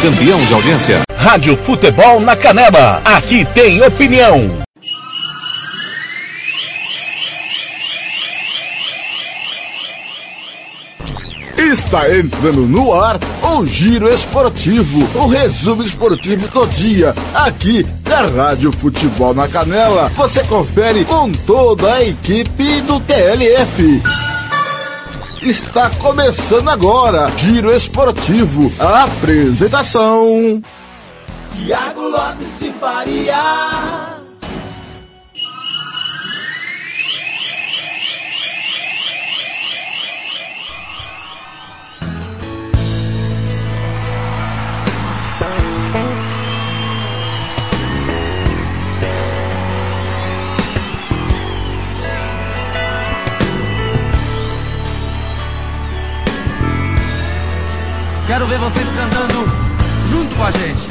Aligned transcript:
Campeão 0.00 0.38
de 0.38 0.54
audiência. 0.54 1.02
Rádio 1.14 1.54
Futebol 1.58 2.20
na 2.20 2.34
Canela. 2.34 3.02
Aqui 3.04 3.44
tem 3.52 3.82
opinião. 3.82 4.50
Está 11.58 12.16
entrando 12.16 12.62
no 12.62 12.94
ar 12.94 13.18
o 13.42 13.66
Giro 13.66 14.08
Esportivo, 14.08 15.06
o 15.14 15.26
resumo 15.26 15.82
esportivo 15.82 16.48
do 16.48 16.66
dia, 16.68 17.14
aqui 17.34 17.82
da 18.02 18.22
Rádio 18.22 18.72
Futebol 18.72 19.34
na 19.34 19.46
Canela. 19.48 20.08
Você 20.16 20.42
confere 20.44 21.04
com 21.04 21.30
toda 21.30 21.92
a 21.92 22.02
equipe 22.02 22.80
do 22.80 22.98
TLF. 23.00 24.29
Está 25.42 25.88
começando 25.96 26.68
agora, 26.68 27.30
Giro 27.38 27.74
Esportivo, 27.74 28.70
apresentação. 28.78 30.62
Tiago 31.54 32.08
Lopes 32.08 32.58
de 32.60 32.70
Faria. 32.72 34.09
Quero 58.40 58.52
ver 58.52 58.58
vocês 58.58 58.86
cantando 58.96 59.52
junto 60.08 60.34
com 60.34 60.44
a 60.44 60.50
gente. 60.50 60.88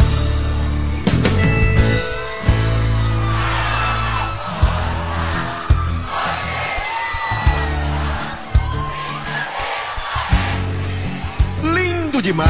Lindo 11.63 12.21
demais. 12.21 12.49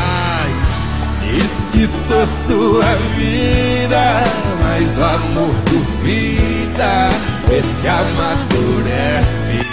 Sou 2.09 2.27
sua 2.47 2.95
vida, 3.15 4.23
mas 4.63 4.97
o 4.97 5.03
amor 5.05 5.55
duvida, 5.69 7.09
esse 7.49 7.87
amadurece. 7.87 9.68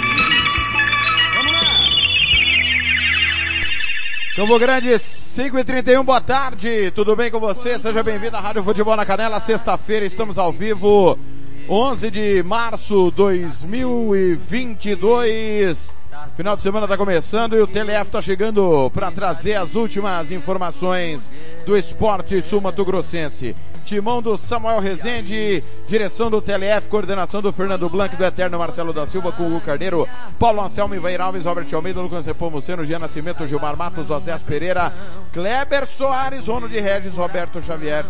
Campo 4.36 4.56
Grande, 4.58 4.98
5 4.98 5.58
e 5.58 5.64
31 5.64 6.04
boa 6.04 6.20
tarde, 6.20 6.90
tudo 6.90 7.16
bem 7.16 7.30
com 7.30 7.40
você? 7.40 7.78
Seja 7.78 8.02
bem-vindo 8.02 8.36
à 8.36 8.40
Rádio 8.40 8.62
Futebol 8.62 8.94
na 8.94 9.06
Canela, 9.06 9.40
sexta-feira 9.40 10.04
estamos 10.04 10.36
ao 10.36 10.52
vivo, 10.52 11.18
11 11.66 12.10
de 12.10 12.42
março 12.42 13.10
2022. 13.12 15.90
Final 16.36 16.54
de 16.54 16.62
semana 16.62 16.84
está 16.84 16.98
começando 16.98 17.56
e 17.56 17.62
o 17.62 17.66
TLF 17.66 18.02
está 18.02 18.20
chegando 18.20 18.90
para 18.90 19.10
trazer 19.10 19.54
as 19.54 19.74
últimas 19.74 20.30
informações 20.30 21.32
do 21.64 21.74
esporte 21.74 22.42
sul-mato-grossense. 22.42 23.56
Timão 23.86 24.20
do 24.20 24.36
Samuel 24.36 24.80
Rezende, 24.80 25.62
direção 25.86 26.28
do 26.28 26.42
TLF, 26.42 26.88
coordenação 26.88 27.40
do 27.40 27.52
Fernando 27.52 27.88
Blanc, 27.88 28.16
do 28.16 28.24
Eterno 28.24 28.58
Marcelo 28.58 28.92
da 28.92 29.06
Silva, 29.06 29.30
com 29.30 29.56
o 29.56 29.60
Carneiro, 29.60 30.08
Paulo 30.40 30.60
Anselmo, 30.60 30.96
Ivair 30.96 31.20
Alves, 31.20 31.44
Robert 31.44 31.68
Almeida, 31.72 32.00
Lucas 32.00 32.26
Repomuceno, 32.26 32.82
Jean 32.82 32.98
Nascimento, 32.98 33.46
Gilmar 33.46 33.76
Matos, 33.76 34.10
Osés 34.10 34.42
Pereira, 34.42 34.92
Kleber 35.32 35.86
Soares, 35.86 36.48
Rono 36.48 36.68
de 36.68 36.80
Regis, 36.80 37.16
Roberto 37.16 37.62
Xavier, 37.62 38.04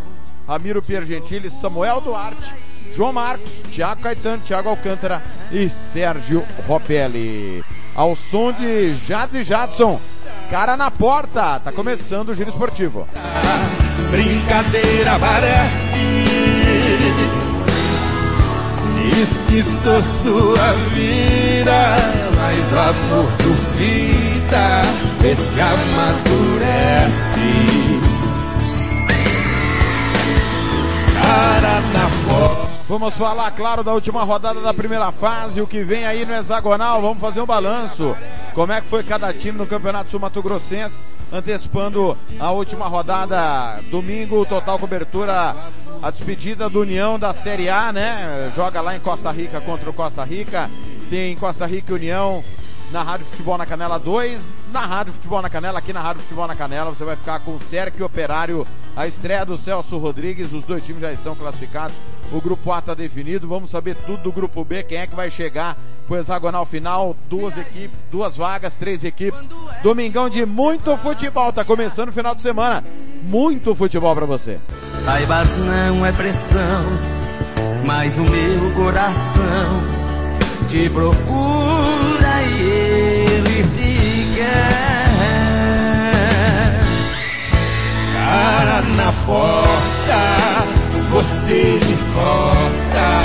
Ramiro 0.48 0.80
Piergentili, 0.80 1.50
Samuel 1.50 2.00
Duarte, 2.00 2.54
João 2.94 3.12
Marcos, 3.12 3.52
Thiago 3.70 4.00
Caetano, 4.00 4.42
Thiago 4.42 4.70
Alcântara 4.70 5.22
e 5.52 5.68
Sérgio 5.68 6.42
Ropelli. 6.66 7.62
Ao 7.94 8.16
som 8.16 8.50
de 8.50 8.94
Jades 8.94 9.46
Jadson, 9.46 10.00
cara 10.48 10.74
na 10.74 10.90
porta, 10.90 11.60
tá 11.60 11.70
começando 11.70 12.30
o 12.30 12.34
giro 12.34 12.48
esportivo. 12.48 13.06
Brincadeira 14.10 15.18
parece. 15.18 15.76
Diz 19.10 19.28
que 19.48 19.62
sou 19.82 20.02
sua 20.22 20.72
vida, 20.94 21.96
mas 22.36 22.72
o 22.72 22.78
amor 22.78 23.28
duvida, 23.38 24.82
vê 25.20 25.34
se 25.36 25.60
amadurece. 25.60 27.16
Cara 31.22 31.80
na 31.80 32.06
porta. 32.28 32.65
Vamos 32.88 33.16
falar, 33.16 33.50
claro, 33.50 33.82
da 33.82 33.92
última 33.92 34.22
rodada 34.22 34.60
da 34.60 34.72
primeira 34.72 35.10
fase, 35.10 35.60
o 35.60 35.66
que 35.66 35.82
vem 35.82 36.06
aí 36.06 36.24
no 36.24 36.32
hexagonal, 36.32 37.02
vamos 37.02 37.18
fazer 37.18 37.40
um 37.40 37.46
balanço. 37.46 38.16
Como 38.54 38.72
é 38.72 38.80
que 38.80 38.86
foi 38.86 39.02
cada 39.02 39.32
time 39.34 39.58
no 39.58 39.66
Campeonato 39.66 40.12
Sul 40.12 40.20
Mato 40.20 40.40
Grossense, 40.40 41.04
antecipando 41.32 42.16
a 42.38 42.52
última 42.52 42.86
rodada, 42.86 43.82
domingo, 43.90 44.46
total 44.46 44.78
cobertura, 44.78 45.56
a 46.00 46.10
despedida 46.12 46.70
do 46.70 46.80
União 46.80 47.18
da 47.18 47.32
Série 47.32 47.68
A, 47.68 47.92
né? 47.92 48.52
Joga 48.54 48.80
lá 48.80 48.94
em 48.94 49.00
Costa 49.00 49.32
Rica 49.32 49.60
contra 49.60 49.90
o 49.90 49.92
Costa 49.92 50.22
Rica, 50.22 50.70
tem 51.10 51.34
Costa 51.34 51.66
Rica 51.66 51.92
União 51.92 52.44
na 52.90 53.02
Rádio 53.02 53.26
Futebol 53.26 53.58
na 53.58 53.66
Canela 53.66 53.98
2, 53.98 54.48
na 54.72 54.86
Rádio 54.86 55.12
Futebol 55.12 55.42
na 55.42 55.50
Canela, 55.50 55.78
aqui 55.78 55.92
na 55.92 56.00
Rádio 56.00 56.22
Futebol 56.22 56.46
na 56.46 56.54
Canela, 56.54 56.94
você 56.94 57.04
vai 57.04 57.16
ficar 57.16 57.40
com 57.40 57.56
o 57.56 57.60
Cerque 57.60 58.02
Operário, 58.02 58.66
a 58.94 59.06
estreia 59.06 59.44
do 59.44 59.56
Celso 59.56 59.98
Rodrigues, 59.98 60.52
os 60.52 60.64
dois 60.64 60.84
times 60.84 61.02
já 61.02 61.12
estão 61.12 61.34
classificados, 61.34 61.96
o 62.32 62.40
grupo 62.40 62.72
A 62.72 62.78
está 62.78 62.94
definido, 62.94 63.48
vamos 63.48 63.70
saber 63.70 63.96
tudo 63.96 64.22
do 64.22 64.32
grupo 64.32 64.64
B, 64.64 64.82
quem 64.82 64.98
é 64.98 65.06
que 65.06 65.14
vai 65.14 65.30
chegar 65.30 65.76
pro 66.06 66.16
hexagonal 66.16 66.64
final, 66.64 67.16
duas 67.28 67.56
equipes, 67.58 67.98
duas 68.10 68.36
vagas, 68.36 68.76
três 68.76 69.04
equipes, 69.04 69.48
domingão 69.82 70.28
de 70.28 70.46
muito 70.46 70.96
futebol, 70.96 71.52
tá 71.52 71.64
começando 71.64 72.08
o 72.08 72.12
final 72.12 72.34
de 72.34 72.42
semana, 72.42 72.84
muito 73.22 73.74
futebol 73.74 74.14
para 74.14 74.26
você. 74.26 74.58
Saibas 75.04 75.48
não 75.58 76.06
é 76.06 76.12
pressão, 76.12 76.84
mas 77.84 78.16
o 78.16 78.22
meu 78.22 78.72
coração 78.74 79.96
te 80.68 80.88
procura 80.90 81.85
na 89.06 89.12
porta, 89.24 90.66
você 91.10 91.74
me 91.74 91.96
corta. 92.12 93.22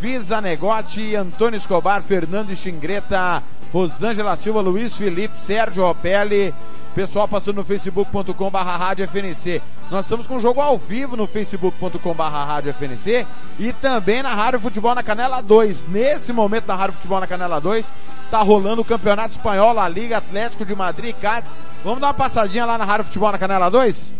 Visa 0.00 0.40
Negote, 0.40 1.14
Antônio 1.14 1.56
Escobar, 1.56 2.02
Fernando 2.02 2.54
Xingreta, 2.54 3.42
Rosângela 3.72 4.36
Silva, 4.36 4.60
Luiz 4.60 4.96
Felipe, 4.96 5.42
Sérgio 5.42 5.84
Opelli, 5.84 6.54
pessoal 6.96 7.28
passando 7.28 7.56
no 7.56 7.64
facebook.com 7.64 8.50
barra 8.50 8.74
rádio 8.74 9.06
FNC. 9.06 9.60
Nós 9.90 10.06
estamos 10.06 10.26
com 10.26 10.36
um 10.36 10.40
jogo 10.40 10.62
ao 10.62 10.78
vivo 10.78 11.14
no 11.14 11.26
facebook.com 11.26 12.14
barra 12.14 12.42
rádio 12.42 12.72
FNC 12.72 13.26
e 13.58 13.70
também 13.74 14.22
na 14.22 14.34
Rádio 14.34 14.60
Futebol 14.60 14.94
na 14.94 15.02
Canela 15.02 15.42
2. 15.42 15.88
Nesse 15.88 16.32
momento 16.32 16.66
na 16.66 16.74
Rádio 16.74 16.94
Futebol 16.94 17.20
na 17.20 17.26
Canela 17.26 17.60
2, 17.60 17.94
tá 18.30 18.40
rolando 18.40 18.80
o 18.80 18.84
Campeonato 18.84 19.32
Espanhol, 19.32 19.78
a 19.78 19.86
Liga 19.86 20.16
Atlético 20.16 20.64
de 20.64 20.74
Madrid, 20.74 21.14
Cádiz. 21.14 21.58
Vamos 21.84 22.00
dar 22.00 22.06
uma 22.06 22.14
passadinha 22.14 22.64
lá 22.64 22.78
na 22.78 22.86
Rádio 22.86 23.04
Futebol 23.04 23.30
na 23.30 23.38
Canela 23.38 23.70
2? 23.70 24.14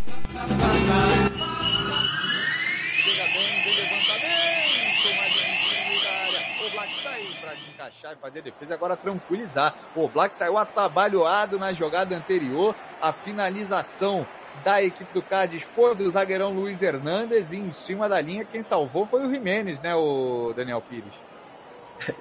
Encaixar 8.07 8.13
e 8.13 8.17
fazer 8.17 8.43
defesa, 8.43 8.75
agora 8.75 8.97
tranquilizar. 8.97 9.75
O 9.95 10.09
Black 10.09 10.35
saiu 10.35 10.57
atabalhoado 10.57 11.59
na 11.59 11.73
jogada 11.73 12.17
anterior, 12.17 12.75
a 13.01 13.13
finalização 13.13 14.27
da 14.65 14.83
equipe 14.83 15.13
do 15.13 15.23
Cádiz 15.23 15.63
foi 15.75 15.95
do 15.95 16.09
zagueirão 16.09 16.53
Luiz 16.53 16.81
Hernandes 16.81 17.53
e 17.53 17.57
em 17.57 17.71
cima 17.71 18.09
da 18.09 18.21
linha 18.21 18.45
quem 18.45 18.63
salvou 18.63 19.07
foi 19.07 19.27
o 19.27 19.31
Jimenez, 19.31 19.83
né, 19.83 19.95
o 19.95 20.53
Daniel 20.57 20.81
Pires? 20.81 21.13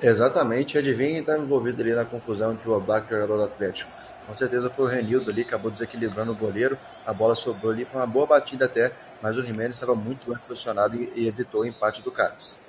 Exatamente, 0.01 0.77
adivinha 0.77 1.11
quem 1.11 1.19
estava 1.19 1.41
envolvido 1.41 1.81
ali 1.81 1.93
na 1.93 2.05
confusão 2.05 2.53
entre 2.53 2.69
o 2.69 2.79
Black 2.79 3.07
e 3.11 3.15
o 3.15 3.21
jogador 3.21 3.37
do 3.37 3.43
Atlético. 3.43 3.91
Com 4.27 4.35
certeza 4.35 4.69
foi 4.69 4.85
o 4.85 4.87
Renildo 4.87 5.29
ali, 5.29 5.43
acabou 5.43 5.69
desequilibrando 5.69 6.31
o 6.31 6.35
goleiro, 6.35 6.77
a 7.05 7.13
bola 7.13 7.35
sobrou 7.35 7.71
ali, 7.71 7.85
foi 7.85 7.99
uma 7.99 8.07
boa 8.07 8.25
batida 8.25 8.65
até, 8.65 8.91
mas 9.21 9.37
o 9.37 9.45
Jimenez 9.45 9.75
estava 9.75 9.95
muito 9.95 10.27
bem 10.27 10.37
posicionado 10.47 10.95
e, 10.95 11.11
e 11.15 11.27
evitou 11.27 11.61
o 11.61 11.65
empate 11.65 12.01
do 12.01 12.11
Cádiz 12.11 12.59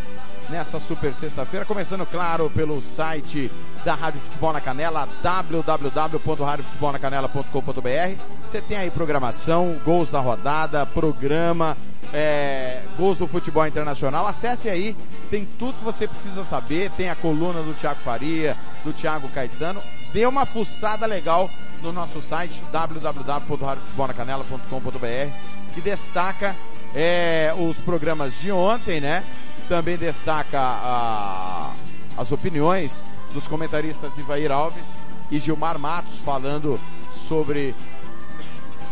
nessa 0.51 0.79
super 0.79 1.11
sexta-feira, 1.15 1.65
começando 1.65 2.05
claro 2.05 2.47
pelo 2.51 2.79
site 2.79 3.49
da 3.83 3.95
Rádio 3.95 4.21
Futebol 4.21 4.53
na 4.53 4.61
Canela, 4.61 5.09
www.radiofutebolnacanela.com.br. 5.23 8.21
Você 8.45 8.61
tem 8.61 8.77
aí 8.77 8.91
programação, 8.91 9.81
gols 9.83 10.11
da 10.11 10.19
rodada, 10.19 10.85
programa, 10.85 11.75
é, 12.13 12.83
gols 12.97 13.17
do 13.17 13.27
futebol 13.27 13.65
internacional. 13.65 14.27
Acesse 14.27 14.69
aí, 14.69 14.95
tem 15.31 15.47
tudo 15.57 15.79
que 15.79 15.83
você 15.83 16.07
precisa 16.07 16.43
saber. 16.43 16.91
Tem 16.91 17.09
a 17.09 17.15
coluna 17.15 17.63
do 17.63 17.73
Thiago 17.73 17.99
Faria, 17.99 18.55
do 18.83 18.93
Thiago 18.93 19.27
Caetano. 19.29 19.81
Dê 20.11 20.25
uma 20.25 20.45
fuçada 20.45 21.05
legal 21.05 21.49
no 21.81 21.91
nosso 21.91 22.21
site 22.21 22.63
www.radiofutebolnacanela.com.br 22.71 25.49
que 25.73 25.81
destaca 25.81 26.55
é, 26.95 27.53
os 27.57 27.77
programas 27.77 28.39
de 28.39 28.51
ontem, 28.51 28.99
né? 28.99 29.23
Também 29.67 29.97
destaca 29.97 30.59
a, 30.59 31.73
as 32.17 32.31
opiniões 32.31 33.05
dos 33.33 33.47
comentaristas 33.47 34.17
Ivair 34.17 34.51
Alves 34.51 34.85
e 35.29 35.39
Gilmar 35.39 35.77
Matos 35.77 36.19
falando 36.19 36.79
sobre 37.11 37.75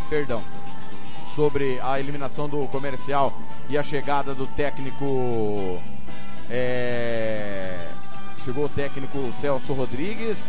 perdão, 0.10 0.44
sobre 1.36 1.80
a 1.82 2.00
eliminação 2.00 2.48
do 2.48 2.66
comercial 2.68 3.34
e 3.70 3.78
a 3.78 3.84
chegada 3.84 4.34
do 4.34 4.48
técnico. 4.48 5.82
É, 6.50 7.90
chegou 8.46 8.66
o 8.66 8.70
técnico 8.70 9.34
Celso 9.42 9.74
Rodrigues, 9.74 10.48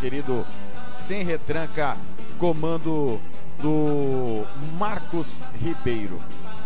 querido 0.00 0.46
Sem 0.88 1.22
Retranca, 1.24 1.94
comando 2.38 3.20
do 3.60 4.46
Marcos 4.78 5.38
Ribeiro. 5.60 6.18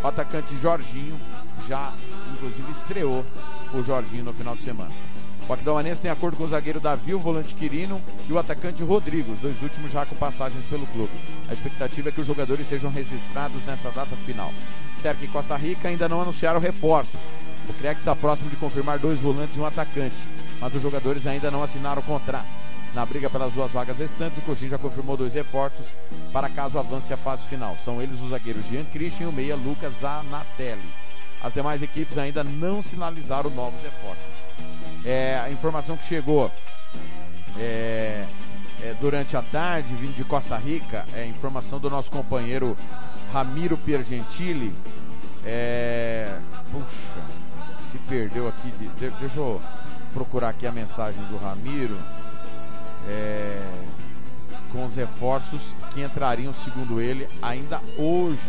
o 0.03 0.07
atacante 0.07 0.57
Jorginho, 0.59 1.19
já 1.67 1.93
inclusive 2.33 2.71
estreou 2.71 3.25
o 3.73 3.83
Jorginho 3.83 4.25
no 4.25 4.33
final 4.33 4.55
de 4.55 4.63
semana. 4.63 4.91
O 5.49 5.53
Aquidauanense 5.53 6.01
tem 6.01 6.11
acordo 6.11 6.37
com 6.37 6.45
o 6.45 6.49
zagueiro 6.49 6.79
Davi, 6.79 7.13
o 7.13 7.19
volante 7.19 7.55
Quirino 7.55 8.01
e 8.29 8.33
o 8.33 8.39
atacante 8.39 8.85
Rodrigo, 8.85 9.33
os 9.33 9.41
dois 9.41 9.61
últimos 9.61 9.91
já 9.91 10.07
com 10.07 10.15
passagens 10.15 10.65
pelo 10.67 10.87
clube. 10.87 11.11
A 11.49 11.53
expectativa 11.53 12.09
é 12.09 12.13
que 12.13 12.21
os 12.21 12.27
jogadores 12.27 12.69
sejam 12.69 12.89
registrados 12.89 13.65
nessa 13.65 13.91
data 13.91 14.15
final. 14.15 14.53
Cerca 15.03 15.25
e 15.25 15.29
Costa 15.29 15.57
Rica 15.57 15.89
ainda 15.89 16.09
não 16.09 16.21
anunciaram 16.23 16.61
reforços. 16.61 17.19
O 17.71 17.73
CREC 17.75 17.99
está 17.99 18.17
próximo 18.17 18.51
de 18.51 18.57
confirmar 18.57 18.99
dois 18.99 19.21
volantes 19.21 19.57
e 19.57 19.61
um 19.61 19.65
atacante, 19.65 20.17
mas 20.61 20.75
os 20.75 20.83
jogadores 20.83 21.25
ainda 21.25 21.53
não 21.53 21.63
assinaram 21.63 22.03
o 22.03 22.05
contrato. 22.05 22.49
Na 22.93 23.07
briga 23.07 23.31
pelas 23.31 23.53
duas 23.53 23.71
vagas 23.71 23.99
restantes, 23.99 24.39
o 24.39 24.43
Coxim 24.43 24.69
já 24.69 24.77
confirmou 24.77 25.17
dois 25.17 25.35
reforços 25.35 25.87
para 26.33 26.49
caso 26.49 26.81
avance 26.81 27.13
a 27.13 27.17
fase 27.17 27.47
final. 27.47 27.77
São 27.85 28.03
eles 28.03 28.21
os 28.21 28.31
zagueiros 28.31 28.67
Jean 28.67 28.85
Christian 28.87 29.27
e 29.27 29.29
o 29.29 29.33
meia 29.33 29.55
Lucas 29.55 30.05
Anatelli. 30.05 30.93
As 31.41 31.55
demais 31.55 31.81
equipes 31.81 32.19
ainda 32.19 32.43
não 32.43 32.83
sinalizaram 32.83 33.51
novos 33.51 33.81
reforços. 33.85 34.51
É, 35.05 35.39
a 35.39 35.49
informação 35.49 35.97
que 35.97 36.05
chegou 36.05 36.51
é, 37.57 38.27
é, 38.83 38.97
durante 39.01 39.37
a 39.37 39.43
tarde, 39.43 39.95
vindo 39.95 40.17
de 40.17 40.25
Costa 40.25 40.57
Rica, 40.57 41.07
é 41.15 41.25
informação 41.25 41.79
do 41.79 41.89
nosso 41.89 42.11
companheiro 42.11 42.77
Ramiro 43.33 43.79
Piergentili. 43.79 44.75
É, 45.45 46.37
puxa, 46.73 47.50
se 47.91 47.99
perdeu 47.99 48.49
aqui. 48.49 48.71
De, 48.73 48.89
de, 48.89 49.11
deixa 49.11 49.39
eu 49.39 49.61
procurar 50.13 50.51
aqui 50.51 50.67
a 50.67 50.73
mensagem 50.73 51.23
do 51.27 51.37
Ramiro. 51.37 51.99
É, 53.09 53.61
com 54.73 54.85
os 54.85 54.95
reforços 54.95 55.75
que 55.91 56.01
entrariam, 56.01 56.55
segundo 56.55 57.01
ele, 57.01 57.29
ainda 57.43 57.81
hoje 57.99 58.41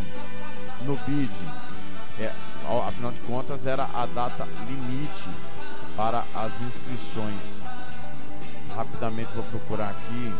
no 0.85 0.95
BID. 0.97 1.31
É, 2.19 2.31
afinal 2.87 3.11
de 3.11 3.19
contas, 3.21 3.65
era 3.65 3.89
a 3.93 4.05
data 4.05 4.47
limite 4.67 5.29
para 5.95 6.23
as 6.35 6.61
inscrições. 6.61 7.61
Rapidamente 8.75 9.33
vou 9.33 9.43
procurar 9.45 9.89
aqui. 9.89 10.33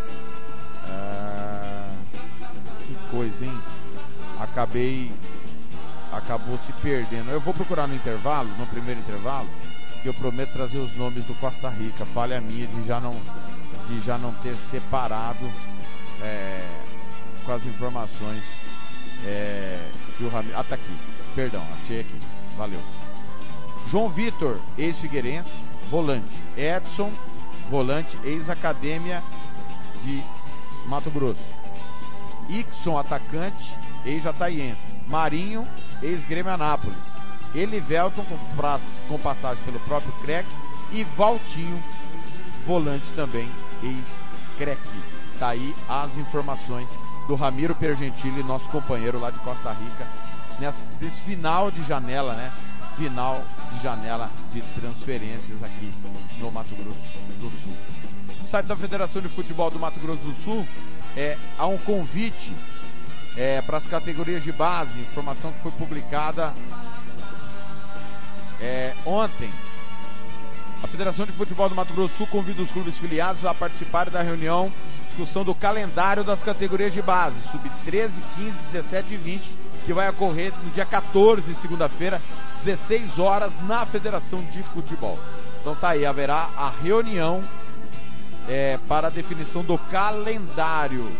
Ah, 0.88 1.90
que 2.86 2.96
coisa, 3.10 3.46
hein? 3.46 3.62
Acabei. 4.40 5.12
Acabou 6.12 6.58
se 6.58 6.74
perdendo. 6.74 7.32
Eu 7.32 7.40
vou 7.40 7.54
procurar 7.54 7.88
no 7.88 7.96
intervalo, 7.96 8.50
no 8.58 8.68
primeiro 8.68 9.00
intervalo, 9.00 9.48
que 10.02 10.10
eu 10.10 10.14
prometo 10.14 10.52
trazer 10.52 10.78
os 10.78 10.96
nomes 10.96 11.24
do 11.26 11.34
Costa 11.36 11.70
Rica. 11.70 12.06
Falha 12.06 12.42
minha 12.42 12.68
de 12.68 12.86
já 12.86 13.00
não, 13.00 13.16
de 13.88 14.00
já 14.02 14.18
não 14.18 14.34
ter 14.36 14.56
separado 14.56 15.50
é, 16.22 16.68
com 17.46 17.52
as 17.52 17.66
informações 17.66 18.44
é, 19.26 19.90
que 20.18 20.24
o 20.24 20.30
Ramiro. 20.30 20.58
Ah, 20.58 20.64
tá 20.64 20.76
aqui. 20.76 20.96
Perdão, 21.36 21.64
achei 21.76 22.02
aqui. 22.02 22.20
Valeu. 22.58 22.82
João 23.88 24.10
Vitor, 24.10 24.60
ex-figueirense, 24.78 25.64
volante. 25.90 26.42
Edson, 26.58 27.12
volante, 27.70 28.18
ex-acadêmia 28.24 29.24
de 30.04 30.24
Mato 30.86 31.10
Grosso. 31.10 31.54
Ixon, 32.50 32.98
atacante, 32.98 33.76
ex-jataiense. 34.06 34.96
Marinho, 35.12 35.68
ex-grêmio 36.02 36.52
Anápolis. 36.52 37.12
Elivelton, 37.54 38.24
com, 38.24 38.40
com 39.10 39.20
passagem 39.20 39.64
pelo 39.66 39.80
próprio 39.82 40.14
CREC. 40.22 40.48
E 40.92 41.04
Valtinho, 41.04 41.82
volante 42.66 43.06
também, 43.16 43.50
ex-CREC. 43.84 44.82
Tá 45.38 45.50
aí 45.50 45.76
as 45.88 46.18
informações 46.18 46.90
do 47.28 47.36
Ramiro 47.36 47.76
Pergentili, 47.76 48.42
nosso 48.44 48.70
companheiro 48.70 49.20
lá 49.20 49.32
de 49.32 49.40
Costa 49.40 49.72
Rica, 49.72 50.08
nesse 50.60 51.22
final 51.24 51.72
de 51.72 51.84
janela, 51.84 52.34
né? 52.34 52.52
final 52.98 53.44
de 53.72 53.82
janela 53.82 54.30
de 54.52 54.62
transferências 54.80 55.64
aqui 55.64 55.92
no 56.40 56.52
Mato 56.52 56.76
Grosso 56.76 57.08
do 57.40 57.50
Sul. 57.50 57.74
No 58.40 58.48
site 58.48 58.66
da 58.66 58.76
Federação 58.76 59.22
de 59.22 59.28
Futebol 59.30 59.72
do 59.72 59.80
Mato 59.80 60.00
Grosso 60.00 60.22
do 60.22 60.34
Sul 60.34 60.68
é, 61.16 61.38
há 61.58 61.66
um 61.66 61.78
convite 61.78 62.54
é, 63.36 63.62
para 63.62 63.78
as 63.78 63.86
categorias 63.86 64.44
de 64.44 64.52
base, 64.52 65.00
informação 65.00 65.52
que 65.52 65.60
foi 65.62 65.72
publicada 65.72 66.54
é, 68.60 68.94
ontem. 69.06 69.52
A 70.84 70.88
Federação 70.88 71.26
de 71.26 71.32
Futebol 71.32 71.70
do 71.70 71.76
Mato 71.76 71.94
Grosso 71.94 72.16
Sul 72.16 72.28
convida 72.28 72.62
os 72.62 72.72
clubes 72.72 72.98
filiados 72.98 73.46
a 73.46 73.54
participar 73.54 74.10
da 74.10 74.22
reunião, 74.22 74.72
discussão 75.06 75.44
do 75.44 75.54
calendário 75.54 76.24
das 76.24 76.44
categorias 76.44 76.94
de 76.94 77.02
base, 77.02 77.40
sub 77.50 77.70
13, 77.86 78.22
15, 78.36 78.52
17 78.72 79.14
e 79.14 79.18
20, 79.18 79.52
que 79.86 79.94
vai 79.94 80.10
ocorrer 80.10 80.54
no 80.64 80.72
dia 80.72 80.86
14, 80.86 81.54
segunda-feira, 81.56 82.22
16 82.58 83.20
horas, 83.20 83.54
na 83.64 83.86
Federação 83.86 84.42
de 84.46 84.64
Futebol. 84.64 85.20
Então 85.60 85.76
tá 85.76 85.90
aí, 85.90 86.06
haverá 86.06 86.50
a 86.58 86.70
reunião 86.70 87.44
é, 88.48 88.80
para 88.88 89.08
a 89.08 89.12
definição 89.12 89.64
do 89.64 89.78
calendário. 89.78 91.12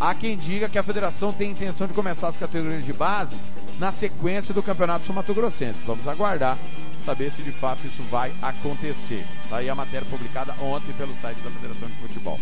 Há 0.00 0.14
quem 0.14 0.36
diga 0.36 0.68
que 0.68 0.78
a 0.78 0.82
federação 0.82 1.32
tem 1.32 1.50
intenção 1.50 1.88
de 1.88 1.92
começar 1.92 2.28
as 2.28 2.36
categorias 2.36 2.84
de 2.84 2.92
base 2.92 3.36
na 3.80 3.90
sequência 3.90 4.54
do 4.54 4.62
Campeonato 4.62 5.04
Sul 5.04 5.12
Mato 5.12 5.34
Grossense. 5.34 5.80
Vamos 5.84 6.06
aguardar, 6.06 6.56
saber 7.04 7.30
se 7.30 7.42
de 7.42 7.50
fato 7.50 7.84
isso 7.84 8.04
vai 8.04 8.32
acontecer. 8.40 9.26
Tá 9.50 9.56
aí 9.56 9.68
a 9.68 9.74
matéria 9.74 10.06
publicada 10.08 10.54
ontem 10.60 10.92
pelo 10.92 11.12
site 11.16 11.40
da 11.40 11.50
Federação 11.50 11.88
de 11.88 11.94
Futebol. 11.94 12.38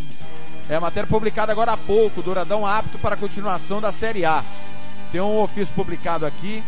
É 0.69 0.75
a 0.75 0.81
matéria 0.81 1.09
publicada 1.09 1.51
agora 1.51 1.73
há 1.73 1.77
pouco, 1.79 2.23
Douradão 2.23 2.67
apto 2.67 2.99
para 2.99 3.15
a 3.15 3.19
continuação 3.19 3.81
da 3.81 3.91
Série 3.91 4.27
A. 4.27 4.45
Tem 5.11 5.23
um 5.23 5.41
ofício 5.41 5.75
publicado 5.75 6.27
aqui. 6.27 6.63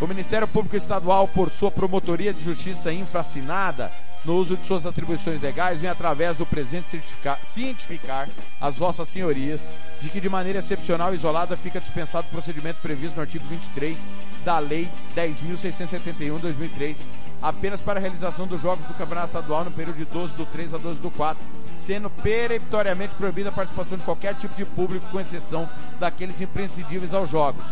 O 0.00 0.06
Ministério 0.08 0.48
Público 0.48 0.74
Estadual, 0.74 1.28
por 1.28 1.50
sua 1.50 1.70
promotoria 1.70 2.34
de 2.34 2.42
justiça 2.42 2.92
infracinada, 2.92 3.92
no 4.24 4.34
uso 4.34 4.56
de 4.56 4.66
suas 4.66 4.86
atribuições 4.86 5.40
legais, 5.40 5.80
vem 5.80 5.90
através 5.90 6.36
do 6.36 6.44
presente 6.44 6.88
cientificar, 6.88 7.38
cientificar 7.44 8.28
as 8.60 8.76
vossas 8.76 9.08
senhorias 9.08 9.62
de 10.02 10.10
que 10.10 10.20
de 10.20 10.28
maneira 10.28 10.58
excepcional 10.58 11.12
e 11.12 11.16
isolada 11.16 11.56
fica 11.56 11.78
dispensado 11.78 12.26
o 12.26 12.30
procedimento 12.30 12.80
previsto 12.82 13.14
no 13.14 13.22
artigo 13.22 13.44
23 13.46 14.08
da 14.44 14.58
Lei 14.58 14.90
10.671-2003, 15.14 16.96
apenas 17.40 17.80
para 17.80 18.00
a 18.00 18.02
realização 18.02 18.48
dos 18.48 18.60
jogos 18.60 18.84
do 18.86 18.94
Campeonato 18.94 19.28
Estadual 19.28 19.64
no 19.64 19.70
período 19.70 19.98
de 19.98 20.04
12 20.04 20.34
do 20.34 20.44
3 20.44 20.74
a 20.74 20.78
12 20.78 21.00
do 21.00 21.08
4, 21.12 21.40
sendo 21.78 22.10
peremptoriamente 22.10 23.14
proibida 23.14 23.50
a 23.50 23.52
participação 23.52 23.96
de 23.96 24.02
qualquer 24.02 24.34
tipo 24.34 24.56
de 24.56 24.64
público, 24.64 25.08
com 25.08 25.20
exceção 25.20 25.68
daqueles 26.00 26.40
imprescindíveis 26.40 27.14
aos 27.14 27.30
jogos. 27.30 27.64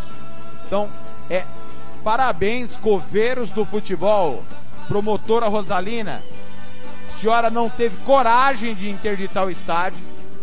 Então, 0.64 0.88
é 1.28 1.44
parabéns, 2.04 2.76
coveiros 2.76 3.50
do 3.50 3.64
futebol, 3.64 4.44
promotora 4.86 5.48
Rosalina. 5.48 6.22
A 7.08 7.12
senhora 7.12 7.50
não 7.50 7.68
teve 7.68 7.96
coragem 8.04 8.72
de 8.72 8.88
interditar 8.88 9.46
o 9.46 9.50
estádio, 9.50 10.00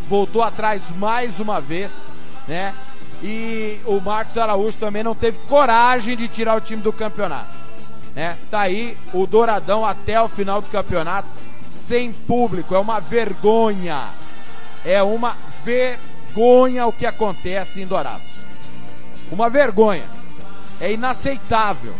voltou 0.08 0.42
atrás 0.42 0.92
mais 0.92 1.40
uma 1.40 1.60
vez, 1.60 2.10
né? 2.48 2.74
E 3.22 3.80
o 3.86 4.00
Marcos 4.00 4.38
Araújo 4.38 4.78
também 4.78 5.04
não 5.04 5.16
teve 5.16 5.40
coragem 5.48 6.16
de 6.16 6.28
tirar 6.28 6.56
o 6.56 6.62
time 6.62 6.82
do 6.82 6.94
campeonato. 6.94 7.56
Né? 8.16 8.38
Tá 8.50 8.62
aí 8.62 8.98
o 9.14 9.26
Douradão 9.26 9.84
até 9.86 10.22
o 10.22 10.28
final 10.28 10.62
do 10.62 10.68
campeonato 10.70 11.28
sem 11.62 12.12
público. 12.12 12.76
É 12.76 12.80
uma 12.80 13.00
vergonha. 13.00 14.10
É 14.86 15.02
uma 15.02 15.36
vergonha 15.64 16.86
o 16.86 16.94
que 16.94 17.06
acontece 17.06 17.82
em 17.82 17.88
Dourados. 17.88 18.28
Uma 19.32 19.50
vergonha. 19.50 20.06
É 20.80 20.92
inaceitável. 20.92 21.96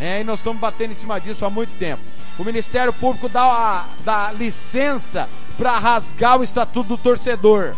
É, 0.00 0.20
e 0.20 0.24
nós 0.24 0.40
estamos 0.40 0.60
batendo 0.60 0.92
em 0.92 0.96
cima 0.96 1.20
disso 1.20 1.44
há 1.44 1.50
muito 1.50 1.78
tempo. 1.78 2.02
O 2.38 2.44
Ministério 2.44 2.92
Público 2.92 3.28
dá, 3.28 3.44
a, 3.44 3.86
dá 4.04 4.32
licença 4.32 5.28
para 5.56 5.78
rasgar 5.78 6.38
o 6.38 6.44
estatuto 6.44 6.90
do 6.90 6.98
torcedor. 6.98 7.74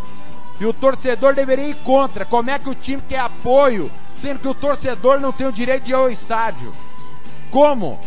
E 0.60 0.66
o 0.66 0.72
torcedor 0.72 1.34
deveria 1.34 1.68
ir 1.68 1.76
contra. 1.76 2.24
Como 2.24 2.50
é 2.50 2.58
que 2.58 2.68
o 2.68 2.74
time 2.74 3.02
quer 3.08 3.20
apoio, 3.20 3.90
sendo 4.12 4.40
que 4.40 4.48
o 4.48 4.54
torcedor 4.54 5.20
não 5.20 5.32
tem 5.32 5.46
o 5.46 5.52
direito 5.52 5.84
de 5.84 5.92
ir 5.92 5.94
ao 5.94 6.10
estádio? 6.10 6.74
Como? 7.50 7.98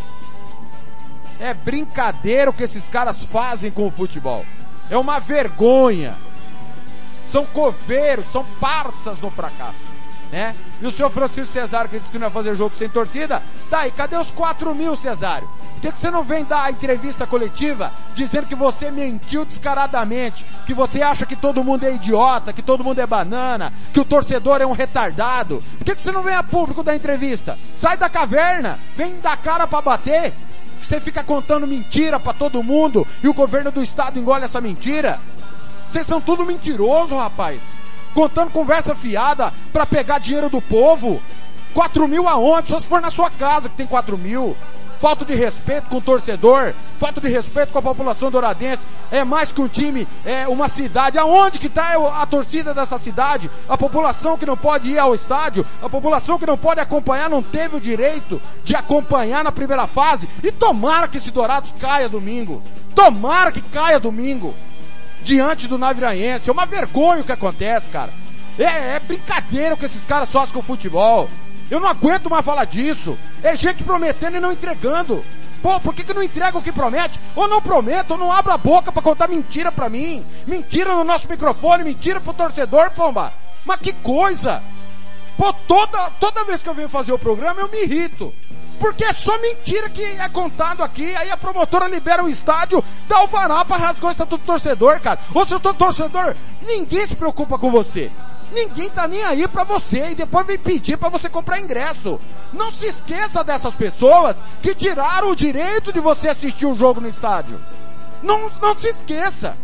É 1.39 1.53
brincadeira 1.53 2.51
o 2.51 2.53
que 2.53 2.63
esses 2.63 2.87
caras 2.89 3.25
fazem 3.25 3.71
com 3.71 3.87
o 3.87 3.91
futebol. 3.91 4.45
É 4.89 4.97
uma 4.97 5.19
vergonha. 5.19 6.15
São 7.27 7.45
coveiros, 7.45 8.27
são 8.27 8.43
parças 8.59 9.19
no 9.19 9.31
fracasso. 9.31 9.91
Né? 10.31 10.55
E 10.81 10.87
o 10.87 10.91
senhor 10.91 11.09
Francisco 11.09 11.51
Cesário 11.51 11.89
que 11.89 11.99
disse 11.99 12.11
que 12.11 12.19
não 12.19 12.27
ia 12.27 12.31
fazer 12.31 12.55
jogo 12.55 12.75
sem 12.75 12.89
torcida, 12.89 13.41
tá 13.69 13.79
aí, 13.79 13.91
cadê 13.91 14.17
os 14.17 14.31
4 14.31 14.75
mil, 14.75 14.95
Cesário? 14.95 15.49
Por 15.81 15.91
que, 15.91 15.97
você 15.97 16.11
não 16.11 16.21
vem 16.21 16.45
dar 16.45 16.65
a 16.65 16.69
entrevista 16.69 17.25
coletiva 17.25 17.91
dizendo 18.13 18.45
que 18.45 18.53
você 18.53 18.91
mentiu 18.91 19.43
descaradamente, 19.43 20.45
que 20.63 20.75
você 20.75 21.01
acha 21.01 21.25
que 21.25 21.35
todo 21.35 21.63
mundo 21.63 21.83
é 21.83 21.95
idiota, 21.95 22.53
que 22.53 22.61
todo 22.61 22.83
mundo 22.83 23.00
é 23.00 23.07
banana, 23.07 23.73
que 23.91 24.00
o 24.00 24.05
torcedor 24.05 24.61
é 24.61 24.65
um 24.65 24.73
retardado? 24.73 25.63
Por 25.79 25.85
que, 25.85 25.95
você 25.95 26.11
não 26.11 26.21
vem 26.21 26.35
a 26.35 26.43
público 26.43 26.83
da 26.83 26.95
entrevista? 26.95 27.57
Sai 27.73 27.97
da 27.97 28.07
caverna, 28.07 28.77
vem 28.95 29.19
dar 29.21 29.35
cara 29.38 29.65
para 29.65 29.81
bater. 29.81 30.35
Você 30.79 31.00
fica 31.00 31.23
contando 31.23 31.65
mentira 31.65 32.19
para 32.19 32.33
todo 32.33 32.61
mundo 32.61 33.05
e 33.23 33.27
o 33.27 33.33
governo 33.33 33.71
do 33.71 33.81
estado 33.81 34.19
engole 34.19 34.45
essa 34.45 34.61
mentira. 34.61 35.19
Vocês 35.89 36.05
são 36.05 36.21
tudo 36.21 36.45
mentiroso, 36.45 37.15
rapaz. 37.15 37.59
Contando 38.13 38.51
conversa 38.51 38.93
fiada 38.93 39.51
para 39.73 39.88
pegar 39.88 40.19
dinheiro 40.19 40.47
do 40.47 40.61
povo. 40.61 41.19
4 41.73 42.07
mil 42.07 42.27
aonde? 42.27 42.69
Só 42.69 42.79
se 42.79 42.85
for 42.85 43.01
na 43.01 43.09
sua 43.09 43.31
casa 43.31 43.67
que 43.67 43.77
tem 43.77 43.88
4 43.88 44.15
mil 44.15 44.55
falta 45.01 45.25
de 45.25 45.34
respeito 45.34 45.88
com 45.89 45.98
o 45.98 46.01
torcedor, 46.01 46.75
falta 46.96 47.20
de 47.20 47.27
respeito 47.27 47.74
com 47.74 47.79
a 47.79 47.81
população 47.81 48.29
douradense. 48.29 48.86
É 49.10 49.24
mais 49.24 49.51
que 49.51 49.60
um 49.60 49.67
time, 49.67 50.08
é 50.24 50.48
uma 50.48 50.70
cidade. 50.70 51.17
Aonde 51.17 51.58
que 51.58 51.65
está 51.65 51.96
a 52.22 52.25
torcida 52.27 52.72
dessa 52.72 53.00
cidade? 53.00 53.50
A 53.67 53.75
população 53.75 54.38
que 54.38 54.46
não 54.46 54.55
pode 54.55 54.91
ir 54.91 55.00
ao 55.00 55.15
estádio, 55.15 55.65
a 55.81 55.89
população 55.89 56.38
que 56.38 56.46
não 56.46 56.55
pode 56.55 56.79
acompanhar, 56.79 57.31
não 57.31 57.41
teve 57.41 57.77
o 57.77 57.81
direito 57.81 58.39
de 58.63 58.75
acompanhar 58.75 59.43
na 59.43 59.51
primeira 59.51 59.88
fase. 59.88 60.29
E 60.43 60.51
tomara 60.51 61.08
que 61.08 61.17
esse 61.17 61.31
Dourados 61.31 61.74
caia 61.79 62.08
domingo. 62.08 62.62
Tomara 62.93 63.51
que 63.51 63.62
caia 63.62 64.00
domingo. 64.00 64.53
Diante 65.24 65.67
do 65.67 65.79
Naviraense. 65.79 66.48
É 66.48 66.53
uma 66.53 66.67
vergonha 66.67 67.22
o 67.22 67.24
que 67.24 67.31
acontece, 67.31 67.89
cara. 67.89 68.12
É, 68.60 68.98
é 68.98 69.00
brincadeira 69.00 69.74
o 69.74 69.77
que 69.77 69.86
esses 69.86 70.05
caras 70.05 70.31
fazem 70.31 70.53
com 70.53 70.60
o 70.60 70.63
futebol. 70.63 71.27
Eu 71.71 71.79
não 71.79 71.87
aguento 71.87 72.29
mais 72.29 72.45
falar 72.45 72.65
disso. 72.65 73.17
É 73.41 73.55
gente 73.55 73.81
prometendo 73.81 74.35
e 74.35 74.41
não 74.41 74.51
entregando. 74.51 75.23
Pô, 75.61 75.79
por 75.79 75.95
que, 75.95 76.03
que 76.03 76.13
não 76.13 76.21
entrega 76.21 76.57
o 76.57 76.61
que 76.61 76.71
promete? 76.71 77.17
Ou 77.33 77.47
não 77.47 77.61
promete, 77.61 78.11
ou 78.11 78.17
não 78.17 78.29
abre 78.29 78.51
a 78.51 78.57
boca 78.57 78.91
para 78.91 79.01
contar 79.01 79.29
mentira 79.29 79.71
pra 79.71 79.89
mim. 79.89 80.25
Mentira 80.45 80.93
no 80.93 81.05
nosso 81.05 81.29
microfone, 81.29 81.85
mentira 81.85 82.19
pro 82.19 82.33
torcedor, 82.33 82.91
pomba. 82.91 83.31
Mas 83.63 83.79
que 83.79 83.93
coisa! 83.93 84.61
Pô, 85.37 85.53
toda, 85.53 86.09
toda 86.19 86.43
vez 86.43 86.61
que 86.61 86.67
eu 86.67 86.73
venho 86.73 86.89
fazer 86.89 87.13
o 87.13 87.19
programa 87.19 87.61
eu 87.61 87.69
me 87.69 87.83
irrito. 87.83 88.33
Porque 88.77 89.05
é 89.05 89.13
só 89.13 89.39
mentira 89.39 89.89
que 89.89 90.03
é 90.03 90.27
contado 90.27 90.83
aqui. 90.83 91.15
Aí 91.15 91.31
a 91.31 91.37
promotora 91.37 91.87
libera 91.87 92.23
o 92.23 92.29
estádio, 92.29 92.83
dá 93.07 93.23
o 93.23 93.27
varal 93.27 93.63
pra 93.63 93.77
rasgar 93.77 94.09
o 94.09 94.11
estatuto 94.11 94.43
do 94.43 94.45
torcedor, 94.45 94.99
cara. 94.99 95.19
Ou 95.33 95.45
se 95.45 95.53
eu 95.53 95.59
tô 95.59 95.73
torcedor, 95.73 96.35
ninguém 96.63 97.07
se 97.07 97.15
preocupa 97.15 97.57
com 97.57 97.71
você. 97.71 98.11
Ninguém 98.51 98.89
tá 98.89 99.08
nem 99.08 99.24
aí 99.24 99.48
para 99.48 99.63
você 99.63 100.12
e 100.12 100.15
depois 100.15 100.46
vem 100.46 100.58
pedir 100.58 100.98
para 100.98 101.10
você 101.10 101.29
comprar 101.29 101.60
ingresso. 101.60 102.20
Não 102.51 102.72
se 102.72 102.86
esqueça 102.86 103.43
dessas 103.43 103.74
pessoas 103.75 104.43
que 104.62 104.75
tiraram 104.75 105.29
o 105.29 105.36
direito 105.36 105.93
de 105.93 106.00
você 106.00 106.29
assistir 106.29 106.65
o 106.65 106.75
jogo 106.75 107.00
no 107.00 107.08
estádio. 107.08 107.60
Não, 108.22 108.51
não 108.62 108.77
se 108.77 108.88
esqueça. 108.88 109.55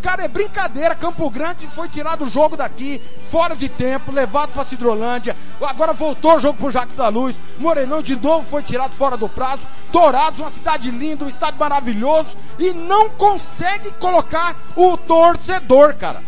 Cara, 0.00 0.24
é 0.24 0.28
brincadeira. 0.28 0.94
Campo 0.94 1.28
Grande 1.28 1.66
foi 1.66 1.88
tirado 1.88 2.24
o 2.24 2.28
jogo 2.28 2.56
daqui, 2.56 3.02
fora 3.24 3.54
de 3.54 3.68
tempo, 3.68 4.12
levado 4.12 4.52
para 4.52 4.64
Cidrolândia. 4.64 5.36
Agora 5.60 5.92
voltou 5.92 6.36
o 6.36 6.40
jogo 6.40 6.58
pro 6.58 6.70
Jacques 6.70 6.96
da 6.96 7.08
Luz. 7.08 7.36
Morenão 7.58 8.00
de 8.00 8.16
novo 8.16 8.46
foi 8.46 8.62
tirado 8.62 8.94
fora 8.94 9.16
do 9.16 9.28
prazo. 9.28 9.66
Dourados, 9.92 10.40
uma 10.40 10.50
cidade 10.50 10.90
linda, 10.90 11.24
um 11.24 11.28
estádio 11.28 11.60
maravilhoso. 11.60 12.38
E 12.58 12.72
não 12.72 13.10
consegue 13.10 13.90
colocar 13.92 14.56
o 14.74 14.96
torcedor, 14.96 15.94
cara. 15.96 16.22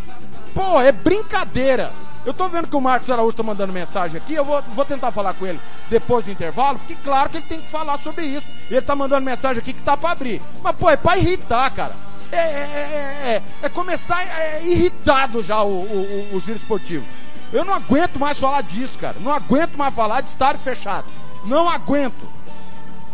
Pô, 0.55 0.81
é 0.81 0.93
brincadeira. 0.93 2.02
Eu 2.25 2.33
tô 2.33 2.49
vendo 2.49 2.69
que 2.69 2.77
o 2.77 2.81
Marcos 2.81 3.11
Araújo 3.11 3.37
tá 3.37 3.43
mandando 3.43 3.73
mensagem 3.73 4.17
aqui, 4.21 4.35
eu 4.35 4.45
vou, 4.45 4.63
vou 4.75 4.85
tentar 4.85 5.11
falar 5.11 5.35
com 5.35 5.47
ele 5.47 5.61
depois 5.91 6.25
do 6.25 6.31
intervalo, 6.31 6.79
porque 6.79 6.95
claro 7.03 7.29
que 7.29 7.39
ele 7.39 7.47
tem 7.47 7.61
que 7.61 7.69
falar 7.69 7.99
sobre 7.99 8.25
isso. 8.25 8.49
Ele 8.71 8.81
tá 8.81 8.95
mandando 8.95 9.25
mensagem 9.25 9.61
aqui 9.61 9.73
que 9.73 9.83
tá 9.83 9.97
pra 9.97 10.13
abrir. 10.13 10.41
Mas, 10.63 10.77
pô, 10.77 10.89
é 10.89 10.97
pra 10.97 11.19
irritar, 11.19 11.71
cara. 11.71 11.95
É, 12.31 12.37
é, 12.37 12.41
é, 12.41 13.33
é, 13.35 13.43
é 13.67 13.69
começar 13.69 14.23
é, 14.23 14.63
irritado 14.65 15.43
já 15.43 15.63
o, 15.63 15.81
o, 15.81 16.31
o, 16.33 16.37
o 16.37 16.41
giro 16.41 16.57
esportivo. 16.57 17.05
Eu 17.53 17.65
não 17.65 17.75
aguento 17.75 18.19
mais 18.19 18.39
falar 18.39 18.63
disso, 18.63 18.99
cara. 18.99 19.17
Não 19.21 19.33
aguento 19.33 19.77
mais 19.77 19.95
falar 19.95 20.23
de 20.23 20.31
estar 20.31 20.57
fechado. 20.57 21.07
Não 21.45 21.69
aguento. 21.69 22.27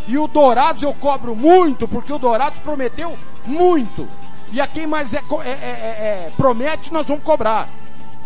E 0.06 0.16
o 0.16 0.28
Dourados 0.28 0.82
eu 0.82 0.94
cobro 0.94 1.34
muito, 1.34 1.88
porque 1.88 2.12
o 2.12 2.18
Dourados 2.18 2.58
prometeu 2.60 3.18
muito. 3.44 4.08
E 4.52 4.60
a 4.60 4.66
quem 4.66 4.86
mais 4.86 5.12
é, 5.12 5.18
é, 5.18 5.48
é, 5.48 5.52
é, 5.52 6.32
promete, 6.36 6.92
nós 6.92 7.06
vamos 7.06 7.24
cobrar. 7.24 7.68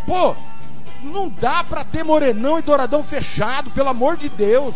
Pô, 0.06 0.36
não 1.02 1.28
dá 1.28 1.64
pra 1.64 1.84
ter 1.84 2.04
Morenão 2.04 2.58
e 2.58 2.62
Douradão 2.62 3.02
fechado, 3.02 3.70
pelo 3.70 3.88
amor 3.88 4.16
de 4.16 4.28
Deus. 4.28 4.74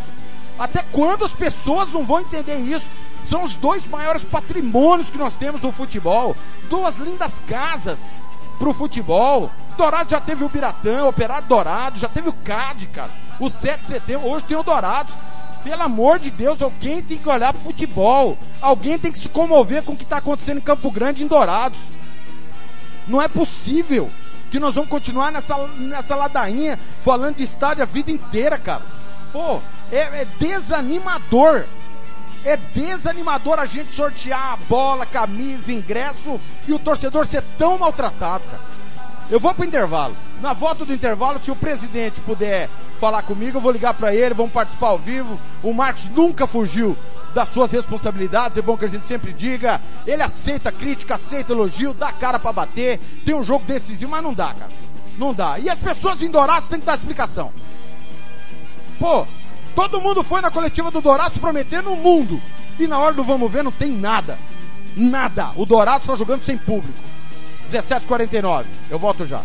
Até 0.58 0.82
quando 0.90 1.24
as 1.24 1.32
pessoas 1.32 1.92
não 1.92 2.04
vão 2.04 2.20
entender 2.20 2.56
isso? 2.56 2.90
São 3.24 3.42
os 3.42 3.56
dois 3.56 3.86
maiores 3.86 4.24
patrimônios 4.24 5.10
que 5.10 5.18
nós 5.18 5.36
temos 5.36 5.60
no 5.60 5.72
futebol. 5.72 6.36
Duas 6.68 6.96
lindas 6.96 7.42
casas 7.46 8.16
pro 8.58 8.72
futebol. 8.72 9.50
Dourado 9.76 10.10
já 10.10 10.20
teve 10.20 10.44
o 10.44 10.48
Biratã, 10.48 11.04
o 11.04 11.08
Operário 11.08 11.46
Dourado, 11.46 11.98
já 11.98 12.08
teve 12.08 12.28
o 12.28 12.32
CAD, 12.32 12.86
cara. 12.86 13.10
O 13.38 13.50
7 13.50 13.80
de 13.80 13.86
setembro, 13.88 14.28
hoje 14.28 14.44
tem 14.44 14.56
o 14.56 14.62
Dourados. 14.62 15.14
Pelo 15.62 15.82
amor 15.82 16.18
de 16.18 16.30
Deus, 16.30 16.62
alguém 16.62 17.02
tem 17.02 17.18
que 17.18 17.28
olhar 17.28 17.52
pro 17.52 17.60
futebol. 17.60 18.38
Alguém 18.60 18.98
tem 18.98 19.12
que 19.12 19.18
se 19.18 19.28
comover 19.28 19.82
com 19.82 19.92
o 19.92 19.96
que 19.96 20.04
está 20.04 20.18
acontecendo 20.18 20.58
em 20.58 20.62
Campo 20.62 20.90
Grande 20.90 21.22
em 21.22 21.26
Dourados. 21.26 21.80
Não 23.06 23.20
é 23.20 23.28
possível 23.28 24.08
que 24.50 24.60
nós 24.60 24.74
vamos 24.74 24.90
continuar 24.90 25.32
nessa, 25.32 25.56
nessa 25.76 26.14
ladainha 26.14 26.78
falando 27.00 27.36
de 27.36 27.44
estádio 27.44 27.82
a 27.82 27.86
vida 27.86 28.10
inteira, 28.10 28.58
cara. 28.58 28.82
Pô, 29.32 29.60
é, 29.90 30.22
é 30.22 30.24
desanimador. 30.38 31.64
É 32.44 32.56
desanimador 32.56 33.58
a 33.58 33.66
gente 33.66 33.92
sortear 33.92 34.52
a 34.52 34.56
bola, 34.56 35.04
camisa, 35.04 35.72
ingresso 35.72 36.40
e 36.66 36.72
o 36.72 36.78
torcedor 36.78 37.26
ser 37.26 37.42
tão 37.58 37.76
maltratado, 37.78 38.44
cara. 38.44 38.76
Eu 39.28 39.40
vou 39.40 39.52
pro 39.52 39.64
intervalo. 39.64 40.16
Na 40.40 40.52
volta 40.52 40.84
do 40.84 40.94
intervalo, 40.94 41.40
se 41.40 41.50
o 41.50 41.56
presidente 41.56 42.20
puder 42.20 42.70
falar 42.94 43.22
comigo, 43.22 43.58
eu 43.58 43.60
vou 43.60 43.72
ligar 43.72 43.94
para 43.94 44.14
ele, 44.14 44.34
vamos 44.34 44.52
participar 44.52 44.88
ao 44.88 44.98
vivo. 44.98 45.40
O 45.62 45.72
Marcos 45.72 46.08
nunca 46.10 46.46
fugiu 46.46 46.96
das 47.34 47.48
suas 47.50 47.70
responsabilidades, 47.70 48.56
é 48.56 48.62
bom 48.62 48.76
que 48.76 48.84
a 48.84 48.88
gente 48.88 49.04
sempre 49.04 49.32
diga. 49.32 49.80
Ele 50.06 50.22
aceita 50.22 50.72
crítica, 50.72 51.14
aceita 51.14 51.52
elogio, 51.52 51.92
dá 51.92 52.12
cara 52.12 52.38
para 52.38 52.52
bater. 52.52 52.98
Tem 53.24 53.34
um 53.34 53.44
jogo 53.44 53.64
decisivo, 53.64 54.10
mas 54.10 54.22
não 54.22 54.32
dá, 54.32 54.54
cara. 54.54 54.70
Não 55.18 55.32
dá. 55.34 55.58
E 55.58 55.68
as 55.68 55.78
pessoas 55.78 56.20
em 56.22 56.30
Dourados 56.30 56.68
têm 56.68 56.80
que 56.80 56.86
dar 56.86 56.94
explicação. 56.94 57.52
Pô, 58.98 59.26
todo 59.74 60.00
mundo 60.00 60.22
foi 60.22 60.40
na 60.40 60.50
coletiva 60.50 60.90
do 60.90 61.00
Dourados 61.00 61.38
prometendo 61.38 61.92
o 61.92 61.96
mundo. 61.96 62.40
E 62.78 62.86
na 62.86 62.98
hora 62.98 63.14
do 63.14 63.24
vamos 63.24 63.50
ver 63.50 63.62
não 63.62 63.72
tem 63.72 63.92
nada. 63.92 64.38
Nada. 64.96 65.52
O 65.56 65.66
Dourados 65.66 66.02
está 66.02 66.16
jogando 66.16 66.42
sem 66.42 66.56
público. 66.56 66.98
17:49. 67.70 68.66
Eu 68.90 68.98
volto 68.98 69.26
já. 69.26 69.42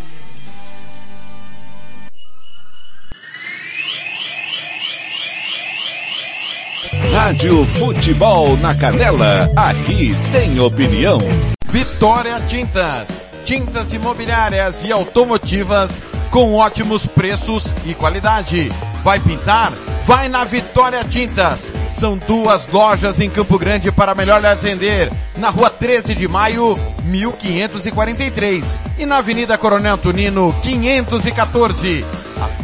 Rádio 7.22 7.64
Futebol 7.78 8.56
na 8.56 8.74
Canela, 8.74 9.48
aqui 9.54 10.10
tem 10.32 10.58
opinião. 10.58 11.20
Vitória 11.66 12.40
Tintas, 12.40 13.28
tintas 13.44 13.92
imobiliárias 13.92 14.84
e 14.84 14.90
automotivas 14.90 16.02
com 16.32 16.56
ótimos 16.56 17.06
preços 17.06 17.72
e 17.86 17.94
qualidade. 17.94 18.72
Vai 19.04 19.20
pintar? 19.20 19.70
Vai 20.04 20.28
na 20.28 20.42
Vitória 20.42 21.04
Tintas. 21.04 21.72
São 21.90 22.18
duas 22.18 22.66
lojas 22.66 23.20
em 23.20 23.30
Campo 23.30 23.56
Grande 23.56 23.92
para 23.92 24.16
melhor 24.16 24.40
lhe 24.40 24.48
atender. 24.48 25.08
Na 25.38 25.48
rua 25.48 25.70
13 25.70 26.16
de 26.16 26.26
maio, 26.26 26.76
1543. 27.04 28.78
E 28.98 29.06
na 29.06 29.18
Avenida 29.18 29.56
Coronel 29.56 29.96
Tunino, 29.96 30.52
514. 30.60 32.04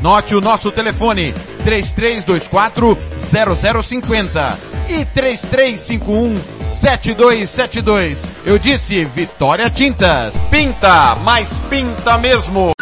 Anote 0.01 0.35
o 0.35 0.41
nosso 0.41 0.73
telefone, 0.73 1.33
3324 1.59 2.97
0050 3.83 4.59
e 4.89 5.05
3351 5.05 6.41
7272. 6.67 8.23
Eu 8.45 8.59
disse 8.59 9.05
Vitória 9.05 9.71
Tintas. 9.71 10.35
Pinta, 10.51 11.15
mas 11.17 11.59
pinta 11.71 12.19
mesmo. 12.19 12.73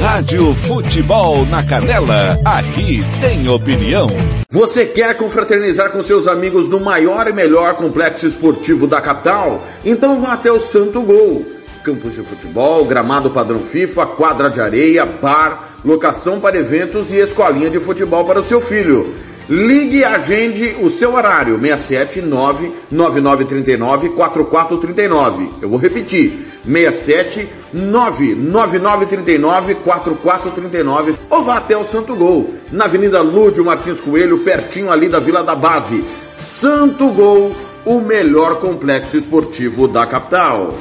Rádio 0.00 0.54
Futebol 0.54 1.44
na 1.46 1.62
Canela, 1.62 2.38
aqui 2.44 3.00
tem 3.20 3.48
opinião. 3.48 4.08
Você 4.50 4.86
quer 4.86 5.16
confraternizar 5.16 5.90
com 5.90 6.02
seus 6.02 6.26
amigos 6.26 6.68
no 6.68 6.78
maior 6.78 7.26
e 7.28 7.32
melhor 7.32 7.74
complexo 7.74 8.26
esportivo 8.26 8.86
da 8.86 9.00
capital? 9.00 9.62
Então 9.84 10.20
vá 10.20 10.34
até 10.34 10.50
o 10.50 10.60
Santo 10.60 11.02
Gol. 11.02 11.55
Campos 11.86 12.14
de 12.14 12.22
futebol, 12.22 12.84
gramado 12.84 13.30
padrão 13.30 13.60
FIFA, 13.60 14.06
quadra 14.06 14.50
de 14.50 14.60
areia, 14.60 15.06
bar, 15.06 15.78
locação 15.84 16.40
para 16.40 16.58
eventos 16.58 17.12
e 17.12 17.20
escolinha 17.20 17.70
de 17.70 17.78
futebol 17.78 18.24
para 18.24 18.40
o 18.40 18.42
seu 18.42 18.60
filho. 18.60 19.14
Ligue 19.48 19.98
e 19.98 20.04
agende 20.04 20.74
o 20.82 20.90
seu 20.90 21.14
horário, 21.14 21.60
679 21.60 22.72
9939 22.90 24.08
4439. 24.08 25.50
Eu 25.62 25.68
vou 25.68 25.78
repetir, 25.78 26.44
67 26.64 27.48
99939 27.72 29.76
4439 29.76 31.14
ou 31.30 31.44
vá 31.44 31.58
até 31.58 31.76
o 31.76 31.84
Santo 31.84 32.16
Gol, 32.16 32.52
na 32.72 32.86
Avenida 32.86 33.22
Lúdio 33.22 33.64
Martins 33.64 34.00
Coelho, 34.00 34.38
pertinho 34.38 34.90
ali 34.90 35.08
da 35.08 35.20
Vila 35.20 35.44
da 35.44 35.54
Base. 35.54 36.02
Santo 36.32 37.12
Gol, 37.12 37.54
o 37.84 38.00
melhor 38.00 38.58
complexo 38.58 39.16
esportivo 39.16 39.86
da 39.86 40.04
capital. 40.04 40.74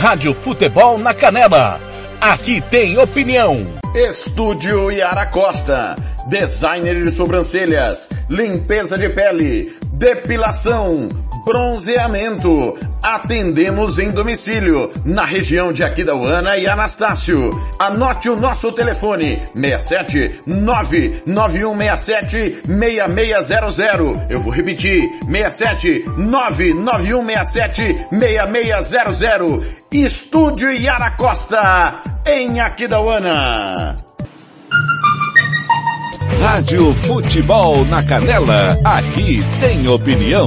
Rádio 0.00 0.32
Futebol 0.32 0.96
na 0.96 1.12
Canela, 1.12 1.78
aqui 2.18 2.62
tem 2.70 2.96
opinião. 2.96 3.66
Estúdio 3.94 4.90
Yara 4.90 5.26
Costa, 5.26 5.94
designer 6.28 7.02
de 7.02 7.10
sobrancelhas, 7.10 8.08
limpeza 8.28 8.98
de 8.98 9.08
pele, 9.08 9.74
depilação, 9.92 11.08
bronzeamento. 11.44 12.78
Atendemos 13.02 13.98
em 13.98 14.10
domicílio, 14.10 14.92
na 15.04 15.24
região 15.24 15.72
de 15.72 15.82
Aquidauana 15.82 16.56
e 16.56 16.66
Anastácio. 16.66 17.50
Anote 17.78 18.28
o 18.28 18.36
nosso 18.36 18.72
telefone, 18.72 19.40
67 19.52 20.42
99167 20.46 22.62
6600. 22.66 23.78
Eu 24.28 24.40
vou 24.40 24.52
repetir, 24.52 25.08
67 25.30 26.04
99167 26.16 28.06
6600. 28.10 29.80
Estúdio 29.92 30.72
Yara 30.72 31.10
Costa, 31.12 32.02
em 32.26 32.60
Aquidauana. 32.60 34.09
Rádio 36.38 36.94
Futebol 36.94 37.84
na 37.84 38.00
Canela, 38.02 38.78
aqui 38.84 39.40
tem 39.58 39.88
opinião. 39.88 40.46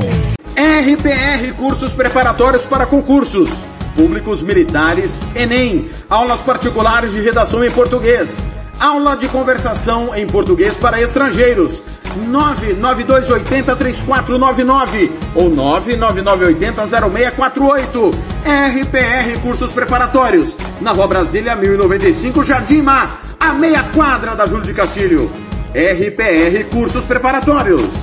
RPR 0.55 1.51
Cursos 1.55 1.91
Preparatórios 1.91 2.65
para 2.65 2.85
Concursos. 2.85 3.49
Públicos 3.95 4.41
Militares, 4.41 5.21
Enem. 5.35 5.89
Aulas 6.09 6.41
particulares 6.41 7.11
de 7.11 7.21
redação 7.21 7.63
em 7.63 7.69
português. 7.69 8.49
Aula 8.79 9.15
de 9.15 9.27
conversação 9.27 10.15
em 10.15 10.25
português 10.25 10.75
para 10.77 10.99
estrangeiros. 10.99 11.83
992803499 12.31 15.11
ou 15.35 15.51
999800648. 15.51 18.15
RPR 18.45 19.39
Cursos 19.41 19.71
Preparatórios. 19.71 20.57
Na 20.81 20.91
Rua 20.91 21.07
Brasília 21.07 21.55
1095, 21.55 22.43
Jardim 22.43 22.81
Mar. 22.81 23.21
A 23.39 23.53
meia 23.53 23.83
quadra 23.83 24.35
da 24.35 24.47
Júlio 24.47 24.65
de 24.65 24.73
Castilho. 24.73 25.31
RPR 25.75 26.65
Cursos 26.69 27.03
Preparatórios. 27.03 27.95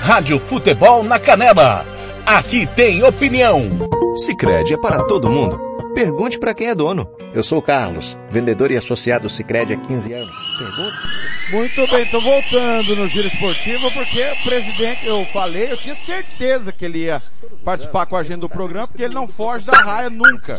Rádio 0.00 0.38
Futebol 0.38 1.02
na 1.02 1.18
Canela, 1.18 1.84
aqui 2.24 2.66
tem 2.74 3.02
opinião. 3.02 3.68
Sicredi 4.16 4.72
é 4.72 4.78
para 4.78 5.02
todo 5.04 5.28
mundo. 5.28 5.63
Pergunte 5.94 6.40
para 6.40 6.52
quem 6.52 6.66
é 6.66 6.74
dono. 6.74 7.08
Eu 7.32 7.42
sou 7.42 7.58
o 7.58 7.62
Carlos, 7.62 8.18
vendedor 8.28 8.70
e 8.72 8.76
associado 8.76 9.30
Sicredi 9.30 9.74
há 9.74 9.76
15 9.76 10.12
anos. 10.12 10.58
Pergunte. 10.58 11.24
Muito 11.52 11.86
bem, 11.92 12.06
tô 12.06 12.20
voltando 12.20 12.96
no 12.96 13.06
giro 13.06 13.28
esportivo 13.28 13.90
porque 13.92 14.22
o 14.22 14.42
presidente, 14.42 15.06
eu 15.06 15.24
falei, 15.26 15.70
eu 15.70 15.76
tinha 15.76 15.94
certeza 15.94 16.72
que 16.72 16.84
ele 16.84 17.04
ia 17.04 17.22
participar 17.64 18.06
com 18.06 18.16
a 18.16 18.20
agenda 18.20 18.40
do 18.40 18.48
programa 18.48 18.88
porque 18.88 19.04
ele 19.04 19.14
não 19.14 19.28
foge 19.28 19.66
da 19.66 19.78
raia 19.78 20.10
nunca. 20.10 20.58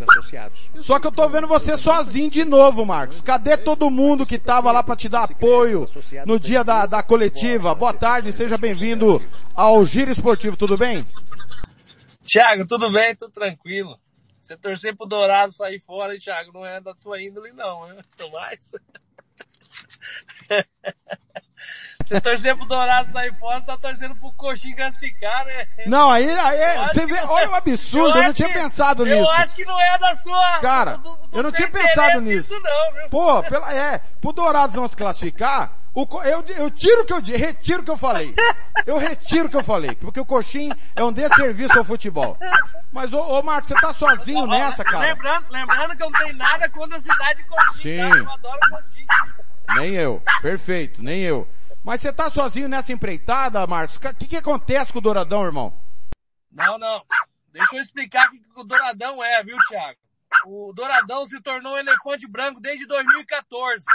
Só 0.75 0.99
que 0.99 1.07
eu 1.07 1.11
tô 1.11 1.27
vendo 1.27 1.47
você 1.47 1.75
sozinho 1.75 2.29
de 2.29 2.45
novo, 2.45 2.85
Marcos. 2.85 3.21
Cadê 3.21 3.57
todo 3.57 3.91
mundo 3.91 4.25
que 4.25 4.37
tava 4.37 4.71
lá 4.71 4.81
para 4.83 4.95
te 4.95 5.09
dar 5.09 5.23
apoio 5.23 5.85
no 6.25 6.39
dia 6.39 6.63
da, 6.63 6.85
da 6.85 7.03
coletiva? 7.03 7.75
Boa 7.75 7.93
tarde, 7.93 8.31
seja 8.31 8.57
bem-vindo 8.57 9.21
ao 9.53 9.85
Giro 9.85 10.11
Esportivo, 10.11 10.55
tudo 10.55 10.77
bem? 10.77 11.05
Thiago, 12.25 12.65
tudo 12.65 12.91
bem? 12.91 13.15
Tudo 13.15 13.31
tranquilo. 13.31 13.97
Você 14.45 14.55
torcer 14.55 14.95
pro 14.95 15.07
Dourado 15.07 15.51
sair 15.51 15.79
fora, 15.79 16.19
Thiago, 16.19 16.51
não 16.53 16.63
é 16.63 16.79
da 16.79 16.93
sua 16.93 17.19
índole 17.19 17.51
não, 17.51 17.87
né? 17.87 17.99
Você 22.05 22.21
torcer 22.21 22.55
pro 22.55 22.65
Dourado 22.65 23.11
sair 23.11 23.33
fora, 23.35 23.59
você 23.59 23.65
tá 23.65 23.77
torcendo 23.77 24.15
pro 24.15 24.31
Coxinha 24.33 24.75
classificar, 24.75 25.45
né? 25.45 25.67
Não, 25.87 26.09
aí, 26.09 26.29
aí 26.29 26.87
você 26.87 27.05
vê, 27.05 27.19
olha 27.21 27.49
o 27.49 27.55
absurdo, 27.55 28.17
eu, 28.17 28.21
eu 28.21 28.23
não 28.27 28.33
tinha 28.33 28.47
que, 28.47 28.53
pensado 28.53 29.07
eu 29.07 29.17
nisso. 29.17 29.31
Eu 29.31 29.37
acho 29.37 29.55
que 29.55 29.65
não 29.65 29.79
é 29.81 29.97
da 29.97 30.15
sua... 30.17 30.59
Cara, 30.59 30.97
do, 30.97 31.15
do 31.15 31.37
eu 31.37 31.43
não 31.43 31.51
tinha 31.51 31.67
pensado 31.67 32.21
nisso. 32.21 32.53
Não, 32.61 32.93
viu? 32.93 33.09
Pô, 33.09 33.43
pela, 33.43 33.73
é, 33.73 33.99
pro 34.21 34.31
Dourados 34.31 34.75
não 34.75 34.87
se 34.87 34.95
classificar, 34.95 35.73
o, 35.95 36.05
eu, 36.23 36.43
eu 36.57 36.69
tiro 36.69 37.03
o 37.03 37.05
que 37.05 37.13
eu 37.13 37.21
retiro 37.21 37.81
o 37.81 37.85
que 37.85 37.91
eu 37.91 37.97
falei. 37.97 38.35
Eu 38.85 38.97
retiro 38.97 39.47
o 39.47 39.49
que 39.49 39.55
eu 39.55 39.63
falei, 39.63 39.95
porque 39.95 40.19
o 40.19 40.25
Coxim 40.25 40.69
é 40.93 41.01
um 41.01 41.11
desserviço 41.11 41.77
ao 41.77 41.85
futebol. 41.85 42.37
Mas, 42.91 43.13
ô, 43.13 43.21
ô 43.21 43.41
Marcos, 43.41 43.69
você 43.69 43.75
tá 43.75 43.93
sozinho 43.93 44.45
nessa, 44.45 44.83
cara? 44.83 45.07
Lembrando, 45.07 45.45
lembrando 45.49 45.95
que 45.95 46.03
eu 46.03 46.11
não 46.11 46.19
tenho 46.19 46.35
nada 46.35 46.69
contra 46.69 46.97
a 46.97 46.99
cidade 47.01 47.41
de 47.41 47.49
Coxim, 47.49 47.81
Sim. 47.81 47.97
Tá? 47.97 48.17
Eu 48.17 48.31
adoro 48.31 48.59
Coxim. 48.69 49.05
Nem 49.77 49.95
eu. 49.95 50.21
Perfeito, 50.41 51.01
nem 51.01 51.21
eu. 51.21 51.47
Mas 51.85 52.01
você 52.01 52.11
tá 52.11 52.31
sozinho 52.31 52.67
nessa 52.67 52.91
empreitada, 52.91 53.65
Marcos? 53.67 53.97
O 53.97 54.15
que, 54.15 54.27
que 54.27 54.37
acontece 54.37 54.91
com 54.91 54.97
o 54.97 55.01
Douradão, 55.01 55.45
irmão? 55.45 55.71
Não, 56.51 56.79
não. 56.79 57.05
Deixa 57.51 57.75
eu 57.75 57.81
explicar 57.83 58.27
o 58.27 58.31
que 58.31 58.41
o 58.55 58.63
Douradão 58.63 59.23
é, 59.23 59.43
viu, 59.43 59.55
Thiago? 59.69 59.99
O 60.47 60.73
Douradão 60.73 61.27
se 61.27 61.39
tornou 61.43 61.73
um 61.73 61.77
elefante 61.77 62.27
branco 62.27 62.59
desde 62.59 62.87
2014. 62.87 63.85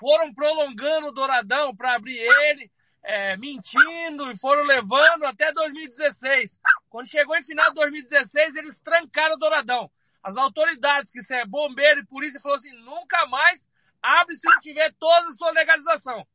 Foram 0.00 0.32
prolongando 0.32 1.08
o 1.08 1.12
Douradão 1.12 1.76
para 1.76 1.92
abrir 1.92 2.16
ele, 2.16 2.72
é, 3.02 3.36
mentindo 3.36 4.30
e 4.30 4.38
foram 4.38 4.62
levando 4.62 5.24
até 5.24 5.52
2016. 5.52 6.58
Quando 6.88 7.06
chegou 7.06 7.36
em 7.36 7.44
final 7.44 7.68
de 7.68 7.74
2016, 7.74 8.56
eles 8.56 8.78
trancaram 8.78 9.34
o 9.34 9.38
Douradão. 9.38 9.90
As 10.22 10.38
autoridades, 10.38 11.12
que 11.12 11.34
é 11.34 11.44
bombeiro 11.44 12.00
e 12.00 12.06
polícia, 12.06 12.40
falou 12.40 12.56
assim, 12.56 12.72
nunca 12.82 13.26
mais 13.26 13.68
abre 14.00 14.34
se 14.36 14.48
não 14.48 14.58
tiver 14.60 14.90
toda 14.98 15.28
a 15.28 15.32
sua 15.32 15.50
legalização. 15.50 16.26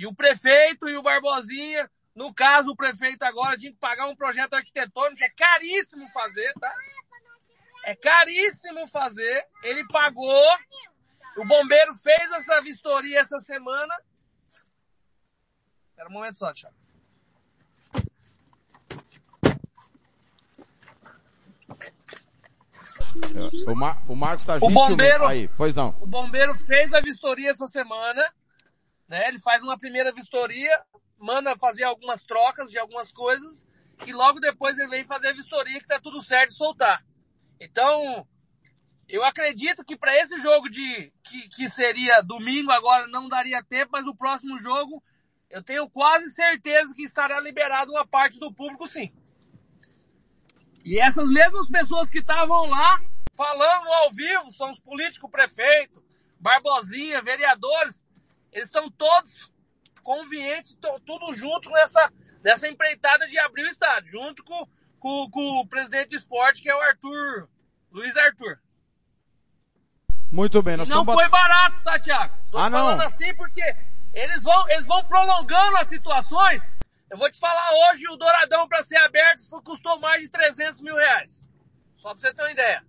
E 0.00 0.06
o 0.06 0.14
prefeito 0.14 0.88
e 0.88 0.96
o 0.96 1.02
Barbosinha, 1.02 1.90
no 2.14 2.32
caso 2.32 2.70
o 2.70 2.74
prefeito 2.74 3.22
agora 3.22 3.58
tinha 3.58 3.70
que 3.70 3.76
pagar 3.76 4.06
um 4.06 4.16
projeto 4.16 4.54
arquitetônico, 4.54 5.18
que 5.18 5.24
é 5.24 5.28
caríssimo 5.28 6.08
fazer, 6.08 6.54
tá? 6.54 6.74
É 7.84 7.94
caríssimo 7.94 8.88
fazer. 8.88 9.46
Ele 9.62 9.86
pagou. 9.88 10.56
O 11.36 11.44
bombeiro 11.44 11.94
fez 11.96 12.32
essa 12.32 12.62
vistoria 12.62 13.20
essa 13.20 13.40
semana. 13.40 13.94
Espera 15.90 16.08
um 16.08 16.12
momento 16.12 16.38
só, 16.38 16.50
Thiago. 16.50 16.74
O, 23.66 23.74
Mar, 23.74 24.02
o 24.08 24.16
Marcos 24.16 24.46
tá 24.46 24.56
o 24.62 24.70
bombeiro, 24.70 25.26
aí, 25.26 25.46
pois 25.58 25.74
não. 25.74 25.90
O 26.00 26.06
bombeiro 26.06 26.54
fez 26.54 26.90
a 26.94 27.02
vistoria 27.02 27.50
essa 27.50 27.68
semana, 27.68 28.32
né? 29.10 29.26
Ele 29.26 29.40
faz 29.40 29.60
uma 29.62 29.76
primeira 29.76 30.12
vistoria, 30.12 30.70
manda 31.18 31.58
fazer 31.58 31.82
algumas 31.82 32.24
trocas 32.24 32.70
de 32.70 32.78
algumas 32.78 33.10
coisas 33.10 33.66
e 34.06 34.12
logo 34.12 34.38
depois 34.38 34.78
ele 34.78 34.88
vem 34.88 35.04
fazer 35.04 35.28
a 35.28 35.32
vistoria 35.32 35.80
que 35.80 35.86
tá 35.86 35.98
tudo 36.00 36.22
certo 36.22 36.52
e 36.52 36.56
soltar. 36.56 37.04
Então, 37.60 38.24
eu 39.08 39.24
acredito 39.24 39.84
que 39.84 39.96
para 39.96 40.16
esse 40.16 40.38
jogo 40.38 40.70
de 40.70 41.12
que, 41.24 41.48
que 41.48 41.68
seria 41.68 42.22
domingo 42.22 42.70
agora 42.70 43.08
não 43.08 43.28
daria 43.28 43.64
tempo, 43.64 43.90
mas 43.92 44.06
o 44.06 44.14
próximo 44.14 44.56
jogo 44.60 45.02
eu 45.50 45.60
tenho 45.60 45.90
quase 45.90 46.30
certeza 46.30 46.94
que 46.94 47.02
estará 47.02 47.40
liberado 47.40 47.90
uma 47.90 48.06
parte 48.06 48.38
do 48.38 48.54
público 48.54 48.86
sim. 48.86 49.12
E 50.84 51.00
essas 51.00 51.28
mesmas 51.28 51.68
pessoas 51.68 52.08
que 52.08 52.20
estavam 52.20 52.66
lá 52.66 53.02
falando 53.36 53.88
ao 53.88 54.12
vivo, 54.12 54.52
são 54.52 54.70
os 54.70 54.78
políticos, 54.78 55.30
prefeito, 55.30 56.00
Barbosinha, 56.38 57.20
vereadores, 57.20 58.02
eles 58.52 58.66
estão 58.66 58.90
todos 58.90 59.50
convenientes, 60.02 60.76
tudo 61.06 61.32
junto 61.34 61.70
nessa, 61.70 62.12
nessa 62.42 62.68
empreitada 62.68 63.26
de 63.26 63.38
abrir 63.38 63.64
o 63.64 63.70
estádio, 63.70 64.12
junto 64.12 64.42
com, 64.44 64.66
com, 64.98 65.30
com 65.30 65.60
o 65.60 65.66
presidente 65.66 66.10
de 66.10 66.16
esporte, 66.16 66.62
que 66.62 66.70
é 66.70 66.74
o 66.74 66.80
Arthur, 66.80 67.48
Luiz 67.90 68.16
Arthur. 68.16 68.60
Muito 70.32 70.62
bem, 70.62 70.76
nós 70.76 70.88
Não 70.88 71.04
foi 71.04 71.28
barato, 71.28 71.82
tá, 71.82 71.98
Thiago? 71.98 72.34
Tô 72.50 72.58
ah, 72.58 72.70
falando 72.70 72.98
não. 72.98 73.06
assim 73.06 73.34
porque 73.34 73.62
eles 74.14 74.42
vão, 74.42 74.68
eles 74.70 74.86
vão 74.86 75.04
prolongando 75.04 75.76
as 75.76 75.88
situações 75.88 76.62
eu 77.10 77.18
vou 77.18 77.28
te 77.28 77.40
falar 77.40 77.68
hoje, 77.90 78.08
o 78.08 78.16
Douradão 78.16 78.68
para 78.68 78.84
ser 78.84 78.96
aberto 78.98 79.42
custou 79.64 79.98
mais 79.98 80.22
de 80.22 80.28
300 80.28 80.80
mil 80.80 80.94
reais. 80.94 81.44
Só 81.96 82.10
para 82.10 82.20
você 82.20 82.32
ter 82.32 82.42
uma 82.42 82.52
ideia. 82.52 82.84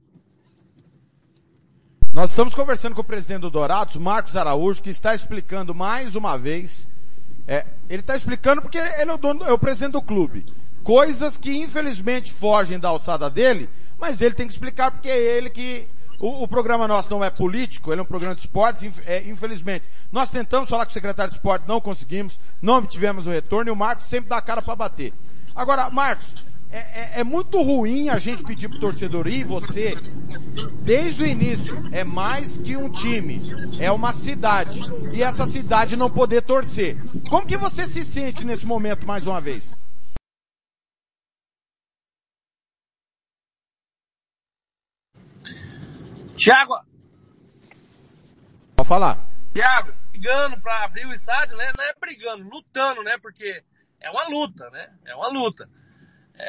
Nós 2.13 2.31
estamos 2.31 2.53
conversando 2.53 2.93
com 2.93 2.99
o 2.99 3.05
presidente 3.05 3.39
do 3.39 3.49
Dourados, 3.49 3.95
Marcos 3.95 4.35
Araújo, 4.35 4.81
que 4.81 4.89
está 4.89 5.15
explicando 5.15 5.73
mais 5.73 6.13
uma 6.13 6.37
vez, 6.37 6.85
é, 7.47 7.65
ele 7.89 8.01
está 8.01 8.17
explicando 8.17 8.61
porque 8.61 8.77
ele 8.77 9.09
é 9.09 9.13
o, 9.13 9.17
dono, 9.17 9.45
é 9.45 9.53
o 9.53 9.57
presidente 9.57 9.93
do 9.93 10.01
clube. 10.01 10.45
Coisas 10.83 11.37
que 11.37 11.57
infelizmente 11.57 12.33
fogem 12.33 12.77
da 12.77 12.89
alçada 12.89 13.29
dele, 13.29 13.69
mas 13.97 14.19
ele 14.19 14.35
tem 14.35 14.45
que 14.45 14.51
explicar 14.51 14.91
porque 14.91 15.07
é 15.07 15.37
ele 15.37 15.49
que 15.49 15.87
o, 16.19 16.43
o, 16.43 16.47
programa 16.49 16.85
nosso 16.85 17.09
não 17.09 17.23
é 17.23 17.29
político, 17.29 17.93
ele 17.93 18.01
é 18.01 18.03
um 18.03 18.07
programa 18.07 18.35
de 18.35 18.41
esportes, 18.41 18.83
inf, 18.83 18.99
é, 19.07 19.23
infelizmente. 19.29 19.85
Nós 20.11 20.29
tentamos 20.29 20.69
falar 20.69 20.83
com 20.83 20.91
o 20.91 20.93
secretário 20.93 21.31
de 21.31 21.37
esporte, 21.37 21.65
não 21.65 21.79
conseguimos, 21.79 22.37
não 22.61 22.79
obtivemos 22.79 23.25
o 23.25 23.29
retorno 23.31 23.69
e 23.69 23.73
o 23.73 23.75
Marcos 23.75 24.07
sempre 24.07 24.29
dá 24.29 24.35
a 24.35 24.41
cara 24.41 24.61
para 24.61 24.75
bater. 24.75 25.13
Agora, 25.55 25.89
Marcos, 25.89 26.35
é, 26.71 26.77
é, 26.77 27.19
é, 27.19 27.23
muito 27.23 27.61
ruim 27.61 28.07
a 28.07 28.17
gente 28.17 28.43
pedir 28.43 28.69
pro 28.69 28.79
torcedor 28.79 29.27
ir, 29.27 29.43
você, 29.43 29.93
desde 30.81 31.23
o 31.23 31.27
início, 31.27 31.75
é 31.91 32.03
mais 32.03 32.57
que 32.57 32.77
um 32.77 32.89
time, 32.89 33.41
é 33.77 33.91
uma 33.91 34.13
cidade. 34.13 34.79
E 35.13 35.21
essa 35.21 35.45
cidade 35.45 35.97
não 35.97 36.09
poder 36.09 36.41
torcer. 36.41 36.97
Como 37.29 37.45
que 37.45 37.57
você 37.57 37.83
se 37.83 38.05
sente 38.05 38.45
nesse 38.45 38.65
momento 38.65 39.05
mais 39.05 39.27
uma 39.27 39.41
vez? 39.41 39.77
Tiago. 46.37 46.75
Pode 48.77 48.87
falar. 48.87 49.29
Tiago, 49.53 49.93
brigando 50.11 50.59
para 50.61 50.85
abrir 50.85 51.05
o 51.05 51.13
estádio, 51.13 51.57
né? 51.57 51.71
Não 51.77 51.83
é 51.83 51.93
brigando, 51.99 52.49
lutando, 52.49 53.03
né? 53.03 53.17
Porque 53.21 53.61
é 53.99 54.09
uma 54.09 54.27
luta, 54.29 54.69
né? 54.69 54.89
É 55.05 55.13
uma 55.15 55.27
luta. 55.27 55.69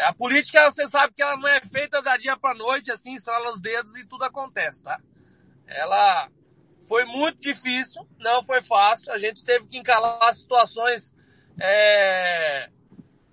A 0.00 0.14
política, 0.14 0.70
você 0.70 0.88
sabe 0.88 1.14
que 1.14 1.22
ela 1.22 1.36
não 1.36 1.48
é 1.48 1.60
feita 1.60 2.00
da 2.00 2.16
dia 2.16 2.36
para 2.36 2.54
noite, 2.54 2.90
assim, 2.90 3.14
estrala 3.14 3.50
os 3.50 3.60
dedos 3.60 3.94
e 3.96 4.06
tudo 4.06 4.24
acontece, 4.24 4.82
tá? 4.82 5.00
Ela 5.66 6.28
foi 6.88 7.04
muito 7.04 7.40
difícil, 7.40 8.06
não 8.18 8.42
foi 8.42 8.62
fácil. 8.62 9.12
A 9.12 9.18
gente 9.18 9.44
teve 9.44 9.66
que 9.66 9.78
encalar 9.78 10.34
situações 10.34 11.12
é, 11.60 12.70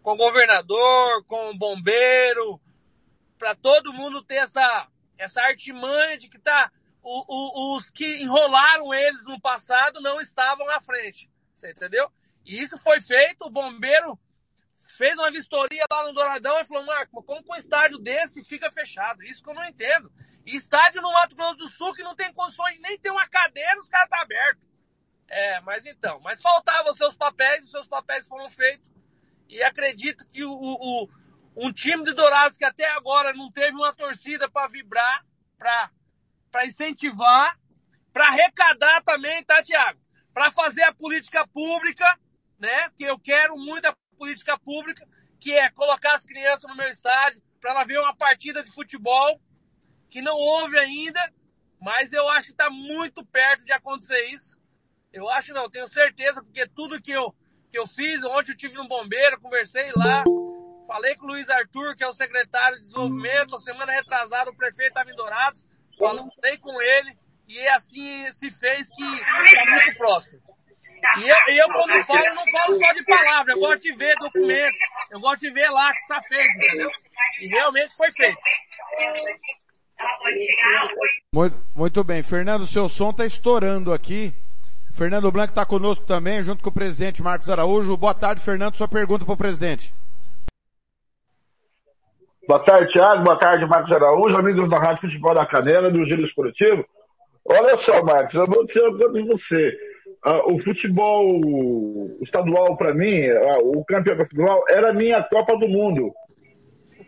com 0.02 0.18
governador, 0.18 1.24
com 1.26 1.58
bombeiro, 1.58 2.60
para 3.38 3.56
todo 3.56 3.94
mundo 3.94 4.24
ter 4.24 4.36
essa, 4.36 4.88
essa 5.18 5.42
artimanha 5.42 6.18
de 6.18 6.28
que 6.28 6.40
tá, 6.40 6.72
o, 7.02 7.24
o, 7.28 7.78
os 7.78 7.90
que 7.90 8.22
enrolaram 8.22 8.94
eles 8.94 9.26
no 9.26 9.40
passado 9.40 10.02
não 10.02 10.20
estavam 10.20 10.70
à 10.70 10.82
frente. 10.82 11.30
Você 11.54 11.72
entendeu? 11.72 12.12
E 12.46 12.62
isso 12.62 12.78
foi 12.78 13.02
feito, 13.02 13.46
o 13.46 13.50
bombeiro 13.50 14.20
fez 14.98 15.18
uma 15.18 15.32
vistoria 15.32 15.86
lá 15.92 16.08
no 16.08 16.14
Douradão 16.14 16.60
e 16.60 16.66
falou, 16.66 16.86
Marco, 16.86 17.24
como 17.24 17.44
com 17.44 17.54
um 17.54 17.58
estádio 17.58 17.98
desse 17.98 18.44
fica 18.44 18.72
fechado? 18.72 19.24
Isso 19.24 19.44
que 19.44 19.50
eu 19.50 19.54
não 19.54 19.66
entendo. 19.66 20.12
Estádio 20.46 21.02
no 21.02 21.12
Mato 21.14 21.36
Grosso 21.36 21.56
do 21.56 21.70
Sul 21.70 21.94
que 21.94 22.04
não 22.04 22.16
tem 22.16 22.34
condições 22.34 22.76
de 22.76 22.82
nem 22.82 22.98
ter 22.98 23.12
uma 23.12 23.28
cadeira, 23.28 23.80
os 23.80 23.90
caras 23.90 24.10
tá 24.10 24.22
aberto. 24.22 24.68
É, 25.28 25.62
mas 25.62 25.86
então, 25.86 26.20
mas 26.22 26.42
faltavam 26.42 26.96
seus 26.96 27.16
papéis, 27.16 27.66
os 27.66 27.72
seus 27.72 27.88
papéis 27.88 28.28
foram 28.28 28.50
feitos. 28.50 28.88
E 29.48 29.62
acredito 29.64 30.28
que 30.30 30.44
o, 30.44 30.52
o, 30.52 31.10
um 31.56 31.72
time 31.72 32.04
de 32.04 32.14
Dourados 32.14 32.58
que 32.58 32.66
até 32.66 32.90
agora 32.90 33.34
não 33.34 33.52
teve 33.52 33.76
uma 33.76 33.94
torcida 33.94 34.50
para 34.50 34.68
vibrar, 34.68 35.24
para 35.58 36.66
incentivar, 36.66 37.58
para 38.12 38.28
arrecadar 38.28 39.04
também, 39.04 39.44
tá, 39.44 39.62
Tiago? 39.62 40.00
Para 40.34 40.52
fazer 40.52 40.84
a 40.84 40.94
política 40.94 41.48
pública, 41.48 42.20
né? 42.58 42.90
Que 42.96 43.04
eu 43.04 43.20
quero 43.20 43.56
muito 43.58 43.86
a 43.86 43.96
política 44.20 44.60
pública, 44.60 45.08
que 45.40 45.54
é 45.54 45.70
colocar 45.72 46.16
as 46.16 46.26
crianças 46.26 46.70
no 46.70 46.76
meu 46.76 46.90
estádio 46.90 47.42
para 47.60 47.72
ela 47.72 47.86
ver 47.86 47.98
uma 48.00 48.16
partida 48.16 48.62
de 48.62 48.72
futebol 48.72 49.40
que 50.10 50.22
não 50.22 50.36
houve 50.36 50.78
ainda, 50.78 51.22
mas 51.80 52.12
eu 52.12 52.28
acho 52.30 52.48
que 52.48 52.52
está 52.52 52.70
muito 52.70 53.26
perto 53.26 53.66
de 53.66 53.72
acontecer 53.72 54.22
isso. 54.28 54.60
Eu 55.14 55.30
acho 55.30 55.54
não, 55.54 55.70
tenho 55.70 55.88
certeza, 55.88 56.44
porque 56.44 56.68
tudo 56.68 57.02
que 57.02 57.12
eu, 57.12 57.34
que 57.72 57.80
eu 57.80 57.88
fiz, 57.88 58.24
ontem 58.24 58.52
eu 58.52 58.58
tive 58.58 58.76
no 58.76 58.88
bombeiro, 58.88 59.40
conversei 59.40 59.92
lá, 59.96 60.24
falei 60.88 61.16
com 61.16 61.26
o 61.26 61.30
Luiz 61.30 61.50
Arthur, 61.50 61.96
que 61.96 62.04
é 62.04 62.08
o 62.08 62.14
secretário 62.14 62.78
de 62.78 62.84
desenvolvimento, 62.84 63.56
a 63.56 63.60
semana 63.60 63.92
retrasada 63.92 64.52
o 64.52 64.56
prefeito 64.56 64.90
estava 64.90 65.10
em 65.10 65.16
Dourados, 65.16 65.66
falei 65.98 66.58
com 66.58 66.82
ele, 66.82 67.18
e 67.48 67.68
assim 67.70 68.32
se 68.34 68.52
fez 68.52 68.90
que 68.90 69.04
está 69.04 69.66
muito 69.72 69.98
próximo. 69.98 70.49
E 71.18 71.28
eu, 71.28 71.56
eu, 71.56 71.68
quando 71.68 72.06
falo, 72.06 72.36
não 72.36 72.46
falo 72.52 72.80
só 72.80 72.94
de 72.94 73.04
palavra, 73.06 73.54
eu 73.54 73.60
gosto 73.60 73.82
de 73.82 73.96
ver 73.96 74.16
documento, 74.18 74.78
eu 75.12 75.20
gosto 75.20 75.40
de 75.42 75.52
ver 75.52 75.70
lá 75.70 75.92
que 75.94 76.02
está 76.02 76.22
feito, 76.22 76.58
entendeu? 76.58 76.90
E 77.42 77.48
realmente 77.48 77.96
foi 77.96 78.12
feito. 78.12 78.38
Muito, 81.34 81.58
muito 81.76 82.04
bem, 82.04 82.22
Fernando, 82.22 82.66
seu 82.66 82.88
som 82.90 83.10
está 83.10 83.26
estourando 83.26 83.94
aqui. 83.94 84.34
Fernando 84.94 85.32
Blanco 85.32 85.52
está 85.52 85.66
conosco 85.66 86.06
também, 86.06 86.44
junto 86.44 86.64
com 86.64 86.70
o 86.70 86.74
presidente 86.74 87.22
Marcos 87.22 87.50
Araújo. 87.50 87.96
Boa 87.96 88.14
tarde, 88.14 88.42
Fernando, 88.42 88.76
sua 88.76 88.88
pergunta 88.88 89.24
para 89.24 89.34
o 89.34 89.38
presidente. 89.38 89.94
Boa 92.48 92.60
tarde, 92.60 92.92
Thiago. 92.92 93.24
Boa 93.24 93.38
tarde, 93.38 93.66
Marcos 93.66 93.92
Araújo, 93.92 94.36
amigos 94.36 94.70
da 94.70 94.80
Rádio 94.80 95.02
Futebol 95.02 95.36
da 95.36 95.46
Canela, 95.46 95.92
do 95.92 96.04
Giro 96.04 96.24
Esportivo. 96.24 96.86
Olha 97.46 97.78
só, 97.78 98.04
Marcos, 98.04 98.34
eu 98.34 98.48
vou 98.48 98.66
dizer 98.66 98.82
uma 98.82 98.98
coisa 98.98 99.14
de 99.14 99.28
você 99.28 99.89
o 100.24 100.60
futebol 100.60 101.40
estadual, 102.22 102.76
para 102.76 102.94
mim, 102.94 103.30
uh, 103.30 103.78
o 103.78 103.86
campeonato 103.86 104.24
estadual, 104.24 104.64
era 104.70 104.90
a 104.90 104.94
minha 104.94 105.24
Copa 105.24 105.58
do 105.58 105.68
Mundo. 105.68 106.12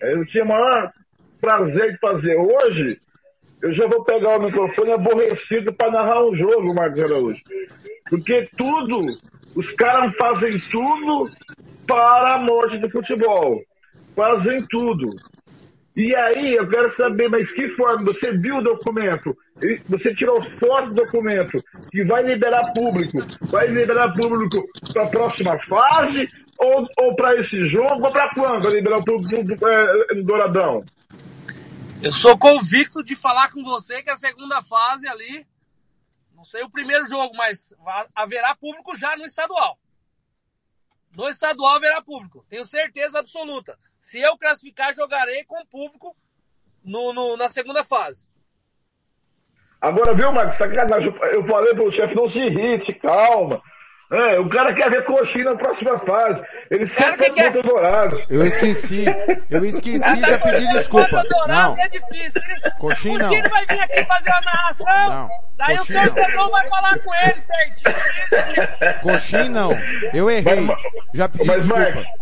Eu 0.02 0.26
tinha 0.26 0.44
o 0.44 0.48
maior 0.48 0.92
prazer 1.40 1.94
de 1.94 1.98
fazer. 2.00 2.38
Hoje, 2.38 3.00
eu 3.62 3.72
já 3.72 3.88
vou 3.88 4.04
pegar 4.04 4.38
o 4.38 4.44
microfone 4.44 4.92
aborrecido 4.92 5.74
para 5.74 5.92
narrar 5.92 6.26
um 6.26 6.34
jogo, 6.34 6.74
Marcos 6.74 7.04
Araújo. 7.04 7.42
Porque 8.10 8.50
tudo, 8.58 9.02
os 9.56 9.70
caras 9.72 10.16
fazem 10.16 10.58
tudo 10.72 11.30
para 11.86 12.36
a 12.36 12.40
morte 12.40 12.78
do 12.78 12.90
futebol. 12.90 13.62
Fazem 14.16 14.66
tudo. 14.70 15.10
E 15.96 16.16
aí, 16.16 16.54
eu 16.54 16.70
quero 16.70 16.90
saber, 16.96 17.30
mas 17.30 17.52
que 17.52 17.68
forma? 17.70 18.06
Você 18.06 18.32
viu 18.38 18.58
o 18.58 18.64
documento? 18.64 19.38
Você 19.90 20.14
tirou 20.14 20.42
foto 20.58 20.90
do 20.90 21.04
documento 21.04 21.62
que 21.92 22.06
vai 22.06 22.24
liberar 22.24 22.72
público? 22.74 23.18
Vai 23.48 23.68
liberar 23.68 24.14
público 24.14 24.66
para 24.94 25.04
a 25.04 25.10
próxima 25.10 25.60
fase? 25.68 26.28
Ou, 26.58 26.88
ou 26.98 27.16
para 27.16 27.36
esse 27.36 27.68
jogo? 27.68 28.06
Ou 28.06 28.12
para 28.12 28.34
quando 28.34 28.64
vai 28.64 28.74
liberar 28.74 29.04
público 29.04 29.68
é, 29.68 30.16
do 30.16 30.24
Douradão? 30.24 30.86
Eu 32.02 32.14
sou 32.14 32.38
convicto 32.38 33.04
de 33.04 33.16
falar 33.16 33.52
com 33.52 33.62
você 33.64 34.02
que 34.02 34.10
a 34.10 34.16
segunda 34.16 34.64
fase 34.64 35.08
ali, 35.08 35.46
não 36.34 36.46
sei 36.46 36.64
o 36.64 36.70
primeiro 36.70 37.06
jogo, 37.06 37.36
mas 37.36 37.76
haverá 38.16 38.56
público 38.56 38.96
já 38.96 39.16
no 39.18 39.26
estadual. 39.26 39.78
No 41.16 41.28
estadual 41.28 41.76
haverá 41.76 42.02
público. 42.02 42.46
Tenho 42.50 42.66
certeza 42.66 43.20
absoluta. 43.20 43.78
Se 44.02 44.20
eu 44.20 44.36
classificar, 44.38 44.94
jogarei 44.94 45.46
com 45.46 45.64
público 45.68 46.16
no, 46.84 47.14
no, 47.14 47.38
na 47.38 47.48
segunda 47.50 47.84
fase. 47.84 48.28
Agora, 49.80 50.14
viu, 50.14 50.32
Marcos? 50.32 50.58
Tá 50.58 50.66
eu 51.32 51.46
falei 51.48 51.74
pro 51.74 51.92
chefe, 51.92 52.16
não 52.16 52.28
se 52.28 52.40
irrite, 52.40 52.94
calma. 52.94 53.62
É, 54.12 54.38
o 54.40 54.50
cara 54.50 54.74
quer 54.74 54.90
ver 54.90 55.06
coxinha 55.06 55.46
na 55.46 55.56
próxima 55.56 55.98
fase. 56.00 56.42
Ele 56.70 56.86
sempre 56.86 57.30
que 57.30 57.32
quer... 57.32 57.54
dourado. 57.54 58.22
Eu 58.30 58.46
esqueci. 58.46 59.06
Eu 59.50 59.64
esqueci 59.64 60.04
de 60.04 60.40
pedir 60.40 60.68
desculpa. 60.74 61.24
Não. 61.48 61.80
É 61.80 61.88
difícil. 61.88 62.42
Coxinha 62.78 63.20
não. 63.20 63.30
O 63.30 63.50
vai 63.50 63.66
vir 63.66 63.80
aqui 63.80 64.06
fazer 64.06 64.32
a 64.32 64.42
narração. 64.42 65.10
Não. 65.10 65.30
Daí 65.56 65.78
Coxinha 65.78 66.02
o 66.02 66.14
torcedor 66.14 66.36
não. 66.36 66.52
vai 66.52 66.70
falar 66.70 67.00
com 67.00 67.16
ele 67.16 67.42
pertinho. 67.42 69.00
Coxinha 69.02 69.50
não. 69.50 69.72
Eu 70.14 70.30
errei. 70.30 70.60
Mas, 70.60 70.78
Já 71.14 71.30
pedi 71.30 71.46
mas, 71.46 71.64
desculpa. 71.64 71.82
Marcos, 71.82 72.21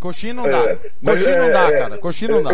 Coxinha 0.00 0.34
não 0.34 0.50
dá. 0.50 0.58
É, 0.58 0.78
Coxinha 1.04 1.34
é, 1.34 1.40
não 1.40 1.50
dá, 1.50 1.68
é, 1.68 1.76
cara. 1.76 1.98
Coxinha 1.98 2.30
não 2.30 2.42
dá. 2.42 2.50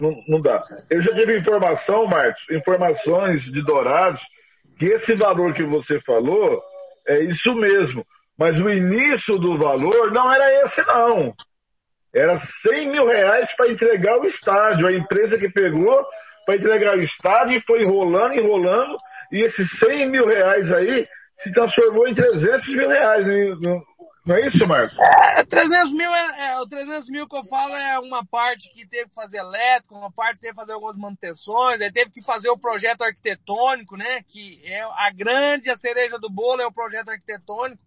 Não, 0.00 0.16
não 0.26 0.40
dá. 0.40 0.64
Eu 0.88 1.00
já 1.00 1.14
tive 1.14 1.38
informação, 1.38 2.06
Marcos, 2.06 2.42
informações 2.50 3.42
de 3.42 3.62
Dourados, 3.62 4.20
que 4.78 4.86
esse 4.86 5.14
valor 5.14 5.52
que 5.52 5.62
você 5.62 6.00
falou 6.00 6.60
é 7.06 7.22
isso 7.22 7.54
mesmo. 7.54 8.04
Mas 8.36 8.58
o 8.58 8.68
início 8.70 9.38
do 9.38 9.58
valor 9.58 10.10
não 10.10 10.32
era 10.32 10.64
esse, 10.64 10.82
não. 10.86 11.34
Era 12.12 12.38
100 12.38 12.90
mil 12.90 13.06
reais 13.06 13.48
para 13.56 13.70
entregar 13.70 14.18
o 14.18 14.24
estádio. 14.24 14.86
A 14.86 14.92
empresa 14.92 15.38
que 15.38 15.48
pegou 15.48 16.04
para 16.46 16.56
entregar 16.56 16.96
o 16.96 17.02
estádio 17.02 17.58
e 17.58 17.62
foi 17.66 17.82
enrolando, 17.82 18.34
enrolando. 18.34 18.96
E 19.30 19.42
esses 19.42 19.70
100 19.78 20.10
mil 20.10 20.26
reais 20.26 20.72
aí 20.72 21.06
se 21.36 21.52
transformou 21.52 22.08
em 22.08 22.14
300 22.14 22.68
mil 22.68 22.88
reais. 22.88 23.26
Não 24.24 24.36
é 24.36 24.46
isso, 24.46 24.66
Marcos? 24.66 24.96
É, 25.36 25.44
300 25.44 25.92
mil 25.92 26.14
é, 26.14 26.50
é, 26.50 26.58
o 26.60 26.66
300 26.66 27.08
mil 27.08 27.26
que 27.26 27.36
eu 27.36 27.44
falo 27.44 27.74
é 27.74 27.98
uma 27.98 28.24
parte 28.24 28.68
que 28.70 28.86
teve 28.86 29.08
que 29.08 29.14
fazer 29.14 29.38
elétrico, 29.38 29.96
uma 29.96 30.12
parte 30.12 30.40
teve 30.40 30.52
que 30.52 30.60
fazer 30.60 30.72
algumas 30.72 30.96
manutenções, 30.96 31.80
aí 31.80 31.90
teve 31.90 32.10
que 32.10 32.22
fazer 32.22 32.50
o 32.50 32.58
projeto 32.58 33.02
arquitetônico, 33.02 33.96
né? 33.96 34.22
Que 34.28 34.60
é 34.64 34.82
a 34.82 35.10
grande, 35.10 35.70
a 35.70 35.76
cereja 35.76 36.18
do 36.18 36.28
bolo 36.28 36.60
é 36.60 36.66
o 36.66 36.72
projeto 36.72 37.08
arquitetônico. 37.08 37.82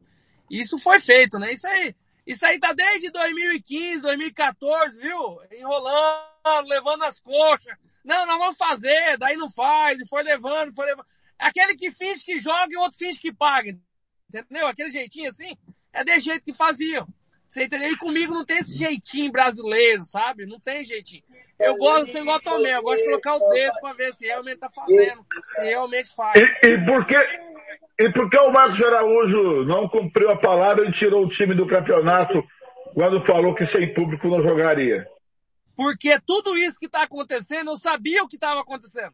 Isso 0.50 0.80
foi 0.80 1.00
feito, 1.00 1.38
né? 1.38 1.54
Isso 1.54 1.68
aí, 1.68 1.96
isso 2.26 2.46
aí 2.46 2.60
tá 2.60 2.74
desde 2.74 3.12
2015, 3.12 4.02
2014, 4.02 4.98
viu? 5.00 5.40
Enrolando, 5.52 6.68
levando 6.68 7.04
as 7.04 7.20
coxas, 7.20 7.76
Não, 8.04 8.26
nós 8.26 8.38
vamos 8.38 8.58
fazer, 8.58 9.18
daí 9.18 9.38
não 9.38 9.50
faz, 9.52 10.00
e 10.00 10.08
foi 10.08 10.24
levando, 10.24 10.74
foi 10.74 10.88
levando. 10.88 11.06
Aquele 11.38 11.76
que 11.76 11.92
finge 11.92 12.24
que 12.24 12.40
joga 12.40 12.68
e 12.72 12.78
outro 12.78 12.98
finge 12.98 13.20
que 13.20 13.32
paga. 13.32 13.78
Entendeu? 14.30 14.68
Aquele 14.68 14.90
jeitinho 14.90 15.30
assim, 15.30 15.56
é 15.94 16.04
de 16.04 16.20
jeito 16.20 16.44
que 16.44 16.54
faziam. 16.54 17.08
Você 17.48 17.66
entendeu? 17.66 17.90
E 17.90 17.98
comigo 17.98 18.34
não 18.34 18.44
tem 18.44 18.58
esse 18.58 18.76
jeitinho 18.76 19.32
brasileiro, 19.32 20.02
sabe? 20.02 20.48
Não 20.48 20.60
tem 20.60 20.84
jeitinho. 20.84 21.24
Eu 21.60 21.78
gosto 21.78 22.08
ser 22.08 22.22
igual 22.22 22.42
Tomé, 22.42 22.76
eu 22.76 22.82
gosto 22.82 23.04
de 23.04 23.06
colocar 23.06 23.36
o 23.36 23.50
dedo 23.50 23.80
pra 23.80 23.94
ver 23.94 24.12
se 24.16 24.26
realmente 24.26 24.58
tá 24.58 24.70
fazendo, 24.72 25.24
se 25.54 25.62
realmente 25.62 26.16
faz. 26.16 26.36
E, 26.36 26.68
e 26.68 26.84
por 26.84 27.06
que, 27.06 27.16
e 28.00 28.12
por 28.12 28.28
que 28.28 28.38
o 28.40 28.52
Marcos 28.52 28.82
Araújo 28.82 29.64
não 29.66 29.88
cumpriu 29.88 30.32
a 30.32 30.36
palavra 30.36 30.88
e 30.88 30.92
tirou 30.92 31.24
o 31.24 31.30
time 31.30 31.54
do 31.54 31.68
campeonato 31.68 32.44
quando 32.96 33.24
falou 33.24 33.54
que 33.54 33.68
sem 33.68 33.94
público 33.94 34.28
não 34.28 34.42
jogaria? 34.42 35.08
Porque 35.76 36.20
tudo 36.26 36.58
isso 36.58 36.80
que 36.80 36.88
está 36.88 37.04
acontecendo, 37.04 37.70
eu 37.72 37.78
sabia 37.78 38.24
o 38.24 38.28
que 38.28 38.36
estava 38.36 38.62
acontecendo. 38.62 39.14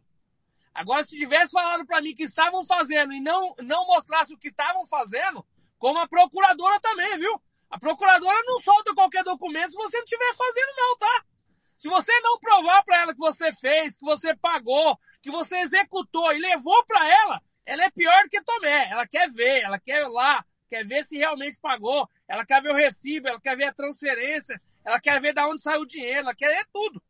Agora, 0.73 1.03
se 1.03 1.17
tivesse 1.17 1.51
falado 1.51 1.85
para 1.85 2.01
mim 2.01 2.15
que 2.15 2.23
estavam 2.23 2.63
fazendo 2.63 3.11
e 3.11 3.19
não, 3.19 3.53
não 3.61 3.85
mostrasse 3.85 4.33
o 4.33 4.37
que 4.37 4.47
estavam 4.47 4.85
fazendo, 4.85 5.45
como 5.79 5.97
a 5.97 6.07
procuradora 6.07 6.79
também, 6.79 7.17
viu? 7.17 7.41
A 7.69 7.79
procuradora 7.79 8.37
não 8.45 8.59
solta 8.59 8.93
qualquer 8.93 9.23
documento 9.23 9.71
se 9.71 9.77
você 9.77 9.97
não 9.97 10.03
estiver 10.03 10.35
fazendo 10.35 10.75
não, 10.77 10.97
tá? 10.97 11.25
Se 11.77 11.87
você 11.87 12.19
não 12.19 12.37
provar 12.39 12.83
para 12.83 13.01
ela 13.01 13.13
que 13.13 13.19
você 13.19 13.53
fez, 13.53 13.95
que 13.95 14.03
você 14.03 14.35
pagou, 14.35 14.99
que 15.21 15.31
você 15.31 15.55
executou 15.57 16.33
e 16.33 16.39
levou 16.39 16.85
para 16.85 17.07
ela, 17.07 17.41
ela 17.65 17.85
é 17.85 17.89
pior 17.89 18.23
do 18.23 18.29
que 18.29 18.41
Tomé. 18.41 18.89
Ela 18.91 19.07
quer 19.07 19.31
ver, 19.31 19.61
ela 19.63 19.79
quer 19.79 20.01
ir 20.01 20.09
lá, 20.09 20.43
quer 20.69 20.85
ver 20.85 21.05
se 21.05 21.17
realmente 21.17 21.57
pagou, 21.59 22.09
ela 22.27 22.45
quer 22.45 22.61
ver 22.61 22.71
o 22.71 22.75
recibo, 22.75 23.29
ela 23.29 23.39
quer 23.39 23.55
ver 23.55 23.65
a 23.65 23.73
transferência, 23.73 24.61
ela 24.83 24.99
quer 24.99 25.21
ver 25.21 25.33
de 25.33 25.41
onde 25.41 25.61
saiu 25.61 25.81
o 25.81 25.87
dinheiro, 25.87 26.19
ela 26.19 26.35
quer 26.35 26.49
ver 26.49 26.67
tudo. 26.73 27.01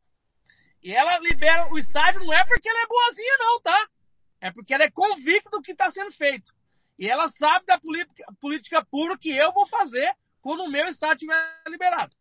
E 0.84 0.94
ela 0.94 1.18
libera 1.20 1.68
o 1.74 1.80
estádio 1.80 2.24
não 2.24 2.34
é 2.34 2.44
porque 2.46 2.70
ela 2.70 2.82
é 2.82 2.88
boazinha 2.88 3.38
não, 3.40 3.62
tá? 3.62 3.90
É 4.42 4.52
porque 4.52 4.74
ela 4.74 4.84
é 4.84 4.92
convicta 4.92 5.50
do 5.50 5.62
que 5.62 5.72
está 5.72 5.90
sendo 5.90 6.12
feito. 6.12 6.54
E 7.00 7.10
ela 7.10 7.30
sabe 7.30 7.66
da 7.66 7.80
política, 7.80 8.26
política 8.42 8.86
pura 8.92 9.18
que 9.18 9.32
eu 9.32 9.54
vou 9.54 9.66
fazer 9.66 10.12
quando 10.42 10.64
o 10.64 10.70
meu 10.70 10.86
estado 10.90 11.14
estiver 11.14 11.38
liberado. 11.66 12.12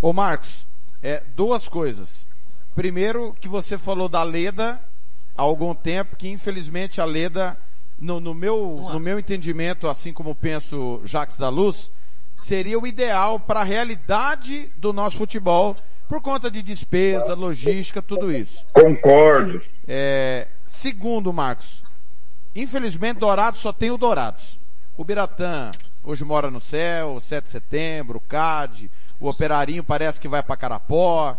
Ô 0.00 0.14
Marcos, 0.14 0.66
é, 1.02 1.22
duas 1.36 1.68
coisas. 1.68 2.26
Primeiro, 2.74 3.34
que 3.34 3.48
você 3.48 3.76
falou 3.76 4.08
da 4.08 4.22
Leda 4.22 4.82
há 5.36 5.42
algum 5.42 5.74
tempo, 5.74 6.16
que 6.16 6.30
infelizmente 6.30 7.02
a 7.02 7.04
Leda, 7.04 7.58
no, 7.98 8.18
no 8.18 8.32
meu, 8.32 8.88
no 8.90 8.98
meu 8.98 9.18
entendimento, 9.18 9.86
assim 9.86 10.10
como 10.10 10.34
penso 10.34 11.02
Jacques 11.04 11.36
da 11.36 11.50
Luz, 11.50 11.92
seria 12.34 12.78
o 12.78 12.86
ideal 12.86 13.38
para 13.38 13.60
a 13.60 13.64
realidade 13.64 14.72
do 14.78 14.94
nosso 14.94 15.18
futebol, 15.18 15.76
por 16.08 16.22
conta 16.22 16.50
de 16.50 16.62
despesa, 16.62 17.34
logística, 17.34 18.00
tudo 18.00 18.32
isso. 18.32 18.66
Concordo. 18.72 19.62
É, 19.86 20.48
segundo, 20.66 21.30
Marcos, 21.30 21.84
infelizmente 22.54 23.18
Dourados 23.18 23.60
só 23.60 23.72
tem 23.72 23.90
o 23.90 23.98
Dourados. 23.98 24.58
O 24.96 25.04
Biratã 25.04 25.70
hoje 26.04 26.24
mora 26.24 26.50
no 26.50 26.60
céu, 26.60 27.20
7 27.20 27.44
de 27.44 27.50
setembro, 27.50 28.18
o 28.18 28.20
CAD, 28.20 28.90
o 29.20 29.28
Operarinho 29.28 29.84
parece 29.84 30.20
que 30.20 30.28
vai 30.28 30.42
para 30.42 30.56
Carapó. 30.56 31.36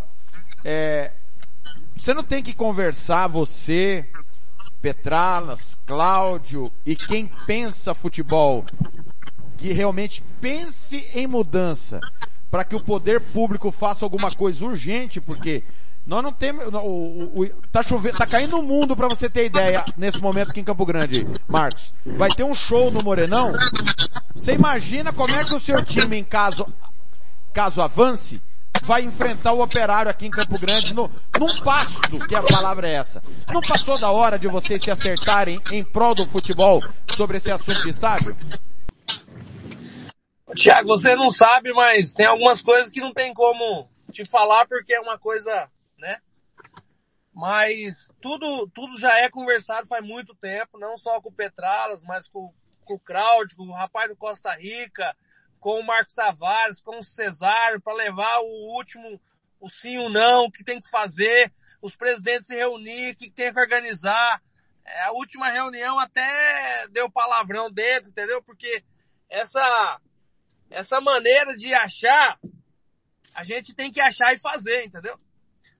É, 0.64 1.12
você 1.96 2.14
não 2.14 2.24
tem 2.24 2.42
que 2.42 2.54
conversar, 2.54 3.28
você, 3.28 4.06
Petralas, 4.82 5.78
Cláudio 5.86 6.72
e 6.86 6.96
quem 6.96 7.28
pensa 7.46 7.94
futebol, 7.94 8.66
que 9.58 9.72
realmente 9.72 10.24
pense 10.42 11.08
em 11.14 11.28
mudança, 11.28 12.00
para 12.50 12.64
que 12.64 12.76
o 12.76 12.84
poder 12.84 13.20
público 13.20 13.72
faça 13.72 14.06
alguma 14.06 14.34
coisa 14.36 14.66
urgente, 14.66 15.22
porque 15.22 15.64
nós 16.06 16.24
não 16.24 16.34
temos, 16.34 16.66
o, 16.68 16.78
o, 16.78 17.44
o, 17.44 17.50
tá 17.72 17.82
chovendo, 17.82 18.18
tá 18.18 18.28
caindo 18.28 18.58
o 18.60 18.64
mundo 18.64 18.96
para 18.96 19.08
você 19.08 19.30
ter 19.30 19.46
ideia 19.46 19.86
nesse 19.96 20.22
momento 20.22 20.52
aqui 20.52 20.60
em 20.60 20.64
Campo 20.64 20.86
Grande, 20.86 21.26
Marcos. 21.48 21.94
Vai 22.06 22.30
ter 22.30 22.44
um 22.44 22.54
show 22.54 22.92
no 22.92 23.02
Morenão. 23.02 23.54
Você 24.36 24.54
imagina 24.54 25.14
como 25.14 25.34
é 25.34 25.46
que 25.46 25.56
o 25.56 25.60
seu 25.60 25.84
time, 25.86 26.18
em 26.18 26.24
caso, 26.24 26.68
caso 27.54 27.82
avance, 27.82 28.42
vai 28.82 29.04
enfrentar 29.04 29.54
o 29.54 29.62
operário 29.62 30.12
aqui 30.12 30.26
em 30.26 30.32
Campo 30.32 30.60
Grande 30.60 30.94
no, 30.94 31.10
num 31.40 31.62
pasto, 31.62 32.20
que 32.28 32.36
a 32.36 32.44
palavra 32.44 32.88
é 32.88 32.96
essa. 32.96 33.24
Não 33.48 33.62
passou 33.62 33.98
da 33.98 34.12
hora 34.12 34.38
de 34.38 34.48
vocês 34.48 34.82
se 34.82 34.92
acertarem 34.92 35.62
em 35.72 35.84
prol 35.84 36.14
do 36.16 36.28
futebol 36.28 36.82
sobre 37.16 37.38
esse 37.38 37.52
assunto 37.52 37.82
de 37.84 37.90
estádio? 37.90 38.36
Tiago, 40.56 40.88
você 40.88 41.16
não 41.16 41.30
sabe, 41.30 41.72
mas 41.74 42.14
tem 42.14 42.26
algumas 42.26 42.62
coisas 42.62 42.92
que 42.92 43.00
não 43.00 43.14
tem 43.14 43.34
como 43.34 43.88
te 44.12 44.26
falar 44.26 44.68
porque 44.68 44.94
é 44.94 45.00
uma 45.00 45.18
coisa, 45.18 45.68
né? 46.04 46.22
Mas 47.34 48.14
tudo, 48.22 48.68
tudo 48.68 49.00
já 49.00 49.18
é 49.20 49.30
conversado 49.30 49.88
faz 49.88 50.06
muito 50.06 50.36
tempo, 50.36 50.78
não 50.78 50.96
só 50.96 51.20
com 51.20 51.30
o 51.30 51.34
Petralas, 51.34 52.04
mas 52.04 52.28
com, 52.28 52.54
com 52.86 52.94
o 52.94 53.00
Claudio, 53.00 53.58
com 53.58 53.64
o 53.64 53.74
rapaz 53.74 54.10
do 54.10 54.16
Costa 54.16 54.54
Rica, 54.54 55.16
com 55.60 55.80
o 55.80 55.86
Marcos 55.86 56.14
Tavares, 56.14 56.82
com 56.82 57.00
o 57.00 57.04
Cesário, 57.04 57.82
para 57.82 57.94
levar 57.94 58.40
o 58.42 58.76
último, 58.76 59.20
o 59.60 59.70
sim 59.70 59.98
ou 59.98 60.10
não, 60.10 60.52
que 60.52 60.64
tem 60.64 60.80
que 60.80 60.90
fazer, 60.90 61.52
os 61.82 61.96
presidentes 61.96 62.46
se 62.46 62.56
reunir, 62.56 63.14
o 63.14 63.16
que 63.16 63.32
tem 63.32 63.52
que 63.52 63.60
organizar. 63.60 64.42
É, 64.86 65.06
a 65.06 65.12
última 65.14 65.50
reunião 65.50 65.98
até 65.98 66.88
deu 66.90 67.10
palavrão 67.10 67.72
dentro, 67.72 68.10
entendeu? 68.10 68.44
Porque 68.44 68.84
essa, 69.30 70.00
essa 70.70 71.02
maneira 71.02 71.56
de 71.56 71.74
achar, 71.74 72.38
a 73.34 73.44
gente 73.44 73.74
tem 73.74 73.92
que 73.92 74.02
achar 74.02 74.34
e 74.34 74.40
fazer, 74.40 74.84
entendeu? 74.86 75.18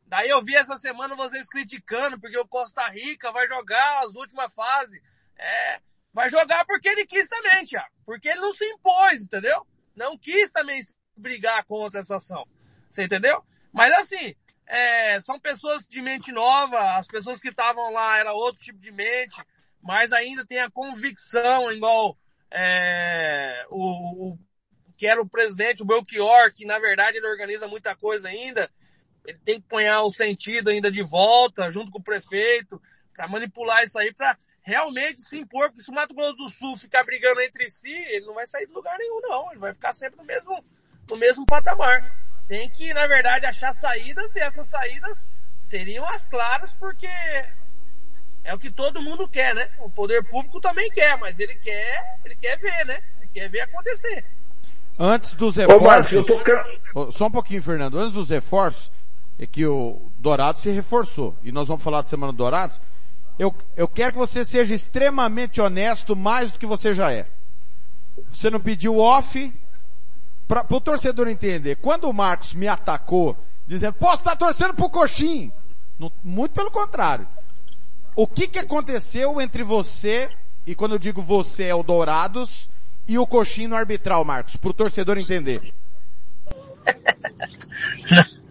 Daí 0.06 0.30
eu 0.30 0.44
vi 0.44 0.56
essa 0.56 0.78
semana 0.78 1.16
vocês 1.16 1.50
criticando, 1.50 2.20
porque 2.20 2.38
o 2.38 2.48
Costa 2.48 2.88
Rica 2.90 3.32
vai 3.32 3.48
jogar 3.48 4.04
as 4.06 4.16
últimas 4.16 4.54
fases. 4.54 5.02
É, 5.38 5.80
vai 6.14 6.30
jogar 6.30 6.66
porque 6.66 6.88
ele 6.88 7.06
quis 7.06 7.28
também, 7.28 7.64
Thiago. 7.64 7.90
Porque 8.06 8.30
ele 8.30 8.42
não 8.42 8.54
se 8.54 8.66
impôs, 8.66 9.22
entendeu? 9.22 9.66
não 9.96 10.18
quis 10.18 10.52
também 10.52 10.82
brigar 11.16 11.64
contra 11.66 12.00
essa 12.00 12.18
ação. 12.18 12.46
Você 12.90 13.04
entendeu? 13.04 13.44
Mas 13.72 13.92
assim, 13.94 14.36
é, 14.66 15.20
são 15.22 15.40
pessoas 15.40 15.88
de 15.88 16.02
mente 16.02 16.32
nova, 16.32 16.98
as 16.98 17.08
pessoas 17.08 17.40
que 17.40 17.50
estavam 17.50 17.92
lá 17.92 18.18
era 18.18 18.34
outro 18.34 18.64
tipo 18.64 18.80
de 18.80 18.92
mente, 18.92 19.42
mas 19.82 20.12
ainda 20.12 20.46
tem 20.46 20.60
a 20.60 20.72
convicção, 20.72 21.72
igual 21.72 22.18
é, 22.52 23.66
o, 23.70 24.32
o, 24.32 24.40
que 24.98 25.08
era 25.08 25.22
o 25.22 25.30
presidente, 25.30 25.82
o 25.82 25.86
Belchior, 25.86 26.52
que 26.54 26.66
na 26.66 26.80
verdade 26.80 27.18
ele 27.18 27.28
organiza 27.28 27.68
muita 27.68 27.96
coisa 27.96 28.28
ainda, 28.28 28.70
ele 29.26 29.40
tem 29.44 29.62
que 29.62 29.68
ponhar 29.68 30.04
o 30.04 30.10
sentido 30.10 30.70
ainda 30.70 30.92
de 30.92 31.02
volta, 31.02 31.72
junto 31.72 31.92
com 31.92 32.00
o 32.00 32.04
prefeito, 32.04 32.82
para 33.16 33.28
manipular 33.28 33.84
isso 33.84 33.98
aí, 33.98 34.14
para 34.14 34.38
realmente 34.62 35.22
se 35.22 35.38
impor, 35.38 35.70
porque 35.70 35.84
se 35.84 35.92
o 35.92 35.94
Mato 35.94 36.14
Grosso 36.14 36.36
do 36.36 36.50
Sul 36.50 36.78
ficar 36.78 37.04
brigando 37.04 37.42
entre 37.42 37.70
si, 37.70 37.92
ele 37.92 38.26
não 38.26 38.34
vai 38.34 38.48
sair 38.48 38.66
de 38.66 38.74
lugar 38.74 38.98
nenhum, 38.98 39.22
não. 39.22 39.52
Ele 39.52 39.60
vai 39.60 39.74
ficar 39.74 39.94
sempre 39.94 40.18
no 40.18 40.24
mesmo, 40.24 40.64
no 41.10 41.16
mesmo 41.18 41.46
patamar. 41.46 42.16
Tem 42.48 42.70
que, 42.70 42.94
na 42.94 43.08
verdade, 43.08 43.46
achar 43.46 43.74
saídas 43.74 44.34
e 44.36 44.40
essas 44.40 44.68
saídas 44.68 45.28
seriam 45.60 46.06
as 46.06 46.26
claras, 46.26 46.74
porque 46.74 47.08
é 48.44 48.54
o 48.54 48.60
que 48.60 48.72
todo 48.72 49.02
mundo 49.02 49.28
quer, 49.28 49.54
né? 49.56 49.70
O 49.80 49.90
poder 49.90 50.24
público 50.24 50.60
também 50.60 50.90
quer, 50.92 51.18
mas 51.18 51.40
ele 51.40 51.56
quer, 51.56 52.20
ele 52.26 52.36
quer 52.36 52.58
ver, 52.58 52.86
né? 52.86 53.02
Ele 53.20 53.30
quer 53.34 53.50
ver 53.50 53.62
acontecer. 53.62 54.26
Antes 54.98 55.34
dos 55.36 55.56
reforços, 55.56 56.28
Ô, 56.94 57.10
só 57.10 57.26
um 57.26 57.32
pouquinho, 57.32 57.64
Fernando, 57.64 57.98
antes 57.98 58.14
dos 58.14 58.30
reforços, 58.30 58.92
é 59.40 59.46
que 59.46 59.66
o 59.66 60.02
Dourado 60.18 60.60
se 60.60 60.70
reforçou, 60.70 61.36
e 61.44 61.52
nós 61.52 61.68
vamos 61.68 61.84
falar 61.84 62.02
de 62.02 62.10
Semana 62.10 62.32
Dourados, 62.34 62.80
eu, 63.38 63.54
eu 63.76 63.88
quero 63.88 64.14
que 64.14 64.18
você 64.18 64.46
seja 64.46 64.76
extremamente 64.76 65.60
honesto 65.60 66.16
mais 66.16 66.52
do 66.52 66.60
que 66.60 66.66
você 66.66 66.94
já 66.94 67.12
é. 67.12 67.28
Você 68.32 68.50
não 68.50 68.60
pediu 68.60 68.98
off 69.00 69.52
para 70.48 70.66
o 70.70 70.80
torcedor 70.80 71.28
entender. 71.28 71.78
Quando 71.78 72.08
o 72.08 72.14
Marcos 72.14 72.54
me 72.54 72.68
atacou, 72.68 73.36
dizendo, 73.68 73.94
posso 73.94 74.18
estar 74.18 74.36
torcendo 74.36 74.76
pro 74.76 74.90
coxim. 74.90 75.52
Não, 75.98 76.12
muito 76.24 76.52
pelo 76.52 76.70
contrário. 76.70 77.28
O 78.16 78.28
que 78.28 78.48
que 78.48 78.60
aconteceu 78.60 79.42
entre 79.42 79.64
você, 79.64 80.30
e 80.68 80.76
quando 80.76 80.94
eu 80.94 81.00
digo 81.00 81.22
você 81.24 81.64
é 81.66 81.76
o 81.76 81.82
Dourados, 81.82 82.70
e 83.08 83.18
o 83.18 83.26
coxim 83.26 83.66
no 83.66 83.76
arbitral, 83.76 84.24
Marcos, 84.24 84.56
para 84.56 84.70
o 84.70 84.74
torcedor 84.74 85.18
entender? 85.18 85.74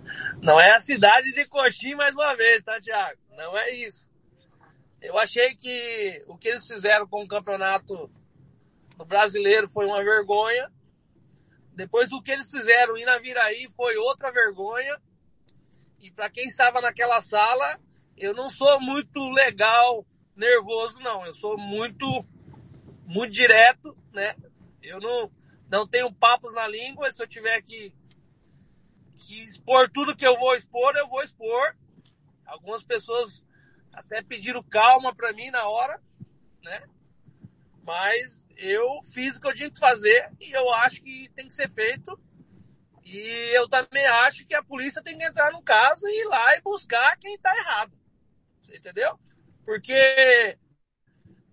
Não 0.43 0.59
é 0.59 0.75
a 0.75 0.81
cidade 0.81 1.33
de 1.33 1.47
coxim 1.47 1.95
mais 1.95 2.17
uma 2.17 2.35
vez, 2.35 2.65
tá, 2.65 2.81
Thiago? 2.81 3.17
Não 3.37 3.57
é 3.57 3.71
isso. 3.71 4.11
Eu 5.01 5.17
achei 5.17 5.55
que 5.55 6.25
o 6.27 6.37
que 6.37 6.49
eles 6.49 6.67
fizeram 6.67 7.07
com 7.07 7.23
o 7.23 7.29
campeonato 7.29 8.11
brasileiro 9.07 9.69
foi 9.69 9.87
uma 9.87 10.03
vergonha. 10.03 10.69
Depois 11.73 12.11
o 12.11 12.21
que 12.21 12.33
eles 12.33 12.51
fizeram 12.51 12.97
em 12.97 13.05
Naviraí 13.05 13.69
foi 13.71 13.97
outra 13.97 14.33
vergonha. 14.33 15.01
E 16.01 16.11
para 16.11 16.29
quem 16.29 16.47
estava 16.47 16.81
naquela 16.81 17.21
sala, 17.21 17.79
eu 18.17 18.35
não 18.35 18.49
sou 18.49 18.81
muito 18.81 19.21
legal, 19.31 20.05
nervoso 20.35 20.99
não. 20.99 21.25
Eu 21.25 21.35
sou 21.35 21.57
muito 21.57 22.05
muito 23.07 23.33
direto, 23.33 23.97
né? 24.13 24.35
Eu 24.83 24.99
não 24.99 25.31
não 25.71 25.87
tenho 25.87 26.13
papos 26.13 26.53
na 26.53 26.67
língua, 26.67 27.13
se 27.13 27.23
eu 27.23 27.29
tiver 27.29 27.63
que 27.63 27.95
que 29.27 29.41
expor 29.43 29.91
tudo 29.91 30.17
que 30.17 30.27
eu 30.27 30.37
vou 30.39 30.55
expor, 30.55 30.97
eu 30.97 31.09
vou 31.09 31.23
expor 31.23 31.75
Algumas 32.53 32.83
pessoas 32.83 33.47
até 33.95 34.23
pediram 34.23 34.63
calma 34.63 35.15
para 35.15 35.33
mim 35.33 35.51
na 35.51 35.67
hora, 35.67 36.01
né? 36.63 36.87
Mas 37.83 38.47
eu 38.57 39.03
fiz 39.05 39.37
o 39.37 39.41
que 39.41 39.47
eu 39.47 39.55
tinha 39.55 39.71
que 39.71 39.79
fazer 39.79 40.31
e 40.39 40.53
eu 40.53 40.71
acho 40.75 41.01
que 41.01 41.31
tem 41.35 41.49
que 41.49 41.55
ser 41.55 41.71
feito. 41.71 42.21
E 43.05 43.57
eu 43.57 43.67
também 43.69 44.07
acho 44.07 44.47
que 44.47 44.55
a 44.55 44.63
polícia 44.63 45.03
tem 45.03 45.17
que 45.17 45.25
entrar 45.25 45.51
no 45.51 45.63
caso 45.63 46.07
e 46.07 46.21
ir 46.21 46.25
lá 46.27 46.57
e 46.57 46.61
buscar 46.61 47.17
quem 47.19 47.39
tá 47.39 47.57
errado. 47.57 47.93
Você 48.61 48.77
entendeu? 48.77 49.19
Porque 49.65 50.59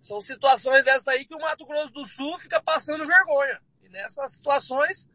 são 0.02 0.20
situações 0.20 0.84
dessa 0.84 1.12
aí 1.12 1.26
que 1.26 1.36
o 1.36 1.40
Mato 1.40 1.66
Grosso 1.66 1.94
do 1.94 2.06
Sul 2.06 2.38
fica 2.40 2.62
passando 2.62 3.06
vergonha. 3.06 3.62
E 3.82 3.90
nessas 3.90 4.34
situações 4.34 5.10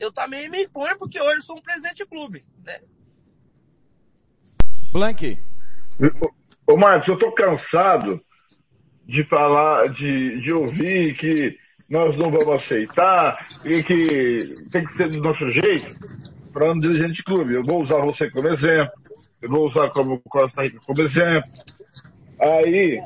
eu 0.00 0.10
também 0.10 0.48
me 0.48 0.64
imponho 0.64 0.98
porque 0.98 1.20
hoje 1.20 1.36
eu 1.36 1.42
sou 1.42 1.58
um 1.58 1.62
presidente 1.62 2.04
clube, 2.06 2.42
né? 2.64 2.80
Blank. 4.92 5.38
Ô 6.66 6.76
Marcos, 6.76 7.06
eu 7.06 7.18
tô 7.18 7.30
cansado 7.32 8.20
de 9.04 9.22
falar, 9.24 9.88
de, 9.90 10.40
de 10.40 10.52
ouvir 10.52 11.16
que 11.18 11.56
nós 11.88 12.16
não 12.16 12.30
vamos 12.30 12.62
aceitar 12.62 13.46
e 13.64 13.82
que 13.82 14.54
tem 14.70 14.84
que 14.86 14.96
ser 14.96 15.10
do 15.10 15.20
nosso 15.20 15.46
jeito 15.50 15.98
para 16.52 16.72
um 16.72 16.80
dirigente 16.80 17.14
de 17.14 17.22
clube. 17.22 17.54
Eu 17.54 17.64
vou 17.64 17.82
usar 17.82 17.98
você 17.98 18.30
como 18.30 18.48
exemplo, 18.48 18.92
eu 19.42 19.50
vou 19.50 19.66
usar 19.66 19.90
como 19.90 20.20
Costa 20.20 20.62
Rica 20.62 20.80
como 20.86 21.02
exemplo. 21.02 21.50
Aí, 22.40 23.00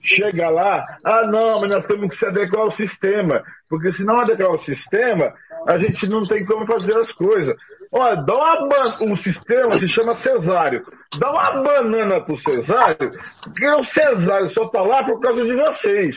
chega 0.00 0.48
lá, 0.48 0.84
ah 1.04 1.26
não, 1.26 1.60
mas 1.60 1.70
nós 1.70 1.84
temos 1.86 2.12
que 2.12 2.18
se 2.18 2.26
adequar 2.26 2.62
ao 2.62 2.70
sistema, 2.70 3.42
porque 3.68 3.92
se 3.92 4.04
não 4.04 4.20
adequar 4.20 4.48
ao 4.48 4.58
sistema, 4.58 5.34
a 5.66 5.78
gente 5.78 6.08
não 6.08 6.22
tem 6.22 6.44
como 6.44 6.66
fazer 6.66 6.96
as 6.96 7.10
coisas. 7.12 7.56
Olha, 7.90 8.16
dá 8.22 8.34
uma 8.34 9.02
um 9.02 9.14
sistema 9.14 9.68
se 9.70 9.88
chama 9.88 10.12
cesário. 10.14 10.84
Dá 11.18 11.30
uma 11.30 11.62
banana 11.62 12.20
pro 12.20 12.36
cesário, 12.36 13.12
porque 13.42 13.68
o 13.68 13.84
cesário 13.84 14.48
só 14.50 14.68
tá 14.68 14.82
lá 14.82 15.04
por 15.04 15.20
causa 15.20 15.42
de 15.42 15.54
vocês. 15.54 16.16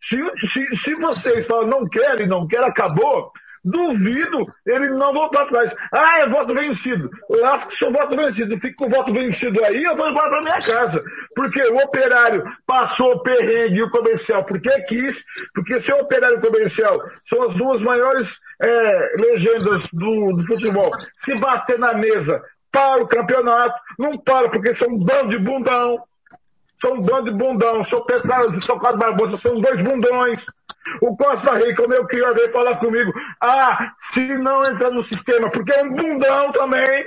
Se, 0.00 0.16
se, 0.46 0.76
se 0.76 0.94
vocês 0.96 1.46
falam 1.46 1.66
não 1.66 1.88
querem, 1.88 2.28
não 2.28 2.46
quer, 2.46 2.62
acabou, 2.62 3.32
duvido 3.64 4.44
ele 4.66 4.90
não 4.90 5.12
voltar 5.12 5.42
atrás. 5.42 5.72
Ah, 5.92 6.20
é 6.20 6.28
voto 6.28 6.54
vencido. 6.54 7.10
Eu 7.30 7.46
acho 7.46 7.66
que 7.66 7.76
se 7.76 7.84
eu 7.84 7.92
voto 7.92 8.16
vencido, 8.16 8.60
fico 8.60 8.76
com 8.76 8.86
o 8.86 8.90
voto 8.90 9.12
vencido 9.12 9.64
aí, 9.64 9.82
eu 9.82 9.96
vou 9.96 10.08
embora 10.08 10.30
para 10.30 10.42
minha 10.42 10.60
casa. 10.60 11.02
Porque 11.34 11.62
o 11.62 11.76
operário 11.76 12.44
passou 12.66 13.12
o 13.12 13.22
perrengue 13.22 13.76
e 13.76 13.82
o 13.82 13.90
comercial 13.90 14.44
porque 14.44 14.70
quis, 14.82 15.16
porque 15.54 15.80
se 15.80 15.92
o 15.92 16.00
operário 16.00 16.40
comercial 16.40 16.98
são 17.28 17.42
as 17.42 17.54
duas 17.54 17.80
maiores 17.80 18.28
é, 18.60 19.14
legendas 19.18 19.88
do, 19.92 20.32
do 20.36 20.46
futebol, 20.46 20.90
se 21.24 21.34
bater 21.36 21.78
na 21.78 21.94
mesa 21.94 22.42
para 22.70 23.02
o 23.02 23.06
campeonato, 23.06 23.80
não 23.98 24.18
para 24.18 24.50
porque 24.50 24.74
são 24.74 24.88
um 24.88 24.98
bando 24.98 25.30
de 25.30 25.38
bundão. 25.38 26.02
São 26.80 26.94
um 26.94 27.00
bando 27.00 27.30
de 27.30 27.38
bundão. 27.38 27.82
Sou 27.84 28.04
Petralha 28.04 28.54
e 28.56 28.62
São 28.62 28.78
Carlos 28.78 29.00
Barbosa 29.00 29.36
são 29.38 29.60
dois 29.60 29.80
bundões. 29.82 30.40
O 31.00 31.16
Costa 31.16 31.54
Rica, 31.56 31.84
o 31.84 31.88
meu 31.88 32.06
criador, 32.06 32.34
veio 32.36 32.52
falar 32.52 32.76
comigo. 32.76 33.12
Ah, 33.40 33.92
se 34.12 34.20
não 34.38 34.62
entrar 34.64 34.90
no 34.90 35.02
sistema, 35.02 35.50
porque 35.50 35.72
é 35.72 35.82
um 35.82 35.94
bundão 35.94 36.52
também. 36.52 37.06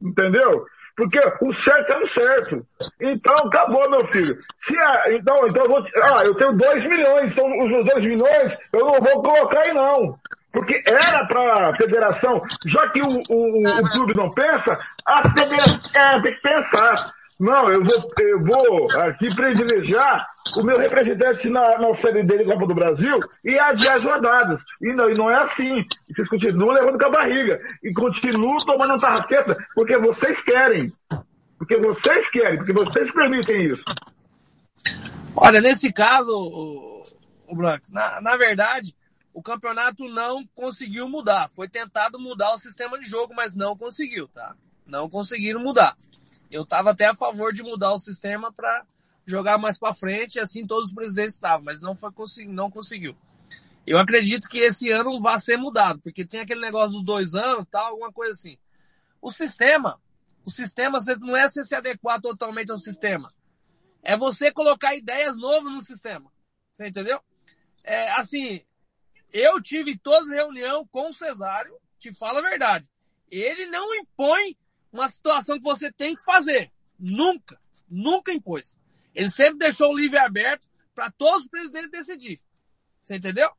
Entendeu? 0.00 0.66
Porque 0.96 1.18
o 1.40 1.52
certo 1.54 1.92
é 1.92 1.98
o 1.98 2.06
certo. 2.06 2.66
Então, 3.00 3.34
acabou, 3.34 3.88
meu 3.90 4.06
filho. 4.08 4.36
Se 4.60 4.76
é, 4.76 5.16
então, 5.16 5.46
então 5.46 5.64
eu 5.64 5.68
vou, 5.68 5.86
ah, 6.02 6.24
eu 6.24 6.34
tenho 6.34 6.52
2 6.52 6.84
milhões, 6.84 7.30
então 7.30 7.46
os 7.46 7.70
meus 7.70 7.86
2 7.86 8.04
milhões 8.04 8.52
eu 8.72 8.80
não 8.80 9.00
vou 9.00 9.22
colocar 9.22 9.60
aí 9.60 9.72
não. 9.72 10.18
Porque 10.52 10.82
era 10.86 11.26
para 11.26 11.68
a 11.68 11.72
federação, 11.72 12.42
já 12.66 12.86
que 12.90 13.00
o, 13.00 13.08
o, 13.08 13.66
o, 13.66 13.90
clube 13.90 14.14
não 14.14 14.30
pensa, 14.32 14.78
a 15.06 15.32
federação 15.32 15.80
é, 15.94 16.20
tem 16.20 16.34
que 16.34 16.42
pensar. 16.42 17.14
Não, 17.42 17.68
eu 17.68 17.82
vou, 17.84 18.12
eu 18.20 18.44
vou 18.44 19.00
aqui 19.00 19.34
privilegiar 19.34 20.28
o 20.56 20.62
meu 20.62 20.78
representante 20.78 21.50
na, 21.50 21.76
na 21.76 21.92
série 21.92 22.22
dele 22.22 22.44
Copa 22.44 22.68
do 22.68 22.74
Brasil 22.74 23.18
e 23.44 23.58
adiar 23.58 23.96
as 23.96 24.04
rodadas. 24.04 24.60
E 24.80 24.92
não, 24.94 25.10
e 25.10 25.14
não 25.14 25.28
é 25.28 25.42
assim. 25.42 25.84
Vocês 26.08 26.28
continuam 26.28 26.70
levando 26.70 26.96
com 26.96 27.06
a 27.06 27.10
barriga. 27.10 27.60
E 27.82 27.92
continuam 27.92 28.58
tomando 28.58 28.96
tarraqueta 29.00 29.56
porque 29.74 29.98
vocês 29.98 30.40
querem. 30.42 30.92
Porque 31.58 31.76
vocês 31.78 32.30
querem, 32.30 32.58
porque 32.58 32.72
vocês 32.72 33.12
permitem 33.12 33.72
isso. 33.72 33.82
Olha, 35.34 35.60
nesse 35.60 35.92
caso, 35.92 36.30
o, 36.30 37.02
o 37.48 37.56
Branco, 37.56 37.86
na, 37.90 38.20
na 38.20 38.36
verdade, 38.36 38.94
o 39.34 39.42
campeonato 39.42 40.08
não 40.08 40.46
conseguiu 40.54 41.08
mudar. 41.08 41.50
Foi 41.56 41.68
tentado 41.68 42.20
mudar 42.20 42.54
o 42.54 42.58
sistema 42.58 43.00
de 43.00 43.06
jogo, 43.06 43.34
mas 43.34 43.56
não 43.56 43.76
conseguiu, 43.76 44.28
tá? 44.28 44.54
Não 44.86 45.10
conseguiram 45.10 45.58
mudar. 45.58 45.96
Eu 46.52 46.64
estava 46.64 46.90
até 46.90 47.06
a 47.06 47.14
favor 47.14 47.50
de 47.52 47.62
mudar 47.62 47.94
o 47.94 47.98
sistema 47.98 48.52
para 48.52 48.86
jogar 49.24 49.56
mais 49.56 49.78
para 49.78 49.94
frente, 49.94 50.38
assim 50.38 50.66
todos 50.66 50.90
os 50.90 50.94
presidentes 50.94 51.34
estavam, 51.34 51.64
mas 51.64 51.80
não 51.80 51.96
foi 51.96 52.10
não 52.46 52.70
conseguiu. 52.70 53.16
Eu 53.86 53.98
acredito 53.98 54.48
que 54.48 54.58
esse 54.58 54.90
ano 54.90 55.18
vai 55.18 55.40
ser 55.40 55.56
mudado, 55.56 56.00
porque 56.02 56.26
tem 56.26 56.40
aquele 56.40 56.60
negócio 56.60 56.98
dos 56.98 57.04
dois 57.04 57.34
anos, 57.34 57.66
tal, 57.70 57.92
alguma 57.92 58.12
coisa 58.12 58.34
assim. 58.34 58.58
O 59.20 59.32
sistema, 59.32 59.98
o 60.44 60.50
sistema 60.50 60.98
não 61.20 61.34
é 61.34 61.48
você 61.48 61.64
se 61.64 61.74
adequar 61.74 62.20
totalmente 62.20 62.70
ao 62.70 62.76
sistema. 62.76 63.32
É 64.02 64.14
você 64.14 64.52
colocar 64.52 64.94
ideias 64.94 65.36
novas 65.36 65.72
no 65.72 65.80
sistema. 65.80 66.30
Você 66.70 66.88
entendeu? 66.88 67.18
É, 67.82 68.10
assim, 68.12 68.62
eu 69.32 69.60
tive 69.62 69.96
todas 69.96 70.28
as 70.28 70.36
reuniões 70.36 70.86
com 70.90 71.08
o 71.08 71.14
Cesário, 71.14 71.74
te 71.98 72.12
falo 72.12 72.38
a 72.38 72.42
verdade. 72.42 72.88
Ele 73.30 73.66
não 73.66 73.94
impõe 73.94 74.54
uma 74.92 75.08
situação 75.08 75.56
que 75.56 75.64
você 75.64 75.90
tem 75.90 76.14
que 76.14 76.24
fazer. 76.24 76.70
Nunca, 76.98 77.58
nunca 77.88 78.32
impôs. 78.32 78.78
Ele 79.14 79.28
sempre 79.28 79.58
deixou 79.58 79.90
o 79.90 79.96
livre 79.96 80.18
aberto 80.18 80.68
para 80.94 81.10
todos 81.10 81.44
os 81.44 81.50
presidentes 81.50 81.90
decidir. 81.90 82.40
Você 83.02 83.16
entendeu? 83.16 83.50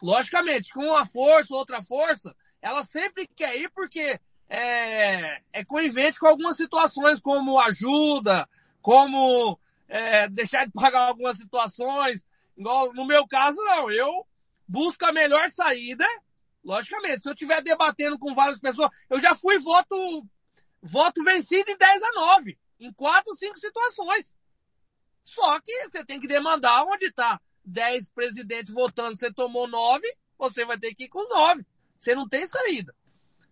Logicamente, 0.00 0.72
com 0.72 0.84
uma 0.84 1.04
força, 1.04 1.54
outra 1.54 1.82
força, 1.82 2.34
ela 2.62 2.84
sempre 2.84 3.26
quer 3.26 3.56
ir 3.56 3.70
porque 3.70 4.18
é, 4.48 5.42
é 5.52 5.64
conivente 5.64 6.18
com 6.18 6.26
algumas 6.26 6.56
situações, 6.56 7.20
como 7.20 7.58
ajuda, 7.58 8.48
como 8.80 9.58
é, 9.88 10.28
deixar 10.28 10.64
de 10.66 10.72
pagar 10.72 11.08
algumas 11.08 11.36
situações. 11.36 12.24
Igual 12.56 12.92
no 12.94 13.06
meu 13.06 13.26
caso, 13.26 13.56
não. 13.58 13.90
Eu 13.90 14.26
busco 14.66 15.04
a 15.04 15.12
melhor 15.12 15.50
saída. 15.50 16.06
Logicamente, 16.64 17.22
se 17.22 17.28
eu 17.28 17.32
estiver 17.32 17.62
debatendo 17.62 18.18
com 18.18 18.34
várias 18.34 18.60
pessoas, 18.60 18.90
eu 19.10 19.18
já 19.18 19.34
fui 19.34 19.58
voto 19.58 20.26
voto 20.88 21.22
vencido 21.22 21.70
em 21.70 21.76
10 21.76 22.02
a 22.02 22.12
9, 22.12 22.58
em 22.80 22.92
4 22.92 23.30
ou 23.30 23.36
5 23.36 23.58
situações. 23.58 24.36
Só 25.22 25.60
que 25.60 25.88
você 25.88 26.04
tem 26.04 26.18
que 26.18 26.26
demandar 26.26 26.84
onde 26.84 27.06
está 27.06 27.40
10 27.64 28.10
presidentes 28.10 28.72
votando, 28.72 29.16
você 29.16 29.32
tomou 29.32 29.68
9, 29.68 30.02
você 30.38 30.64
vai 30.64 30.78
ter 30.78 30.94
que 30.94 31.04
ir 31.04 31.08
com 31.08 31.28
9. 31.28 31.64
Você 31.98 32.14
não 32.14 32.28
tem 32.28 32.46
saída. 32.46 32.94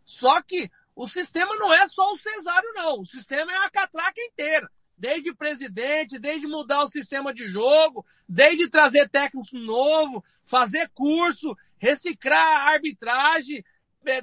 Só 0.05 0.41
que 0.41 0.71
o 0.95 1.07
sistema 1.07 1.55
não 1.57 1.73
é 1.75 1.87
só 1.89 2.13
o 2.13 2.19
cesário, 2.19 2.73
não. 2.75 3.01
O 3.01 3.05
sistema 3.05 3.53
é 3.53 3.57
a 3.57 3.71
catraca 3.71 4.21
inteira. 4.21 4.71
Desde 4.97 5.35
presidente, 5.35 6.19
desde 6.19 6.47
mudar 6.47 6.85
o 6.85 6.91
sistema 6.91 7.35
de 7.35 7.47
jogo, 7.47 8.07
desde 8.27 8.71
trazer 8.71 9.09
técnico 9.11 9.45
novo, 9.53 10.25
fazer 10.47 10.89
curso, 10.95 11.55
reciclar 11.77 12.69
arbitragem, 12.69 13.63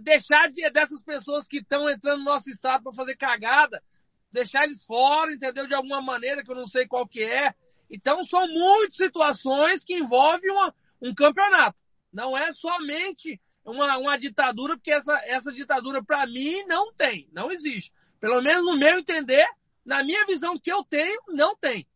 deixar 0.01 0.49
de, 0.51 0.69
dessas 0.69 1.01
pessoas 1.01 1.47
que 1.47 1.57
estão 1.57 1.89
entrando 1.89 2.19
no 2.19 2.25
nosso 2.25 2.49
estado 2.49 2.84
para 2.84 2.93
fazer 2.93 3.15
cagada, 3.15 3.84
deixar 4.31 4.63
eles 4.63 4.86
fora, 4.86 5.31
entendeu? 5.31 5.67
De 5.67 5.75
alguma 5.75 6.01
maneira 6.01 6.43
que 6.43 6.51
eu 6.51 6.55
não 6.55 6.67
sei 6.67 6.88
qual 6.88 7.07
que 7.07 7.23
é. 7.23 7.53
Então 7.89 8.25
são 8.25 8.47
muitas 8.47 8.97
situações 8.97 9.84
que 9.84 9.95
envolvem 9.95 10.51
uma, 10.51 10.73
um 11.01 11.13
campeonato. 11.13 11.77
Não 12.11 12.38
é 12.38 12.51
somente 12.51 13.39
uma, 13.65 13.97
uma 13.97 14.17
ditadura, 14.17 14.75
porque 14.75 14.91
essa, 14.91 15.19
essa 15.25 15.51
ditadura 15.51 16.03
para 16.03 16.25
mim 16.27 16.63
não 16.65 16.93
tem, 16.93 17.27
não 17.31 17.51
existe. 17.51 17.93
Pelo 18.19 18.41
menos 18.41 18.63
no 18.63 18.77
meu 18.77 18.99
entender, 18.99 19.45
na 19.86 20.03
minha 20.03 20.25
visão 20.25 20.57
que 20.57 20.71
eu 20.71 20.84
tenho, 20.84 21.21
não 21.27 21.55
tem. 21.55 21.88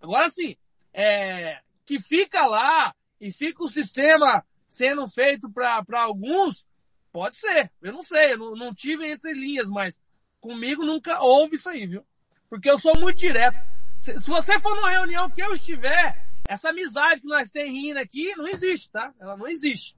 Agora 0.00 0.28
sim, 0.30 0.56
é, 0.92 1.60
que 1.84 2.00
fica 2.00 2.46
lá 2.46 2.94
e 3.20 3.30
fica 3.30 3.64
o 3.64 3.68
sistema 3.68 4.44
sendo 4.66 5.06
feito 5.08 5.50
para 5.50 6.02
alguns, 6.02 6.66
Pode 7.16 7.36
ser, 7.36 7.72
eu 7.80 7.94
não 7.94 8.02
sei, 8.02 8.34
eu 8.34 8.38
não, 8.38 8.54
não 8.54 8.74
tive 8.74 9.10
entre 9.10 9.32
linhas, 9.32 9.70
mas 9.70 9.98
comigo 10.38 10.84
nunca 10.84 11.18
houve 11.22 11.56
isso 11.56 11.66
aí, 11.66 11.86
viu? 11.86 12.04
Porque 12.46 12.70
eu 12.70 12.78
sou 12.78 12.92
muito 13.00 13.16
direto. 13.16 13.58
Se, 13.96 14.18
se 14.18 14.26
você 14.28 14.60
for 14.60 14.76
numa 14.76 14.90
reunião 14.90 15.30
que 15.30 15.42
eu 15.42 15.54
estiver, 15.54 16.22
essa 16.46 16.68
amizade 16.68 17.22
que 17.22 17.26
nós 17.26 17.50
temos 17.50 17.72
rindo 17.72 17.98
aqui 17.98 18.36
não 18.36 18.46
existe, 18.46 18.90
tá? 18.90 19.14
Ela 19.18 19.34
não 19.34 19.48
existe. 19.48 19.96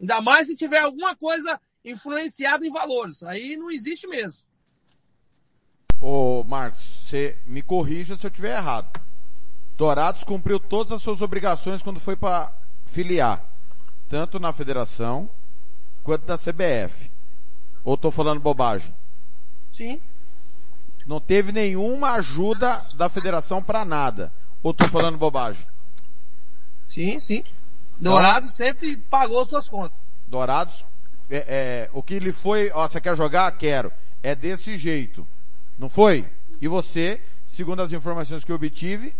Ainda 0.00 0.20
mais 0.20 0.48
se 0.48 0.56
tiver 0.56 0.80
alguma 0.80 1.14
coisa 1.14 1.60
influenciada 1.84 2.66
em 2.66 2.72
valores. 2.72 3.22
Aí 3.22 3.56
não 3.56 3.70
existe 3.70 4.08
mesmo. 4.08 4.44
Ô, 6.00 6.42
Marcos, 6.42 6.80
você 7.04 7.38
me 7.46 7.62
corrija 7.62 8.16
se 8.16 8.26
eu 8.26 8.30
estiver 8.30 8.56
errado. 8.56 9.00
Dourados 9.76 10.24
cumpriu 10.24 10.58
todas 10.58 10.90
as 10.90 11.02
suas 11.02 11.22
obrigações 11.22 11.82
quando 11.82 12.00
foi 12.00 12.16
para 12.16 12.52
filiar, 12.84 13.48
tanto 14.08 14.40
na 14.40 14.52
federação 14.52 15.30
quanto 16.06 16.24
da 16.24 16.38
CBF. 16.38 17.10
Ou 17.84 17.94
estou 17.94 18.12
falando 18.12 18.40
bobagem? 18.40 18.94
Sim. 19.72 20.00
Não 21.04 21.20
teve 21.20 21.50
nenhuma 21.50 22.12
ajuda 22.12 22.86
da 22.94 23.08
federação 23.08 23.60
para 23.60 23.84
nada. 23.84 24.32
Ou 24.62 24.72
tô 24.72 24.86
falando 24.86 25.18
bobagem? 25.18 25.66
Sim, 26.86 27.18
sim. 27.18 27.42
Dourados 28.00 28.54
então, 28.54 28.66
sempre 28.66 28.96
pagou 28.96 29.44
suas 29.44 29.68
contas. 29.68 29.98
Dourados, 30.28 30.86
é, 31.28 31.44
é, 31.48 31.90
o 31.92 32.02
que 32.02 32.20
lhe 32.20 32.32
foi, 32.32 32.70
ó, 32.72 32.86
você 32.86 33.00
quer 33.00 33.16
jogar? 33.16 33.50
Quero. 33.52 33.92
É 34.22 34.34
desse 34.34 34.76
jeito. 34.76 35.26
Não 35.76 35.88
foi? 35.88 36.24
E 36.60 36.68
você, 36.68 37.20
segundo 37.44 37.82
as 37.82 37.92
informações 37.92 38.44
que 38.44 38.52
eu 38.52 38.56
obtive, 38.56 39.12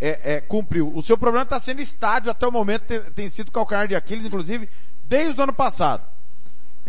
é, 0.00 0.36
é, 0.36 0.40
cumpriu. 0.40 0.90
O 0.94 1.02
seu 1.02 1.18
problema 1.18 1.44
está 1.44 1.58
sendo 1.58 1.82
estádio 1.82 2.30
até 2.30 2.46
o 2.46 2.52
momento, 2.52 2.82
tem, 2.84 3.00
tem 3.12 3.28
sido 3.28 3.52
calcanhar 3.52 3.86
de 3.86 3.94
Aquiles, 3.94 4.24
inclusive, 4.24 4.68
desde 5.06 5.38
o 5.38 5.44
ano 5.44 5.52
passado. 5.52 6.19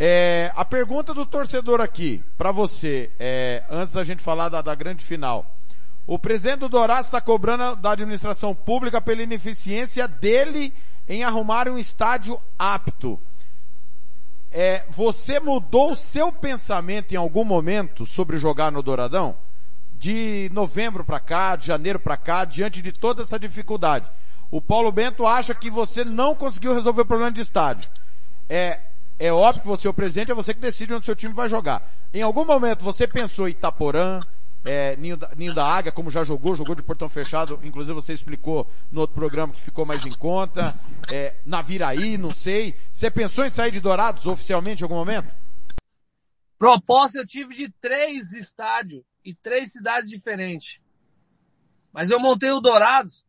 É, 0.03 0.51
a 0.55 0.65
pergunta 0.65 1.13
do 1.13 1.27
torcedor 1.27 1.79
aqui, 1.79 2.23
para 2.35 2.51
você, 2.51 3.11
é, 3.19 3.63
antes 3.69 3.93
da 3.93 4.03
gente 4.03 4.23
falar 4.23 4.49
da, 4.49 4.59
da 4.59 4.73
grande 4.73 5.05
final. 5.05 5.45
O 6.07 6.17
presidente 6.17 6.61
do 6.61 6.69
Dourados 6.69 7.05
está 7.05 7.21
cobrando 7.21 7.75
da 7.75 7.91
administração 7.91 8.55
pública 8.55 8.99
pela 8.99 9.21
ineficiência 9.21 10.07
dele 10.07 10.73
em 11.07 11.23
arrumar 11.23 11.69
um 11.69 11.77
estádio 11.77 12.41
apto. 12.57 13.19
É, 14.51 14.83
você 14.89 15.39
mudou 15.39 15.91
o 15.91 15.95
seu 15.95 16.31
pensamento 16.31 17.11
em 17.11 17.17
algum 17.17 17.43
momento 17.43 18.03
sobre 18.03 18.39
jogar 18.39 18.71
no 18.71 18.81
Douradão? 18.81 19.35
De 19.99 20.49
novembro 20.51 21.05
para 21.05 21.19
cá, 21.19 21.55
de 21.55 21.67
janeiro 21.67 21.99
para 21.99 22.17
cá, 22.17 22.43
diante 22.43 22.81
de 22.81 22.91
toda 22.91 23.21
essa 23.21 23.37
dificuldade. 23.37 24.09
O 24.49 24.59
Paulo 24.59 24.91
Bento 24.91 25.27
acha 25.27 25.53
que 25.53 25.69
você 25.69 26.03
não 26.03 26.33
conseguiu 26.33 26.73
resolver 26.73 27.03
o 27.03 27.05
problema 27.05 27.31
de 27.31 27.41
estádio. 27.41 27.87
É, 28.49 28.79
é 29.27 29.31
óbvio 29.31 29.61
que 29.61 29.67
você 29.67 29.87
é 29.87 29.89
o 29.91 29.93
presidente, 29.93 30.31
é 30.31 30.35
você 30.35 30.51
que 30.51 30.59
decide 30.59 30.95
onde 30.95 31.05
seu 31.05 31.15
time 31.15 31.33
vai 31.33 31.47
jogar. 31.47 31.87
Em 32.11 32.23
algum 32.23 32.43
momento 32.43 32.83
você 32.83 33.07
pensou 33.07 33.47
em 33.47 33.51
Itaporã, 33.51 34.19
é, 34.65 34.95
Ninho, 34.95 35.15
da, 35.15 35.29
Ninho 35.35 35.53
da 35.53 35.63
Águia, 35.63 35.91
como 35.91 36.09
já 36.09 36.23
jogou, 36.23 36.55
jogou 36.55 36.73
de 36.73 36.81
portão 36.81 37.07
fechado, 37.07 37.59
inclusive 37.63 37.93
você 37.93 38.13
explicou 38.13 38.67
no 38.91 39.01
outro 39.01 39.15
programa 39.15 39.53
que 39.53 39.61
ficou 39.61 39.85
mais 39.85 40.03
em 40.07 40.13
conta, 40.13 40.75
é, 41.11 41.35
na 41.45 41.61
Viraí, 41.61 42.17
não 42.17 42.31
sei. 42.31 42.75
Você 42.91 43.11
pensou 43.11 43.45
em 43.45 43.49
sair 43.51 43.71
de 43.71 43.79
Dourados 43.79 44.25
oficialmente 44.25 44.81
em 44.81 44.85
algum 44.85 44.95
momento? 44.95 45.31
Proposta 46.57 47.19
eu 47.19 47.25
tive 47.25 47.53
de 47.53 47.69
três 47.79 48.33
estádios 48.33 49.03
e 49.23 49.35
três 49.35 49.71
cidades 49.71 50.09
diferentes. 50.09 50.79
Mas 51.93 52.09
eu 52.09 52.19
montei 52.19 52.49
o 52.49 52.59
Dourados 52.59 53.23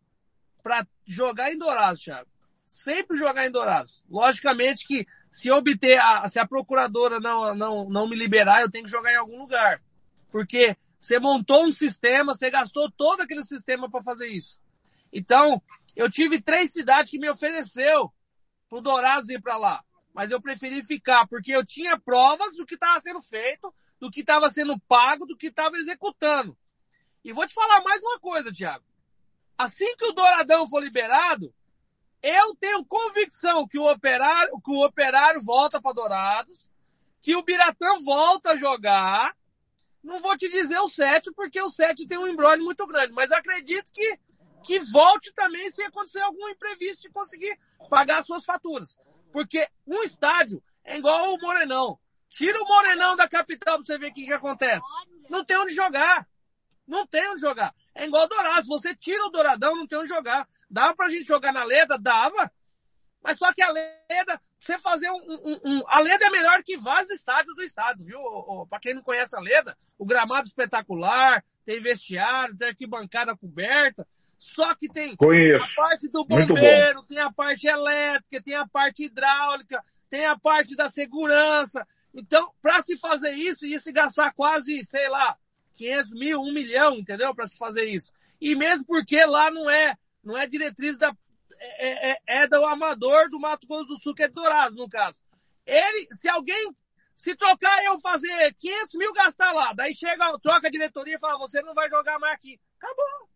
para 0.63 0.87
jogar 1.07 1.53
em 1.53 1.59
Dourados, 1.59 2.01
Thiago. 2.01 2.32
Sempre 2.73 3.19
jogar 3.19 3.47
em 3.47 3.51
Dourados. 3.51 4.03
Logicamente 4.11 4.87
que 4.87 5.07
se 5.31 5.51
obter 5.53 6.01
a, 6.01 6.27
se 6.29 6.39
a 6.39 6.47
procuradora 6.47 7.21
não, 7.21 7.55
não, 7.55 7.89
não 7.89 8.09
me 8.09 8.17
liberar, 8.17 8.63
eu 8.63 8.71
tenho 8.71 8.85
que 8.85 8.91
jogar 8.91 9.13
em 9.13 9.19
algum 9.19 9.39
lugar. 9.39 9.83
Porque 10.31 10.75
você 10.99 11.19
montou 11.21 11.65
um 11.65 11.73
sistema, 11.73 12.35
você 12.35 12.51
gastou 12.51 12.91
todo 12.91 13.21
aquele 13.21 13.45
sistema 13.45 13.91
para 13.91 14.03
fazer 14.03 14.29
isso. 14.29 14.59
Então, 15.13 15.63
eu 15.95 16.11
tive 16.11 16.41
três 16.41 16.73
cidades 16.73 17.11
que 17.11 17.19
me 17.19 17.31
ofereceu 17.31 18.11
pro 18.71 18.81
Dourados 18.81 19.29
ir 19.29 19.41
para 19.41 19.59
lá. 19.59 19.85
Mas 20.15 20.31
eu 20.31 20.41
preferi 20.41 20.83
ficar, 20.83 21.27
porque 21.29 21.55
eu 21.55 21.65
tinha 21.65 22.01
provas 22.01 22.57
do 22.57 22.65
que 22.65 22.75
estava 22.75 22.99
sendo 23.01 23.21
feito, 23.21 23.73
do 24.01 24.11
que 24.11 24.21
estava 24.21 24.49
sendo 24.49 24.81
pago, 24.89 25.27
do 25.27 25.37
que 25.37 25.49
estava 25.49 25.77
executando. 25.77 26.57
E 27.23 27.33
vou 27.35 27.47
te 27.47 27.53
falar 27.53 27.83
mais 27.83 28.03
uma 28.03 28.19
coisa, 28.19 28.51
Thiago. 28.51 28.85
Assim 29.59 29.95
que 29.97 30.07
o 30.07 30.13
Douradão 30.13 30.67
for 30.67 30.83
liberado, 30.83 31.55
eu 32.23 32.55
tenho 32.57 32.85
convicção 32.85 33.67
que 33.67 33.79
o 33.79 33.91
operário, 33.91 34.61
que 34.61 34.71
o 34.71 34.85
operário 34.85 35.41
volta 35.45 35.81
para 35.81 35.93
Dourados, 35.93 36.71
que 37.21 37.35
o 37.35 37.43
Biratã 37.43 38.01
volta 38.05 38.53
a 38.53 38.57
jogar, 38.57 39.37
não 40.03 40.21
vou 40.21 40.37
te 40.37 40.49
dizer 40.49 40.79
o 40.79 40.89
7, 40.89 41.33
porque 41.33 41.61
o 41.61 41.71
7 41.71 42.07
tem 42.07 42.19
um 42.19 42.29
embrólio 42.29 42.65
muito 42.65 42.87
grande, 42.87 43.13
mas 43.13 43.31
acredito 43.33 43.91
que, 43.93 44.19
que 44.65 44.79
volte 44.91 45.33
também 45.33 45.71
se 45.71 45.83
acontecer 45.83 46.21
algum 46.21 46.49
imprevisto 46.49 47.07
e 47.07 47.13
conseguir 47.13 47.59
pagar 47.91 48.19
as 48.19 48.27
suas 48.27 48.45
faturas. 48.45 48.97
Porque 49.33 49.67
um 49.87 50.03
estádio 50.03 50.63
é 50.85 50.99
igual 50.99 51.35
o 51.35 51.41
Morenão. 51.41 51.99
Tira 52.29 52.61
o 52.63 52.67
Morenão 52.67 53.17
da 53.17 53.29
capital 53.29 53.77
pra 53.77 53.85
você 53.85 53.99
ver 53.99 54.11
o 54.11 54.15
que, 54.15 54.25
que 54.25 54.33
acontece. 54.33 54.87
Não 55.29 55.45
tem 55.45 55.57
onde 55.57 55.75
jogar. 55.75 56.27
Não 56.87 57.07
tem 57.07 57.29
onde 57.31 57.41
jogar. 57.41 57.75
É 57.95 58.07
igual 58.07 58.25
o 58.25 58.29
Dourado. 58.29 58.63
Se 58.63 58.69
você 58.69 58.95
tira 58.95 59.25
o 59.27 59.31
Douradão, 59.31 59.77
não 59.77 59.87
tem 59.87 59.99
onde 59.99 60.09
jogar. 60.09 60.49
Dava 60.73 60.97
pra 60.97 61.11
gente 61.11 61.25
jogar 61.25 61.53
na 61.53 61.63
Leda? 61.63 61.99
Dava. 61.99 62.51
Mas 63.23 63.39
só 63.39 63.53
que 63.53 63.63
a 63.63 63.71
Leda, 63.71 64.41
você 64.59 64.79
fazer 64.79 65.11
um, 65.11 65.21
um, 65.45 65.61
um, 65.65 65.83
A 65.87 66.01
Leda 66.01 66.25
é 66.25 66.31
melhor 66.31 66.63
que 66.65 66.79
vários 66.79 67.11
estádios 67.11 67.55
do 67.55 67.63
estado, 67.63 68.03
viu? 68.03 68.19
Para 68.69 68.81
quem 68.81 68.95
não 68.95 69.03
conhece 69.03 69.37
a 69.37 69.41
Leda, 69.41 69.77
o 69.99 70.07
gramado 70.07 70.49
espetacular, 70.49 71.45
tem 71.65 71.79
vestiário, 71.79 72.57
tem 72.57 72.69
arquibancada 72.69 73.37
coberta. 73.37 74.07
Só 74.39 74.75
que 74.75 74.89
tem 74.89 75.15
Conheço. 75.15 75.63
a 75.63 75.69
parte 75.77 76.09
do 76.09 76.25
bombeiro, 76.25 77.05
tem 77.05 77.19
a 77.19 77.31
parte 77.31 77.69
elétrica, 77.69 78.43
tem 78.43 78.57
a 78.57 78.67
parte 78.67 79.05
hidráulica, 79.05 79.85
tem 80.11 80.27
a 80.27 80.37
parte 80.37 80.75
da 80.75 80.89
segurança. 80.89 81.87
Então, 82.13 82.51
para 82.61 82.83
se 82.83 82.97
fazer 82.97 83.35
isso, 83.35 83.65
ia 83.65 83.79
se 83.79 83.93
gastar 83.93 84.33
quase, 84.33 84.85
sei 84.85 85.09
lá, 85.09 85.37
500 85.77 86.13
mil, 86.15 86.41
1 86.41 86.53
milhão, 86.53 86.97
entendeu? 86.97 87.33
Para 87.35 87.47
se 87.47 87.57
fazer 87.57 87.85
isso. 87.85 88.13
E 88.41 88.57
mesmo 88.57 88.85
porque 88.85 89.25
lá 89.25 89.49
não 89.51 89.71
é, 89.71 89.97
não 90.23 90.37
é 90.37 90.47
diretriz 90.47 90.99
da, 90.99 91.15
é, 91.59 92.13
é, 92.13 92.17
é, 92.27 92.49
do 92.49 92.65
amador 92.65 93.29
do 93.29 93.39
Mato 93.39 93.67
Grosso 93.67 93.87
do 93.87 93.99
Sul, 93.99 94.15
que 94.15 94.25
é 94.25 94.29
Dourado, 94.29 94.77
no 94.77 94.89
caso. 94.89 95.21
Ele, 95.65 96.09
se 96.13 96.29
alguém, 96.29 96.75
se 97.17 97.37
trocar 97.37 97.85
eu 97.85 97.99
fazer 98.01 98.55
500 98.55 98.99
mil 98.99 99.13
gastar 99.13 99.53
lá, 99.53 99.73
daí 99.73 99.95
chega, 99.95 100.39
troca 100.41 100.67
a 100.67 100.71
diretoria 100.71 101.17
e 101.17 101.21
fala, 101.21 101.39
você 101.39 101.63
não 101.63 101.75
vai 101.75 101.89
jogar 101.89 102.19
mais 102.19 102.35
aqui. 102.35 102.61
Acabou. 102.79 103.29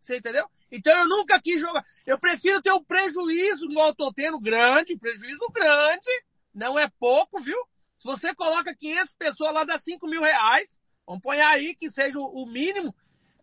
Você 0.00 0.16
entendeu? 0.16 0.46
Então 0.70 0.96
eu 0.98 1.08
nunca 1.08 1.40
quis 1.40 1.60
jogar. 1.60 1.84
Eu 2.06 2.18
prefiro 2.18 2.62
ter 2.62 2.72
um 2.72 2.82
prejuízo, 2.82 3.70
igual 3.70 3.94
eu 3.98 4.40
grande, 4.40 4.96
prejuízo 4.96 5.46
grande, 5.52 6.10
não 6.54 6.78
é 6.78 6.88
pouco, 6.98 7.40
viu? 7.40 7.58
Se 7.98 8.04
você 8.04 8.34
coloca 8.34 8.74
500 8.74 9.14
pessoas 9.14 9.54
lá, 9.54 9.64
dá 9.64 9.78
5 9.78 10.06
mil 10.06 10.22
reais, 10.22 10.80
vamos 11.06 11.22
pôr 11.22 11.38
aí 11.38 11.74
que 11.74 11.90
seja 11.90 12.18
o 12.18 12.46
mínimo, 12.46 12.94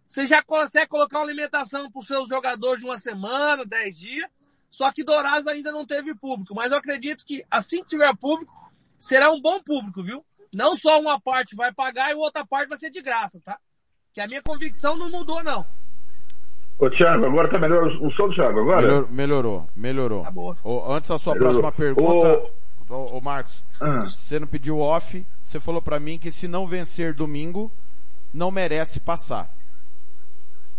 você 0.08 0.26
já 0.26 0.42
consegue 0.42 0.88
colocar 0.88 1.20
uma 1.20 1.26
alimentação 1.26 1.92
para 1.92 2.00
os 2.00 2.08
seus 2.08 2.30
jogadores 2.30 2.80
de 2.80 2.86
uma 2.86 2.98
semana, 2.98 3.66
dez 3.66 3.98
dias. 3.98 4.28
Só 4.70 4.92
que 4.92 5.04
Dourados 5.04 5.48
ainda 5.48 5.72
não 5.72 5.86
teve 5.86 6.16
público. 6.16 6.56
Mas 6.56 6.72
eu 6.72 6.78
acredito 6.78 7.26
que 7.26 7.44
assim 7.52 7.84
que 7.84 7.90
tiver 7.90 8.16
público, 8.16 8.54
será 8.98 9.30
um 9.32 9.42
bom 9.42 9.62
público, 9.62 10.02
viu? 10.02 10.26
Não 10.56 10.78
só 10.78 11.00
uma 11.02 11.20
parte 11.20 11.56
vai 11.56 11.74
pagar 11.74 12.12
e 12.12 12.16
outra 12.16 12.46
parte 12.46 12.70
vai 12.70 12.78
ser 12.78 12.90
de 12.90 13.02
graça, 13.02 13.40
tá? 13.44 13.60
Que 14.14 14.22
a 14.22 14.28
minha 14.28 14.42
convicção 14.42 14.96
não 14.96 15.12
mudou, 15.12 15.44
não. 15.44 15.66
Ô, 16.80 16.90
Thiago, 16.90 17.26
agora 17.26 17.50
tá 17.50 17.60
melhor 17.60 17.88
o 18.02 18.10
som 18.10 18.30
do 18.30 18.34
Thiago, 18.34 18.62
agora? 18.62 18.82
Melhor, 18.82 19.12
melhorou, 19.12 19.70
melhorou. 19.76 20.24
Tá 20.24 20.32
boa. 20.32 20.56
antes 20.90 21.10
da 21.10 21.18
sua 21.18 21.34
melhorou. 21.34 21.62
próxima 21.62 21.72
pergunta, 21.74 22.52
ô, 22.90 23.18
ô 23.18 23.22
Marcos, 23.22 23.66
ah. 23.82 24.04
você 24.04 24.40
não 24.40 24.48
pediu 24.48 24.80
off, 24.80 25.26
você 25.44 25.60
falou 25.60 25.82
para 25.82 26.00
mim 26.00 26.18
que 26.18 26.32
se 26.32 26.48
não 26.48 26.66
vencer 26.66 27.14
domingo, 27.14 27.72
não 28.34 28.52
merece 28.52 29.00
passar 29.00 29.57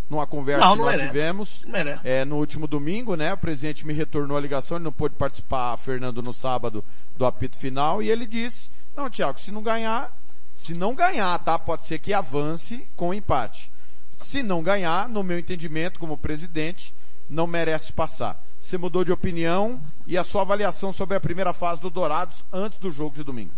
numa 0.09 0.27
conversa 0.27 0.65
não, 0.65 0.73
que 0.73 0.79
nós 0.79 0.97
merece. 0.97 1.07
tivemos 1.07 1.67
é, 2.05 2.25
no 2.25 2.37
último 2.37 2.67
domingo, 2.67 3.15
né? 3.15 3.35
O 3.35 3.39
presidente 3.39 3.87
me 3.87 3.93
retornou 3.93 4.37
a 4.37 4.41
ligação, 4.41 4.77
ele 4.77 4.85
não 4.85 4.93
pôde 4.93 5.15
participar, 5.15 5.77
Fernando, 5.77 6.23
no 6.23 6.33
sábado 6.33 6.85
do 7.17 7.27
apito 7.27 7.57
final, 7.57 8.03
e 8.03 8.11
ele 8.11 8.27
disse, 8.27 8.71
não, 8.97 9.11
Tiago, 9.11 9.39
se 9.39 9.53
não 9.53 9.63
ganhar, 9.63 10.17
se 10.55 10.75
não 10.75 10.95
ganhar, 10.95 11.39
tá? 11.41 11.59
Pode 11.59 11.87
ser 11.87 11.99
que 11.99 12.13
avance 12.13 12.87
com 12.97 13.13
empate. 13.13 13.71
Se 14.13 14.43
não 14.43 14.63
ganhar, 14.63 15.09
no 15.09 15.23
meu 15.23 15.39
entendimento, 15.39 16.01
como 16.01 16.19
presidente, 16.19 16.95
não 17.29 17.47
merece 17.47 17.93
passar. 17.93 18.43
Você 18.59 18.77
mudou 18.77 19.05
de 19.05 19.13
opinião 19.13 19.81
e 20.07 20.19
a 20.19 20.25
sua 20.25 20.43
avaliação 20.43 20.93
sobre 20.93 21.17
a 21.17 21.21
primeira 21.21 21.53
fase 21.53 21.81
do 21.81 21.91
Dourados 21.91 22.45
antes 22.53 22.81
do 22.81 22.91
jogo 22.91 23.15
de 23.15 23.23
domingo? 23.23 23.53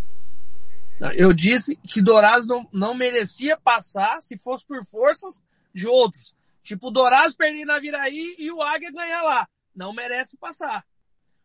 Eu 1.14 1.32
disse 1.32 1.76
que 1.76 2.02
Dourados 2.02 2.46
não, 2.46 2.68
não 2.70 2.94
merecia 2.94 3.56
passar 3.56 4.20
se 4.20 4.36
fosse 4.36 4.66
por 4.66 4.84
forças 4.84 5.42
de 5.74 5.86
outros. 5.88 6.34
Tipo, 6.62 6.88
o 6.88 6.90
Dourados 6.90 7.34
perder 7.34 7.64
na 7.64 7.78
Viraí 7.78 8.34
e 8.38 8.50
o 8.50 8.62
Águia 8.62 8.92
ganhar 8.92 9.22
lá. 9.22 9.48
Não 9.74 9.92
merece 9.92 10.36
passar. 10.36 10.84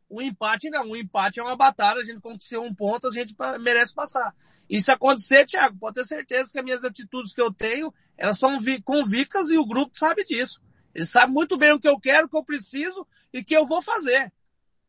O 0.09 0.21
empate 0.21 0.69
não. 0.69 0.89
O 0.89 0.97
empate 0.97 1.39
é 1.39 1.43
uma 1.43 1.55
batalha. 1.55 2.01
A 2.01 2.03
gente 2.03 2.17
aconteceu 2.17 2.61
um 2.61 2.73
ponto, 2.73 3.07
a 3.07 3.11
gente 3.11 3.35
merece 3.59 3.93
passar. 3.93 4.35
E 4.69 4.81
se 4.81 4.91
acontecer, 4.91 5.45
Thiago, 5.45 5.77
pode 5.77 5.95
ter 5.95 6.05
certeza 6.05 6.51
que 6.51 6.59
as 6.59 6.65
minhas 6.65 6.83
atitudes 6.83 7.33
que 7.33 7.41
eu 7.41 7.53
tenho, 7.53 7.93
elas 8.17 8.39
são 8.39 8.55
convictas 8.83 9.49
e 9.51 9.57
o 9.57 9.65
grupo 9.65 9.97
sabe 9.97 10.25
disso. 10.25 10.61
Ele 10.93 11.05
sabe 11.05 11.31
muito 11.31 11.57
bem 11.57 11.73
o 11.73 11.79
que 11.79 11.87
eu 11.87 11.99
quero, 11.99 12.25
o 12.25 12.29
que 12.29 12.37
eu 12.37 12.43
preciso 12.43 13.07
e 13.31 13.39
o 13.39 13.45
que 13.45 13.55
eu 13.55 13.65
vou 13.65 13.81
fazer. 13.81 14.31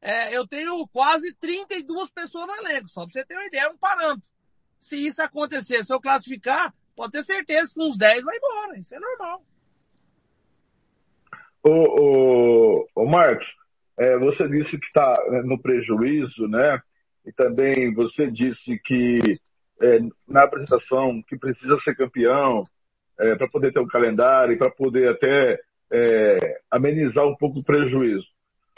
É, 0.00 0.36
eu 0.36 0.46
tenho 0.46 0.86
quase 0.88 1.34
32 1.34 2.10
pessoas 2.10 2.46
no 2.46 2.54
elenco, 2.54 2.88
só 2.88 3.04
pra 3.04 3.12
você 3.12 3.24
ter 3.24 3.34
uma 3.34 3.46
ideia, 3.46 3.62
é 3.62 3.68
um 3.68 3.76
parâmetro. 3.76 4.28
Se 4.78 4.96
isso 4.96 5.20
acontecer, 5.20 5.84
se 5.84 5.92
eu 5.92 6.00
classificar, 6.00 6.72
pode 6.94 7.12
ter 7.12 7.24
certeza 7.24 7.72
que 7.74 7.82
uns 7.82 7.96
10 7.96 8.24
vai 8.24 8.36
embora. 8.36 8.78
Isso 8.78 8.94
é 8.94 9.00
normal. 9.00 9.44
Ô, 11.66 11.72
ô, 12.00 12.88
ô 12.94 13.06
Marcos, 13.06 13.46
é, 13.98 14.16
você 14.18 14.46
disse 14.48 14.78
que 14.78 14.86
está 14.86 15.18
né, 15.30 15.42
no 15.42 15.60
prejuízo, 15.60 16.46
né? 16.46 16.78
E 17.24 17.32
também 17.32 17.92
você 17.92 18.30
disse 18.30 18.78
que 18.84 19.40
é, 19.82 19.98
na 20.28 20.44
apresentação 20.44 21.20
que 21.26 21.36
precisa 21.36 21.76
ser 21.78 21.96
campeão. 21.96 22.64
é, 23.18 23.34
para 23.34 23.48
poder 23.48 23.72
ter 23.72 23.80
um 23.80 23.86
calendário 23.86 24.52
e 24.52 24.58
para 24.58 24.70
poder 24.70 25.08
até 25.08 25.58
é, 25.90 26.60
amenizar 26.70 27.26
um 27.26 27.34
pouco 27.34 27.60
o 27.60 27.64
prejuízo. 27.64 28.26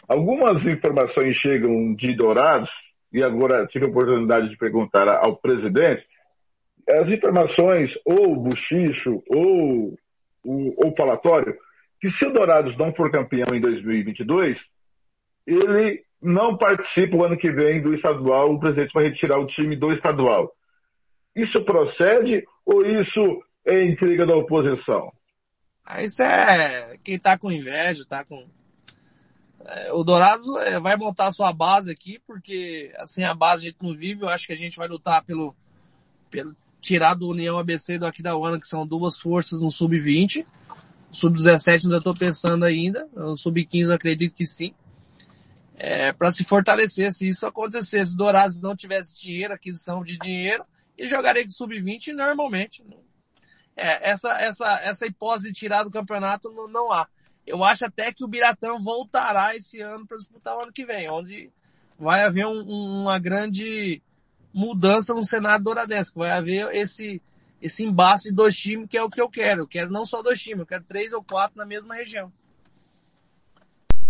Algumas 0.07 0.65
informações 0.65 1.37
chegam 1.37 1.95
de 1.95 2.15
Dourados, 2.15 2.71
e 3.13 3.23
agora 3.23 3.67
tive 3.67 3.87
a 3.87 3.89
oportunidade 3.89 4.49
de 4.49 4.57
perguntar 4.57 5.09
ao 5.09 5.37
presidente, 5.37 6.07
as 6.89 7.09
informações, 7.09 7.99
ou 8.05 8.37
buchicho, 8.37 9.23
ou 9.29 9.99
o 10.45 10.95
falatório, 10.97 11.57
que 12.01 12.11
se 12.11 12.25
o 12.25 12.33
Dourados 12.33 12.77
não 12.77 12.93
for 12.93 13.11
campeão 13.11 13.55
em 13.55 13.61
2022, 13.61 14.59
ele 15.47 16.03
não 16.21 16.57
participa 16.57 17.17
o 17.17 17.25
ano 17.25 17.37
que 17.37 17.51
vem 17.51 17.81
do 17.81 17.95
estadual, 17.95 18.53
o 18.53 18.61
presidente 18.61 18.93
vai 18.93 19.05
retirar 19.05 19.39
o 19.39 19.47
time 19.47 19.77
do 19.77 19.93
estadual. 19.93 20.53
Isso 21.35 21.65
procede 21.65 22.45
ou 22.65 22.85
isso 22.85 23.43
é 23.65 23.85
intriga 23.85 24.27
da 24.27 24.37
oposição? 24.37 25.13
Ah, 25.85 26.03
isso 26.03 26.23
é 26.23 26.99
quem 27.03 27.19
tá 27.19 27.39
com 27.39 27.51
inveja, 27.51 28.05
tá 28.07 28.25
com. 28.25 28.47
É, 29.65 29.93
o 29.93 30.05
Dourados 30.05 30.47
é, 30.67 30.79
vai 30.79 30.97
montar 30.97 31.33
sua 31.33 31.53
base 31.53 31.91
aqui, 31.91 32.21
porque 32.27 32.93
assim 32.97 33.25
a 33.25 33.35
base 33.35 33.67
a 33.67 33.71
gente 33.71 33.83
não 33.83 33.95
vive, 33.95 34.23
eu 34.23 34.29
acho 34.29 34.47
que 34.47 34.53
a 34.53 34.57
gente 34.57 34.77
vai 34.77 34.89
lutar 34.89 35.23
pelo, 35.25 35.55
pelo 36.31 36.55
tirar 36.81 37.15
do 37.15 37.29
União 37.29 37.59
ABC 37.59 37.95
e 37.95 37.99
do 37.99 38.07
Aquidauana, 38.07 38.59
que 38.59 38.67
são 38.67 38.87
duas 38.87 39.19
forças 39.19 39.63
no 39.63 39.71
sub-20. 39.71 40.47
Sub-17 41.11 41.85
ainda 41.85 41.99
estou 41.99 42.15
pensando 42.15 42.65
ainda, 42.65 43.09
no 43.15 43.37
sub-15 43.37 43.95
acredito 43.95 44.35
que 44.35 44.45
sim. 44.45 44.75
É, 45.77 46.13
para 46.13 46.33
se 46.33 46.45
fortalecer, 46.45 47.13
se 47.13 47.29
isso 47.29 47.47
acontecesse, 47.47 48.11
se 48.11 48.17
Dourados 48.17 48.61
não 48.61 48.77
tivesse 48.77 49.17
dinheiro, 49.17 49.55
aquisição 49.55 50.03
de 50.03 50.19
dinheiro, 50.19 50.65
e 50.97 51.07
jogaria 51.07 51.45
com 51.45 51.51
sub-20 51.51 52.13
normalmente. 52.13 52.85
É, 53.77 54.11
essa, 54.11 54.31
essa, 54.41 54.81
essa 54.83 55.07
hipótese 55.07 55.49
de 55.49 55.59
tirar 55.59 55.85
do 55.85 55.91
campeonato 55.91 56.51
não, 56.51 56.67
não 56.67 56.93
há. 56.93 57.07
Eu 57.47 57.65
acho 57.65 57.87
até 57.87 58.13
que 58.13 58.25
o 58.25 58.29
Biratã 58.29 58.77
voltará 58.77 59.55
esse 59.55 59.81
ano 59.81 60.07
para 60.07 60.19
disputar 60.19 60.57
o 60.57 60.63
ano 60.63 60.73
que 60.73 60.85
vem, 60.85 61.09
onde 61.09 61.51
vai 61.99 62.25
haver 62.25 62.47
um, 62.47 62.61
uma 63.03 63.19
grande 63.19 64.03
mudança 64.53 65.15
no 65.15 65.23
cenário 65.23 65.65
douradense, 65.65 66.13
vai 66.15 66.31
haver 66.31 66.75
esse, 66.75 67.23
esse 67.61 67.85
embate 67.85 68.25
de 68.25 68.33
dois 68.33 68.57
times 68.57 68.89
que 68.89 68.97
é 68.97 69.03
o 69.03 69.11
que 69.11 69.21
eu 69.21 69.29
quero. 69.29 69.63
Eu 69.63 69.67
quero 69.67 69.91
não 69.91 70.07
só 70.07 70.23
dois 70.23 70.41
times, 70.41 70.61
eu 70.61 70.67
quero 70.67 70.85
três 70.85 71.13
ou 71.13 71.23
quatro 71.23 71.57
na 71.57 71.65
mesma 71.65 71.95
região. 71.95 72.33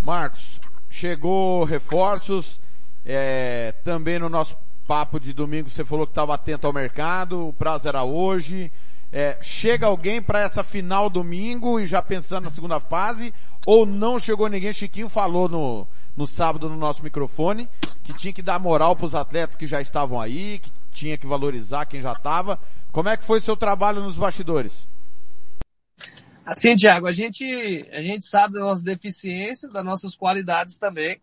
Marcos, 0.03 0.61
chegou 0.89 1.65
reforços, 1.65 2.61
é, 3.05 3.73
também 3.85 4.19
no 4.19 4.29
nosso 4.29 4.57
papo 4.87 5.21
de 5.21 5.33
domingo 5.33 5.69
você 5.69 5.85
falou 5.85 6.07
que 6.07 6.13
estava 6.13 6.35
atento 6.35 6.67
ao 6.67 6.73
mercado, 6.73 7.49
o 7.49 7.53
prazo 7.53 7.89
era 7.89 8.05
hoje. 8.05 8.73
É, 9.11 9.39
chega 9.41 9.87
alguém 9.87 10.21
para 10.21 10.41
essa 10.41 10.63
final 10.63 11.09
domingo 11.09 11.81
e 11.81 11.87
já 11.87 12.03
pensando 12.03 12.45
na 12.45 12.51
segunda 12.51 12.79
fase, 12.79 13.33
ou 13.67 13.87
não 13.87 14.19
chegou 14.19 14.49
ninguém? 14.49 14.73
Chiquinho 14.73 15.09
falou 15.09 15.49
no, 15.49 15.87
no 16.15 16.27
sábado 16.27 16.69
no 16.69 16.77
nosso 16.77 17.03
microfone 17.03 17.69
que 18.03 18.13
tinha 18.13 18.33
que 18.33 18.43
dar 18.43 18.59
moral 18.59 18.97
para 18.97 19.07
os 19.07 19.15
atletas 19.15 19.57
que 19.57 19.67
já 19.67 19.81
estavam 19.81 20.21
aí, 20.21 20.59
que 20.59 20.71
tinha 20.99 21.17
que 21.17 21.27
valorizar 21.27 21.87
quem 21.87 22.03
já 22.03 22.13
estava. 22.13 22.59
Como 22.91 23.09
é 23.09 23.17
que 23.17 23.25
foi 23.25 23.41
seu 23.41 23.57
trabalho 23.57 24.03
nos 24.03 24.19
bastidores? 24.19 24.89
Assim, 26.45 26.75
Thiago, 26.75 27.07
a 27.07 27.13
gente, 27.13 27.45
a 27.93 28.03
gente 28.03 28.27
sabe 28.27 28.55
das 28.55 28.63
nossas 28.63 28.83
deficiências, 28.83 29.73
das 29.73 29.85
nossas 29.85 30.17
qualidades 30.17 30.79
também. 30.79 31.21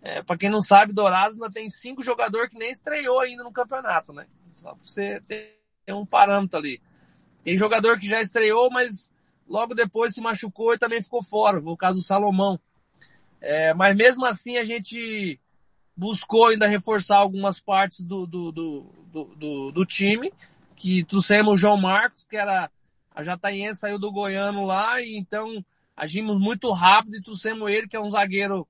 É, 0.00 0.22
para 0.22 0.36
quem 0.36 0.48
não 0.48 0.60
sabe, 0.60 0.92
Dourados 0.92 1.36
ainda 1.36 1.52
tem 1.52 1.68
cinco 1.68 2.02
jogadores 2.02 2.50
que 2.50 2.58
nem 2.58 2.70
estreou 2.70 3.20
ainda 3.20 3.42
no 3.42 3.52
campeonato, 3.52 4.12
né? 4.12 4.26
Só 4.54 4.74
para 4.74 4.78
você 4.84 5.20
ter 5.26 5.58
um 5.88 6.06
parâmetro 6.06 6.58
ali. 6.58 6.80
Tem 7.42 7.56
jogador 7.56 7.98
que 7.98 8.08
já 8.08 8.20
estreou, 8.20 8.70
mas 8.70 9.12
logo 9.48 9.74
depois 9.74 10.14
se 10.14 10.20
machucou 10.20 10.72
e 10.72 10.78
também 10.78 11.02
ficou 11.02 11.22
fora. 11.22 11.58
O 11.58 11.76
caso 11.76 11.98
do 11.98 12.04
Salomão. 12.04 12.58
É, 13.40 13.74
mas 13.74 13.94
mesmo 13.96 14.24
assim 14.24 14.56
a 14.56 14.64
gente 14.64 15.38
buscou 15.96 16.48
ainda 16.48 16.66
reforçar 16.66 17.18
algumas 17.18 17.60
partes 17.60 18.02
do, 18.02 18.26
do, 18.26 18.52
do, 18.52 19.72
do, 19.72 19.86
time, 19.86 20.32
que 20.74 21.04
trouxemos 21.04 21.54
o 21.54 21.56
João 21.56 21.76
Marcos, 21.76 22.24
que 22.24 22.36
era 22.36 22.70
a 23.14 23.22
Jataiense, 23.22 23.80
saiu 23.80 23.98
do 23.98 24.10
Goiano 24.10 24.64
lá, 24.64 25.00
e 25.00 25.16
então 25.16 25.64
agimos 25.96 26.40
muito 26.40 26.72
rápido 26.72 27.16
e 27.16 27.22
trouxemos 27.22 27.70
ele, 27.70 27.86
que 27.86 27.96
é 27.96 28.00
um 28.00 28.10
zagueiro 28.10 28.66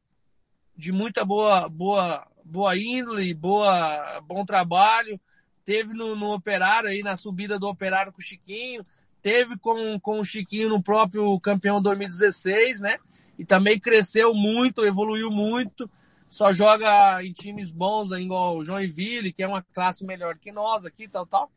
de 0.77 0.93
muita 0.93 1.25
boa, 1.25 1.69
boa, 1.69 2.27
boa 2.45 2.77
índole, 2.77 3.33
boa, 3.33 4.21
bom 4.27 4.45
trabalho, 4.45 5.19
teve 5.65 5.95
no, 5.95 6.15
no 6.15 6.35
Operário 6.35 6.91
aí, 6.91 7.03
na 7.03 7.17
subida 7.17 7.59
do 7.59 7.69
Operário 7.69 8.13
com 8.13 8.21
o 8.21 8.25
Chiquinho, 8.25 8.83
teve 9.23 9.57
com, 9.57 9.99
com 9.99 10.21
o 10.21 10.25
Chiquinho 10.25 10.69
no 10.69 10.83
próprio 10.83 11.41
campeão 11.41 11.81
2016, 11.81 12.81
né? 12.81 12.99
E 13.39 13.45
também 13.45 13.81
cresceu 13.81 14.35
muito, 14.35 14.85
evoluiu 14.85 15.31
muito, 15.31 15.91
só 16.35 16.53
joga 16.53 17.23
em 17.23 17.33
times 17.33 17.71
bons, 17.71 18.11
igual 18.11 18.57
o 18.57 18.65
Joinville, 18.65 19.33
que 19.33 19.41
é 19.41 19.47
uma 19.47 19.63
classe 19.63 20.05
melhor 20.05 20.37
que 20.37 20.51
nós 20.51 20.85
aqui, 20.85 21.07
tal, 21.07 21.25
tal. 21.25 21.49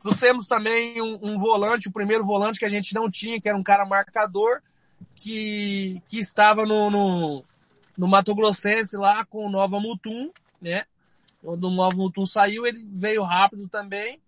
Trouxemos 0.00 0.48
também 0.48 1.02
um, 1.02 1.18
um 1.20 1.36
volante, 1.36 1.86
o 1.86 1.92
primeiro 1.92 2.24
volante 2.24 2.58
que 2.58 2.64
a 2.64 2.70
gente 2.70 2.94
não 2.94 3.10
tinha, 3.10 3.38
que 3.38 3.46
era 3.46 3.58
um 3.58 3.62
cara 3.62 3.84
marcador, 3.84 4.62
que, 5.14 6.00
que 6.08 6.18
estava 6.18 6.64
no, 6.64 6.90
no, 6.90 7.44
no 7.94 8.08
Mato 8.08 8.34
Grossense 8.34 8.96
lá 8.96 9.22
com 9.26 9.44
o 9.44 9.50
Nova 9.50 9.78
Mutum, 9.78 10.30
né? 10.62 10.86
Quando 11.42 11.64
o 11.64 11.70
Nova 11.70 11.94
Mutum 11.94 12.24
saiu, 12.24 12.66
ele 12.66 12.82
veio 12.90 13.22
rápido 13.22 13.68
também. 13.68 14.18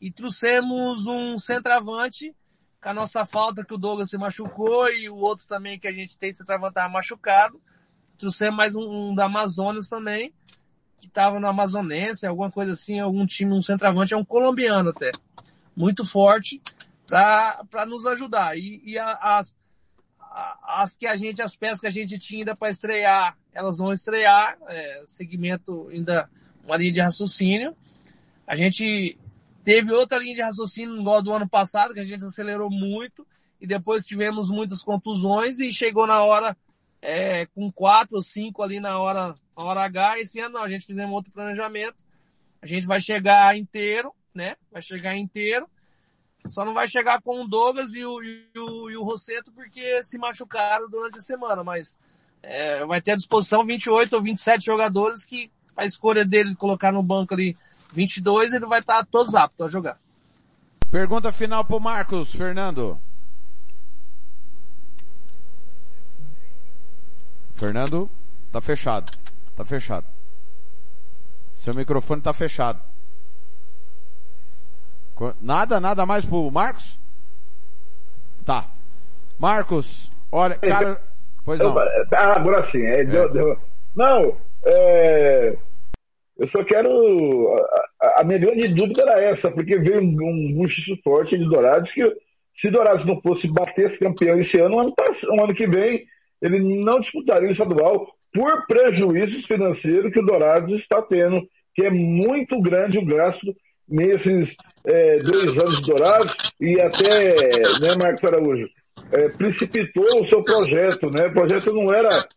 E 0.00 0.12
trouxemos 0.12 1.08
um 1.08 1.36
centroavante, 1.36 2.32
com 2.80 2.88
a 2.88 2.94
nossa 2.94 3.26
falta 3.26 3.64
que 3.64 3.74
o 3.74 3.78
Douglas 3.78 4.10
se 4.10 4.16
machucou 4.16 4.88
e 4.88 5.10
o 5.10 5.16
outro 5.16 5.44
também 5.44 5.76
que 5.76 5.88
a 5.88 5.92
gente 5.92 6.16
tem 6.16 6.32
centroavante 6.32 6.70
estava 6.70 6.88
machucado. 6.88 7.60
Trouxemos 8.18 8.56
mais 8.56 8.74
um, 8.74 9.10
um 9.10 9.14
da 9.14 9.26
Amazonas 9.26 9.88
também, 9.88 10.34
que 11.00 11.06
estava 11.06 11.38
no 11.38 11.46
Amazonense, 11.46 12.26
alguma 12.26 12.50
coisa 12.50 12.72
assim, 12.72 12.98
algum 12.98 13.24
time, 13.24 13.54
um 13.54 13.62
centroavante, 13.62 14.12
é 14.12 14.16
um 14.16 14.24
colombiano 14.24 14.90
até. 14.90 15.12
Muito 15.76 16.04
forte 16.04 16.60
para 17.06 17.86
nos 17.86 18.04
ajudar. 18.06 18.58
E, 18.58 18.82
e 18.84 18.98
as, 18.98 19.56
as 20.62 20.96
que 20.96 21.06
a 21.06 21.16
gente, 21.16 21.40
as 21.40 21.56
peças 21.56 21.80
que 21.80 21.86
a 21.86 21.90
gente 21.90 22.18
tinha 22.18 22.40
ainda 22.40 22.56
para 22.56 22.70
estrear, 22.70 23.36
elas 23.52 23.78
vão 23.78 23.92
estrear, 23.92 24.58
é, 24.66 25.02
segmento 25.06 25.88
ainda 25.88 26.28
uma 26.64 26.76
linha 26.76 26.92
de 26.92 27.00
raciocínio. 27.00 27.76
A 28.46 28.56
gente 28.56 29.16
teve 29.64 29.92
outra 29.92 30.18
linha 30.18 30.34
de 30.34 30.42
raciocínio 30.42 31.00
igual 31.00 31.22
do 31.22 31.32
ano 31.32 31.48
passado, 31.48 31.94
que 31.94 32.00
a 32.00 32.04
gente 32.04 32.24
acelerou 32.24 32.70
muito, 32.70 33.26
e 33.60 33.66
depois 33.66 34.04
tivemos 34.04 34.50
muitas 34.50 34.82
contusões 34.82 35.58
e 35.60 35.72
chegou 35.72 36.06
na 36.06 36.22
hora, 36.22 36.56
é, 37.00 37.46
com 37.46 37.70
quatro 37.70 38.16
ou 38.16 38.22
cinco 38.22 38.62
ali 38.62 38.80
na 38.80 38.98
hora, 38.98 39.34
na 39.56 39.64
hora 39.64 39.84
H. 39.84 40.20
Esse 40.20 40.40
ano 40.40 40.54
não, 40.54 40.62
a 40.62 40.68
gente 40.68 40.86
fizemos 40.86 41.14
outro 41.14 41.32
planejamento. 41.32 42.04
A 42.60 42.66
gente 42.66 42.86
vai 42.86 43.00
chegar 43.00 43.56
inteiro, 43.56 44.12
né? 44.34 44.56
Vai 44.70 44.82
chegar 44.82 45.16
inteiro. 45.16 45.68
Só 46.46 46.64
não 46.64 46.74
vai 46.74 46.88
chegar 46.88 47.20
com 47.20 47.42
o 47.42 47.48
Douglas 47.48 47.94
e 47.94 48.04
o, 48.04 48.22
e 48.22 48.48
o, 48.56 48.90
e 48.90 48.96
o 48.96 49.02
Rosseto 49.02 49.52
porque 49.52 50.02
se 50.02 50.18
machucaram 50.18 50.88
durante 50.88 51.18
a 51.18 51.22
semana, 51.22 51.62
mas 51.62 51.98
é, 52.42 52.84
vai 52.86 53.00
ter 53.00 53.12
à 53.12 53.16
disposição 53.16 53.64
28 53.64 54.14
ou 54.14 54.22
27 54.22 54.64
jogadores 54.64 55.24
que 55.24 55.50
a 55.76 55.84
escolha 55.84 56.24
dele 56.24 56.50
de 56.50 56.56
colocar 56.56 56.92
no 56.92 57.02
banco 57.02 57.34
ali 57.34 57.56
22, 57.92 58.52
ele 58.52 58.66
vai 58.66 58.80
estar 58.80 59.04
todos 59.06 59.34
aptos 59.34 59.66
a 59.66 59.68
jogar. 59.68 59.98
Pergunta 60.90 61.30
final 61.32 61.64
pro 61.64 61.80
Marcos, 61.80 62.32
Fernando. 62.32 62.98
Fernando, 67.58 68.08
tá 68.52 68.60
fechado. 68.60 69.10
Tá 69.56 69.64
fechado. 69.64 70.06
Seu 71.52 71.74
microfone 71.74 72.22
tá 72.22 72.32
fechado. 72.32 72.80
Nada, 75.42 75.80
nada 75.80 76.06
mais 76.06 76.24
pro 76.24 76.48
Marcos? 76.52 76.98
Tá. 78.44 78.70
Marcos, 79.36 80.12
olha, 80.30 80.56
cara, 80.56 81.02
pois 81.44 81.58
não. 81.58 81.76
Ah, 81.76 82.36
agora 82.36 82.62
sim, 82.62 82.80
é, 82.80 83.00
é. 83.00 83.04
Deu, 83.04 83.32
deu. 83.32 83.58
Não, 83.94 84.36
é, 84.64 85.56
eu 86.38 86.46
só 86.46 86.62
quero. 86.62 86.88
A, 88.00 88.20
a, 88.20 88.24
minha 88.24 88.38
grande 88.38 88.68
dúvida 88.68 89.02
era 89.02 89.20
essa, 89.20 89.50
porque 89.50 89.76
veio 89.78 90.00
um, 90.00 90.16
um 90.22 90.54
buchicho 90.54 90.96
forte 91.02 91.36
de 91.36 91.44
Dourados 91.48 91.90
que 91.90 92.16
se 92.54 92.70
Dourados 92.70 93.04
não 93.04 93.20
fosse 93.20 93.48
bater 93.48 93.86
esse 93.86 93.98
campeão 93.98 94.38
esse 94.38 94.58
ano, 94.60 94.78
ano, 94.78 94.94
um 95.32 95.44
ano 95.44 95.54
que 95.54 95.66
vem, 95.66 96.06
ele 96.40 96.82
não 96.84 96.98
disputaria 96.98 97.48
o 97.48 97.52
estadual 97.52 98.06
por 98.32 98.66
prejuízos 98.66 99.44
financeiros 99.44 100.12
que 100.12 100.20
o 100.20 100.26
Dourados 100.26 100.80
está 100.80 101.02
tendo, 101.02 101.42
que 101.74 101.84
é 101.84 101.90
muito 101.90 102.60
grande 102.60 102.98
o 102.98 103.04
gasto 103.04 103.54
nesses 103.88 104.54
é, 104.84 105.18
dois 105.20 105.56
anos 105.56 105.80
de 105.80 105.90
Dourados 105.90 106.36
e 106.60 106.80
até, 106.80 107.34
né, 107.80 107.96
Marcos 107.96 108.24
Araújo, 108.24 108.68
é, 109.12 109.28
precipitou 109.30 110.20
o 110.20 110.24
seu 110.24 110.42
projeto, 110.42 111.10
né? 111.10 111.26
O 111.26 111.32
projeto 111.32 111.72
não 111.72 111.92
era 111.92 112.28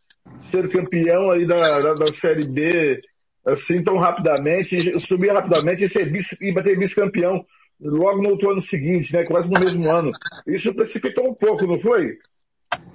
ser 0.50 0.70
campeão 0.70 1.32
aí 1.32 1.46
da, 1.46 1.80
da, 1.80 1.94
da 1.94 2.14
Série 2.14 2.46
B 2.46 3.02
assim 3.46 3.84
tão 3.84 3.98
rapidamente, 3.98 5.00
subir 5.08 5.32
rapidamente 5.34 5.84
e, 5.84 5.90
ser 5.90 6.12
vice, 6.12 6.38
e 6.40 6.54
bater 6.54 6.78
vice-campeão. 6.78 7.44
logo 7.80 8.22
no 8.22 8.30
outro 8.30 8.52
ano 8.52 8.62
seguinte, 8.62 9.12
né? 9.12 9.24
Quase 9.24 9.50
no 9.50 9.60
mesmo 9.60 9.92
ano. 9.92 10.12
Isso 10.46 10.74
precipitou 10.74 11.30
um 11.30 11.34
pouco, 11.34 11.66
não 11.66 11.80
foi? 11.80 12.14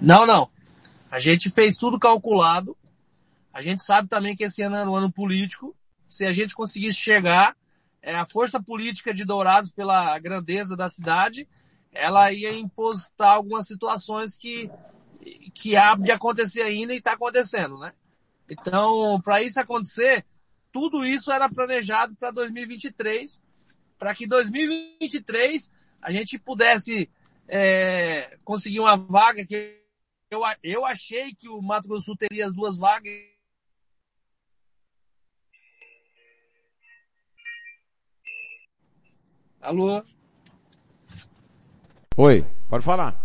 Não, 0.01 0.25
não. 0.27 0.49
A 1.17 1.19
gente 1.19 1.49
fez 1.49 1.75
tudo 1.79 1.99
calculado. 1.99 2.77
A 3.51 3.63
gente 3.63 3.83
sabe 3.83 4.07
também 4.07 4.37
que 4.37 4.45
esse 4.45 4.61
ano 4.61 4.77
era 4.77 4.91
um 4.91 4.95
ano 4.95 5.11
político. 5.11 5.75
Se 6.07 6.27
a 6.27 6.31
gente 6.31 6.55
conseguisse 6.55 6.99
chegar, 6.99 7.57
é, 8.03 8.15
a 8.15 8.27
força 8.27 8.63
política 8.63 9.15
de 9.15 9.25
Dourados, 9.25 9.73
pela 9.73 10.19
grandeza 10.19 10.77
da 10.77 10.91
cidade, 10.91 11.49
ela 11.91 12.31
ia 12.35 12.53
impostar 12.53 13.33
algumas 13.33 13.67
situações 13.67 14.37
que, 14.37 14.71
que 15.55 15.75
há 15.75 15.95
de 15.95 16.13
acontecer 16.13 16.61
ainda 16.61 16.93
e 16.93 16.99
está 16.99 17.13
acontecendo, 17.13 17.79
né? 17.79 17.95
Então, 18.47 19.19
para 19.23 19.43
isso 19.43 19.59
acontecer, 19.59 20.23
tudo 20.71 21.03
isso 21.03 21.33
era 21.33 21.49
planejado 21.49 22.15
para 22.17 22.31
2023, 22.31 23.43
para 23.99 24.15
que 24.15 24.27
2023 24.27 25.73
a 26.03 26.13
gente 26.13 26.39
pudesse 26.39 27.09
é, 27.49 28.37
conseguir 28.45 28.81
uma 28.81 28.99
vaga 28.99 29.47
que 29.47 29.86
eu, 30.31 30.41
eu 30.63 30.85
achei 30.85 31.35
que 31.35 31.49
o 31.49 31.61
Mato 31.63 31.89
Grosso 31.89 32.03
do 32.03 32.07
Sul 32.07 32.17
teria 32.17 32.47
as 32.47 32.55
duas 32.55 32.77
vagas. 32.77 33.13
Alô? 39.61 40.03
Oi, 42.17 42.47
pode 42.69 42.85
falar. 42.85 43.25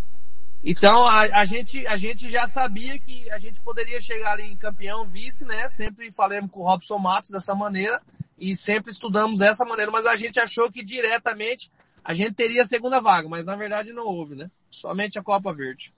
Então 0.63 1.07
a, 1.07 1.21
a, 1.21 1.45
gente, 1.45 1.85
a 1.87 1.97
gente 1.97 2.29
já 2.29 2.47
sabia 2.47 2.99
que 2.99 3.29
a 3.31 3.39
gente 3.39 3.59
poderia 3.61 3.99
chegar 3.99 4.33
ali 4.33 4.43
em 4.43 4.57
campeão, 4.57 5.07
vice, 5.07 5.45
né? 5.45 5.69
Sempre 5.69 6.11
falamos 6.11 6.51
com 6.51 6.61
o 6.61 6.67
Robson 6.67 6.99
Matos 6.99 7.31
dessa 7.31 7.55
maneira 7.55 8.01
e 8.37 8.55
sempre 8.55 8.91
estudamos 8.91 9.39
dessa 9.39 9.65
maneira, 9.65 9.91
mas 9.91 10.05
a 10.05 10.15
gente 10.15 10.39
achou 10.39 10.71
que 10.71 10.83
diretamente 10.83 11.71
a 12.03 12.13
gente 12.13 12.33
teria 12.33 12.63
a 12.63 12.65
segunda 12.65 12.99
vaga, 12.99 13.27
mas 13.27 13.45
na 13.45 13.55
verdade 13.55 13.93
não 13.93 14.05
houve, 14.05 14.35
né? 14.35 14.51
Somente 14.69 15.17
a 15.17 15.23
Copa 15.23 15.53
Verde. 15.53 15.93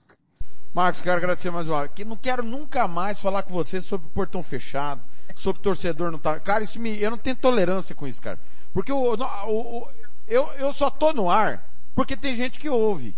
Marcos, 0.74 1.02
quero 1.02 1.18
agradecer 1.18 1.52
mais 1.52 1.68
uma 1.68 1.82
vez. 1.82 1.92
Que 1.94 2.04
não 2.04 2.16
quero 2.16 2.42
nunca 2.42 2.88
mais 2.88 3.20
falar 3.20 3.44
com 3.44 3.54
você 3.54 3.80
sobre 3.80 4.08
portão 4.08 4.42
fechado, 4.42 5.00
sobre 5.36 5.62
torcedor 5.62 6.10
não 6.10 6.18
tá. 6.18 6.40
Cara, 6.40 6.64
isso 6.64 6.80
me, 6.80 7.00
eu 7.00 7.12
não 7.12 7.16
tenho 7.16 7.36
tolerância 7.36 7.94
com 7.94 8.08
isso, 8.08 8.20
cara. 8.20 8.40
Porque 8.72 8.92
o, 8.92 9.14
o 9.14 9.88
eu, 10.26 10.50
eu 10.54 10.72
só 10.72 10.90
tô 10.90 11.12
no 11.12 11.30
ar 11.30 11.64
porque 11.94 12.16
tem 12.16 12.34
gente 12.34 12.58
que 12.58 12.68
ouve. 12.68 13.14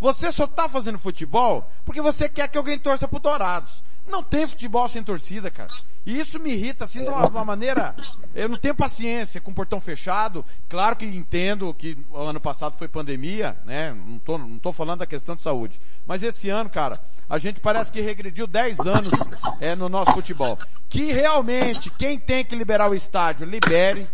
Você 0.00 0.32
só 0.32 0.48
tá 0.48 0.68
fazendo 0.68 0.98
futebol 0.98 1.70
porque 1.84 2.02
você 2.02 2.28
quer 2.28 2.48
que 2.48 2.58
alguém 2.58 2.76
torça 2.76 3.06
pro 3.06 3.20
Dourados. 3.20 3.84
Não 4.08 4.22
tem 4.22 4.46
futebol 4.46 4.88
sem 4.88 5.02
torcida, 5.02 5.50
cara. 5.50 5.70
E 6.06 6.18
isso 6.18 6.40
me 6.40 6.50
irrita, 6.50 6.84
assim, 6.84 7.02
de 7.02 7.08
uma, 7.08 7.28
uma, 7.28 7.44
maneira, 7.44 7.94
eu 8.34 8.48
não 8.48 8.56
tenho 8.56 8.74
paciência 8.74 9.40
com 9.40 9.50
o 9.50 9.54
portão 9.54 9.78
fechado. 9.78 10.44
Claro 10.68 10.96
que 10.96 11.04
entendo 11.04 11.72
que 11.74 11.98
ano 12.14 12.40
passado 12.40 12.76
foi 12.76 12.88
pandemia, 12.88 13.58
né? 13.64 13.92
Não 13.92 14.18
tô, 14.18 14.38
não 14.38 14.58
tô 14.58 14.72
falando 14.72 15.00
da 15.00 15.06
questão 15.06 15.36
de 15.36 15.42
saúde. 15.42 15.78
Mas 16.06 16.22
esse 16.22 16.48
ano, 16.48 16.70
cara, 16.70 16.98
a 17.28 17.36
gente 17.36 17.60
parece 17.60 17.92
que 17.92 18.00
regrediu 18.00 18.46
10 18.46 18.80
anos 18.80 19.12
é, 19.60 19.76
no 19.76 19.88
nosso 19.88 20.12
futebol. 20.12 20.58
Que 20.88 21.12
realmente, 21.12 21.90
quem 21.90 22.18
tem 22.18 22.42
que 22.42 22.56
liberar 22.56 22.90
o 22.90 22.94
estádio, 22.94 23.46
libere 23.46 24.08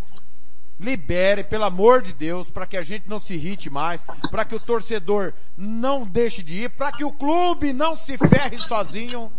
libere, 0.79 1.43
pelo 1.43 1.63
amor 1.63 2.01
de 2.01 2.13
Deus, 2.13 2.49
para 2.49 2.67
que 2.67 2.77
a 2.77 2.83
gente 2.83 3.07
não 3.07 3.19
se 3.19 3.33
irrite 3.33 3.69
mais, 3.69 4.05
para 4.29 4.45
que 4.45 4.55
o 4.55 4.59
torcedor 4.59 5.33
não 5.57 6.05
deixe 6.05 6.43
de 6.43 6.63
ir, 6.63 6.69
para 6.69 6.91
que 6.91 7.03
o 7.03 7.11
clube 7.11 7.73
não 7.73 7.95
se 7.95 8.17
ferre 8.17 8.57
sozinho. 8.57 9.31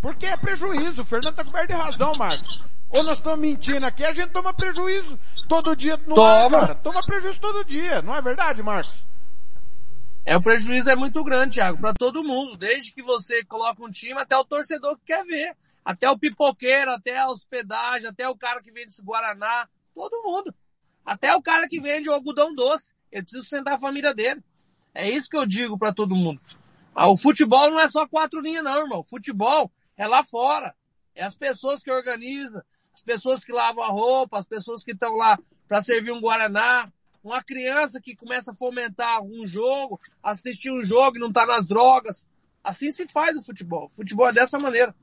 Porque 0.00 0.26
é 0.26 0.36
prejuízo, 0.36 1.02
o 1.02 1.04
Fernando 1.04 1.34
tá 1.34 1.44
coberto 1.44 1.68
de 1.68 1.74
razão, 1.74 2.14
Marcos. 2.14 2.62
Ou 2.90 3.02
nós 3.02 3.18
estamos 3.18 3.40
mentindo 3.40 3.86
aqui, 3.86 4.04
a 4.04 4.12
gente 4.12 4.30
toma 4.30 4.52
prejuízo 4.52 5.18
todo 5.48 5.74
dia 5.74 5.96
no 6.06 6.14
toma. 6.14 6.28
ar, 6.28 6.50
cara. 6.50 6.74
Toma 6.76 7.04
prejuízo 7.04 7.40
todo 7.40 7.64
dia, 7.64 8.02
não 8.02 8.14
é 8.14 8.22
verdade, 8.22 8.62
Marcos? 8.62 9.06
É, 10.26 10.36
o 10.36 10.42
prejuízo 10.42 10.88
é 10.88 10.96
muito 10.96 11.22
grande, 11.22 11.54
Thiago, 11.54 11.78
para 11.80 11.92
todo 11.92 12.24
mundo. 12.24 12.56
Desde 12.56 12.92
que 12.92 13.02
você 13.02 13.44
coloca 13.44 13.82
um 13.82 13.90
time 13.90 14.18
até 14.18 14.36
o 14.36 14.44
torcedor 14.44 14.96
que 14.98 15.06
quer 15.06 15.24
ver. 15.24 15.56
Até 15.84 16.08
o 16.10 16.18
pipoqueiro, 16.18 16.92
até 16.92 17.18
a 17.18 17.28
hospedagem, 17.28 18.08
até 18.08 18.26
o 18.26 18.34
cara 18.36 18.62
que 18.62 18.70
vende 18.70 18.90
esse 18.90 19.02
Guaraná, 19.02 19.68
Todo 19.94 20.22
mundo. 20.22 20.54
Até 21.04 21.34
o 21.34 21.42
cara 21.42 21.68
que 21.68 21.80
vende 21.80 22.08
o 22.08 22.12
algodão 22.12 22.54
doce. 22.54 22.92
Ele 23.12 23.22
precisa 23.22 23.42
sustentar 23.42 23.74
a 23.74 23.80
família 23.80 24.12
dele. 24.12 24.42
É 24.94 25.08
isso 25.08 25.28
que 25.28 25.36
eu 25.36 25.46
digo 25.46 25.78
para 25.78 25.92
todo 25.92 26.16
mundo. 26.16 26.40
Ah, 26.94 27.08
o 27.08 27.16
futebol 27.16 27.70
não 27.70 27.80
é 27.80 27.88
só 27.88 28.06
quatro 28.06 28.40
linhas 28.40 28.64
não, 28.64 28.76
irmão. 28.76 29.00
O 29.00 29.04
futebol 29.04 29.70
é 29.96 30.06
lá 30.06 30.24
fora. 30.24 30.74
É 31.14 31.24
as 31.24 31.36
pessoas 31.36 31.82
que 31.82 31.90
organizam, 31.90 32.62
as 32.92 33.02
pessoas 33.02 33.44
que 33.44 33.52
lavam 33.52 33.84
a 33.84 33.88
roupa, 33.88 34.38
as 34.38 34.46
pessoas 34.46 34.82
que 34.82 34.92
estão 34.92 35.14
lá 35.14 35.38
para 35.68 35.82
servir 35.82 36.12
um 36.12 36.20
Guaraná. 36.20 36.90
Uma 37.22 37.42
criança 37.42 38.00
que 38.00 38.14
começa 38.14 38.52
a 38.52 38.54
fomentar 38.54 39.22
um 39.22 39.46
jogo, 39.46 39.98
assistir 40.22 40.70
um 40.70 40.82
jogo 40.82 41.16
e 41.16 41.20
não 41.20 41.32
tá 41.32 41.46
nas 41.46 41.66
drogas. 41.66 42.26
Assim 42.62 42.90
se 42.90 43.08
faz 43.08 43.36
o 43.36 43.42
futebol. 43.42 43.86
O 43.86 43.90
futebol 43.90 44.28
é 44.28 44.32
dessa 44.32 44.58
maneira. 44.58 44.94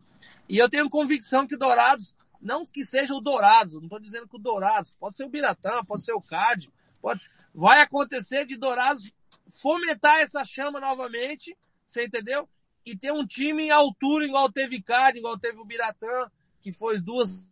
E 0.48 0.58
eu 0.58 0.70
tenho 0.70 0.90
convicção 0.90 1.48
que 1.48 1.58
Dourados 1.58 2.16
não 2.42 2.66
que 2.66 2.86
seja 2.86 3.14
o 3.14 3.22
Dourados, 3.22 3.76
não 3.76 3.84
estou 3.84 4.00
dizendo 4.00 4.28
que 4.28 4.36
o 4.36 4.40
Dourados, 4.40 4.94
pode 5.00 5.16
ser 5.16 5.24
o 5.24 5.30
Biratã, 5.30 5.84
pode 5.86 6.04
ser 6.04 6.14
o 6.14 6.22
CAD, 6.22 6.70
pode, 7.02 7.22
vai 7.54 7.82
acontecer 7.82 8.46
de 8.46 8.58
Dourados 8.58 9.14
fomentar 9.62 10.20
essa 10.20 10.44
chama 10.44 10.80
novamente, 10.80 11.58
você 11.86 12.06
entendeu? 12.06 12.50
E 12.86 12.98
ter 12.98 13.12
um 13.12 13.26
time 13.26 13.66
em 13.66 13.72
altura 13.72 14.26
igual 14.26 14.52
teve 14.52 14.82
CAD, 14.82 15.20
igual 15.20 15.38
teve 15.38 15.60
o 15.60 15.66
Biratã, 15.66 16.32
que 16.60 16.72
foi 16.72 17.00
duas 17.00 17.48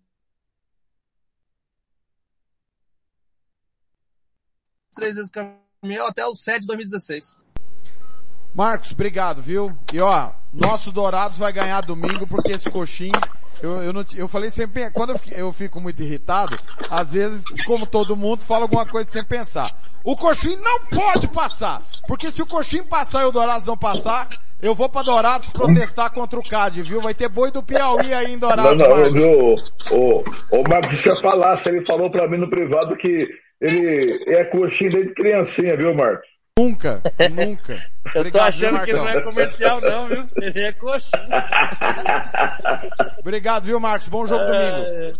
três 4.95 5.15
vezes 5.15 5.31
campeão 5.31 6.07
até 6.07 6.25
o 6.25 6.33
7 6.33 6.61
de 6.61 6.67
2016. 6.67 7.39
Marcos, 8.53 8.91
obrigado, 8.91 9.41
viu? 9.41 9.77
E 9.93 9.99
ó, 9.99 10.33
nosso 10.51 10.91
Dourados 10.91 11.37
vai 11.37 11.53
ganhar 11.53 11.81
domingo 11.81 12.27
porque 12.27 12.51
esse 12.51 12.69
coxinho 12.69 13.11
eu, 13.61 13.83
eu, 13.83 13.93
não, 13.93 14.05
eu 14.15 14.27
falei 14.27 14.49
sempre, 14.49 14.89
quando 14.91 15.11
eu, 15.11 15.19
eu 15.37 15.53
fico 15.53 15.79
muito 15.81 16.01
irritado, 16.01 16.57
às 16.89 17.13
vezes, 17.13 17.43
como 17.65 17.85
todo 17.85 18.15
mundo, 18.15 18.43
fala 18.43 18.65
alguma 18.65 18.85
coisa 18.85 19.09
sem 19.09 19.23
pensar. 19.23 19.71
O 20.03 20.15
coxinho 20.15 20.61
não 20.61 20.85
pode 20.85 21.27
passar, 21.27 21.81
porque 22.07 22.31
se 22.31 22.41
o 22.41 22.47
coxinho 22.47 22.85
passar 22.85 23.23
e 23.23 23.25
o 23.25 23.31
Dourados 23.31 23.65
não 23.65 23.77
passar, 23.77 24.29
eu 24.61 24.73
vou 24.73 24.89
para 24.89 25.03
Dourados 25.03 25.49
protestar 25.49 26.11
contra 26.11 26.39
o 26.39 26.47
CAD, 26.47 26.81
viu? 26.83 27.01
Vai 27.01 27.13
ter 27.13 27.29
boi 27.29 27.51
do 27.51 27.63
Piauí 27.63 28.13
aí 28.13 28.33
em 28.33 28.37
Dourados. 28.37 28.81
Não, 28.81 28.97
não, 28.97 29.13
viu? 29.13 29.39
O, 29.39 29.55
o, 29.91 30.23
o 30.51 30.69
Marcos, 30.69 31.05
eu 31.05 31.15
falar, 31.17 31.61
ele 31.65 31.85
falou 31.85 32.09
para 32.09 32.27
mim 32.29 32.37
no 32.37 32.49
privado 32.49 32.95
que 32.95 33.27
ele 33.61 34.19
é 34.27 34.45
coxinho 34.45 34.91
desde 34.91 35.13
criancinha, 35.13 35.75
viu, 35.75 35.93
Marcos? 35.93 36.27
Nunca, 36.59 37.01
nunca. 37.31 37.73
Eu 38.13 38.21
Obrigado, 38.21 38.31
tô 38.31 38.39
achando 38.39 38.83
que 38.83 38.93
não 38.93 39.07
é 39.07 39.21
comercial 39.21 39.79
não, 39.79 40.07
viu? 40.07 40.27
Ele 40.37 40.61
é 40.61 40.73
coxinha. 40.73 41.21
Obrigado, 43.19 43.63
viu, 43.63 43.79
Marcos? 43.79 44.09
Bom 44.09 44.25
jogo 44.25 44.43
é... 44.43 44.71
domingo. 44.71 45.19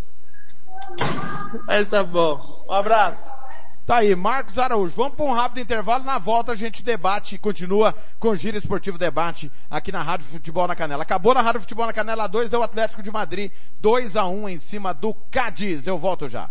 Mas 1.67 1.89
tá 1.89 2.03
bom. 2.03 2.39
Um 2.67 2.73
abraço. 2.73 3.29
Tá 3.85 3.97
aí, 3.97 4.15
Marcos 4.15 4.57
Araújo. 4.57 4.93
Vamos 4.95 5.13
para 5.15 5.25
um 5.25 5.33
rápido 5.33 5.61
intervalo. 5.61 6.03
Na 6.03 6.17
volta 6.17 6.51
a 6.51 6.55
gente 6.55 6.83
debate, 6.83 7.37
continua 7.37 7.95
com 8.19 8.29
o 8.29 8.35
Giro 8.35 8.57
Esportivo 8.57 8.97
Debate 8.97 9.51
aqui 9.69 9.91
na 9.91 10.03
Rádio 10.03 10.27
Futebol 10.27 10.67
na 10.67 10.75
Canela. 10.75 11.03
Acabou 11.03 11.33
na 11.33 11.41
Rádio 11.41 11.61
Futebol 11.61 11.85
na 11.85 11.93
Canela 11.93 12.27
2, 12.27 12.49
deu 12.49 12.63
Atlético 12.63 13.01
de 13.01 13.11
Madrid 13.11 13.51
2 13.79 14.15
a 14.15 14.27
1 14.27 14.49
em 14.49 14.57
cima 14.57 14.93
do 14.93 15.13
Cádiz. 15.31 15.87
Eu 15.87 15.97
volto 15.97 16.27
já. 16.27 16.49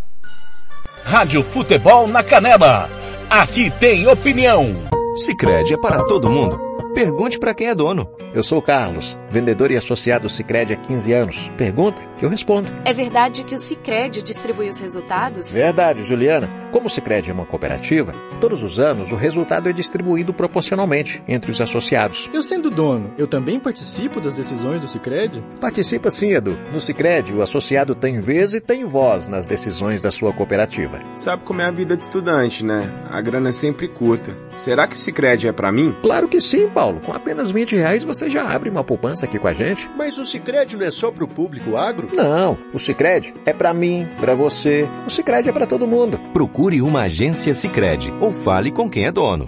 Rádio 1.05 1.43
Futebol 1.43 2.07
na 2.07 2.23
Canela. 2.23 2.89
Aqui 3.29 3.69
tem 3.69 4.07
opinião. 4.07 4.75
Sicredi 5.15 5.75
é 5.75 5.77
para 5.77 6.03
todo 6.05 6.27
mundo. 6.27 6.68
Pergunte 6.99 7.39
para 7.39 7.53
quem 7.53 7.67
é 7.67 7.73
dono. 7.73 8.09
Eu 8.33 8.43
sou 8.43 8.59
o 8.59 8.61
Carlos, 8.61 9.17
vendedor 9.29 9.71
e 9.71 9.77
associado 9.77 10.29
Sicredi 10.29 10.73
há 10.73 10.75
15 10.75 11.13
anos. 11.13 11.51
Pergunta 11.57 12.01
que 12.17 12.25
eu 12.25 12.29
respondo. 12.29 12.69
É 12.83 12.93
verdade 12.93 13.45
que 13.45 13.55
o 13.55 13.57
Sicredi 13.57 14.21
distribui 14.21 14.67
os 14.67 14.77
resultados? 14.79 15.53
Verdade, 15.53 16.03
Juliana. 16.03 16.49
Como 16.73 16.87
o 16.87 16.89
Sicredi 16.89 17.31
é 17.31 17.33
uma 17.33 17.45
cooperativa, 17.45 18.13
todos 18.39 18.61
os 18.61 18.77
anos 18.77 19.11
o 19.11 19.15
resultado 19.15 19.69
é 19.69 19.73
distribuído 19.73 20.33
proporcionalmente 20.33 21.23
entre 21.27 21.49
os 21.49 21.59
associados. 21.59 22.29
Eu 22.31 22.43
sendo 22.43 22.69
dono, 22.69 23.11
eu 23.17 23.25
também 23.25 23.59
participo 23.59 24.19
das 24.19 24.35
decisões 24.35 24.81
do 24.81 24.87
Sicredi? 24.87 25.41
Participa 25.59 26.11
sim, 26.11 26.33
Edu. 26.33 26.59
No 26.71 26.81
Sicredi, 26.81 27.33
o 27.33 27.41
associado 27.41 27.95
tem 27.95 28.21
vez 28.21 28.53
e 28.53 28.59
tem 28.59 28.83
voz 28.83 29.27
nas 29.27 29.45
decisões 29.45 30.01
da 30.01 30.11
sua 30.11 30.33
cooperativa. 30.33 30.99
Sabe 31.15 31.43
como 31.43 31.61
é 31.61 31.65
a 31.65 31.71
vida 31.71 31.97
de 31.97 32.03
estudante, 32.03 32.63
né? 32.63 32.91
A 33.09 33.21
grana 33.21 33.49
é 33.49 33.53
sempre 33.53 33.87
curta. 33.87 34.37
Será 34.53 34.85
que 34.85 34.95
o 34.95 34.99
Sicredi 34.99 35.47
é 35.47 35.53
para 35.53 35.71
mim? 35.71 35.95
Claro 36.03 36.27
que 36.27 36.41
sim, 36.41 36.67
Paulo. 36.67 36.88
Com 36.97 37.13
apenas 37.13 37.51
20 37.51 37.75
reais 37.75 38.03
você 38.03 38.29
já 38.29 38.43
abre 38.43 38.69
uma 38.69 38.83
poupança 38.83 39.25
aqui 39.25 39.37
com 39.37 39.47
a 39.47 39.53
gente. 39.53 39.89
Mas 39.95 40.17
o 40.17 40.25
Sicredi 40.25 40.75
não 40.75 40.85
é 40.85 40.91
só 40.91 41.11
para 41.11 41.23
o 41.23 41.27
público 41.27 41.77
agro? 41.77 42.09
Não, 42.15 42.57
o 42.73 42.79
Sicredi 42.79 43.33
é 43.45 43.53
para 43.53 43.73
mim, 43.73 44.07
para 44.19 44.33
você. 44.33 44.87
O 45.05 45.09
Sicredi 45.09 45.49
é 45.49 45.51
para 45.51 45.67
todo 45.67 45.87
mundo. 45.87 46.19
Procure 46.33 46.81
uma 46.81 47.03
agência 47.03 47.53
Sicredi 47.53 48.13
ou 48.19 48.31
fale 48.31 48.71
com 48.71 48.89
quem 48.89 49.05
é 49.05 49.11
dono. 49.11 49.45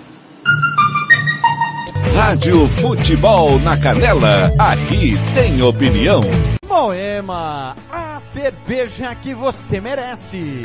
Rádio 2.16 2.68
Futebol 2.68 3.58
na 3.60 3.78
Canela, 3.78 4.52
aqui 4.60 5.14
tem 5.34 5.62
opinião. 5.62 6.22
Moema, 6.68 7.76
a 7.92 8.22
cerveja 8.32 9.16
que 9.16 9.34
você 9.34 9.80
merece. 9.80 10.62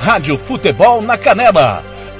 Rádio 0.00 0.38
Futebol 0.38 1.00
na 1.00 1.16
Canela 1.16 1.94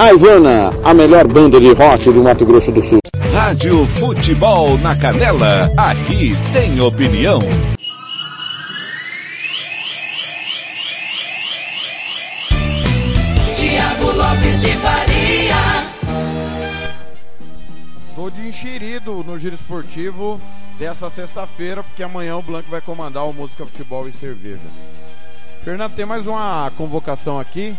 A 0.00 0.12
Ivana, 0.12 0.70
a 0.84 0.94
melhor 0.94 1.26
banda 1.26 1.58
de 1.58 1.72
rock 1.72 2.04
do 2.12 2.22
Mato 2.22 2.46
Grosso 2.46 2.70
do 2.70 2.80
Sul. 2.80 3.00
Rádio 3.32 3.84
Futebol 3.98 4.78
na 4.78 4.94
Canela, 4.94 5.68
aqui 5.76 6.34
tem 6.52 6.80
opinião. 6.80 7.40
Tiago 13.56 14.12
Lopes 14.12 14.60
de 14.60 14.72
Faria. 14.74 15.56
Tô 18.14 18.30
de 18.30 18.46
enxerido 18.46 19.24
no 19.24 19.36
giro 19.36 19.56
esportivo 19.56 20.40
dessa 20.78 21.10
sexta-feira, 21.10 21.82
porque 21.82 22.04
amanhã 22.04 22.36
o 22.36 22.42
Blanco 22.42 22.70
vai 22.70 22.80
comandar 22.80 23.28
o 23.28 23.32
Música 23.32 23.66
Futebol 23.66 24.06
e 24.06 24.12
Cerveja. 24.12 24.62
Fernando, 25.64 25.96
tem 25.96 26.06
mais 26.06 26.24
uma 26.28 26.70
convocação 26.78 27.40
aqui. 27.40 27.76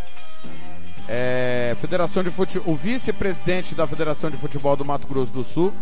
É, 1.12 1.76
Federação 1.82 2.22
de 2.22 2.30
Fute... 2.30 2.62
O 2.66 2.76
vice-presidente 2.76 3.74
da 3.74 3.88
Federação 3.88 4.30
de 4.30 4.38
Futebol 4.38 4.76
do 4.76 4.86
Mato 4.86 5.07
Grosso 5.07 5.34
do 5.34 5.43
Sul 5.43 5.74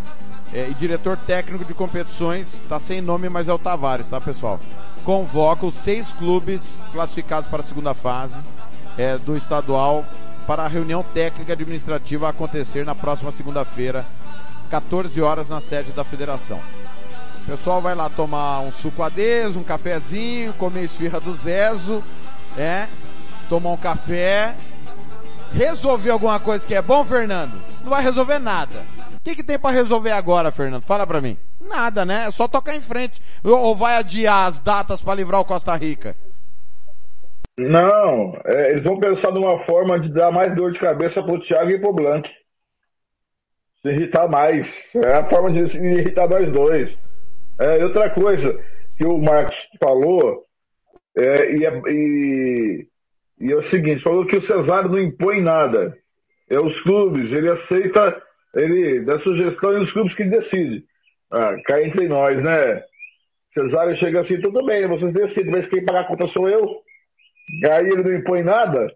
é, 0.54 0.70
e 0.70 0.74
diretor 0.74 1.18
técnico 1.18 1.66
de 1.66 1.74
competições, 1.74 2.62
tá 2.70 2.80
sem 2.80 3.02
nome, 3.02 3.28
mas 3.28 3.50
é 3.50 3.54
o 3.54 3.60
Tavares, 3.60 4.08
tá 4.08 4.22
pessoal? 4.22 4.58
Convoca 5.04 5.66
os 5.66 5.74
seis 5.74 6.14
clubes 6.14 6.70
classificados 6.94 7.50
para 7.50 7.60
a 7.60 7.66
segunda 7.66 7.94
fase 7.94 8.40
é, 8.98 9.18
do 9.18 9.36
estadual 9.36 10.06
para 10.48 10.64
a 10.64 10.68
reunião 10.70 11.04
técnica 11.04 11.52
administrativa 11.52 12.30
acontecer 12.30 12.86
na 12.86 12.96
próxima 12.96 13.30
segunda-feira, 13.34 14.06
14 14.70 15.22
horas 15.22 15.50
na 15.50 15.60
sede 15.60 15.92
da 15.92 16.06
federação. 16.06 16.62
O 17.42 17.46
pessoal 17.48 17.82
vai 17.82 17.94
lá 17.94 18.10
tomar 18.10 18.62
um 18.62 18.72
suco 18.72 19.04
adês, 19.04 19.58
um 19.58 19.64
cafezinho, 19.64 20.54
comer 20.54 20.84
esfirra 20.84 21.20
do 21.20 21.36
Zezo, 21.36 22.02
é, 22.58 22.88
tomar 23.50 23.72
um 23.72 23.78
café, 23.78 24.56
resolver 25.52 26.10
alguma 26.10 26.40
coisa 26.40 26.66
que 26.68 26.76
é 26.76 26.82
bom, 26.82 27.04
Fernando? 27.04 27.54
Não 27.84 27.90
vai 27.90 28.04
resolver 28.04 28.40
nada. 28.40 28.84
O 29.16 29.24
que, 29.24 29.36
que 29.36 29.44
tem 29.44 29.60
para 29.60 29.76
resolver 29.76 30.12
agora, 30.12 30.52
Fernando? 30.52 30.86
Fala 30.86 31.06
pra 31.06 31.22
mim. 31.22 31.38
Nada, 31.60 32.06
né? 32.06 32.26
É 32.28 32.32
só 32.32 32.48
tocar 32.48 32.76
em 32.76 32.82
frente. 32.82 33.22
Ou, 33.44 33.76
vai 33.76 33.96
adiar 33.98 34.46
as 34.48 34.60
datas 34.60 35.02
para 35.02 35.16
livrar 35.16 35.42
o 35.42 35.46
Costa 35.46 35.76
Rica? 35.76 36.16
Não, 37.58 38.40
é, 38.46 38.72
eles 38.72 38.84
vão 38.84 39.00
pensar 39.00 39.32
numa 39.32 39.66
forma 39.66 40.00
de 40.00 40.10
dar 40.10 40.32
mais 40.32 40.56
dor 40.56 40.72
de 40.72 40.80
cabeça 40.80 41.24
pro 41.24 41.40
Thiago 41.40 41.72
e 41.72 41.80
pro 41.80 41.92
Blanc. 41.92 42.30
Se 43.82 43.90
irritar 43.90 44.28
mais. 44.28 44.72
É 44.96 45.14
a 45.14 45.30
forma 45.30 45.52
de 45.52 45.68
se 45.68 45.78
irritar 45.78 46.30
nós 46.30 46.52
dois. 46.52 46.96
É, 47.60 47.84
outra 47.84 48.10
coisa 48.12 48.58
que 48.96 49.06
o 49.06 49.18
Marcos 49.18 49.56
falou, 49.80 50.46
é, 51.18 51.56
e, 51.56 51.66
é- 51.66 51.82
e, 51.88 52.88
e 53.40 53.52
é 53.52 53.56
o 53.56 53.62
seguinte, 53.62 54.02
falou 54.02 54.26
que 54.26 54.36
o 54.36 54.42
Cesário 54.42 54.90
não 54.90 55.00
impõe 55.00 55.42
nada. 55.42 55.96
É 56.50 56.60
os 56.60 56.80
clubes, 56.82 57.32
ele 57.32 57.50
aceita, 57.50 58.22
ele 58.56 59.02
dá 59.02 59.20
sugestão 59.20 59.74
e 59.74 59.82
os 59.82 59.92
clubes 59.92 60.14
que 60.14 60.24
decidem. 60.24 60.84
Ah, 61.32 61.56
cai 61.66 61.86
entre 61.86 62.08
nós, 62.08 62.42
né? 62.42 62.82
Cesário 63.54 63.96
chega 63.96 64.22
assim, 64.22 64.40
tudo 64.40 64.66
bem, 64.66 64.88
vocês 64.88 65.14
decidem, 65.14 65.52
mas 65.52 65.68
quem 65.68 65.84
pagar 65.84 66.02
a 66.02 66.08
conta 66.08 66.26
sou 66.28 66.48
eu. 66.48 66.82
Aí 67.66 67.88
ele 67.88 68.04
não 68.04 68.14
impõe 68.14 68.44
nada, 68.44 68.88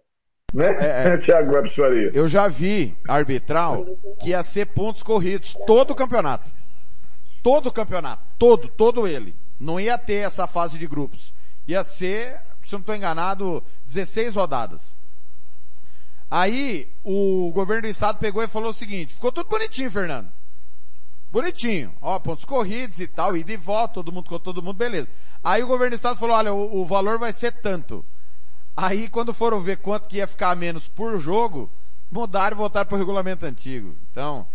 né? 0.54 1.18
Thiago 1.24 1.54
Webs 1.54 1.74
Faria. 1.74 2.12
Eu 2.14 2.28
já 2.28 2.48
vi 2.48 2.96
arbitral 3.08 3.86
que 4.22 4.30
ia 4.30 4.44
ser 4.44 4.68
pontos 4.68 5.02
corridos 5.02 5.56
todo 5.66 5.92
o 5.92 5.96
campeonato. 5.96 6.50
Todo 7.44 7.68
o 7.68 7.74
campeonato. 7.74 8.24
Todo, 8.38 8.68
todo 8.68 9.08
ele. 9.08 9.36
Não 9.60 9.80
ia 9.80 9.98
ter 9.98 10.26
essa 10.26 10.46
fase 10.48 10.78
de 10.78 10.88
grupos. 10.88 11.34
Ia 11.68 11.84
ser, 11.84 12.40
se 12.70 12.76
eu 12.76 12.78
não 12.78 12.82
estou 12.82 12.96
enganado, 12.96 13.64
16 13.88 14.36
rodadas. 14.36 14.96
Aí 16.30 16.88
o 17.04 17.52
governo 17.54 17.84
do 17.84 17.88
estado 17.88 18.18
pegou 18.18 18.42
e 18.42 18.48
falou 18.48 18.72
o 18.72 18.74
seguinte, 18.74 19.14
ficou 19.14 19.32
tudo 19.32 19.50
bonitinho, 19.50 19.92
Fernando. 19.92 20.30
Bonitinho. 21.32 21.94
Ó, 22.02 22.20
pontos 22.20 22.46
corridos 22.46 23.00
e 23.00 23.08
tal, 23.08 23.36
ida 23.36 23.52
e 23.52 23.58
volta, 23.58 23.96
todo 23.96 24.12
mundo 24.12 24.30
com 24.30 24.40
todo 24.40 24.62
mundo, 24.62 24.78
beleza. 24.78 25.08
Aí 25.44 25.64
o 25.64 25.68
governo 25.68 25.92
do 25.92 25.96
estado 25.96 26.18
falou, 26.18 26.36
olha, 26.36 26.54
o, 26.54 26.82
o 26.82 26.86
valor 26.86 27.18
vai 27.18 27.34
ser 27.34 27.52
tanto. 27.54 28.06
Aí 28.76 29.10
quando 29.10 29.34
foram 29.34 29.62
ver 29.62 29.78
quanto 29.78 30.08
que 30.08 30.18
ia 30.18 30.28
ficar 30.28 30.56
menos 30.56 30.88
por 30.88 31.20
jogo, 31.20 31.70
mudaram 32.10 32.56
e 32.56 32.60
voltaram 32.60 32.88
para 32.88 32.96
o 32.96 33.00
regulamento 33.00 33.46
antigo. 33.46 33.96
Então, 34.12 34.46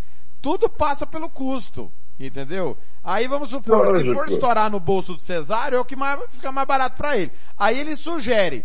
tudo 0.41 0.69
passa 0.69 1.07
pelo 1.07 1.31
custo, 1.31 1.91
entendeu? 2.19 2.77
Aí 3.05 3.29
vamos 3.29 3.51
supor, 3.51 3.87
se 3.99 4.05
for 4.15 4.29
estourar 4.29 4.71
no 4.71 4.81
bolso 4.81 5.15
do 5.15 5.21
Cesário, 5.23 5.77
é 5.77 5.81
o 5.81 5.85
que 5.85 5.97
mais, 5.97 6.21
fica 6.31 6.51
mais 6.51 6.67
barato 6.67 6.97
para 6.97 7.17
ele. 7.17 7.31
Aí 7.59 7.79
ele 7.79 7.95
sugere, 7.97 8.65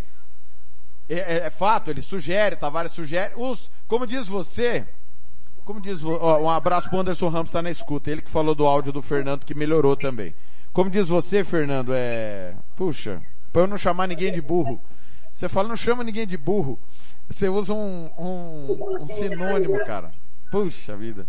é, 1.10 1.16
é- 1.16 1.45
é 1.45 1.49
fato, 1.49 1.89
ele 1.89 2.02
sugere, 2.02 2.56
Tavares 2.56 2.91
sugere, 2.93 3.34
os, 3.36 3.70
como 3.88 4.08
diz 4.08 4.28
você, 4.28 4.86
como 5.66 5.80
diz, 5.82 6.04
ó, 6.04 6.39
um 6.41 6.49
abraço 6.49 6.89
pro 6.89 6.99
Anderson 6.99 7.30
Ramos 7.30 7.52
tá 7.52 7.62
na 7.62 7.70
escuta, 7.70 8.10
ele 8.10 8.22
que 8.22 8.32
falou 8.32 8.56
do 8.56 8.66
áudio 8.66 8.91
do 8.91 9.02
Fernando 9.02 9.45
que 9.45 9.54
melhorou 9.54 9.95
também. 9.95 10.34
Como 10.74 10.89
diz 10.89 11.08
você, 11.10 11.43
Fernando, 11.43 11.91
é, 11.93 12.56
puxa, 12.76 13.22
pra 13.52 13.64
eu 13.64 13.68
não 13.68 13.78
chamar 13.78 14.08
ninguém 14.08 14.32
de 14.32 14.41
burro, 14.41 14.82
você 15.32 15.47
fala, 15.49 15.68
não 15.68 15.76
chama 15.76 16.04
ninguém 16.04 16.26
de 16.26 16.38
burro, 16.38 16.80
você 17.30 17.47
usa 17.47 17.74
um, 17.74 18.10
um, 18.18 18.97
um 19.02 19.08
sinônimo, 19.08 19.78
cara. 19.86 20.12
Puxa 20.49 20.95
vida. 20.97 21.26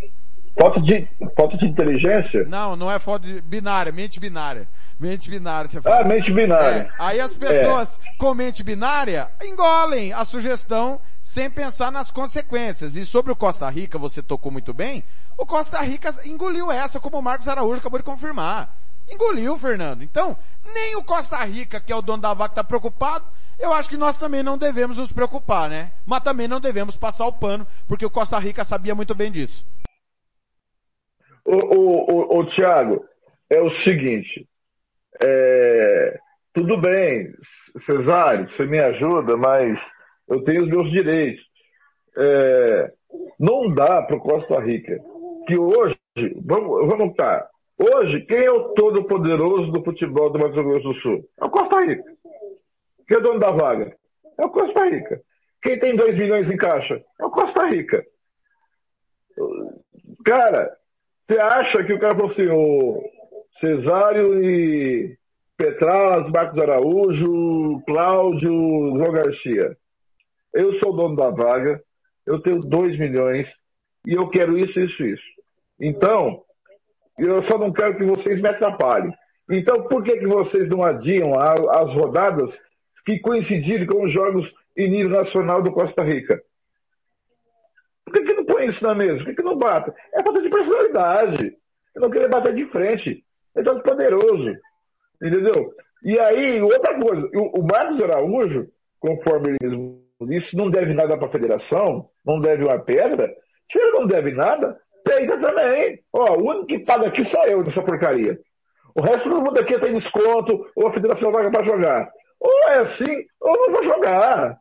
Falta 0.59 0.81
de, 0.81 1.09
falta 1.35 1.57
de 1.57 1.67
inteligência? 1.67 2.45
Não, 2.45 2.77
não 2.77 2.91
é 2.91 2.99
foto 2.99 3.27
de 3.27 3.41
binária, 3.41 3.91
mente 3.91 4.21
binária. 4.21 4.69
Mente 5.01 5.29
binária, 5.31 5.69
você 5.69 5.81
fala. 5.81 6.01
Ah, 6.01 6.05
mente 6.05 6.31
binária. 6.31 6.83
É, 6.83 6.91
aí 6.99 7.21
as 7.21 7.35
pessoas 7.35 7.99
com 8.19 8.35
mente 8.35 8.63
binária 8.63 9.29
engolem 9.43 10.13
a 10.13 10.25
sugestão 10.25 11.01
sem 11.21 11.51
pensar 11.51 11.91
nas 11.91 12.11
consequências. 12.11 12.95
E 12.97 13.05
sobre 13.05 13.33
o 13.33 13.37
Costa 13.37 13.69
Rica, 13.69 13.99
você 13.99 14.23
tocou 14.23 14.53
muito 14.53 14.73
bem, 14.75 15.03
o 15.37 15.47
Costa 15.47 15.81
Rica 15.81 16.15
engoliu 16.25 16.71
essa, 16.71 17.01
como 17.01 17.19
o 17.19 17.23
Marcos 17.23 17.49
Araújo 17.49 17.81
acabou 17.81 17.99
de 17.99 18.05
confirmar. 18.05 18.77
Engoliu, 19.11 19.59
Fernando. 19.59 20.03
Então, 20.03 20.37
nem 20.73 20.95
o 20.97 21.03
Costa 21.03 21.43
Rica, 21.45 21.81
que 21.81 21.93
é 21.93 21.97
o 21.97 22.03
dono 22.03 22.23
da 22.23 22.35
vaca, 22.35 22.53
está 22.53 22.65
preocupado. 22.65 23.25
Eu 23.59 23.73
acho 23.73 23.89
que 23.89 23.97
nós 23.97 24.17
também 24.17 24.43
não 24.43 24.57
devemos 24.57 24.97
nos 24.97 25.13
preocupar, 25.13 25.69
né? 25.69 25.93
Mas 26.07 26.23
também 26.23 26.47
não 26.47 26.61
devemos 26.61 26.97
passar 26.97 27.27
o 27.27 27.33
pano, 27.33 27.67
porque 27.87 28.07
o 28.07 28.11
Costa 28.11 28.39
Rica 28.39 28.65
sabia 28.65 28.95
muito 28.95 29.15
bem 29.15 29.31
disso. 29.31 29.67
Ô, 31.45 32.39
ô, 32.39 32.45
Thiago, 32.47 33.05
é 33.51 33.61
o 33.61 33.69
seguinte, 33.69 34.49
é, 35.23 36.19
tudo 36.53 36.81
bem, 36.81 37.33
Cesário, 37.85 38.49
você 38.51 38.65
me 38.65 38.79
ajuda, 38.79 39.37
mas 39.37 39.81
eu 40.29 40.43
tenho 40.45 40.63
os 40.63 40.69
meus 40.69 40.91
direitos. 40.91 41.45
É, 42.17 42.93
não 43.39 43.73
dá 43.75 44.03
para 44.03 44.17
o 44.17 44.21
Costa 44.21 44.61
Rica, 44.61 44.99
que 45.47 45.57
hoje, 45.57 45.99
vamos, 46.45 46.87
vamos 46.89 47.17
cá, 47.17 47.49
hoje, 47.79 48.21
quem 48.21 48.45
é 48.45 48.51
o 48.51 48.71
todo 48.75 49.05
poderoso 49.05 49.73
do 49.73 49.83
futebol 49.83 50.31
do 50.31 50.39
Mato 50.39 50.63
Grosso 50.63 50.89
do 50.89 50.95
Sul? 50.95 51.29
É 51.41 51.45
o 51.45 51.51
Costa 51.51 51.81
Rica. 51.81 52.13
Quem 53.09 53.17
é 53.17 53.21
o 53.21 53.23
dono 53.23 53.41
da 53.41 53.51
vaga? 53.51 53.97
É 54.39 54.45
o 54.45 54.51
Costa 54.51 54.85
Rica. 54.85 55.21
Quem 55.63 55.79
tem 55.79 55.97
2 55.97 56.17
milhões 56.17 56.51
em 56.51 56.57
caixa? 56.57 57.03
É 57.21 57.25
o 57.25 57.31
Costa 57.31 57.67
Rica. 57.67 58.03
Cara, 60.25 60.77
você 61.33 61.39
acha 61.39 61.83
que 61.83 61.95
o 61.95 61.99
cara 61.99 62.15
falou 62.15 62.31
assim, 62.31 62.47
o 62.49 63.03
Cesário 63.59 64.45
e 64.45 65.17
Petraz, 65.57 66.31
Marcos 66.31 66.59
Araújo, 66.59 67.83
Cláudio, 67.87 68.97
João 68.99 69.13
Garcia. 69.13 69.77
Eu 70.53 70.73
sou 70.73 70.95
dono 70.95 71.17
da 71.17 71.31
vaga, 71.31 71.83
eu 72.27 72.39
tenho 72.43 72.61
2 72.61 72.99
milhões 72.99 73.49
e 74.07 74.13
eu 74.13 74.29
quero 74.29 74.59
isso, 74.59 74.79
isso, 74.79 75.03
isso. 75.03 75.25
Então, 75.81 76.43
eu 77.19 77.41
só 77.43 77.57
não 77.57 77.73
quero 77.73 77.97
que 77.97 78.05
vocês 78.05 78.39
me 78.41 78.49
atrapalhem. 78.49 79.15
Então, 79.49 79.85
por 79.85 80.03
que, 80.03 80.19
que 80.19 80.27
vocês 80.27 80.69
não 80.69 80.83
adiam 80.83 81.39
as 81.39 81.91
rodadas 81.95 82.53
que 83.07 83.19
coincidirem 83.21 83.87
com 83.87 84.05
os 84.05 84.13
jogos 84.13 84.53
em 84.77 84.91
nível 84.91 85.17
nacional 85.17 85.63
do 85.63 85.73
Costa 85.73 86.03
Rica? 86.03 86.43
Por 88.05 88.13
que, 88.13 88.23
que 88.23 88.35
não 88.35 88.45
põe 88.45 88.52
isso 88.65 88.83
na 88.83 88.95
mesa? 88.95 89.19
Por 89.19 89.27
que, 89.27 89.35
que 89.35 89.43
não 89.43 89.57
bata? 89.57 89.95
É 90.15 90.23
falta 90.23 90.43
de 90.43 90.51
personalidade. 90.51 91.57
Eu 91.95 92.03
não 92.03 92.11
queria 92.11 92.29
bater 92.29 92.55
de 92.55 92.67
frente. 92.67 93.25
É 93.55 93.63
todo 93.63 93.83
poderoso. 93.83 94.55
Entendeu? 95.23 95.73
E 96.05 96.19
aí, 96.19 96.61
outra 96.61 96.99
coisa, 96.99 97.29
o, 97.35 97.61
o 97.61 97.63
Marcos 97.65 98.03
Araújo, 98.03 98.69
conforme 98.99 99.51
ele 99.51 99.59
mesmo 99.63 100.03
disse, 100.23 100.57
não 100.57 100.71
deve 100.71 100.95
nada 100.95 101.17
para 101.17 101.29
a 101.29 101.33
federação, 101.33 102.09
não 102.25 102.41
deve 102.41 102.65
uma 102.65 102.79
pedra. 102.79 103.33
Se 103.71 103.79
ele 103.79 103.93
não 103.93 104.07
deve 104.07 104.33
nada, 104.33 104.79
aceita 105.07 105.39
também. 105.39 106.01
Ó, 106.13 106.37
o 106.37 106.49
único 106.49 106.67
que 106.67 106.79
paga 106.81 107.09
aqui 107.09 107.25
sou 107.25 107.45
eu 107.45 107.63
dessa 107.63 107.83
porcaria. 107.83 108.39
O 108.95 109.01
resto 109.01 109.29
do 109.29 109.37
mundo 109.37 109.59
aqui 109.59 109.79
tem 109.79 109.95
desconto, 109.95 110.67
ou 110.77 110.89
a 110.89 110.93
federação 110.93 111.33
paga 111.33 111.51
para 111.51 111.65
jogar. 111.65 112.11
Ou 112.41 112.69
é 112.69 112.79
assim, 112.81 113.25
ou 113.41 113.57
não 113.57 113.73
vou 113.73 113.85
jogar. 113.85 114.59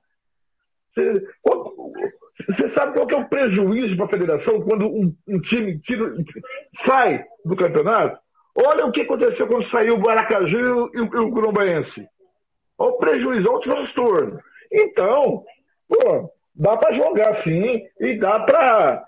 Você 2.47 2.67
sabe 2.69 2.93
qual 2.93 3.07
que 3.07 3.13
é 3.13 3.17
o 3.17 3.27
prejuízo 3.27 3.95
para 3.95 4.05
a 4.05 4.09
federação 4.09 4.61
quando 4.61 4.88
um, 4.88 5.15
um 5.27 5.39
time 5.39 5.79
tira, 5.79 6.13
sai 6.84 7.23
do 7.45 7.55
campeonato? 7.55 8.19
Olha 8.55 8.86
o 8.86 8.91
que 8.91 9.01
aconteceu 9.01 9.47
quando 9.47 9.63
saiu 9.63 9.97
o 9.97 10.09
Aracaju 10.09 10.91
e 10.93 10.99
o, 10.99 11.15
e 11.15 11.19
o 11.19 11.32
Curumbaense. 11.32 12.05
Olha 12.77 12.91
o 12.91 12.97
prejuízo, 12.97 13.47
olha 13.47 13.57
o 13.57 13.61
transtorno. 13.61 14.39
Então, 14.71 15.43
pô, 15.88 16.32
dá 16.55 16.75
para 16.77 16.91
jogar 16.91 17.34
sim 17.36 17.82
e 17.99 18.17
dá 18.17 18.39
para 18.39 19.03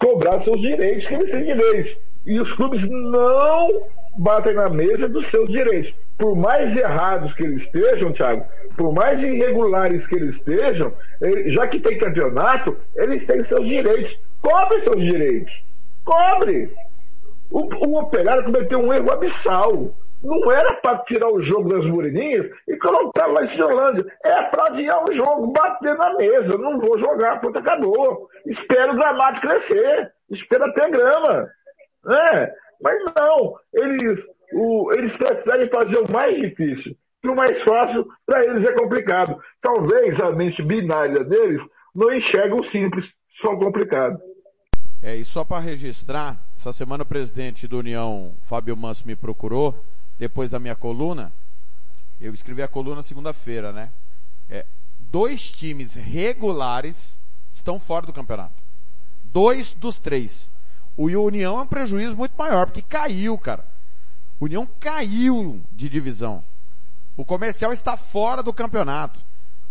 cobrar 0.00 0.40
seus 0.42 0.60
direitos, 0.60 1.04
que 1.06 1.14
eles 1.14 1.30
têm 1.30 1.44
direitos. 1.44 1.96
E 2.26 2.38
os 2.38 2.52
clubes 2.52 2.82
não 2.88 3.88
batem 4.18 4.54
na 4.54 4.68
mesa 4.68 5.08
dos 5.08 5.26
seus 5.28 5.50
direitos. 5.50 5.92
Por 6.18 6.34
mais 6.34 6.76
errados 6.76 7.32
que 7.34 7.44
eles 7.44 7.62
estejam, 7.62 8.10
Thiago, 8.10 8.44
por 8.76 8.92
mais 8.92 9.22
irregulares 9.22 10.06
que 10.06 10.16
eles 10.16 10.34
estejam, 10.34 10.92
já 11.46 11.66
que 11.68 11.80
tem 11.80 11.98
campeonato, 11.98 12.76
eles 12.96 13.24
têm 13.26 13.42
seus 13.44 13.66
direitos. 13.66 14.18
Cobre 14.42 14.80
seus 14.80 15.02
direitos. 15.02 15.52
Cobre. 16.04 16.72
O, 17.50 17.60
o 17.86 18.00
operário 18.00 18.44
cometeu 18.44 18.78
um 18.78 18.92
erro 18.92 19.12
abissal. 19.12 19.94
Não 20.22 20.50
era 20.50 20.74
para 20.74 20.98
tirar 20.98 21.28
o 21.28 21.40
jogo 21.40 21.68
das 21.68 21.84
Moreninhas 21.84 22.46
e 22.66 22.76
colocar 22.76 23.26
lá 23.26 23.42
em 23.42 23.46
Ciolândia. 23.46 24.04
É 24.24 24.42
para 24.42 24.66
adiar 24.66 25.04
o 25.04 25.12
jogo, 25.12 25.52
bater 25.52 25.94
na 25.96 26.14
mesa. 26.14 26.58
Não 26.58 26.78
vou 26.78 26.98
jogar, 26.98 27.40
pronto, 27.40 27.58
acabou. 27.58 28.28
Espero 28.44 28.92
o 28.92 28.96
gramado 28.96 29.40
crescer. 29.40 30.12
Espero 30.30 30.64
até 30.64 30.90
grama. 30.90 31.48
É, 32.08 32.52
mas 32.82 32.96
não. 33.14 33.54
Eles, 33.72 34.20
o, 34.52 34.92
eles 34.92 35.14
preferem 35.16 35.68
fazer 35.68 35.98
o 35.98 36.10
mais 36.10 36.36
difícil. 36.36 36.96
O 37.24 37.34
mais 37.34 37.60
fácil, 37.62 38.06
para 38.24 38.44
eles 38.44 38.64
é 38.64 38.72
complicado. 38.72 39.38
Talvez 39.60 40.18
a 40.20 40.30
mente 40.30 40.62
binária 40.62 41.24
deles 41.24 41.60
não 41.94 42.12
enxerga 42.12 42.54
o 42.54 42.62
simples, 42.62 43.12
só 43.40 43.52
o 43.52 43.58
complicado. 43.58 44.18
É, 45.02 45.14
e 45.14 45.24
só 45.24 45.44
para 45.44 45.60
registrar, 45.60 46.40
essa 46.56 46.72
semana 46.72 47.02
o 47.02 47.06
presidente 47.06 47.68
do 47.68 47.78
União, 47.78 48.32
Fábio 48.42 48.76
Manso, 48.76 49.06
me 49.06 49.14
procurou 49.14 49.78
depois 50.18 50.50
da 50.50 50.58
minha 50.58 50.74
coluna, 50.74 51.32
eu 52.20 52.34
escrevi 52.34 52.62
a 52.62 52.68
coluna 52.68 53.02
segunda-feira, 53.02 53.72
né? 53.72 53.90
É, 54.50 54.64
dois 54.98 55.52
times 55.52 55.94
regulares 55.94 57.18
estão 57.52 57.78
fora 57.78 58.06
do 58.06 58.12
campeonato. 58.12 58.54
Dois 59.24 59.72
dos 59.74 59.98
três. 59.98 60.50
O 60.96 61.06
União 61.06 61.58
é 61.58 61.62
um 61.62 61.66
prejuízo 61.66 62.16
muito 62.16 62.36
maior, 62.36 62.66
porque 62.66 62.82
caiu, 62.82 63.38
cara. 63.38 63.64
União 64.40 64.66
caiu 64.78 65.60
de 65.72 65.88
divisão. 65.88 66.44
O 67.16 67.24
comercial 67.24 67.72
está 67.72 67.96
fora 67.96 68.42
do 68.42 68.52
campeonato. 68.52 69.20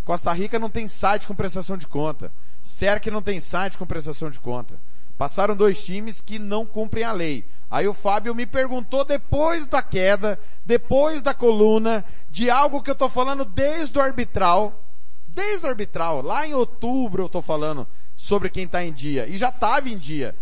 Costa 0.04 0.32
Rica 0.34 0.60
não 0.60 0.70
tem 0.70 0.88
site 0.88 1.26
com 1.26 1.36
prestação 1.36 1.78
de 1.78 1.88
conta. 1.88 2.32
Cerc 2.62 3.08
não 3.08 3.22
tem 3.22 3.40
site 3.40 3.78
com 3.78 3.86
prestação 3.86 4.30
de 4.30 4.40
conta. 4.40 4.78
Passaram 5.18 5.56
dois 5.56 5.84
times 5.84 6.22
que 6.22 6.38
não 6.38 6.66
cumprem 6.66 7.04
a 7.04 7.12
lei. 7.12 7.46
Aí 7.72 7.88
o 7.88 7.94
Fábio 7.94 8.36
me 8.36 8.46
perguntou 8.46 9.04
depois 9.04 9.66
da 9.66 9.82
queda, 9.82 10.40
depois 10.66 11.22
da 11.22 11.34
coluna, 11.34 12.06
de 12.30 12.50
algo 12.50 12.84
que 12.84 12.92
eu 12.92 12.96
tô 12.96 13.10
falando 13.10 13.44
desde 13.44 13.98
o 13.98 14.02
arbitral. 14.02 14.84
Desde 15.28 15.66
o 15.66 15.70
arbitral, 15.70 16.22
lá 16.22 16.46
em 16.46 16.54
outubro 16.54 17.24
eu 17.24 17.30
tô 17.30 17.42
falando 17.42 17.88
sobre 18.16 18.50
quem 18.50 18.68
tá 18.68 18.84
em 18.84 18.92
dia. 18.92 19.28
E 19.28 19.38
já 19.38 19.50
estava 19.50 19.90
em 19.90 19.98
dia. 19.98 20.36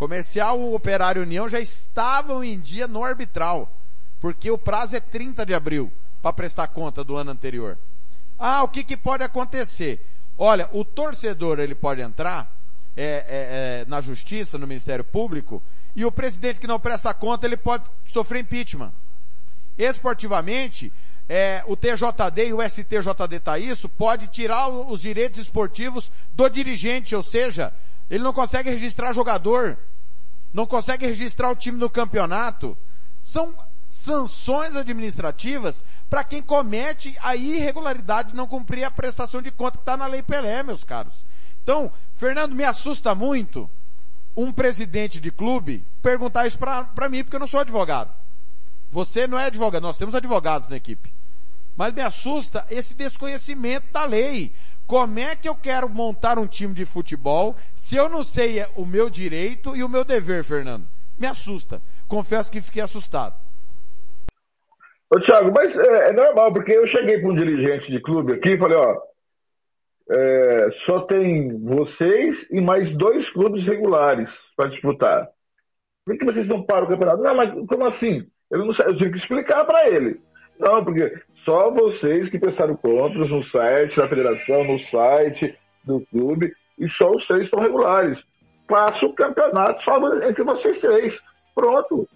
Comercial, 0.00 0.72
Operário 0.72 1.20
União 1.20 1.46
já 1.46 1.60
estavam 1.60 2.42
em 2.42 2.58
dia 2.58 2.88
no 2.88 3.04
arbitral. 3.04 3.70
Porque 4.18 4.50
o 4.50 4.56
prazo 4.56 4.96
é 4.96 5.00
30 5.00 5.44
de 5.44 5.52
abril 5.52 5.92
para 6.22 6.32
prestar 6.32 6.68
conta 6.68 7.04
do 7.04 7.18
ano 7.18 7.32
anterior. 7.32 7.76
Ah, 8.38 8.62
o 8.62 8.68
que, 8.68 8.82
que 8.82 8.96
pode 8.96 9.22
acontecer? 9.22 10.00
Olha, 10.38 10.70
o 10.72 10.86
torcedor 10.86 11.58
ele 11.58 11.74
pode 11.74 12.00
entrar 12.00 12.50
é, 12.96 13.04
é, 13.04 13.24
é, 13.28 13.84
na 13.86 14.00
justiça, 14.00 14.56
no 14.56 14.66
Ministério 14.66 15.04
Público, 15.04 15.62
e 15.94 16.02
o 16.02 16.10
presidente 16.10 16.58
que 16.58 16.66
não 16.66 16.80
presta 16.80 17.12
conta, 17.12 17.46
ele 17.46 17.58
pode 17.58 17.86
sofrer 18.06 18.40
impeachment. 18.40 18.92
Esportivamente, 19.76 20.90
é, 21.28 21.62
o 21.66 21.76
TJD 21.76 22.46
e 22.46 22.54
o 22.54 22.62
STJD 22.66 23.40
tá 23.40 23.58
isso, 23.58 23.86
pode 23.86 24.28
tirar 24.28 24.68
os 24.68 25.02
direitos 25.02 25.40
esportivos 25.40 26.10
do 26.32 26.48
dirigente, 26.48 27.14
ou 27.14 27.22
seja, 27.22 27.70
ele 28.10 28.24
não 28.24 28.32
consegue 28.32 28.70
registrar 28.70 29.12
jogador, 29.12 29.76
não 30.52 30.66
consegue 30.66 31.06
registrar 31.06 31.50
o 31.50 31.56
time 31.56 31.78
no 31.78 31.90
campeonato. 31.90 32.76
São 33.22 33.54
sanções 33.88 34.76
administrativas 34.76 35.84
para 36.08 36.22
quem 36.22 36.40
comete 36.40 37.16
a 37.20 37.34
irregularidade 37.34 38.30
de 38.30 38.36
não 38.36 38.46
cumprir 38.46 38.84
a 38.84 38.90
prestação 38.90 39.42
de 39.42 39.50
conta 39.50 39.78
que 39.78 39.82
está 39.82 39.96
na 39.96 40.06
Lei 40.06 40.22
Pelé, 40.22 40.62
meus 40.62 40.84
caros. 40.84 41.26
Então, 41.62 41.92
Fernando, 42.14 42.54
me 42.54 42.64
assusta 42.64 43.14
muito 43.14 43.68
um 44.36 44.52
presidente 44.52 45.20
de 45.20 45.30
clube 45.30 45.84
perguntar 46.02 46.46
isso 46.46 46.58
para 46.58 47.08
mim, 47.08 47.22
porque 47.22 47.36
eu 47.36 47.40
não 47.40 47.46
sou 47.46 47.60
advogado. 47.60 48.14
Você 48.90 49.26
não 49.26 49.38
é 49.38 49.46
advogado, 49.46 49.82
nós 49.82 49.98
temos 49.98 50.14
advogados 50.14 50.68
na 50.68 50.76
equipe. 50.76 51.12
Mas 51.76 51.94
me 51.94 52.00
assusta 52.00 52.66
esse 52.70 52.94
desconhecimento 52.94 53.92
da 53.92 54.04
lei. 54.04 54.52
Como 54.90 55.20
é 55.20 55.36
que 55.36 55.48
eu 55.48 55.54
quero 55.54 55.88
montar 55.88 56.36
um 56.36 56.48
time 56.48 56.74
de 56.74 56.84
futebol 56.84 57.54
se 57.76 57.94
eu 57.94 58.08
não 58.08 58.24
sei 58.24 58.56
o 58.76 58.84
meu 58.84 59.08
direito 59.08 59.76
e 59.76 59.84
o 59.84 59.88
meu 59.88 60.04
dever, 60.04 60.42
Fernando? 60.42 60.84
Me 61.16 61.28
assusta. 61.28 61.80
Confesso 62.08 62.50
que 62.50 62.60
fiquei 62.60 62.82
assustado. 62.82 63.36
Ô, 65.08 65.20
Thiago, 65.20 65.52
mas 65.54 65.76
é, 65.76 66.08
é 66.08 66.12
normal, 66.12 66.52
porque 66.52 66.72
eu 66.72 66.88
cheguei 66.88 67.20
para 67.20 67.30
um 67.30 67.36
dirigente 67.36 67.88
de 67.88 68.00
clube 68.00 68.32
aqui 68.32 68.54
e 68.54 68.58
falei, 68.58 68.78
ó, 68.78 68.96
é, 70.10 70.70
só 70.84 71.02
tem 71.02 71.56
vocês 71.60 72.44
e 72.50 72.60
mais 72.60 72.90
dois 72.96 73.30
clubes 73.30 73.64
regulares 73.64 74.28
para 74.56 74.70
disputar. 74.70 75.28
Por 76.04 76.18
que 76.18 76.24
vocês 76.24 76.48
não 76.48 76.64
param 76.64 76.86
o 76.86 76.90
campeonato? 76.90 77.22
Não, 77.22 77.36
mas 77.36 77.52
como 77.68 77.86
assim? 77.86 78.22
Eu, 78.50 78.58
não, 78.58 78.70
eu 78.84 78.96
tive 78.96 79.12
que 79.12 79.18
explicar 79.18 79.64
para 79.64 79.88
ele. 79.88 80.20
Não, 80.58 80.84
porque 80.84 81.14
só 81.50 81.68
vocês 81.68 82.28
que 82.28 82.38
prestaram 82.38 82.76
contas 82.76 83.28
no 83.28 83.42
site 83.42 83.96
da 83.96 84.08
federação, 84.08 84.62
no 84.62 84.78
site 84.78 85.58
do 85.82 86.00
clube, 86.06 86.52
e 86.78 86.86
só 86.86 87.10
os 87.10 87.26
três 87.26 87.46
estão 87.46 87.58
regulares. 87.58 88.22
Passa 88.68 89.04
o 89.04 89.12
campeonato 89.12 89.82
só 89.82 89.98
entre 90.22 90.44
vocês 90.44 90.78
três. 90.78 91.18
Pronto. 91.52 92.08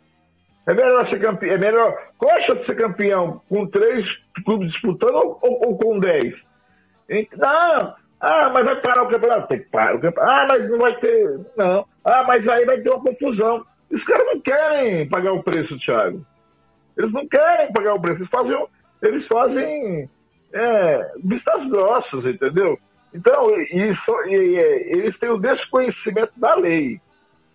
É 0.69 0.73
melhor 0.73 1.05
ser 1.07 1.21
campeão, 1.21 1.53
é 1.53 1.59
melhor 1.59 1.99
Coxa 2.17 2.63
ser 2.63 2.77
campeão 2.77 3.43
com 3.49 3.67
três 3.67 4.09
clubes 4.45 4.71
disputando 4.71 5.17
ou, 5.17 5.39
ou, 5.43 5.67
ou 5.67 5.79
com 5.79 5.99
dez? 5.99 6.41
Não, 7.37 7.93
ah, 8.21 8.51
mas 8.55 8.65
vai 8.65 8.81
parar 8.81 9.03
o 9.03 9.09
campeonato. 9.09 9.49
Tem 9.49 9.59
que 9.59 9.69
parar 9.69 9.97
o 9.97 10.01
campeonato. 10.01 10.33
Ah, 10.33 10.47
mas 10.47 10.71
não 10.71 10.79
vai 10.79 10.97
ter. 11.01 11.41
Não. 11.57 11.85
Ah, 12.05 12.23
mas 12.23 12.47
aí 12.47 12.65
vai 12.65 12.81
ter 12.81 12.89
uma 12.89 13.03
confusão. 13.03 13.67
Os 13.91 14.05
caras 14.05 14.27
não 14.27 14.41
querem 14.41 15.09
pagar 15.09 15.33
o 15.33 15.43
preço, 15.43 15.77
Thiago. 15.77 16.25
Eles 16.97 17.13
não 17.13 17.27
querem 17.27 17.73
pagar 17.73 17.95
o 17.95 18.01
preço. 18.01 18.21
Eles 18.21 18.31
fazem, 18.31 18.67
eles 19.03 19.27
fazem 19.27 20.09
é, 20.53 21.13
vistas 21.23 21.69
grossas, 21.69 22.25
entendeu? 22.25 22.79
Então, 23.13 23.51
isso, 23.61 24.13
e, 24.27 24.35
e, 24.35 24.59
eles 24.99 25.19
têm 25.19 25.31
o 25.31 25.39
desconhecimento 25.39 26.33
da 26.37 26.55
lei. 26.55 27.01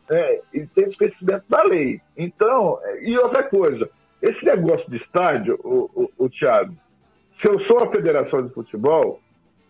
É, 0.09 0.41
e 0.53 0.65
tem 0.65 0.85
desconhecimento 0.85 1.43
da 1.47 1.63
lei. 1.63 2.01
Então, 2.17 2.79
e 3.01 3.17
outra 3.17 3.43
coisa, 3.43 3.89
esse 4.21 4.43
negócio 4.43 4.89
de 4.89 4.97
estádio, 4.97 5.59
o, 5.63 5.89
o, 5.93 6.25
o 6.25 6.29
Thiago, 6.29 6.75
se 7.37 7.47
eu 7.47 7.59
sou 7.59 7.79
a 7.79 7.91
federação 7.91 8.45
de 8.45 8.53
futebol 8.53 9.21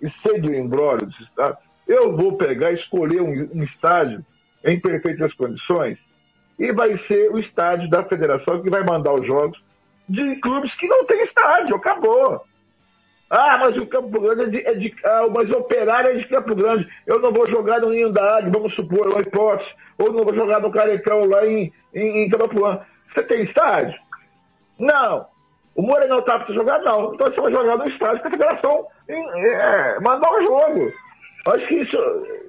e 0.01 0.09
sei 0.09 0.39
do 0.39 0.53
embrólio 0.53 1.05
desse 1.05 1.23
estádio, 1.23 1.57
eu 1.87 2.15
vou 2.15 2.37
pegar 2.37 2.71
escolher 2.71 3.21
um, 3.21 3.49
um 3.53 3.63
estádio 3.63 4.25
em 4.63 4.79
perfeitas 4.79 5.33
condições 5.33 5.97
e 6.57 6.71
vai 6.71 6.93
ser 6.95 7.31
o 7.31 7.37
estádio 7.37 7.89
da 7.89 8.03
federação 8.03 8.61
que 8.61 8.69
vai 8.69 8.83
mandar 8.83 9.13
os 9.13 9.25
jogos 9.25 9.61
de 10.09 10.35
clubes 10.37 10.73
que 10.75 10.87
não 10.87 11.05
tem 11.05 11.21
estádio, 11.21 11.75
acabou. 11.75 12.41
Ah, 13.29 13.59
mas 13.59 13.77
o 13.77 13.85
Campo 13.85 14.19
Grande 14.19 14.41
é 14.41 14.45
de, 14.47 14.67
é 14.67 14.73
de 14.73 14.95
ah, 15.05 15.27
mas 15.31 15.51
Operário 15.51 16.11
é 16.11 16.13
de 16.15 16.27
Campo 16.27 16.55
Grande. 16.55 16.89
Eu 17.05 17.19
não 17.19 17.31
vou 17.31 17.47
jogar 17.47 17.79
no 17.79 17.91
Ninho 17.91 18.11
da 18.11 18.37
Águia, 18.37 18.51
vamos 18.51 18.73
supor, 18.73 19.07
uma 19.07 19.21
hipótese. 19.21 19.69
Ou 19.99 20.11
não 20.11 20.23
vou 20.23 20.33
jogar 20.33 20.59
no 20.59 20.71
Carecão 20.71 21.25
lá 21.25 21.45
em, 21.45 21.71
em, 21.93 22.23
em 22.23 22.29
Camapuã. 22.29 22.81
Você 23.07 23.21
tem 23.23 23.41
estádio? 23.41 23.99
Não. 24.79 25.27
O 25.75 25.83
Morenão 25.83 26.21
tá 26.23 26.39
para 26.39 26.53
jogar? 26.53 26.79
Não. 26.79 27.13
Então 27.13 27.27
você 27.27 27.39
vai 27.39 27.51
jogar 27.51 27.77
no 27.77 27.87
estádio 27.87 28.25
a 28.25 28.29
federação 28.31 28.87
é, 29.07 29.99
mandar 29.99 30.31
o 30.31 30.41
jogo. 30.41 30.91
Acho 31.47 31.67
que 31.67 31.75
isso, 31.75 31.97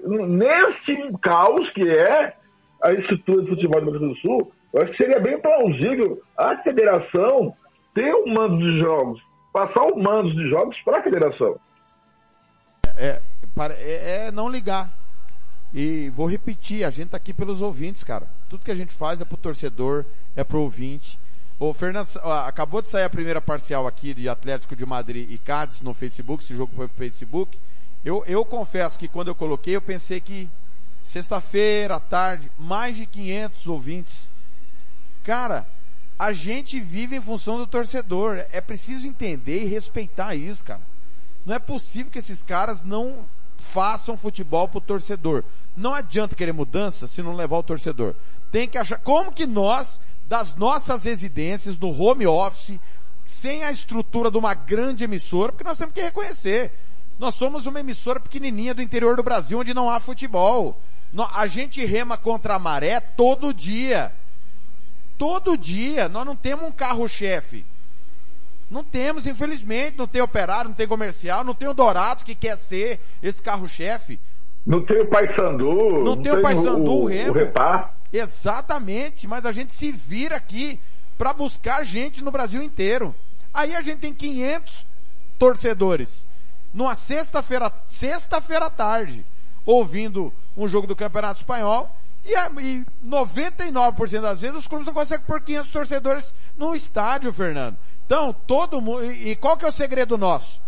nesse 0.04 0.96
caos 1.22 1.70
que 1.70 1.88
é 1.88 2.34
a 2.82 2.92
estrutura 2.92 3.42
de 3.42 3.50
futebol 3.50 3.80
do 3.80 3.90
Grande 3.90 4.08
do 4.08 4.20
Sul, 4.20 4.52
eu 4.72 4.82
acho 4.82 4.90
que 4.92 4.96
seria 4.96 5.20
bem 5.20 5.40
plausível 5.40 6.22
a 6.36 6.56
federação 6.58 7.54
ter 7.94 8.14
um 8.14 8.32
mando 8.32 8.58
de 8.58 8.78
jogos 8.78 9.20
passar 9.52 9.82
o 9.84 10.00
mando 10.00 10.32
de 10.32 10.48
jogos 10.48 10.76
para 10.82 10.98
a 10.98 11.02
federação. 11.02 11.58
É, 12.96 13.20
é, 13.58 14.26
é, 14.26 14.30
não 14.30 14.48
ligar. 14.48 14.92
E 15.72 16.10
vou 16.10 16.26
repetir, 16.26 16.84
a 16.84 16.90
gente 16.90 17.10
tá 17.10 17.16
aqui 17.16 17.32
pelos 17.32 17.62
ouvintes, 17.62 18.02
cara. 18.02 18.26
Tudo 18.48 18.64
que 18.64 18.70
a 18.70 18.74
gente 18.74 18.92
faz 18.92 19.20
é 19.20 19.24
pro 19.24 19.36
torcedor, 19.36 20.04
é 20.34 20.42
pro 20.42 20.60
ouvinte. 20.60 21.18
O 21.58 21.72
Fernando, 21.74 22.08
acabou 22.46 22.80
de 22.80 22.88
sair 22.88 23.04
a 23.04 23.10
primeira 23.10 23.40
parcial 23.40 23.86
aqui 23.86 24.14
de 24.14 24.28
Atlético 24.28 24.74
de 24.74 24.86
Madrid 24.86 25.30
e 25.30 25.38
Cádiz 25.38 25.82
no 25.82 25.92
Facebook, 25.92 26.42
esse 26.42 26.56
jogo 26.56 26.72
foi 26.74 26.88
pro 26.88 26.96
Facebook. 26.96 27.58
Eu, 28.02 28.24
eu 28.26 28.44
confesso 28.44 28.98
que 28.98 29.06
quando 29.06 29.28
eu 29.28 29.34
coloquei, 29.34 29.76
eu 29.76 29.82
pensei 29.82 30.20
que 30.20 30.48
sexta-feira, 31.04 31.96
à 31.96 32.00
tarde, 32.00 32.50
mais 32.58 32.96
de 32.96 33.04
500 33.04 33.66
ouvintes. 33.68 34.30
Cara, 35.22 35.66
a 36.18 36.32
gente 36.32 36.78
vive 36.78 37.16
em 37.16 37.20
função 37.20 37.56
do 37.58 37.66
torcedor. 37.66 38.44
É 38.52 38.60
preciso 38.60 39.06
entender 39.06 39.62
e 39.62 39.68
respeitar 39.68 40.34
isso, 40.34 40.64
cara. 40.64 40.80
Não 41.44 41.54
é 41.54 41.58
possível 41.58 42.12
que 42.12 42.18
esses 42.18 42.42
caras 42.42 42.82
não 42.82 43.26
façam 43.58 44.16
futebol 44.16 44.68
pro 44.68 44.80
torcedor. 44.80 45.44
Não 45.76 45.94
adianta 45.94 46.34
querer 46.36 46.52
mudança 46.52 47.06
se 47.06 47.22
não 47.22 47.34
levar 47.34 47.58
o 47.58 47.62
torcedor. 47.62 48.14
Tem 48.50 48.68
que 48.68 48.78
achar, 48.78 48.98
como 48.98 49.32
que 49.32 49.46
nós, 49.46 50.00
das 50.28 50.54
nossas 50.54 51.04
residências, 51.04 51.76
do 51.76 51.88
home 51.88 52.26
office, 52.26 52.78
sem 53.24 53.64
a 53.64 53.70
estrutura 53.70 54.30
de 54.30 54.38
uma 54.38 54.54
grande 54.54 55.04
emissora, 55.04 55.52
porque 55.52 55.64
nós 55.64 55.78
temos 55.78 55.94
que 55.94 56.02
reconhecer, 56.02 56.72
nós 57.18 57.34
somos 57.34 57.66
uma 57.66 57.80
emissora 57.80 58.18
pequenininha 58.18 58.74
do 58.74 58.82
interior 58.82 59.16
do 59.16 59.22
Brasil 59.22 59.58
onde 59.58 59.72
não 59.72 59.88
há 59.88 60.00
futebol. 60.00 60.78
A 61.32 61.46
gente 61.46 61.84
rema 61.84 62.16
contra 62.16 62.54
a 62.54 62.58
maré 62.58 63.00
todo 63.00 63.54
dia. 63.54 64.12
Todo 65.20 65.58
dia. 65.58 66.08
Nós 66.08 66.24
não 66.24 66.34
temos 66.34 66.64
um 66.66 66.72
carro-chefe. 66.72 67.62
Não 68.70 68.82
temos, 68.82 69.26
infelizmente. 69.26 69.98
Não 69.98 70.08
tem 70.08 70.22
operário, 70.22 70.70
não 70.70 70.74
tem 70.74 70.88
comercial, 70.88 71.44
não 71.44 71.54
tem 71.54 71.68
o 71.68 71.74
Dourados 71.74 72.24
que 72.24 72.34
quer 72.34 72.56
ser 72.56 72.98
esse 73.22 73.42
carro-chefe. 73.42 74.18
Não 74.66 74.82
tem 74.82 75.02
o 75.02 75.06
Paysandu. 75.06 75.74
Não, 75.74 76.04
não 76.04 76.22
tem 76.22 76.32
o 76.32 76.40
Paysandu, 76.40 76.90
o, 76.90 77.02
o 77.02 77.04
Remo. 77.04 77.32
O 77.32 77.34
Repar. 77.34 77.94
Exatamente. 78.10 79.28
Mas 79.28 79.44
a 79.44 79.52
gente 79.52 79.74
se 79.74 79.92
vira 79.92 80.36
aqui 80.36 80.80
para 81.18 81.34
buscar 81.34 81.84
gente 81.84 82.24
no 82.24 82.30
Brasil 82.30 82.62
inteiro. 82.62 83.14
Aí 83.52 83.76
a 83.76 83.82
gente 83.82 83.98
tem 83.98 84.14
500 84.14 84.86
torcedores 85.38 86.26
numa 86.72 86.94
sexta-feira, 86.94 87.70
sexta-feira 87.88 88.66
à 88.66 88.70
tarde, 88.70 89.26
ouvindo 89.66 90.32
um 90.56 90.66
jogo 90.66 90.86
do 90.86 90.96
Campeonato 90.96 91.40
Espanhol, 91.40 91.94
e, 92.30 92.62
e 92.62 92.86
99% 93.04 94.20
das 94.20 94.40
vezes 94.40 94.58
os 94.58 94.66
clubes 94.66 94.86
não 94.86 94.94
conseguem 94.94 95.24
pôr 95.26 95.40
500 95.40 95.70
torcedores 95.70 96.34
no 96.56 96.74
estádio, 96.74 97.32
Fernando. 97.32 97.76
Então, 98.06 98.34
todo 98.46 98.80
mundo, 98.80 99.04
e, 99.04 99.36
qual 99.36 99.56
que 99.56 99.64
é 99.64 99.68
o 99.68 99.72
segredo 99.72 100.18
nosso? 100.18 100.60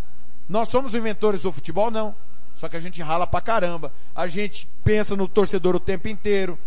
Nós 0.49 0.69
somos 0.69 0.95
inventores 0.95 1.43
do 1.43 1.53
futebol? 1.53 1.91
Não. 1.91 2.15
Só 2.55 2.69
que 2.69 2.77
a 2.77 2.81
gente 2.81 3.03
rala 3.03 3.27
pra 3.27 3.41
caramba. 3.41 3.93
A 4.15 4.29
gente 4.29 4.69
pensa 4.85 5.17
no 5.17 5.27
torcedor 5.27 5.75
o 5.75 5.81
tempo 5.81 6.09
inteiro. 6.09 6.59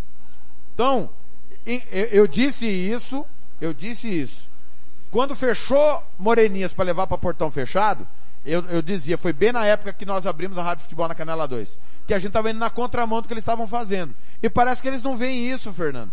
Então, 0.73 1.09
eu 2.11 2.27
disse 2.27 2.67
isso, 2.67 3.25
eu 3.61 3.73
disse 3.73 4.09
isso. 4.09 4.49
Quando 5.11 5.35
fechou 5.35 6.03
Moreninhas 6.19 6.73
para 6.73 6.85
levar 6.85 7.07
para 7.07 7.17
portão 7.17 7.49
fechado, 7.49 8.05
eu, 8.45 8.63
eu 8.69 8.81
dizia, 8.81 9.17
foi 9.17 9.33
bem 9.33 9.51
na 9.51 9.65
época 9.65 9.91
que 9.91 10.05
nós 10.05 10.27
abrimos 10.27 10.57
a 10.57 10.63
Rádio 10.63 10.83
Futebol 10.83 11.07
na 11.07 11.15
Canela 11.15 11.47
2, 11.47 11.79
que 12.05 12.13
a 12.13 12.19
gente 12.19 12.27
estava 12.27 12.51
indo 12.51 12.59
na 12.59 12.69
contramão 12.69 13.21
do 13.21 13.27
que 13.27 13.33
eles 13.33 13.41
estavam 13.41 13.67
fazendo. 13.67 14.13
E 14.41 14.49
parece 14.49 14.81
que 14.81 14.87
eles 14.87 15.01
não 15.01 15.17
veem 15.17 15.49
isso, 15.49 15.73
Fernando. 15.73 16.11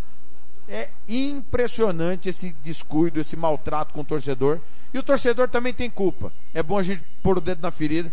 É 0.69 0.89
impressionante 1.07 2.31
esse 2.31 2.53
descuido, 2.65 3.21
esse 3.21 3.37
maltrato 3.37 3.93
com 3.93 4.01
o 4.01 4.05
torcedor. 4.05 4.61
E 4.95 4.99
o 4.99 5.03
torcedor 5.03 5.49
também 5.49 5.75
tem 5.75 5.91
culpa. 5.91 6.33
É 6.55 6.63
bom 6.63 6.79
a 6.79 6.83
gente 6.83 7.05
pôr 7.23 7.37
o 7.37 7.41
dedo 7.41 7.61
na 7.61 7.71
ferida. 7.71 8.11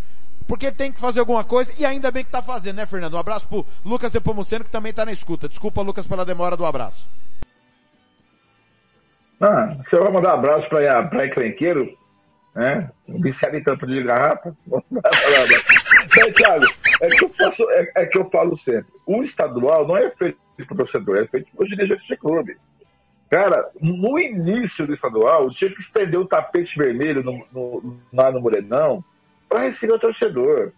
Porque 0.47 0.71
tem 0.71 0.91
que 0.91 0.99
fazer 0.99 1.19
alguma 1.19 1.43
coisa 1.43 1.71
e 1.77 1.85
ainda 1.85 2.11
bem 2.11 2.23
que 2.23 2.29
está 2.29 2.41
fazendo, 2.41 2.77
né, 2.77 2.85
Fernando? 2.85 3.13
Um 3.13 3.19
abraço 3.19 3.47
pro 3.47 3.65
Lucas 3.85 4.11
Depomuceno 4.11 4.65
que 4.65 4.71
também 4.71 4.89
está 4.89 5.05
na 5.05 5.11
escuta. 5.11 5.47
Desculpa, 5.47 5.81
Lucas, 5.81 6.05
pela 6.05 6.25
demora 6.25 6.57
do 6.57 6.65
abraço. 6.65 7.07
Ah, 9.39 9.77
você 9.87 9.97
vai 9.97 10.11
mandar 10.11 10.35
um 10.35 10.39
abraço 10.39 10.67
para 10.67 11.25
Encrenqueiro, 11.25 11.97
né? 12.59 12.91
Viciado 13.07 13.55
em 13.55 13.63
de 13.63 14.03
garrafa. 14.03 14.53
Mas, 14.67 14.83
Thiago, 16.35 16.65
é 17.01 17.07
que, 17.07 17.23
eu 17.23 17.29
faço, 17.29 17.71
é, 17.71 17.91
é, 17.95 18.05
que 18.05 18.17
eu 18.17 18.29
falo 18.29 18.57
sempre. 18.57 18.91
O 19.05 19.23
estadual 19.23 19.87
não 19.87 19.95
é 19.95 20.11
feito 20.11 20.37
para 20.57 20.73
o 20.73 20.77
torcedor, 20.77 21.19
é 21.19 21.27
feito 21.27 21.49
para 21.55 21.63
os 21.63 21.69
dirigentes 21.69 22.05
de 22.05 22.17
clube. 22.17 22.57
Cara, 23.29 23.69
no 23.79 24.19
início 24.19 24.85
do 24.85 24.93
estadual, 24.93 25.49
tinha 25.51 25.71
que 25.71 25.79
estender 25.79 26.19
o 26.19 26.25
tapete 26.25 26.77
vermelho 26.77 27.23
no, 27.23 27.45
no, 27.53 27.97
lá 28.11 28.29
no 28.29 28.41
Morenão 28.41 29.01
para 29.47 29.61
receber 29.61 29.93
o 29.93 29.99
torcedor. 29.99 30.73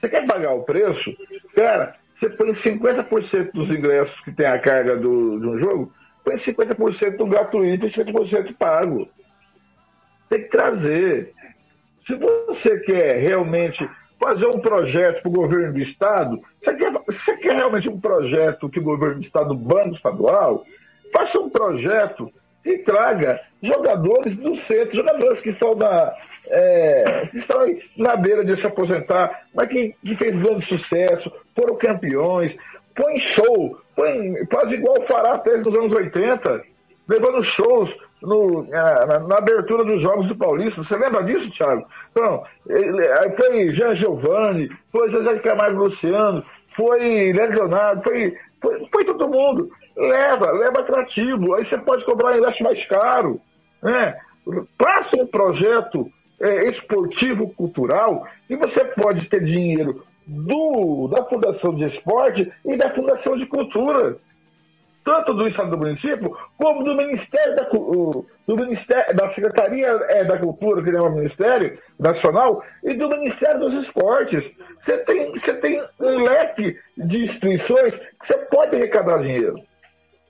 Você 0.00 0.08
quer 0.08 0.26
pagar 0.26 0.52
o 0.52 0.64
preço? 0.64 1.14
Cara, 1.54 1.94
você 2.18 2.28
põe 2.28 2.50
50% 2.50 3.52
dos 3.52 3.68
ingressos 3.70 4.18
que 4.22 4.32
tem 4.32 4.46
a 4.46 4.58
carga 4.58 4.96
do, 4.96 5.38
de 5.38 5.46
um 5.46 5.58
jogo, 5.58 5.92
põe 6.24 6.34
50% 6.34 7.16
do 7.18 7.26
gratuito 7.26 7.86
e 7.86 7.90
50% 7.90 8.56
pago 8.56 9.08
tem 10.30 10.42
que 10.44 10.48
trazer. 10.48 11.34
Se 12.06 12.14
você 12.14 12.78
quer 12.78 13.18
realmente 13.18 13.86
fazer 14.18 14.46
um 14.46 14.60
projeto 14.60 15.22
para 15.22 15.28
o 15.28 15.34
governo 15.34 15.74
do 15.74 15.80
Estado, 15.80 16.40
você 16.62 16.74
quer, 16.74 16.92
você 16.92 17.36
quer 17.36 17.56
realmente 17.56 17.88
um 17.88 18.00
projeto 18.00 18.68
que 18.68 18.78
o 18.78 18.84
governo 18.84 19.16
do 19.16 19.24
Estado, 19.24 19.54
banco 19.54 19.96
estadual, 19.96 20.64
faça 21.12 21.38
um 21.38 21.50
projeto 21.50 22.32
que 22.62 22.78
traga 22.78 23.40
jogadores 23.62 24.36
do 24.36 24.54
centro, 24.54 24.96
jogadores 24.96 25.40
que 25.40 25.50
estão 25.50 25.74
na, 25.74 26.14
é, 26.46 27.28
que 27.30 27.38
estão 27.38 27.58
na 27.96 28.16
beira 28.16 28.44
de 28.44 28.56
se 28.56 28.66
aposentar, 28.66 29.46
mas 29.54 29.68
que, 29.68 29.94
que 30.04 30.14
fez 30.16 30.36
grande 30.36 30.64
sucesso, 30.64 31.32
foram 31.56 31.74
campeões, 31.76 32.54
põe 32.94 33.18
show, 33.18 33.78
põe, 33.96 34.46
faz 34.46 34.70
igual 34.70 35.00
o 35.00 35.04
Fará 35.04 35.38
fez 35.40 35.64
nos 35.64 35.74
anos 35.74 35.90
80, 35.90 36.62
levando 37.08 37.42
shows 37.42 37.90
no, 38.22 38.62
na, 38.68 39.20
na, 39.20 39.38
abertura 39.38 39.84
dos 39.84 40.00
Jogos 40.00 40.28
do 40.28 40.36
Paulista. 40.36 40.82
Você 40.82 40.96
lembra 40.96 41.22
disso, 41.22 41.50
Thiago? 41.50 41.86
Então, 42.10 42.44
ele, 42.68 43.08
foi 43.36 43.72
Jean 43.72 43.94
Giovanni, 43.94 44.68
foi 44.92 45.10
José 45.10 45.38
Camargo 45.38 45.84
Luciano, 45.84 46.44
foi 46.76 47.32
Leonardo, 47.32 48.02
foi, 48.02 48.36
foi, 48.60 48.88
foi 48.92 49.04
todo 49.04 49.28
mundo. 49.28 49.70
Leva, 49.96 50.50
leva 50.52 50.80
atrativo. 50.80 51.54
Aí 51.54 51.64
você 51.64 51.78
pode 51.78 52.04
cobrar 52.04 52.32
um 52.32 52.38
ingresso 52.38 52.62
mais 52.62 52.84
caro. 52.86 53.40
Né? 53.82 54.16
Faça 54.78 55.16
um 55.16 55.26
projeto 55.26 56.10
é, 56.40 56.68
esportivo 56.68 57.48
cultural 57.54 58.26
e 58.48 58.56
você 58.56 58.84
pode 58.84 59.28
ter 59.28 59.44
dinheiro 59.44 60.02
do, 60.26 61.08
da 61.08 61.24
Fundação 61.24 61.74
de 61.74 61.84
Esporte 61.84 62.50
e 62.64 62.76
da 62.76 62.90
Fundação 62.90 63.36
de 63.36 63.46
Cultura 63.46 64.16
tanto 65.04 65.34
do 65.34 65.48
Estado 65.48 65.70
do 65.70 65.78
município, 65.78 66.36
como 66.58 66.84
do 66.84 66.94
Ministério 66.94 67.56
da, 67.56 67.64
do 67.64 68.56
Ministério, 68.56 69.16
da 69.16 69.28
Secretaria 69.28 69.88
é, 70.08 70.24
da 70.24 70.38
Cultura, 70.38 70.82
que 70.82 70.90
é 70.90 71.00
o 71.00 71.10
Ministério 71.10 71.78
Nacional, 71.98 72.62
e 72.82 72.94
do 72.94 73.08
Ministério 73.08 73.60
dos 73.60 73.84
Esportes. 73.84 74.44
Você 74.80 74.98
tem, 74.98 75.30
você 75.32 75.54
tem 75.54 75.82
um 76.00 76.24
leque 76.24 76.78
de 76.96 77.24
instituições 77.24 77.94
que 77.94 78.26
você 78.26 78.38
pode 78.50 78.76
arrecadar 78.76 79.18
dinheiro. 79.18 79.56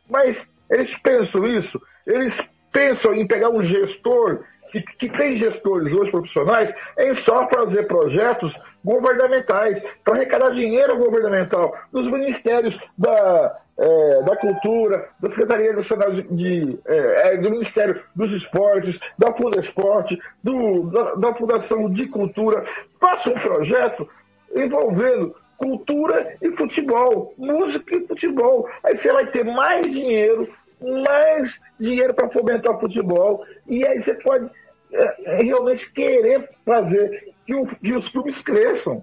Mas 0.09 0.36
eles 0.70 0.94
pensam 1.02 1.47
isso, 1.47 1.80
eles 2.06 2.36
pensam 2.72 3.14
em 3.14 3.26
pegar 3.26 3.51
um 3.51 3.62
gestor, 3.62 4.44
que, 4.70 4.80
que 4.82 5.09
tem 5.09 5.36
gestores 5.36 5.92
hoje 5.92 6.10
profissionais, 6.10 6.72
em 6.98 7.14
só 7.14 7.48
fazer 7.48 7.88
projetos 7.88 8.52
governamentais, 8.84 9.82
para 10.05 10.14
arrecadar 10.14 10.51
dinheiro 10.51 10.97
governamental 10.97 11.76
dos 11.92 12.10
ministérios 12.10 12.78
da, 12.97 13.56
é, 13.81 14.23
da 14.23 14.36
Cultura, 14.36 15.09
da 15.19 15.31
Secretaria 15.31 15.73
Nacional 15.73 16.12
de, 16.12 16.23
de 16.24 16.78
é, 16.86 17.32
é, 17.32 17.36
do 17.39 17.51
Ministério 17.51 18.02
dos 18.15 18.31
Esportes, 18.31 18.98
da 19.19 19.32
Fundesporte, 19.32 20.19
do, 20.44 20.90
da, 20.90 21.15
da 21.15 21.35
Fundação 21.35 21.89
de 21.89 22.07
Cultura. 22.07 22.65
Faça 23.01 23.31
um 23.31 23.40
projeto 23.40 24.07
envolvendo 24.55 25.35
cultura 25.57 26.36
e 26.43 26.55
futebol, 26.55 27.35
música 27.39 27.97
e 27.97 28.07
futebol. 28.07 28.69
Aí 28.85 28.94
você 28.94 29.11
vai 29.11 29.27
ter 29.28 29.44
mais 29.44 29.90
dinheiro, 29.90 30.47
mais 30.81 31.51
dinheiro 31.78 32.12
para 32.12 32.28
fomentar 32.28 32.77
o 32.77 32.81
futebol, 32.81 33.44
e 33.66 33.86
aí 33.86 33.98
você 33.98 34.12
pode 34.15 34.51
é, 34.93 35.36
é 35.36 35.43
realmente 35.43 35.90
querer 35.93 36.51
fazer 36.66 37.32
que, 37.47 37.55
o, 37.55 37.66
que 37.66 37.94
os 37.94 38.07
clubes 38.11 38.39
cresçam. 38.43 39.02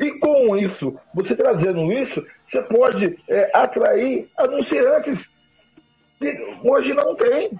E 0.00 0.12
com 0.12 0.56
isso, 0.56 0.98
você 1.14 1.36
trazendo 1.36 1.92
isso, 1.92 2.24
você 2.46 2.62
pode 2.62 3.18
é, 3.28 3.50
atrair 3.52 4.26
anunciantes 4.38 5.18
que 6.18 6.56
hoje 6.64 6.94
não 6.94 7.14
tem. 7.14 7.50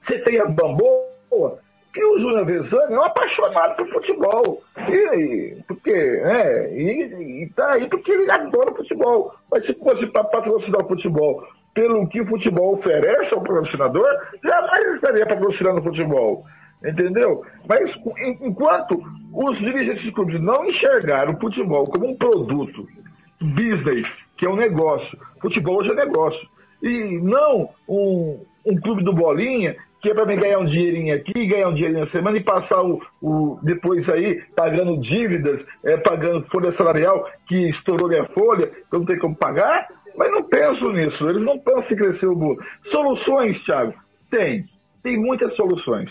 Você 0.00 0.18
tem 0.20 0.40
a 0.40 0.46
Bamboa, 0.46 1.58
que 1.92 2.02
o 2.02 2.18
Júnior 2.18 2.46
Vezani 2.46 2.94
é 2.94 2.98
um 2.98 3.04
apaixonado 3.04 3.76
por 3.76 3.88
futebol. 3.88 4.62
E, 4.88 5.58
porque, 5.68 5.90
é, 5.90 6.72
e, 6.74 7.50
tá 7.54 7.72
aí 7.72 7.86
porque 7.88 8.10
ele 8.10 8.30
adora 8.30 8.74
futebol. 8.74 9.34
Mas 9.52 9.66
se 9.66 9.74
fosse 9.74 10.06
para 10.06 10.24
patrocinar 10.24 10.82
o 10.82 10.88
futebol 10.88 11.46
pelo 11.74 12.08
que 12.08 12.22
o 12.22 12.26
futebol 12.26 12.72
oferece 12.72 13.34
ao 13.34 13.42
patrocinador, 13.42 14.08
jamais 14.42 14.94
estaria 14.94 15.26
patrocinando 15.26 15.80
o 15.80 15.84
futebol. 15.84 16.46
Entendeu? 16.84 17.42
Mas 17.68 17.90
enquanto 18.40 19.02
os 19.32 19.58
dirigentes 19.58 20.02
de 20.02 20.12
clubes 20.12 20.40
não 20.40 20.66
enxergaram 20.66 21.32
o 21.32 21.40
futebol 21.40 21.86
como 21.86 22.08
um 22.10 22.16
produto 22.16 22.86
business 23.40 24.06
que 24.36 24.46
é 24.46 24.50
um 24.50 24.56
negócio. 24.56 25.18
Futebol 25.40 25.78
hoje 25.78 25.90
é 25.90 25.94
negócio. 25.94 26.46
E 26.82 27.18
não 27.22 27.70
um, 27.88 28.44
um 28.64 28.80
clube 28.80 29.02
do 29.02 29.12
Bolinha 29.12 29.76
que 30.02 30.10
é 30.10 30.14
para 30.14 30.26
mim 30.26 30.36
ganhar 30.36 30.58
um 30.58 30.64
dinheirinho 30.64 31.16
aqui, 31.16 31.46
ganhar 31.46 31.68
um 31.68 31.74
dinheirinho 31.74 32.04
na 32.04 32.10
semana 32.10 32.36
e 32.36 32.42
passar 32.42 32.80
o, 32.82 33.02
o 33.20 33.58
depois 33.62 34.08
aí 34.08 34.40
pagando 34.54 34.98
dívidas, 34.98 35.64
é, 35.82 35.96
pagando 35.96 36.44
folha 36.46 36.70
salarial 36.70 37.28
que 37.48 37.68
estourou 37.68 38.08
minha 38.08 38.24
folha, 38.26 38.68
que 38.68 38.94
eu 38.94 39.00
não 39.00 39.06
tenho 39.06 39.18
como 39.18 39.34
pagar. 39.34 39.88
Mas 40.16 40.30
não 40.30 40.44
penso 40.44 40.90
nisso, 40.92 41.28
eles 41.28 41.42
não 41.42 41.58
pensam 41.58 41.92
em 41.92 41.96
crescer 41.96 42.26
o 42.26 42.36
bolo. 42.36 42.62
Soluções, 42.82 43.62
Thiago? 43.64 43.94
Tem, 44.30 44.64
tem 45.02 45.18
muitas 45.18 45.54
soluções. 45.54 46.10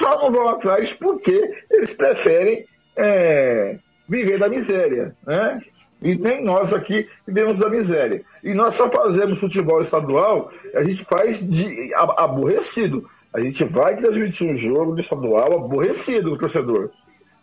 Só 0.00 0.18
não 0.18 0.32
vão 0.32 0.48
atrás 0.48 0.90
porque 0.94 1.52
eles 1.70 1.92
preferem 1.92 2.64
é, 2.96 3.78
viver 4.08 4.38
da 4.38 4.48
miséria, 4.48 5.14
né? 5.26 5.60
E 6.02 6.14
nem 6.14 6.42
nós 6.42 6.72
aqui 6.72 7.06
vivemos 7.26 7.58
da 7.58 7.68
miséria. 7.68 8.22
E 8.42 8.54
nós 8.54 8.74
só 8.76 8.90
fazemos 8.90 9.38
futebol 9.38 9.82
estadual, 9.82 10.50
a 10.74 10.82
gente 10.82 11.04
faz 11.04 11.38
de 11.38 11.92
aborrecido. 11.94 13.06
A 13.34 13.40
gente 13.40 13.62
vai 13.64 13.96
transmitir 13.96 14.50
um 14.50 14.56
jogo 14.56 14.94
de 14.94 15.02
estadual 15.02 15.52
aborrecido 15.52 16.30
do 16.30 16.38
torcedor. 16.38 16.90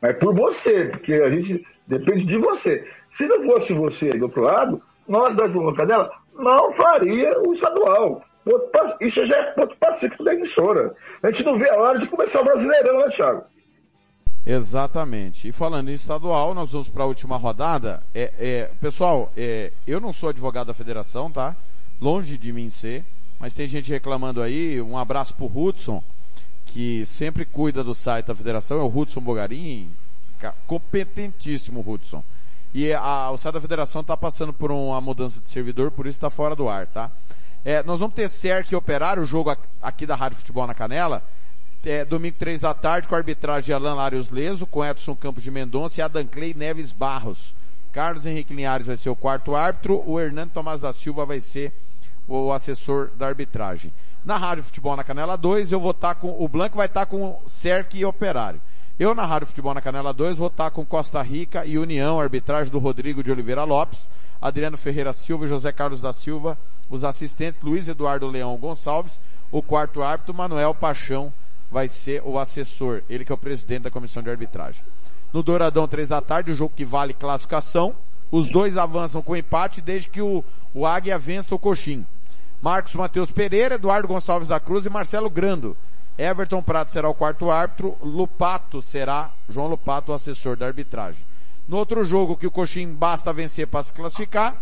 Mas 0.01 0.17
por 0.17 0.33
você, 0.33 0.85
porque 0.85 1.13
a 1.13 1.29
gente 1.29 1.65
depende 1.85 2.25
de 2.25 2.37
você. 2.37 2.85
Se 3.11 3.25
não 3.27 3.43
fosse 3.45 3.73
você 3.73 4.11
do 4.13 4.25
outro 4.25 4.41
lado, 4.41 4.81
nós 5.07 5.35
da 5.35 5.47
Cadela 5.75 6.11
não 6.37 6.73
faria 6.73 7.39
o 7.39 7.53
estadual. 7.53 8.23
Isso 9.01 9.25
já 9.25 9.35
é 9.35 9.51
ponto 9.51 9.75
pacífico 9.77 10.23
da 10.23 10.33
emissora. 10.33 10.95
A 11.21 11.31
gente 11.31 11.43
não 11.43 11.57
vê 11.57 11.69
a 11.69 11.79
hora 11.79 11.99
de 11.99 12.07
começar 12.07 12.41
o 12.41 12.45
Brasileirão, 12.45 12.99
né, 12.99 13.09
Thiago? 13.09 13.43
Exatamente. 14.45 15.49
E 15.49 15.51
falando 15.51 15.89
em 15.89 15.93
estadual, 15.93 16.53
nós 16.53 16.71
vamos 16.71 16.87
para 16.87 17.03
a 17.03 17.07
última 17.07 17.35
rodada. 17.35 18.01
É, 18.15 18.31
é, 18.39 18.71
pessoal, 18.79 19.31
é, 19.35 19.73
eu 19.85 19.99
não 19.99 20.13
sou 20.13 20.29
advogado 20.29 20.67
da 20.67 20.73
federação, 20.73 21.29
tá? 21.29 21.55
Longe 21.99 22.37
de 22.37 22.53
mim 22.53 22.69
ser. 22.69 23.03
Mas 23.39 23.53
tem 23.53 23.67
gente 23.67 23.91
reclamando 23.91 24.41
aí. 24.41 24.81
Um 24.81 24.97
abraço 24.97 25.35
pro 25.35 25.45
Hudson, 25.45 26.01
que 26.65 27.05
sempre 27.05 27.45
cuida 27.45 27.83
do 27.83 27.93
site 27.93 28.27
da 28.27 28.35
federação. 28.35 28.79
É 28.79 28.83
o 28.83 28.87
Hudson 28.87 29.21
Bogarim. 29.21 29.89
Competentíssimo, 30.65 31.83
Hudson. 31.85 32.23
E 32.73 32.93
a, 32.93 33.29
o 33.31 33.37
site 33.37 33.55
da 33.55 33.61
federação 33.61 34.01
está 34.01 34.15
passando 34.15 34.53
por 34.53 34.71
uma 34.71 35.01
mudança 35.01 35.41
de 35.41 35.49
servidor, 35.49 35.91
por 35.91 36.05
isso 36.05 36.17
está 36.17 36.29
fora 36.29 36.55
do 36.55 36.69
ar, 36.69 36.87
tá? 36.87 37.11
É, 37.65 37.83
nós 37.83 37.99
vamos 37.99 38.15
ter 38.15 38.29
cerca 38.29 38.73
e 38.73 38.75
operar 38.75 39.19
o 39.19 39.25
jogo 39.25 39.55
aqui 39.81 40.05
da 40.05 40.15
Rádio 40.15 40.37
Futebol 40.37 40.65
na 40.65 40.73
Canela 40.73 41.23
é, 41.87 42.03
domingo 42.03 42.35
três 42.37 42.59
da 42.59 42.73
tarde, 42.73 43.07
com 43.07 43.15
a 43.15 43.17
arbitragem 43.17 43.65
de 43.65 43.73
Alan 43.73 43.93
Larios 43.93 44.29
Leso, 44.29 44.65
com 44.65 44.85
Edson 44.85 45.15
Campos 45.15 45.43
de 45.43 45.49
Mendonça 45.49 45.99
e 45.99 46.03
Adam 46.03 46.25
Clay 46.25 46.53
Neves 46.53 46.91
Barros. 46.91 47.55
Carlos 47.93 48.25
Henrique 48.25 48.53
Linhares 48.53 48.87
vai 48.87 48.97
ser 48.97 49.09
o 49.09 49.15
quarto 49.15 49.55
árbitro, 49.55 50.03
o 50.05 50.19
Hernando 50.19 50.51
Tomás 50.51 50.81
da 50.81 50.91
Silva 50.91 51.25
vai 51.25 51.39
ser 51.39 51.71
o 52.27 52.51
assessor 52.51 53.11
da 53.17 53.27
arbitragem. 53.27 53.91
Na 54.25 54.37
Rádio 54.37 54.63
Futebol 54.63 54.95
na 54.95 55.03
Canela 55.03 55.37
2, 55.37 55.71
eu 55.71 55.79
vou 55.79 55.91
estar 55.91 56.15
tá 56.15 56.19
com, 56.19 56.35
o 56.37 56.47
Blanco 56.49 56.77
vai 56.77 56.87
estar 56.87 57.05
tá 57.05 57.05
com 57.05 57.39
o 57.43 57.49
Cerque 57.49 57.99
e 57.99 58.05
Operário. 58.05 58.61
Eu 58.99 59.13
na 59.13 59.27
Rádio 59.27 59.49
Futebol 59.49 59.75
na 59.75 59.81
Canela 59.81 60.11
2 60.11 60.39
vou 60.39 60.47
estar 60.47 60.71
com 60.71 60.83
Costa 60.83 61.21
Rica 61.21 61.63
e 61.63 61.77
União, 61.77 62.19
arbitragem 62.19 62.71
do 62.71 62.79
Rodrigo 62.79 63.23
de 63.23 63.29
Oliveira 63.31 63.63
Lopes, 63.63 64.11
Adriano 64.41 64.75
Ferreira 64.75 65.13
Silva 65.13 65.45
e 65.45 65.47
José 65.47 65.71
Carlos 65.71 66.01
da 66.01 66.11
Silva, 66.11 66.57
os 66.89 67.03
assistentes 67.03 67.61
Luiz 67.61 67.87
Eduardo 67.87 68.25
Leão 68.25 68.57
Gonçalves, 68.57 69.21
o 69.51 69.61
quarto 69.61 70.01
árbitro 70.01 70.33
Manuel 70.33 70.73
Paixão 70.73 71.31
vai 71.69 71.87
ser 71.87 72.23
o 72.25 72.39
assessor, 72.39 73.03
ele 73.07 73.23
que 73.23 73.31
é 73.31 73.35
o 73.35 73.37
presidente 73.37 73.83
da 73.83 73.91
comissão 73.91 74.23
de 74.23 74.31
arbitragem. 74.31 74.81
No 75.31 75.43
Douradão, 75.43 75.87
três 75.87 76.09
da 76.09 76.19
tarde, 76.19 76.51
o 76.51 76.55
jogo 76.55 76.73
que 76.75 76.83
vale 76.83 77.13
classificação. 77.13 77.93
Os 78.31 78.49
dois 78.49 78.79
avançam 78.79 79.21
com 79.21 79.35
empate 79.35 79.79
desde 79.79 80.09
que 80.09 80.23
o, 80.23 80.43
o 80.73 80.87
Águia 80.87 81.19
vença 81.19 81.53
o 81.53 81.59
Coxim. 81.59 82.03
Marcos 82.59 82.95
Matheus 82.95 83.31
Pereira, 83.31 83.75
Eduardo 83.75 84.07
Gonçalves 84.07 84.47
da 84.47 84.59
Cruz 84.59 84.87
e 84.87 84.89
Marcelo 84.89 85.29
Grando. 85.29 85.77
Everton 86.17 86.61
Prato 86.61 86.91
será 86.91 87.07
o 87.07 87.13
quarto 87.13 87.51
árbitro, 87.51 87.95
Lupato 88.01 88.81
será, 88.81 89.31
João 89.47 89.67
Lupato, 89.67 90.11
o 90.11 90.15
assessor 90.15 90.57
da 90.57 90.65
arbitragem. 90.65 91.23
No 91.67 91.77
outro 91.77 92.03
jogo 92.03 92.35
que 92.35 92.47
o 92.47 92.51
Coxim 92.51 92.91
basta 92.91 93.31
vencer 93.31 93.67
para 93.67 93.83
se 93.83 93.93
classificar, 93.93 94.55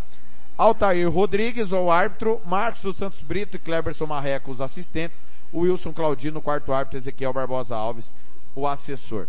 Altair 0.57 1.09
Rodrigues, 1.09 1.71
o 1.71 1.91
árbitro, 1.91 2.41
Marcos 2.45 2.81
dos 2.81 2.97
Santos 2.97 3.21
Brito 3.21 3.55
e 3.55 3.59
Cleberson 3.59 4.05
Marreco, 4.05 4.51
os 4.51 4.59
assistentes, 4.59 5.23
Wilson 5.53 5.93
Claudino, 5.93 6.41
quarto 6.41 6.73
árbitro, 6.73 6.97
Ezequiel 6.97 7.31
Barbosa 7.31 7.75
Alves, 7.75 8.15
o 8.55 8.67
assessor. 8.67 9.27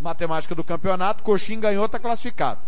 Matemática 0.00 0.54
do 0.54 0.64
campeonato, 0.64 1.22
Coxim 1.22 1.58
ganhou, 1.58 1.84
está 1.84 1.98
classificado. 1.98 2.60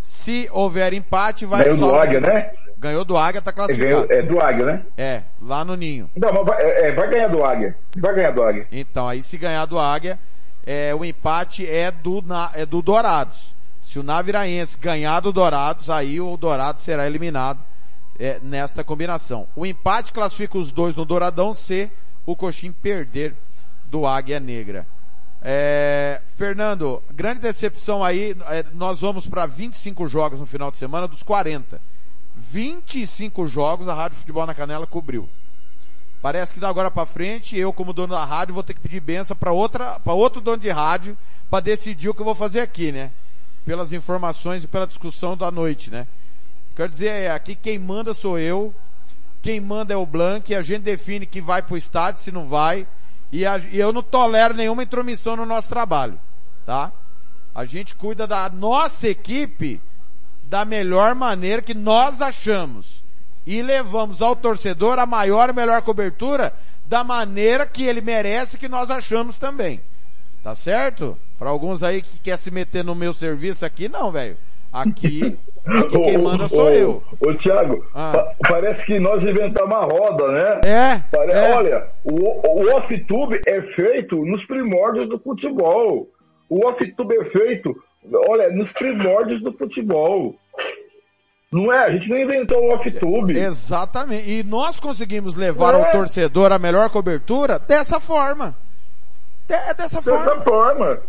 Se 0.00 0.48
houver 0.52 0.92
empate, 0.92 1.46
vai 1.46 1.64
Ganhou 1.64 1.90
do 1.90 1.96
Águia, 1.96 2.20
né? 2.20 2.50
Ganhou 2.78 3.04
do 3.04 3.16
Águia, 3.16 3.42
tá 3.42 3.52
classificado. 3.52 4.12
É, 4.12 4.22
do 4.22 4.40
Águia, 4.40 4.64
né? 4.64 4.82
É, 4.96 5.22
lá 5.42 5.64
no 5.64 5.74
Ninho. 5.74 6.08
Não, 6.16 6.44
vai, 6.44 6.62
é, 6.62 6.92
vai 6.92 7.10
ganhar 7.10 7.28
do 7.28 7.44
Águia. 7.44 7.76
Vai 7.96 8.14
ganhar 8.14 8.30
do 8.30 8.42
Águia. 8.42 8.66
Então, 8.70 9.08
aí 9.08 9.20
se 9.20 9.36
ganhar 9.36 9.66
do 9.66 9.78
Águia, 9.78 10.18
é, 10.64 10.94
o 10.94 11.04
empate 11.04 11.66
é 11.66 11.90
do, 11.90 12.22
na, 12.22 12.52
é 12.54 12.64
do 12.64 12.80
Dourados. 12.80 13.56
Se 13.80 13.98
o 13.98 14.02
Naviraense 14.02 14.78
ganhar 14.78 15.20
do 15.20 15.32
Dourados, 15.32 15.90
aí 15.90 16.20
o 16.20 16.36
Dourados 16.36 16.82
será 16.82 17.06
eliminado 17.06 17.58
é, 18.18 18.38
nesta 18.42 18.84
combinação. 18.84 19.46
O 19.56 19.64
empate 19.64 20.12
classifica 20.12 20.58
os 20.58 20.70
dois 20.70 20.94
no 20.94 21.04
Douradão 21.04 21.54
se 21.54 21.90
o 22.26 22.36
Coxim 22.36 22.70
perder 22.70 23.34
do 23.86 24.06
Águia 24.06 24.38
Negra. 24.38 24.86
É, 25.40 26.20
Fernando, 26.36 27.02
grande 27.12 27.40
decepção 27.40 28.04
aí, 28.04 28.36
é, 28.48 28.64
nós 28.74 29.00
vamos 29.00 29.26
para 29.26 29.46
25 29.46 30.06
jogos 30.06 30.40
no 30.40 30.46
final 30.46 30.70
de 30.70 30.76
semana 30.76 31.08
dos 31.08 31.22
40. 31.22 31.80
25 32.38 33.48
jogos 33.48 33.88
a 33.88 33.94
Rádio 33.94 34.18
Futebol 34.18 34.46
na 34.46 34.54
Canela 34.54 34.86
cobriu. 34.86 35.28
Parece 36.22 36.54
que 36.54 36.60
da 36.60 36.68
agora 36.68 36.90
para 36.90 37.06
frente, 37.06 37.56
eu 37.56 37.72
como 37.72 37.92
dono 37.92 38.14
da 38.14 38.24
rádio 38.24 38.54
vou 38.54 38.62
ter 38.62 38.74
que 38.74 38.80
pedir 38.80 39.00
benção 39.00 39.36
para 39.36 39.52
outra, 39.52 40.00
para 40.00 40.12
outro 40.12 40.40
dono 40.40 40.58
de 40.58 40.70
rádio 40.70 41.16
para 41.50 41.60
decidir 41.60 42.08
o 42.08 42.14
que 42.14 42.20
eu 42.20 42.24
vou 42.24 42.34
fazer 42.34 42.60
aqui, 42.60 42.90
né? 42.90 43.10
Pelas 43.64 43.92
informações 43.92 44.64
e 44.64 44.68
pela 44.68 44.86
discussão 44.86 45.36
da 45.36 45.50
noite, 45.50 45.90
né? 45.90 46.06
Quer 46.74 46.88
dizer, 46.88 47.08
é, 47.08 47.30
aqui 47.30 47.54
quem 47.54 47.78
manda 47.78 48.14
sou 48.14 48.38
eu, 48.38 48.74
quem 49.42 49.60
manda 49.60 49.94
é 49.94 49.96
o 49.96 50.06
Blanc, 50.06 50.50
e 50.50 50.54
a 50.54 50.62
gente 50.62 50.82
define 50.82 51.26
que 51.26 51.40
vai 51.40 51.62
pro 51.62 51.76
estádio, 51.76 52.20
se 52.20 52.32
não 52.32 52.46
vai, 52.46 52.86
e, 53.30 53.46
a, 53.46 53.58
e 53.58 53.78
eu 53.78 53.92
não 53.92 54.02
tolero 54.02 54.54
nenhuma 54.54 54.82
intromissão 54.82 55.36
no 55.36 55.46
nosso 55.46 55.68
trabalho, 55.68 56.18
tá? 56.64 56.92
A 57.54 57.64
gente 57.64 57.94
cuida 57.94 58.26
da 58.26 58.48
nossa 58.48 59.08
equipe 59.08 59.80
da 60.48 60.64
melhor 60.64 61.14
maneira 61.14 61.62
que 61.62 61.74
nós 61.74 62.22
achamos. 62.22 63.04
E 63.46 63.62
levamos 63.62 64.20
ao 64.20 64.34
torcedor 64.34 64.98
a 64.98 65.06
maior 65.06 65.50
e 65.50 65.52
melhor 65.52 65.82
cobertura 65.82 66.52
da 66.86 67.04
maneira 67.04 67.66
que 67.66 67.84
ele 67.84 68.00
merece 68.00 68.58
que 68.58 68.68
nós 68.68 68.90
achamos 68.90 69.36
também. 69.38 69.80
Tá 70.42 70.54
certo? 70.54 71.16
Para 71.38 71.50
alguns 71.50 71.82
aí 71.82 72.00
que 72.02 72.18
quer 72.18 72.38
se 72.38 72.50
meter 72.50 72.84
no 72.84 72.94
meu 72.94 73.12
serviço 73.12 73.64
aqui, 73.64 73.88
não, 73.88 74.10
velho. 74.10 74.36
Aqui 74.72 75.36
Aqui 75.68 76.00
quem 76.00 76.18
manda 76.18 76.48
sou 76.48 76.64
ô, 76.64 76.70
eu. 76.70 77.02
Ô, 77.20 77.34
Thiago, 77.34 77.84
ah. 77.94 78.12
pa 78.12 78.48
parece 78.48 78.82
que 78.86 78.98
nós 78.98 79.22
inventamos 79.22 79.70
uma 79.70 79.84
roda, 79.84 80.28
né? 80.28 80.60
É. 80.64 80.98
Pare 81.14 81.32
é. 81.32 81.54
Olha, 81.54 81.86
o, 82.04 82.14
o 82.14 82.74
off-tube 82.74 83.40
é 83.46 83.60
feito 83.60 84.24
nos 84.24 84.44
primórdios 84.46 85.08
do 85.08 85.18
futebol. 85.18 86.08
O 86.48 86.66
off-tube 86.66 87.14
é 87.16 87.24
feito, 87.26 87.76
olha, 88.12 88.50
nos 88.50 88.70
primórdios 88.72 89.42
do 89.42 89.52
futebol. 89.52 90.34
Não 91.50 91.72
é? 91.72 91.78
A 91.78 91.90
gente 91.90 92.08
não 92.08 92.18
inventou 92.18 92.62
o 92.62 92.74
off-tube. 92.74 93.38
Exatamente. 93.38 94.30
E 94.30 94.42
nós 94.42 94.78
conseguimos 94.78 95.34
levar 95.34 95.74
é. 95.74 95.76
ao 95.82 95.92
torcedor 95.92 96.52
a 96.52 96.58
melhor 96.58 96.90
cobertura 96.90 97.58
dessa 97.58 97.98
forma. 97.98 98.54
É 99.48 99.72
dessa, 99.72 99.96
dessa 99.98 100.02
forma. 100.02 100.26
Dessa 100.26 100.44
forma. 100.44 101.02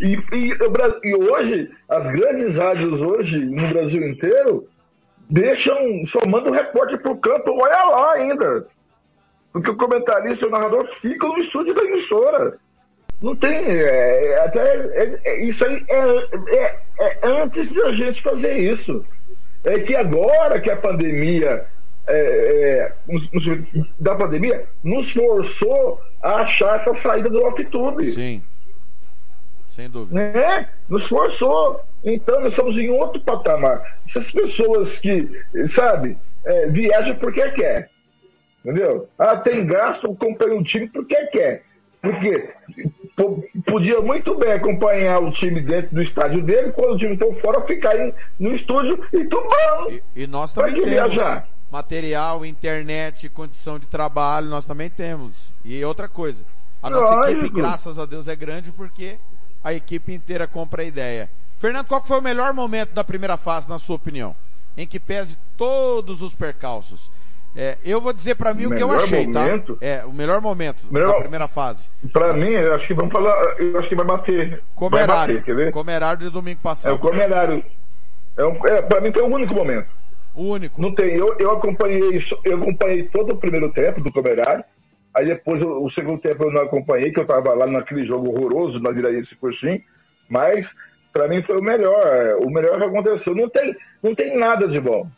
E, 0.00 0.16
e, 0.32 0.56
e, 1.04 1.14
hoje, 1.14 1.70
as 1.88 2.04
grandes 2.06 2.54
rádios 2.56 3.00
hoje, 3.00 3.38
no 3.38 3.68
Brasil 3.68 4.08
inteiro, 4.08 4.68
deixam, 5.30 5.76
só 6.06 6.18
mandam 6.26 6.52
um 6.52 6.56
repórter 6.56 7.00
pro 7.00 7.16
campo, 7.16 7.52
olha 7.60 7.84
lá 7.84 8.12
ainda. 8.14 8.66
Porque 9.52 9.70
o 9.70 9.76
comentarista 9.76 10.44
e 10.44 10.48
o 10.48 10.50
narrador 10.50 10.86
ficam 11.00 11.30
no 11.30 11.38
estúdio 11.38 11.74
da 11.74 11.82
emissora. 11.84 12.58
Não 13.20 13.34
tem, 13.34 13.50
é, 13.52 14.32
é 14.32 14.44
até, 14.44 14.60
é, 14.60 15.20
é, 15.24 15.44
isso 15.44 15.64
aí 15.64 15.84
é, 15.88 16.00
é, 16.56 16.80
é 17.00 17.18
antes 17.24 17.68
de 17.68 17.82
a 17.82 17.92
gente 17.92 18.22
fazer 18.22 18.56
isso. 18.58 19.04
É 19.64 19.80
que 19.80 19.96
agora 19.96 20.60
que 20.60 20.70
a 20.70 20.76
pandemia, 20.76 21.66
da 23.98 24.14
pandemia, 24.14 24.66
nos 24.84 25.10
forçou 25.12 26.00
a 26.22 26.42
achar 26.42 26.76
essa 26.76 26.94
saída 26.94 27.28
do 27.28 27.42
off-tube. 27.42 28.04
Sim 28.12 28.42
sem 29.78 29.88
dúvida. 29.88 30.32
Né? 30.32 30.68
Nos 30.88 31.06
forçou. 31.06 31.80
Então 32.02 32.40
nós 32.40 32.50
estamos 32.50 32.76
em 32.76 32.90
outro 32.90 33.20
patamar. 33.20 33.98
Essas 34.04 34.28
pessoas 34.30 34.98
que, 34.98 35.28
sabe, 35.68 36.18
viajam 36.70 37.14
porque 37.16 37.48
quer. 37.52 37.88
Entendeu? 38.64 39.08
Ah, 39.16 39.36
tem 39.36 39.64
gasto, 39.64 40.10
acompanha 40.10 40.56
um 40.56 40.62
time 40.64 40.88
porque 40.88 41.14
quer. 41.26 41.62
Porque 42.02 42.50
po- 42.74 42.97
podia 43.66 44.00
muito 44.00 44.34
bem 44.36 44.52
acompanhar 44.52 45.18
o 45.20 45.30
time 45.30 45.60
dentro 45.60 45.94
do 45.94 46.02
estádio 46.02 46.42
dele, 46.42 46.72
quando 46.72 46.94
o 46.94 46.98
time 46.98 47.16
for 47.16 47.34
fora, 47.40 47.60
ficar 47.66 47.96
em- 47.98 48.14
no 48.38 48.52
estúdio 48.54 48.98
e 49.12 49.24
tumbando. 49.24 50.00
E 50.14 50.26
nós 50.26 50.52
Pra 50.52 50.66
também 50.66 50.82
temos 50.84 51.14
viajar? 51.14 51.48
material, 51.70 52.44
internet, 52.46 53.28
condição 53.28 53.78
de 53.78 53.86
trabalho, 53.86 54.48
nós 54.48 54.66
também 54.66 54.88
temos. 54.88 55.54
E 55.64 55.84
outra 55.84 56.08
coisa, 56.08 56.44
a 56.82 56.88
nossa 56.90 57.14
Lógico. 57.14 57.40
equipe, 57.40 57.56
graças 57.56 57.98
a 57.98 58.06
Deus, 58.06 58.28
é 58.28 58.36
grande 58.36 58.72
porque 58.72 59.18
a 59.62 59.72
equipe 59.74 60.12
inteira 60.12 60.46
compra 60.46 60.82
a 60.82 60.86
ideia. 60.86 61.28
Fernando, 61.58 61.86
qual 61.86 62.02
foi 62.04 62.18
o 62.18 62.22
melhor 62.22 62.52
momento 62.54 62.92
da 62.94 63.02
primeira 63.02 63.36
fase, 63.36 63.68
na 63.68 63.78
sua 63.78 63.96
opinião? 63.96 64.34
Em 64.76 64.86
que 64.86 65.00
pese 65.00 65.36
todos 65.56 66.22
os 66.22 66.32
percalços. 66.34 67.10
É, 67.56 67.76
eu 67.84 68.00
vou 68.00 68.12
dizer 68.12 68.36
pra 68.36 68.54
mim 68.54 68.66
o 68.66 68.74
que 68.74 68.82
eu 68.82 68.92
achei, 68.92 69.26
momento? 69.26 69.76
tá? 69.76 69.84
É, 69.86 70.04
o 70.04 70.12
melhor 70.12 70.40
momento 70.40 70.86
Melhor- 70.90 71.12
da 71.14 71.20
primeira 71.20 71.48
fase. 71.48 71.90
Pra 72.12 72.32
mim, 72.32 72.50
eu 72.50 72.74
acho 72.74 72.86
que 72.86 72.94
vamos 72.94 73.12
falar, 73.12 73.34
eu 73.58 73.78
acho 73.78 73.88
que 73.88 73.96
vai 73.96 74.06
bater. 74.06 74.48
Vai 74.50 74.60
Comerário. 74.74 75.34
bater, 75.36 75.44
quer 75.44 75.54
ver? 75.56 75.72
Comerário 75.72 76.18
de 76.20 76.30
domingo 76.30 76.60
É 76.60 76.62
passado. 76.62 76.94
o 76.94 76.98
Comerário. 76.98 77.64
É, 78.36 78.44
um, 78.44 78.66
é, 78.66 78.82
pra 78.82 79.00
mim 79.00 79.10
foi 79.12 79.22
o 79.22 79.26
único 79.34 79.54
momento. 79.54 79.88
O 80.34 80.44
único. 80.52 80.80
Não 80.80 80.92
tem. 80.94 81.16
Eu, 81.16 81.34
eu 81.38 81.50
acompanhei 81.50 82.10
isso- 82.16 82.38
eu 82.44 82.58
acompanhei 82.58 83.04
todo 83.08 83.32
o 83.32 83.36
primeiro 83.36 83.72
tempo 83.72 84.00
do 84.00 84.12
Comerário. 84.12 84.62
Aí 85.16 85.26
depois 85.26 85.60
o, 85.60 85.82
o 85.82 85.90
segundo 85.90 86.20
tempo 86.20 86.44
eu 86.44 86.52
não 86.52 86.62
acompanhei, 86.62 87.10
que 87.10 87.18
eu 87.18 87.26
tava 87.26 87.52
lá 87.54 87.66
naquele 87.66 88.06
jogo 88.06 88.28
horroroso 88.30 88.78
na 88.78 88.92
Viraense 88.92 89.34
Coxim. 89.34 89.82
Mas 90.28 90.68
pra 91.12 91.26
mim 91.26 91.42
foi 91.42 91.58
o 91.58 91.62
melhor. 91.62 92.06
é, 92.06 92.36
O 92.36 92.48
melhor 92.50 92.78
que 92.78 92.84
aconteceu. 92.84 93.34
Não 93.34 93.48
tem, 93.48 93.74
não 94.00 94.14
tem 94.14 94.38
nada 94.38 94.68
de 94.68 94.78
bom. 94.78 95.08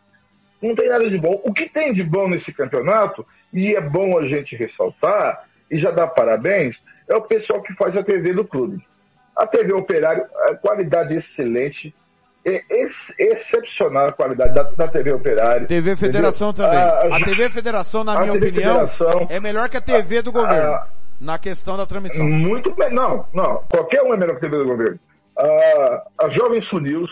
Não 0.63 0.75
tem 0.75 0.89
nada 0.89 1.09
de 1.09 1.19
bom. 1.19 1.41
O 1.45 1.53
que 1.53 1.69
tem 1.69 1.93
de 1.93 2.03
bom 2.05 2.29
nesse 2.29 2.53
campeonato, 2.53 3.27
e 3.53 3.75
é 3.75 3.81
bom 3.81 4.19
a 4.19 4.27
gente 4.27 4.55
ressaltar, 4.57 5.45
e 5.71 5.77
já 5.79 5.91
dar 5.91 6.09
parabéns, 6.09 6.77
é 7.09 7.15
o 7.17 7.23
pessoal 7.23 7.63
que 7.63 7.73
faz 7.75 7.97
a 7.97 8.03
TV 8.03 8.33
do 8.35 8.45
clube. 8.45 8.85
A 9.37 9.47
TV 9.47 9.73
Operário, 9.73 10.25
a 10.49 10.55
qualidade 10.55 11.15
excelente, 11.15 11.95
é 12.45 12.63
ex- 12.71 13.13
excepcional 13.19 14.09
a 14.09 14.13
qualidade 14.13 14.55
da, 14.55 14.63
da 14.65 14.89
TV 14.89 15.13
Operário. 15.13 15.67
TV 15.67 15.97
Federação 15.97 16.51
entendeu? 16.51 16.71
também. 16.71 16.83
A- 17.13 17.17
A, 17.17 17.25
TV 17.25 17.49
Federação, 17.49 18.05
na 18.05 18.15
a 18.17 18.21
minha 18.21 18.33
TV 18.35 18.49
opinião, 18.49 18.87
Federação- 18.89 19.27
é 19.31 19.41
melhor 19.41 19.69
que 19.69 19.77
a 19.77 19.81
TV 19.81 20.23
do 20.23 20.33
governo. 20.33 20.73
a- 20.75 20.87
na 21.21 21.39
questão 21.39 21.77
da 21.77 21.85
transmissão. 21.85 22.27
Muito 22.27 22.75
bem, 22.75 22.91
não, 22.93 23.27
não. 23.35 23.63
Qualquer 23.71 24.03
um 24.03 24.13
é 24.15 24.17
melhor 24.17 24.39
que 24.39 24.47
a 24.47 24.51
TV 24.51 24.63
do 24.63 24.71
governo. 24.71 24.99
A, 25.39 26.03
a 26.25 26.29
Jovem 26.31 26.61
Sul 26.63 26.81
News, 26.81 27.11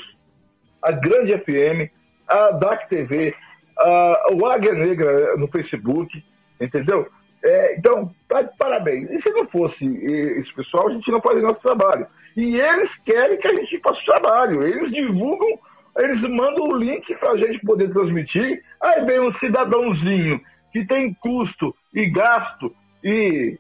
a 0.83 0.91
Grande 0.93 1.37
FM, 1.39 1.91
a 2.29 2.51
DAC 2.51 2.89
TV, 2.89 3.35
a, 3.79 4.33
o 4.33 4.47
Águia 4.47 4.75
Negra 4.75 5.37
no 5.37 5.49
Facebook, 5.49 6.23
entendeu? 6.61 7.09
É, 7.43 7.77
então, 7.77 8.11
tá 8.29 8.43
de 8.43 8.57
parabéns. 8.57 9.11
E 9.11 9.19
se 9.19 9.31
não 9.31 9.47
fosse 9.47 9.85
esse 9.85 10.53
pessoal, 10.55 10.89
a 10.89 10.93
gente 10.93 11.11
não 11.11 11.21
faria 11.21 11.43
nosso 11.43 11.61
trabalho. 11.61 12.07
E 12.37 12.61
eles 12.61 12.95
querem 13.05 13.39
que 13.39 13.47
a 13.47 13.55
gente 13.55 13.81
faça 13.81 14.01
o 14.01 14.05
trabalho. 14.05 14.67
Eles 14.67 14.91
divulgam, 14.91 15.59
eles 15.97 16.21
mandam 16.23 16.69
o 16.69 16.77
link 16.77 17.15
para 17.17 17.33
a 17.33 17.37
gente 17.37 17.65
poder 17.65 17.93
transmitir. 17.93 18.63
Aí 18.81 19.05
vem 19.05 19.21
um 19.21 19.31
cidadãozinho 19.31 20.41
que 20.73 20.85
tem 20.85 21.15
custo 21.15 21.75
e 21.95 22.11
gasto 22.11 22.75
e 23.03 23.59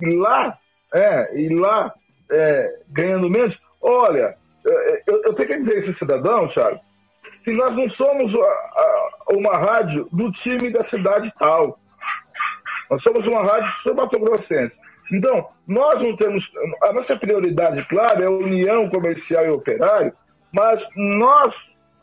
lá, 0.00 0.58
é, 0.92 1.40
e 1.40 1.48
lá 1.54 1.94
é, 2.30 2.80
ganhando 2.88 3.30
menos. 3.30 3.56
Olha, 3.80 4.36
é, 4.66 5.02
eu, 5.06 5.22
eu 5.24 5.34
tenho 5.34 5.48
que 5.48 5.58
dizer 5.58 5.78
esse 5.78 5.92
cidadão, 5.92 6.48
Thiago, 6.48 6.80
que 7.44 7.52
nós 7.52 7.74
não 7.74 7.88
somos 7.88 8.32
uma 9.30 9.56
rádio 9.56 10.08
do 10.12 10.30
time 10.30 10.70
da 10.70 10.82
cidade 10.84 11.32
tal. 11.38 11.78
Nós 12.90 13.02
somos 13.02 13.26
uma 13.26 13.42
rádio 13.42 13.70
sul-mato-grossense. 13.82 14.74
Então, 15.12 15.48
nós 15.66 16.00
não 16.00 16.16
temos. 16.16 16.50
A 16.82 16.92
nossa 16.92 17.16
prioridade, 17.16 17.84
claro, 17.88 18.22
é 18.22 18.26
a 18.26 18.30
união 18.30 18.88
comercial 18.88 19.44
e 19.44 19.50
operário, 19.50 20.12
mas 20.52 20.82
nós, 20.96 21.54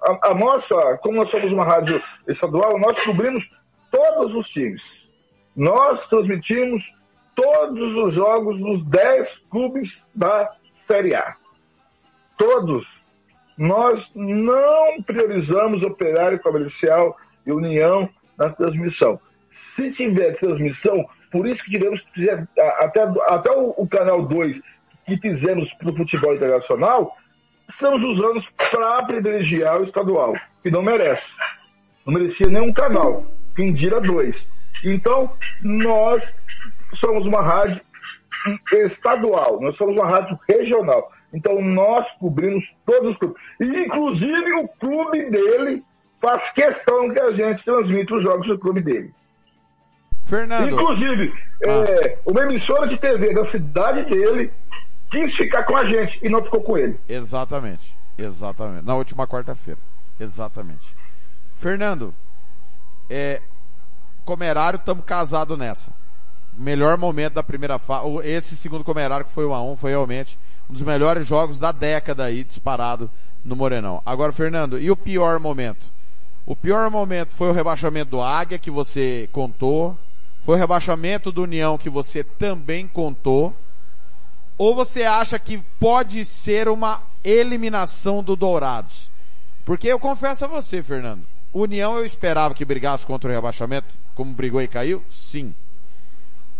a, 0.02 0.30
a 0.30 0.34
nossa, 0.34 0.98
como 1.02 1.18
nós 1.18 1.30
somos 1.30 1.52
uma 1.52 1.66
rádio 1.66 2.02
estadual, 2.28 2.78
nós 2.80 3.00
cobrimos 3.04 3.44
todos 3.92 4.34
os 4.36 4.48
times. 4.50 4.82
Nós 5.56 6.08
transmitimos 6.08 6.84
todos 7.36 7.96
os 7.96 8.14
jogos 8.14 8.60
dos 8.60 8.86
10 8.86 9.38
clubes 9.50 9.98
da 10.14 10.52
Série 10.88 11.16
A. 11.16 11.36
Todos. 12.38 12.99
Nós 13.60 14.10
não 14.16 15.04
priorizamos 15.04 15.84
operário 15.84 16.40
comercial 16.40 17.18
e 17.46 17.52
união 17.52 18.10
na 18.38 18.50
transmissão. 18.50 19.20
Se 19.76 19.92
tiver 19.92 20.40
transmissão, 20.40 21.06
por 21.30 21.46
isso 21.46 21.62
que 21.66 21.72
tivemos 21.72 22.02
até, 22.80 23.02
até 23.28 23.52
o, 23.52 23.74
o 23.76 23.86
canal 23.86 24.26
2 24.26 24.62
que 25.06 25.18
fizemos 25.18 25.74
para 25.74 25.90
o 25.90 25.96
futebol 25.98 26.36
internacional, 26.36 27.18
estamos 27.68 28.02
usando 28.02 28.42
para 28.72 29.04
privilegiar 29.04 29.82
o 29.82 29.84
estadual, 29.84 30.34
que 30.64 30.72
não 30.72 30.82
merece. 30.82 31.30
Não 32.06 32.14
merecia 32.14 32.50
nenhum 32.50 32.72
canal. 32.72 33.26
Quem 33.58 33.74
dira 33.74 34.00
dois. 34.00 34.42
Então, 34.86 35.34
nós 35.62 36.24
somos 36.94 37.26
uma 37.26 37.42
rádio 37.42 37.82
estadual, 38.72 39.60
nós 39.60 39.76
somos 39.76 39.98
uma 39.98 40.08
rádio 40.08 40.40
regional. 40.48 41.12
Então 41.34 41.62
nós 41.62 42.06
cobrimos 42.20 42.64
todos 42.86 43.12
os 43.12 43.18
clubes. 43.18 43.42
E 43.60 43.66
inclusive 43.66 44.54
o 44.56 44.68
clube 44.80 45.30
dele 45.30 45.84
faz 46.22 46.50
questão 46.52 47.12
que 47.12 47.20
a 47.20 47.32
gente 47.32 47.64
transmita 47.64 48.16
os 48.16 48.24
jogos 48.24 48.48
do 48.48 48.58
clube 48.58 48.82
dele. 48.82 49.14
Fernando. 50.26 50.70
Inclusive, 50.70 51.34
é, 51.64 52.18
uma 52.26 52.44
emissora 52.44 52.88
de 52.88 52.98
TV 52.98 53.34
da 53.34 53.44
cidade 53.46 54.06
dele 54.06 54.52
quis 55.10 55.34
ficar 55.36 55.64
com 55.64 55.76
a 55.76 55.86
gente 55.86 56.20
e 56.24 56.30
não 56.30 56.44
ficou 56.44 56.62
com 56.62 56.78
ele. 56.78 57.00
Exatamente. 57.08 57.98
Exatamente. 58.18 58.86
Na 58.86 58.96
última 58.96 59.26
quarta-feira. 59.26 59.80
Exatamente. 60.20 60.96
Fernando, 61.56 62.14
é, 63.10 63.42
Comerário, 64.24 64.78
estamos 64.78 65.04
casados 65.06 65.58
nessa. 65.58 65.92
Melhor 66.54 66.98
momento 66.98 67.34
da 67.34 67.42
primeira 67.42 67.80
fase. 67.80 68.06
Esse 68.24 68.56
segundo 68.56 68.84
Comerário 68.84 69.26
que 69.26 69.32
foi 69.32 69.46
o 69.46 69.50
A1 69.50 69.78
foi 69.78 69.90
realmente 69.90 70.38
um 70.70 70.74
dos 70.74 70.82
melhores 70.84 71.28
jogos 71.28 71.58
da 71.58 71.72
década 71.72 72.26
aí, 72.26 72.44
disparado 72.44 73.10
no 73.44 73.56
Morenão. 73.56 74.02
Agora, 74.06 74.32
Fernando, 74.32 74.80
e 74.80 74.92
o 74.92 74.96
pior 74.96 75.40
momento? 75.40 75.92
O 76.46 76.56
pior 76.56 76.90
momento 76.90 77.36
foi 77.36 77.50
o 77.50 77.54
rebaixamento 77.54 78.12
do 78.12 78.22
Águia, 78.22 78.60
que 78.60 78.70
você 78.70 79.28
contou. 79.32 79.98
Foi 80.42 80.56
o 80.56 80.58
rebaixamento 80.58 81.32
do 81.32 81.44
União, 81.44 81.78
que 81.78 81.90
você 81.90 82.24
também 82.24 82.88
contou. 82.88 83.56
Ou 84.58 84.76
você 84.76 85.04
acha 85.04 85.40
que 85.40 85.64
pode 85.80 86.24
ser 86.26 86.68
uma 86.68 87.02
eliminação 87.24 88.24
do 88.24 88.36
Dourados? 88.36 89.12
Porque 89.66 89.88
eu 89.88 90.00
confesso 90.00 90.46
a 90.46 90.48
você, 90.48 90.84
Fernando. 90.84 91.24
União 91.54 91.98
eu 91.98 92.06
esperava 92.06 92.54
que 92.54 92.66
brigasse 92.66 93.06
contra 93.06 93.30
o 93.30 93.34
rebaixamento, 93.34 93.88
como 94.14 94.34
brigou 94.34 94.62
e 94.62 94.68
caiu? 94.68 95.04
Sim. 95.10 95.54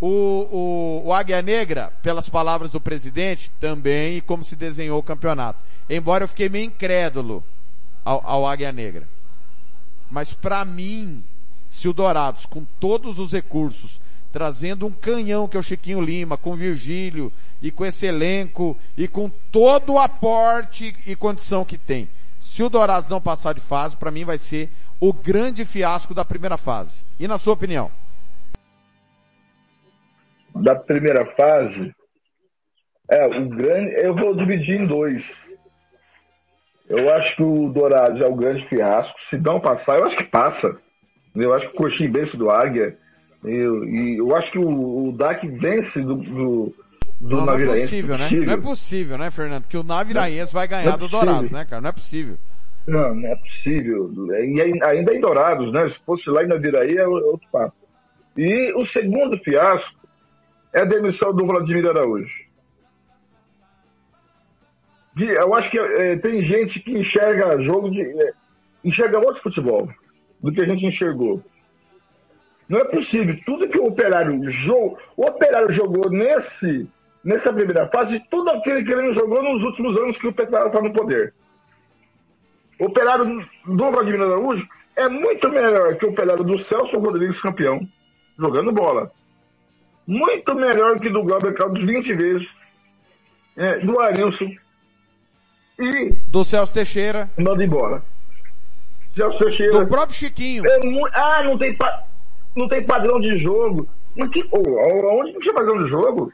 O, 0.02 0.08
o, 0.08 1.08
o 1.08 1.14
Águia 1.14 1.42
Negra, 1.42 1.92
pelas 2.02 2.30
palavras 2.30 2.72
do 2.72 2.80
presidente, 2.80 3.52
também, 3.60 4.18
e 4.18 4.22
como 4.22 4.44
se 4.44 4.56
desenhou 4.56 5.00
o 5.00 5.04
campeonato. 5.04 5.64
Embora 5.90 6.24
eu 6.24 6.28
fiquei 6.28 6.48
meio 6.48 6.66
incrédulo 6.66 7.44
ao, 8.06 8.22
ao 8.26 8.48
Águia 8.48 8.72
Negra. 8.72 9.08
Mas 10.10 10.34
para 10.34 10.64
mim, 10.64 11.24
se 11.68 11.88
o 11.88 11.94
Dourados, 11.94 12.46
com 12.46 12.66
todos 12.80 13.20
os 13.20 13.32
recursos, 13.32 14.00
trazendo 14.32 14.88
um 14.88 14.92
canhão 14.92 15.48
que 15.48 15.58
é 15.58 15.60
o 15.60 15.64
Chiquinho 15.64 16.02
Lima, 16.02 16.38
com 16.38 16.56
Virgílio, 16.56 17.32
e 17.62 17.72
com 17.72 17.86
esse 17.86 18.06
elenco, 18.06 18.78
e 18.98 19.08
com 19.08 19.30
todo 19.52 19.94
o 19.94 20.00
aporte 20.00 20.96
e 21.06 21.16
condição 21.16 21.66
que 21.66 21.78
tem, 21.78 22.08
se 22.40 22.64
o 22.64 22.70
Dourados 22.70 23.10
não 23.10 23.20
passar 23.20 23.54
de 23.54 23.62
fase, 23.62 23.98
para 23.98 24.12
mim 24.12 24.24
vai 24.24 24.38
ser 24.38 24.70
o 25.00 25.12
grande 25.14 25.66
fiasco 25.66 26.14
da 26.14 26.24
primeira 26.24 26.58
fase. 26.58 27.04
E 27.20 27.28
na 27.28 27.38
sua 27.38 27.54
opinião? 27.54 27.92
Da 30.62 30.76
primeira 30.76 31.26
fase, 31.36 31.94
é, 33.10 33.26
o 33.26 33.50
grande, 33.50 33.94
eu 33.96 34.16
vou 34.16 34.36
dividir 34.36 34.80
em 34.80 34.86
dois. 34.86 35.24
Eu 36.88 37.12
acho 37.14 37.36
que 37.36 37.44
o 37.44 37.70
Dourados 37.70 38.22
é 38.22 38.28
o 38.28 38.36
grande 38.36 38.68
fiasco. 38.68 39.16
Se 39.30 39.38
não 39.38 39.60
passar, 39.60 39.98
eu 39.98 40.06
acho 40.06 40.18
que 40.18 40.24
passa. 40.24 40.76
Eu 41.36 41.54
acho 41.54 41.70
que 41.70 41.76
o 41.76 41.78
Coxim 41.78 42.12
vence 42.12 42.36
do 42.36 42.50
Águia. 42.50 42.98
Eu, 43.44 43.86
e 43.86 44.18
eu 44.18 44.36
acho 44.36 44.52
que 44.52 44.58
o, 44.58 45.08
o 45.08 45.12
DAC 45.12 45.48
vence 45.48 46.02
do, 46.02 46.16
do, 46.16 46.76
do 47.22 47.36
não, 47.36 47.46
não 47.46 47.54
é 47.54 47.66
possível, 47.66 48.18
né? 48.18 48.30
Não 48.32 48.54
é 48.54 48.58
possível, 48.58 49.18
né, 49.18 49.32
Fernando? 49.32 49.66
Que 49.68 49.78
o 49.78 49.84
Naviraense 49.84 50.54
vai 50.54 50.68
ganhar 50.68 50.86
não 50.86 50.94
é 50.94 50.98
do. 50.98 51.08
Dourados, 51.08 51.52
né, 51.52 51.66
cara? 51.66 51.82
Não 51.82 51.90
é 51.90 51.94
possível. 51.94 52.38
Não, 52.88 53.16
não 53.16 53.30
é 53.30 53.36
possível. 53.36 54.12
E 54.44 54.62
ainda 54.84 55.14
em 55.14 55.22
Dourados, 55.22 55.72
né? 55.72 55.90
Se 55.90 55.96
fosse 56.06 56.30
lá 56.30 56.44
em 56.44 56.48
Naviraí 56.48 56.98
é 56.98 57.08
outro 57.08 57.48
papo. 57.52 57.76
E 58.36 58.74
o 58.74 58.86
segundo 58.86 59.38
fiasco 59.40 59.99
é 60.74 60.82
a 60.82 60.86
demissão 60.86 61.34
do 61.34 61.46
Vladimir 61.46 61.88
Araújo. 61.88 62.34
De- 65.16 65.26
Eu 65.36 65.54
acho 65.56 65.70
que 65.70 65.80
eh, 65.80 66.16
tem 66.18 66.42
gente 66.42 66.80
que 66.80 66.92
enxerga 66.92 67.62
jogo 67.62 67.90
de. 67.90 68.02
eh, 68.02 68.34
enxerga 68.84 69.18
outro 69.20 69.42
futebol 69.42 69.90
do 70.42 70.52
que 70.52 70.62
a 70.62 70.66
gente 70.66 70.86
enxergou. 70.86 71.44
Não 72.68 72.80
é 72.80 72.86
possível. 72.86 73.36
Tudo 73.46 73.68
que 73.68 73.80
o 73.80 73.88
operário 73.88 74.50
jogou. 74.50 74.98
O 75.18 75.26
operário 75.26 75.72
jogou 75.72 76.10
nesse, 76.10 76.88
nessa 77.24 77.52
primeira 77.52 77.88
fase, 77.88 78.22
tudo 78.30 78.50
aquilo 78.52 78.84
que 78.86 78.92
ele 78.92 79.02
não 79.08 79.12
jogou 79.12 79.42
nos 79.44 79.62
últimos 79.64 79.98
anos 79.98 80.16
que 80.18 80.28
o 80.28 80.30
Operário 80.30 80.68
está 80.68 80.80
no 80.80 80.94
poder. 80.94 81.34
O 82.80 82.86
Operário 82.86 83.46
do 83.66 83.92
Vladimir 83.92 84.22
Araújo 84.22 84.66
é 84.96 85.10
muito 85.10 85.50
melhor 85.50 85.96
que 85.98 86.06
o 86.06 86.10
Operário 86.12 86.44
do 86.44 86.60
Celso 86.60 86.98
Rodrigues 87.00 87.42
campeão, 87.42 87.80
jogando 88.38 88.72
bola. 88.72 89.12
Muito 90.10 90.56
melhor 90.56 91.00
que 91.00 91.08
do 91.08 91.22
Glauber 91.24 91.54
Carlos 91.54 91.80
20 91.86 92.14
vezes, 92.16 92.48
é, 93.56 93.78
do 93.78 94.00
Arilson 94.00 94.50
e 95.78 96.16
Do 96.32 96.44
Celso 96.44 96.74
Teixeira. 96.74 97.30
manda 97.38 97.64
embora. 97.64 98.02
Celso 99.16 99.38
Teixeira. 99.38 99.72
Do 99.82 99.88
próprio 99.88 100.16
Chiquinho. 100.18 100.66
É 100.66 100.80
ah, 101.14 101.44
não 101.44 101.60
tem, 101.60 101.76
pa- 101.78 102.02
não 102.56 102.68
tem 102.68 102.84
padrão 102.84 103.20
de 103.20 103.38
jogo. 103.38 103.88
Mas 104.18 104.30
que, 104.32 104.44
oh, 104.52 104.80
aonde 105.10 105.32
não 105.34 105.40
tinha 105.42 105.54
padrão 105.54 105.84
de 105.84 105.88
jogo? 105.90 106.34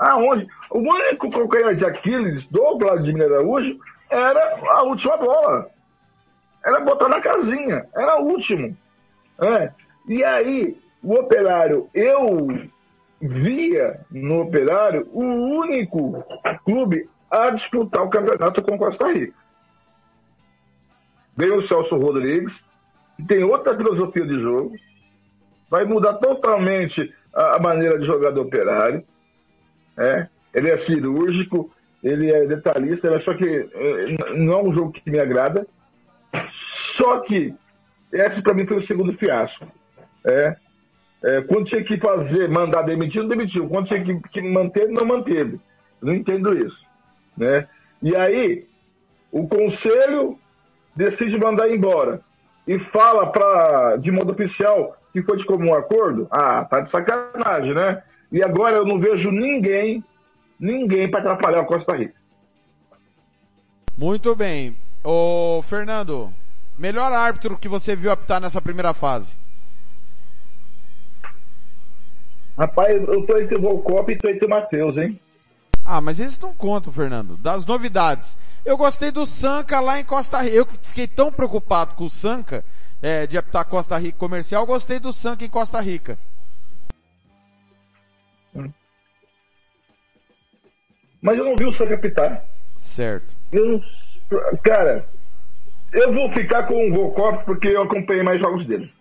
Aonde? 0.00 0.48
O 0.70 0.78
único 0.80 1.30
calcanhar 1.30 1.76
de 1.76 1.84
Aquiles 1.84 2.44
do 2.48 2.76
Vladimir 2.76 3.26
Araújo 3.26 3.78
era 4.10 4.58
a 4.72 4.82
última 4.82 5.16
bola. 5.16 5.70
Era 6.64 6.80
botar 6.80 7.08
na 7.08 7.20
casinha. 7.20 7.86
Era 7.94 8.20
o 8.20 8.24
último. 8.32 8.76
É. 9.40 9.70
E 10.08 10.24
aí, 10.24 10.76
o 11.06 11.20
operário, 11.20 11.88
eu 11.94 12.48
via 13.22 14.00
no 14.10 14.42
operário 14.42 15.08
o 15.12 15.22
único 15.22 16.24
clube 16.64 17.08
a 17.30 17.50
disputar 17.50 18.02
o 18.02 18.10
campeonato 18.10 18.60
com 18.60 18.76
Costa 18.76 19.12
Rica. 19.12 19.32
Veio 21.36 21.58
o 21.58 21.62
Celso 21.62 21.96
Rodrigues, 21.96 22.52
tem 23.28 23.44
outra 23.44 23.76
filosofia 23.76 24.26
de 24.26 24.40
jogo, 24.40 24.74
vai 25.70 25.84
mudar 25.84 26.14
totalmente 26.14 27.14
a, 27.32 27.60
maneira 27.60 28.00
de 28.00 28.04
jogar 28.04 28.30
do 28.30 28.42
operário. 28.42 29.04
É. 29.96 30.26
Ele 30.52 30.70
é 30.70 30.76
cirúrgico, 30.78 31.70
ele 32.02 32.32
é 32.32 32.46
detalhista, 32.46 33.12
mas 33.12 33.22
só 33.22 33.32
que 33.32 33.44
eh, 33.46 34.34
não 34.34 34.54
é 34.54 34.62
um 34.62 34.72
jogo 34.72 34.90
que 34.90 35.08
me 35.08 35.20
agrada. 35.20 35.68
Só 36.48 37.20
que 37.20 37.54
esse 38.12 38.42
para 38.42 38.54
mim 38.54 38.66
foi 38.66 38.78
o 38.78 38.86
segundo 38.86 39.12
fiasco. 39.12 39.66
É. 40.24 40.56
É, 41.26 41.42
quando 41.42 41.66
tinha 41.66 41.82
que 41.82 41.98
fazer, 41.98 42.48
mandar 42.48 42.82
demitir, 42.82 43.20
não 43.20 43.28
demitiu. 43.28 43.68
Quando 43.68 43.88
tinha 43.88 44.04
que, 44.04 44.14
que 44.28 44.40
manter, 44.40 44.88
não 44.88 45.04
manteve. 45.04 45.58
Não 46.00 46.14
entendo 46.14 46.56
isso. 46.56 46.86
Né? 47.36 47.66
E 48.00 48.14
aí, 48.14 48.64
o 49.32 49.48
conselho 49.48 50.38
decide 50.94 51.36
mandar 51.36 51.68
embora 51.68 52.20
e 52.64 52.78
fala 52.78 53.26
pra, 53.26 53.96
de 53.96 54.12
modo 54.12 54.30
oficial 54.30 54.96
que 55.12 55.20
foi 55.20 55.36
de 55.36 55.44
comum 55.44 55.74
acordo. 55.74 56.28
Ah, 56.30 56.64
tá 56.64 56.80
de 56.80 56.90
sacanagem, 56.90 57.74
né? 57.74 58.04
E 58.30 58.40
agora 58.40 58.76
eu 58.76 58.86
não 58.86 59.00
vejo 59.00 59.32
ninguém, 59.32 60.04
ninguém 60.60 61.10
para 61.10 61.20
atrapalhar 61.20 61.62
o 61.62 61.66
Costa 61.66 61.96
Rica. 61.96 62.14
Muito 63.98 64.36
bem. 64.36 64.76
Ô, 65.02 65.60
Fernando, 65.62 66.32
melhor 66.78 67.12
árbitro 67.12 67.58
que 67.58 67.68
você 67.68 67.96
viu 67.96 68.12
apitar 68.12 68.40
nessa 68.40 68.62
primeira 68.62 68.94
fase? 68.94 69.34
Rapaz, 72.56 73.02
eu 73.06 73.26
tô 73.26 73.38
entre 73.38 73.56
o 73.56 73.60
Volcop 73.60 74.10
e 74.10 74.16
tô 74.16 74.28
entre 74.28 74.46
o 74.46 74.48
Matheus, 74.48 74.96
hein? 74.96 75.20
Ah, 75.84 76.00
mas 76.00 76.18
eles 76.18 76.38
não 76.38 76.54
contam, 76.54 76.92
Fernando. 76.92 77.36
Das 77.36 77.64
novidades. 77.66 78.36
Eu 78.64 78.76
gostei 78.76 79.10
do 79.10 79.26
Sanca 79.26 79.78
lá 79.78 80.00
em 80.00 80.04
Costa 80.04 80.40
Rica. 80.40 80.56
Eu 80.56 80.66
fiquei 80.66 81.06
tão 81.06 81.30
preocupado 81.30 81.94
com 81.94 82.04
o 82.04 82.10
Sanca, 82.10 82.64
é, 83.00 83.26
de 83.26 83.38
apitar 83.38 83.64
Costa 83.66 83.96
Rica 83.98 84.18
comercial, 84.18 84.66
gostei 84.66 84.98
do 84.98 85.12
Sanca 85.12 85.44
em 85.44 85.48
Costa 85.48 85.80
Rica. 85.80 86.18
Mas 91.20 91.38
eu 91.38 91.44
não 91.44 91.56
vi 91.56 91.66
o 91.66 91.72
Sanca 91.72 91.94
apitar. 91.94 92.44
Certo. 92.76 93.36
Eu 93.52 93.66
não... 93.68 93.80
Cara, 94.64 95.06
eu 95.92 96.12
vou 96.12 96.32
ficar 96.32 96.66
com 96.66 96.88
o 96.88 96.92
Volcop 96.92 97.44
porque 97.44 97.68
eu 97.68 97.82
acompanhei 97.82 98.22
mais 98.22 98.40
jogos 98.40 98.66
dele. 98.66 98.92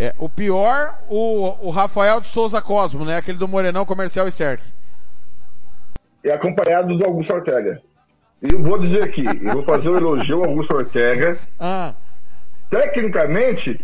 É, 0.00 0.14
o 0.18 0.30
pior, 0.30 0.98
o, 1.10 1.68
o 1.68 1.70
Rafael 1.70 2.22
de 2.22 2.28
Souza 2.28 2.62
Cosmo, 2.62 3.04
né? 3.04 3.18
Aquele 3.18 3.36
do 3.36 3.46
Morenão 3.46 3.84
Comercial 3.84 4.26
e 4.26 4.32
Cerc. 4.32 4.62
É 6.24 6.32
acompanhado 6.32 6.96
do 6.96 7.04
Augusto 7.04 7.34
Ortega. 7.34 7.82
E 8.40 8.50
eu 8.50 8.62
vou 8.62 8.78
dizer 8.78 9.02
aqui, 9.02 9.22
eu 9.26 9.52
vou 9.52 9.62
fazer 9.62 9.90
um 9.90 9.96
elogio 9.98 10.38
ao 10.38 10.48
Augusto 10.48 10.74
Ortega. 10.74 11.36
Ah. 11.60 11.94
Tecnicamente, 12.70 13.78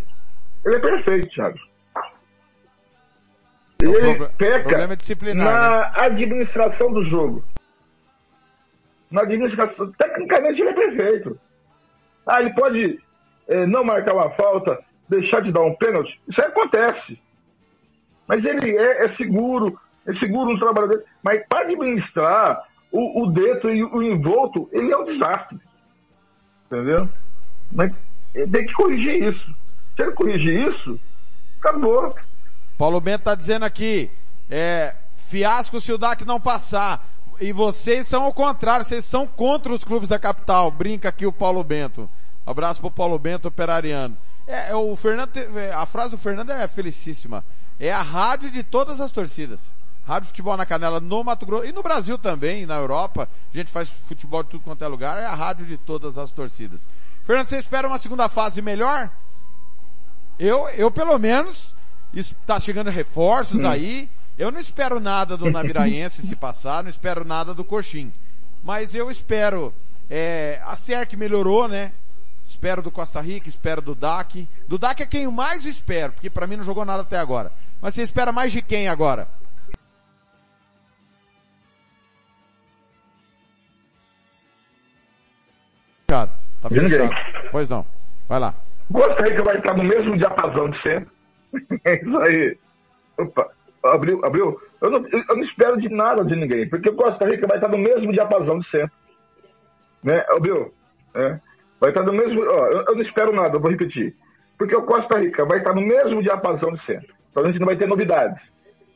ele 0.65 0.75
é 0.75 0.79
perfeito, 0.79 1.27
Thiago. 1.29 1.59
É 3.83 3.85
Ele 3.85 4.27
peca 4.39 4.87
na 5.35 5.91
administração 5.97 6.91
do 6.91 7.03
jogo. 7.03 7.43
Na 9.11 9.21
administração, 9.21 9.91
tecnicamente 9.91 10.61
ele 10.61 10.69
é 10.69 10.73
perfeito. 10.73 11.39
Ah, 12.25 12.41
ele 12.41 12.53
pode 12.55 12.99
eh, 13.47 13.65
não 13.67 13.83
marcar 13.83 14.15
uma 14.15 14.31
falta, 14.31 14.79
deixar 15.09 15.41
de 15.41 15.51
dar 15.51 15.61
um 15.61 15.75
pênalti. 15.75 16.19
Isso 16.27 16.41
aí 16.41 16.47
acontece. 16.47 17.19
Mas 18.27 18.43
ele 18.43 18.75
é, 18.77 19.05
é 19.05 19.07
seguro, 19.09 19.79
é 20.05 20.13
seguro 20.13 20.51
no 20.51 20.59
trabalho 20.59 20.89
dele. 20.89 21.03
Mas 21.23 21.41
para 21.47 21.61
administrar 21.61 22.67
o, 22.91 23.23
o 23.23 23.69
e 23.69 23.83
o 23.83 24.03
envolto, 24.03 24.69
ele 24.71 24.91
é 24.91 24.97
um 24.97 25.05
desastre. 25.05 25.59
Entendeu? 26.65 27.09
Mas 27.71 27.93
tem 28.33 28.65
que 28.65 28.73
corrigir 28.73 29.23
isso. 29.23 29.55
Se 29.95 30.03
ele 30.03 30.11
corrigir 30.11 30.67
isso, 30.67 30.99
acabou. 31.59 32.13
Paulo 32.77 33.01
Bento 33.01 33.23
tá 33.23 33.33
dizendo 33.33 33.63
aqui, 33.63 34.11
é, 34.49 34.93
fiasco 35.15 35.81
se 35.81 35.91
o 35.91 35.97
DAC 35.97 36.23
não 36.25 36.39
passar. 36.39 37.03
E 37.39 37.51
vocês 37.51 38.07
são 38.07 38.23
ao 38.23 38.33
contrário, 38.33 38.85
vocês 38.85 39.05
são 39.05 39.27
contra 39.27 39.71
os 39.71 39.83
clubes 39.83 40.09
da 40.09 40.19
capital. 40.19 40.71
Brinca 40.71 41.09
aqui 41.09 41.25
o 41.25 41.31
Paulo 41.31 41.63
Bento. 41.63 42.09
Abraço 42.45 42.79
pro 42.81 42.91
Paulo 42.91 43.19
Bento, 43.19 43.47
operariano. 43.47 44.17
É, 44.47 44.69
é, 44.69 44.75
o 44.75 44.95
Fernando, 44.95 45.35
é, 45.37 45.71
a 45.73 45.85
frase 45.85 46.11
do 46.11 46.17
Fernando 46.17 46.51
é 46.51 46.67
felicíssima. 46.67 47.43
É 47.79 47.91
a 47.91 48.01
rádio 48.01 48.49
de 48.49 48.63
todas 48.63 49.01
as 49.01 49.11
torcidas. 49.11 49.71
Rádio 50.05 50.29
Futebol 50.29 50.55
na 50.55 50.65
Canela 50.65 51.01
no 51.01 51.21
Mato 51.21 51.45
Grosso 51.45 51.65
e 51.65 51.73
no 51.73 51.83
Brasil 51.83 52.17
também, 52.17 52.65
na 52.65 52.75
Europa. 52.75 53.27
A 53.53 53.57
gente 53.57 53.69
faz 53.69 53.89
futebol 53.89 54.41
de 54.41 54.49
tudo 54.51 54.63
quanto 54.63 54.83
é 54.83 54.87
lugar. 54.87 55.21
É 55.21 55.25
a 55.25 55.35
rádio 55.35 55.65
de 55.65 55.77
todas 55.77 56.17
as 56.17 56.31
torcidas. 56.31 56.87
Fernando, 57.25 57.47
você 57.47 57.57
espera 57.57 57.87
uma 57.87 57.97
segunda 57.97 58.29
fase 58.29 58.61
melhor? 58.61 59.09
Eu, 60.39 60.69
eu 60.69 60.89
pelo 60.89 61.17
menos, 61.19 61.75
está 62.13 62.57
chegando 62.59 62.89
reforços 62.89 63.61
Hum. 63.61 63.67
aí. 63.69 64.09
Eu 64.37 64.51
não 64.51 64.59
espero 64.59 64.99
nada 64.99 65.35
do 65.35 65.49
Naviraense 65.51 66.21
se 66.25 66.35
passar, 66.35 66.83
não 66.83 66.89
espero 66.89 67.25
nada 67.25 67.53
do 67.53 67.65
Coxim. 67.65 68.13
Mas 68.63 68.93
eu 68.93 69.09
espero, 69.11 69.73
é, 70.09 70.61
a 70.63 70.75
SERC 70.75 71.17
melhorou, 71.17 71.67
né? 71.67 71.91
Espero 72.47 72.81
do 72.81 72.89
Costa 72.89 73.19
Rica, 73.19 73.49
espero 73.49 73.81
do 73.81 73.93
DAC. 73.93 74.47
Do 74.69 74.77
DAC 74.77 75.01
é 75.01 75.05
quem 75.05 75.23
eu 75.25 75.31
mais 75.31 75.65
espero, 75.65 76.13
porque 76.13 76.29
pra 76.29 76.47
mim 76.47 76.55
não 76.55 76.63
jogou 76.63 76.85
nada 76.85 77.01
até 77.01 77.17
agora. 77.17 77.51
Mas 77.81 77.93
você 77.93 78.03
espera 78.03 78.31
mais 78.31 78.53
de 78.53 78.61
quem 78.61 78.87
agora? 78.87 79.27
Fechado. 86.09 86.31
Tá 86.61 86.69
ninguém. 86.71 86.87
fechado. 86.87 87.51
Pois 87.51 87.67
não. 87.67 87.85
Vai 88.29 88.39
lá. 88.39 88.55
Costa 88.91 89.23
Rica 89.23 89.43
vai 89.43 89.57
estar 89.57 89.75
no 89.75 89.83
mesmo 89.83 90.17
diapasão 90.17 90.69
de 90.69 90.77
sempre. 90.81 91.17
É 91.83 92.01
isso 92.01 92.17
aí. 92.19 92.57
Opa, 93.17 93.49
abriu, 93.83 94.23
abriu. 94.25 94.61
Eu 94.81 94.89
não, 94.89 95.05
eu 95.07 95.35
não 95.35 95.39
espero 95.39 95.77
de 95.77 95.89
nada 95.89 96.23
de 96.23 96.35
ninguém, 96.35 96.67
porque 96.69 96.89
o 96.89 96.95
Costa 96.95 97.25
Rica 97.25 97.47
vai 97.47 97.57
estar 97.57 97.67
no 97.67 97.77
mesmo 97.77 98.11
diapasão 98.11 98.59
de 98.59 98.67
sempre. 98.67 98.91
Né, 100.03 100.23
abriu? 100.29 100.73
É. 101.13 101.39
Vai 101.79 101.89
estar 101.89 102.03
no 102.03 102.13
mesmo. 102.13 102.41
Ó, 102.41 102.67
eu, 102.67 102.83
eu 102.87 102.95
não 102.95 103.01
espero 103.01 103.33
nada, 103.33 103.55
eu 103.55 103.59
vou 103.59 103.71
repetir. 103.71 104.15
Porque 104.57 104.75
o 104.75 104.83
Costa 104.83 105.19
Rica 105.19 105.45
vai 105.45 105.59
estar 105.59 105.73
no 105.73 105.81
mesmo 105.81 106.21
diapasão 106.21 106.73
de 106.73 106.83
sempre. 106.85 107.09
Então 107.31 107.43
a 107.43 107.45
gente 107.47 107.59
não 107.59 107.67
vai 107.67 107.77
ter 107.77 107.87
novidades. 107.87 108.41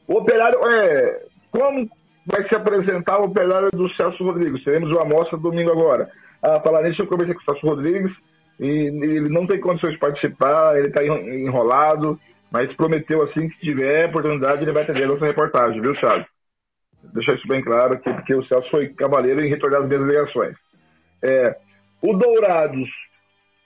O 0.08 0.18
operário 0.18 0.60
é. 0.68 1.26
Como 1.52 1.90
vai 2.26 2.44
se 2.44 2.56
apresentar 2.56 3.20
o 3.20 3.26
operário 3.26 3.70
do 3.72 3.90
Celso 3.90 4.24
Rodrigues? 4.24 4.64
Teremos 4.64 4.90
uma 4.90 5.02
amostra 5.02 5.38
domingo 5.38 5.72
agora. 5.72 6.10
A 6.42 6.60
falar 6.60 6.84
nisso, 6.84 7.02
eu 7.02 7.08
conversei 7.08 7.36
com 7.36 7.42
o 7.42 7.44
Celso 7.44 7.68
Rodrigues 7.68 8.12
e 8.60 8.66
ele 8.66 9.30
não 9.30 9.46
tem 9.46 9.60
condições 9.60 9.94
de 9.94 10.00
participar, 10.00 10.78
ele 10.78 10.88
está 10.88 11.04
enrolado, 11.04 12.20
mas 12.52 12.72
prometeu 12.74 13.22
assim 13.22 13.50
que 13.50 13.60
tiver 13.60 14.08
oportunidade 14.08 14.64
ele 14.64 14.72
vai 14.72 14.84
atender 14.84 15.04
a 15.04 15.08
nossa 15.08 15.26
reportagem, 15.26 15.82
viu, 15.82 15.94
Thiago? 15.94 16.26
Deixar 17.14 17.34
isso 17.34 17.48
bem 17.48 17.64
claro 17.64 17.94
aqui, 17.94 18.14
porque 18.14 18.36
o 18.36 18.44
Celso 18.44 18.70
foi 18.70 18.90
cavaleiro 18.90 19.44
em 19.44 19.50
retornar 19.50 19.82
as 19.82 19.88
minhas 19.88 20.04
ligações. 20.04 20.56
É, 21.24 21.56
o 22.02 22.14
Dourados 22.14 22.90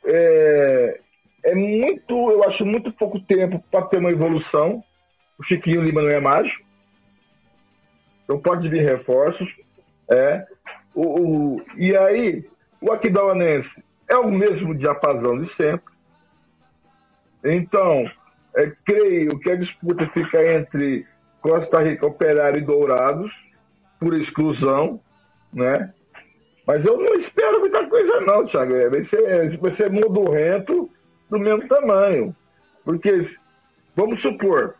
é, 0.05 0.99
é 1.43 1.55
muito, 1.55 2.31
eu 2.31 2.43
acho 2.43 2.65
muito 2.65 2.91
pouco 2.91 3.19
tempo 3.19 3.63
para 3.71 3.85
ter 3.85 3.97
uma 3.97 4.11
evolução. 4.11 4.83
O 5.37 5.43
Chiquinho 5.43 5.81
Lima 5.81 6.01
não 6.01 6.09
é 6.09 6.19
mágico. 6.19 6.63
Então 8.23 8.39
pode 8.39 8.67
vir 8.69 8.83
reforços. 8.83 9.53
É. 10.09 10.45
O, 10.93 11.55
o- 11.57 11.65
e 11.77 11.95
aí, 11.95 12.47
o 12.81 12.91
Aquidauanense 12.91 13.69
é 14.07 14.15
o 14.17 14.29
mesmo 14.31 14.73
diapasão 14.75 15.37
de 15.41 15.51
sempre. 15.55 15.93
Então, 17.43 18.09
é, 18.55 18.71
creio 18.85 19.37
que 19.39 19.51
a 19.51 19.55
disputa 19.55 20.07
fica 20.09 20.43
entre 20.55 21.05
Costa 21.41 21.81
Rica, 21.83 22.05
Operário 22.07 22.59
e 22.59 22.65
Dourados, 22.65 23.31
por 23.99 24.15
exclusão, 24.15 24.99
né? 25.53 25.93
Mas 26.67 26.83
eu 26.83 26.97
não 26.97 27.13
espero 27.15 27.59
muita 27.59 27.85
coisa 27.87 28.21
não, 28.21 28.45
Thiago. 28.45 28.75
É, 28.75 28.89
vai 28.89 29.03
ser, 29.03 29.57
vai 29.57 29.71
ser 29.71 29.91
modorrento 29.91 30.89
do 31.29 31.39
mesmo 31.39 31.67
tamanho. 31.67 32.35
Porque, 32.83 33.35
vamos 33.95 34.19
supor, 34.21 34.75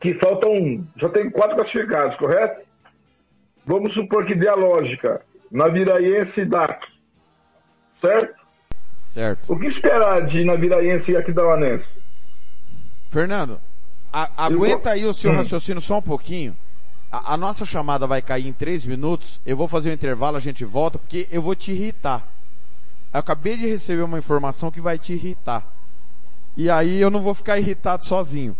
que 0.00 0.14
faltam, 0.14 0.86
já 0.96 1.08
tem 1.08 1.30
quatro 1.30 1.56
classificados, 1.56 2.16
correto? 2.16 2.66
Vamos 3.64 3.92
supor 3.94 4.24
que 4.26 4.34
dê 4.34 4.48
a 4.48 4.54
lógica, 4.54 5.22
Naviraense 5.50 6.40
e 6.40 6.44
DAC, 6.44 6.84
certo? 8.00 8.46
Certo. 9.04 9.52
O 9.52 9.58
que 9.58 9.66
esperar 9.66 10.24
de 10.26 10.44
Naviraense 10.44 11.10
e 11.10 11.16
Aquidauanense? 11.16 11.86
Fernando, 13.10 13.60
a, 14.12 14.46
aguenta 14.46 14.90
aí 14.90 15.04
o 15.04 15.14
seu 15.14 15.30
Hum. 15.30 15.36
raciocínio 15.36 15.80
só 15.80 15.98
um 15.98 16.02
pouquinho. 16.02 16.54
A, 17.24 17.34
a 17.34 17.36
nossa 17.36 17.64
chamada 17.64 18.06
vai 18.06 18.20
cair 18.20 18.46
em 18.46 18.52
três 18.52 18.84
minutos. 18.84 19.40
Eu 19.46 19.56
vou 19.56 19.68
fazer 19.68 19.90
um 19.90 19.94
intervalo, 19.94 20.36
a 20.36 20.40
gente 20.40 20.64
volta, 20.64 20.98
porque 20.98 21.26
eu 21.30 21.40
vou 21.40 21.54
te 21.54 21.72
irritar. 21.72 22.26
Eu 23.12 23.20
acabei 23.20 23.56
de 23.56 23.66
receber 23.66 24.02
uma 24.02 24.18
informação 24.18 24.70
que 24.70 24.80
vai 24.80 24.98
te 24.98 25.12
irritar. 25.14 25.64
E 26.56 26.68
aí 26.68 27.00
eu 27.00 27.10
não 27.10 27.20
vou 27.20 27.34
ficar 27.34 27.58
irritado 27.58 28.04
sozinho. 28.04 28.56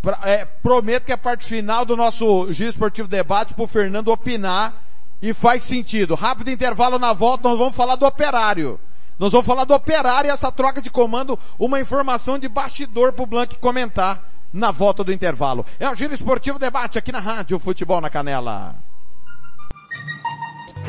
Pra- 0.00 0.20
é, 0.24 0.44
prometo 0.44 1.04
que 1.04 1.12
a 1.12 1.18
parte 1.18 1.46
final 1.46 1.84
do 1.84 1.96
nosso 1.96 2.52
Giro 2.52 2.70
Esportivo 2.70 3.08
Debate 3.08 3.54
pro 3.54 3.66
Fernando 3.66 4.08
opinar 4.08 4.74
e 5.20 5.32
faz 5.32 5.62
sentido. 5.62 6.14
Rápido 6.14 6.50
intervalo 6.50 6.98
na 6.98 7.12
volta, 7.12 7.48
nós 7.48 7.58
vamos 7.58 7.76
falar 7.76 7.96
do 7.96 8.06
operário. 8.06 8.80
Nós 9.18 9.30
vamos 9.32 9.46
falar 9.46 9.64
do 9.64 9.74
operário 9.74 10.28
e 10.28 10.32
essa 10.32 10.50
troca 10.50 10.82
de 10.82 10.90
comando, 10.90 11.38
uma 11.58 11.80
informação 11.80 12.38
de 12.38 12.48
bastidor 12.48 13.12
pro 13.12 13.26
Blank 13.26 13.58
comentar 13.58 14.20
na 14.52 14.70
volta 14.70 15.02
do 15.02 15.12
intervalo. 15.12 15.64
É 15.78 15.88
o 15.88 15.94
Giro 15.94 16.12
Esportivo 16.12 16.58
Debate 16.58 16.98
aqui 16.98 17.10
na 17.10 17.20
Rádio 17.20 17.58
Futebol 17.58 18.00
na 18.00 18.10
Canela. 18.10 18.76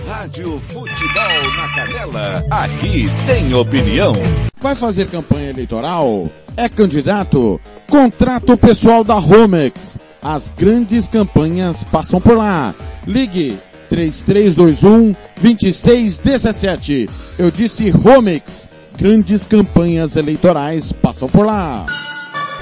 Rádio 0.07 0.59
Futebol 0.67 1.55
na 1.55 1.75
Canela. 1.75 2.43
Aqui 2.51 3.05
tem 3.25 3.53
opinião. 3.53 4.13
Vai 4.59 4.75
fazer 4.75 5.07
campanha 5.07 5.49
eleitoral? 5.49 6.29
É 6.57 6.67
candidato? 6.67 7.59
Contrato 7.89 8.57
pessoal 8.57 9.03
da 9.03 9.15
Romex. 9.15 9.97
As 10.21 10.49
grandes 10.49 11.07
campanhas 11.07 11.83
passam 11.83 12.19
por 12.19 12.37
lá. 12.37 12.73
Ligue 13.05 13.57
3321 13.89 15.13
2617. 15.41 17.09
Eu 17.37 17.51
disse 17.51 17.89
Romex. 17.89 18.69
Grandes 18.97 19.43
campanhas 19.43 20.15
eleitorais 20.15 20.91
passam 20.91 21.27
por 21.27 21.45
lá. 21.45 21.85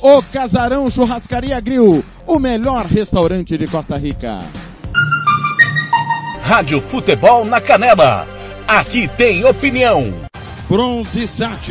O 0.00 0.22
Casarão 0.22 0.90
Churrascaria 0.90 1.58
Grill, 1.58 2.04
o 2.26 2.38
melhor 2.38 2.84
restaurante 2.84 3.56
de 3.56 3.66
Costa 3.66 3.96
Rica. 3.96 4.38
Rádio 6.42 6.82
Futebol 6.82 7.46
na 7.46 7.62
Canela. 7.62 8.28
Aqui 8.68 9.08
tem 9.08 9.44
opinião. 9.46 10.12
Bronze 10.68 11.26
Sat, 11.26 11.70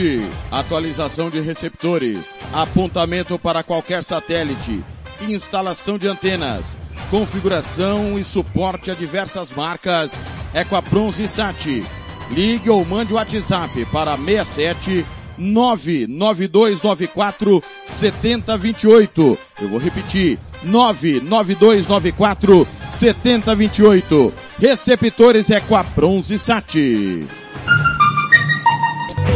atualização 0.51 1.29
de 1.29 1.39
receptores, 1.39 2.39
apontamento 2.51 3.37
para 3.37 3.61
qualquer 3.61 4.03
satélite, 4.03 4.83
instalação 5.21 5.97
de 5.97 6.07
antenas, 6.07 6.75
configuração 7.11 8.17
e 8.17 8.23
suporte 8.23 8.89
a 8.89 8.95
diversas 8.95 9.51
marcas. 9.51 10.11
É 10.51 10.63
com 10.63 10.75
a 10.75 10.81
Bronze 10.81 11.27
Sat. 11.27 11.85
Ligue 12.31 12.71
ou 12.71 12.83
mande 12.83 13.13
o 13.13 13.17
WhatsApp 13.17 13.85
para 13.91 14.17
67 14.17 15.05
99294 15.37 17.63
7028. 17.83 19.37
Eu 19.61 19.69
vou 19.69 19.79
repetir. 19.79 20.39
99294 20.63 22.67
7028. 22.89 24.33
Receptores 24.59 25.49
é 25.49 25.59
com 25.59 25.75
a 25.75 25.83
Bronze 25.83 26.37
Sat. 26.37 27.25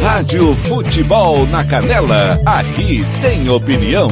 Rádio 0.02 0.54
Futebol 0.56 1.46
na 1.46 1.64
Canela. 1.64 2.38
Aqui 2.46 3.02
tem 3.20 3.48
opinião. 3.50 4.08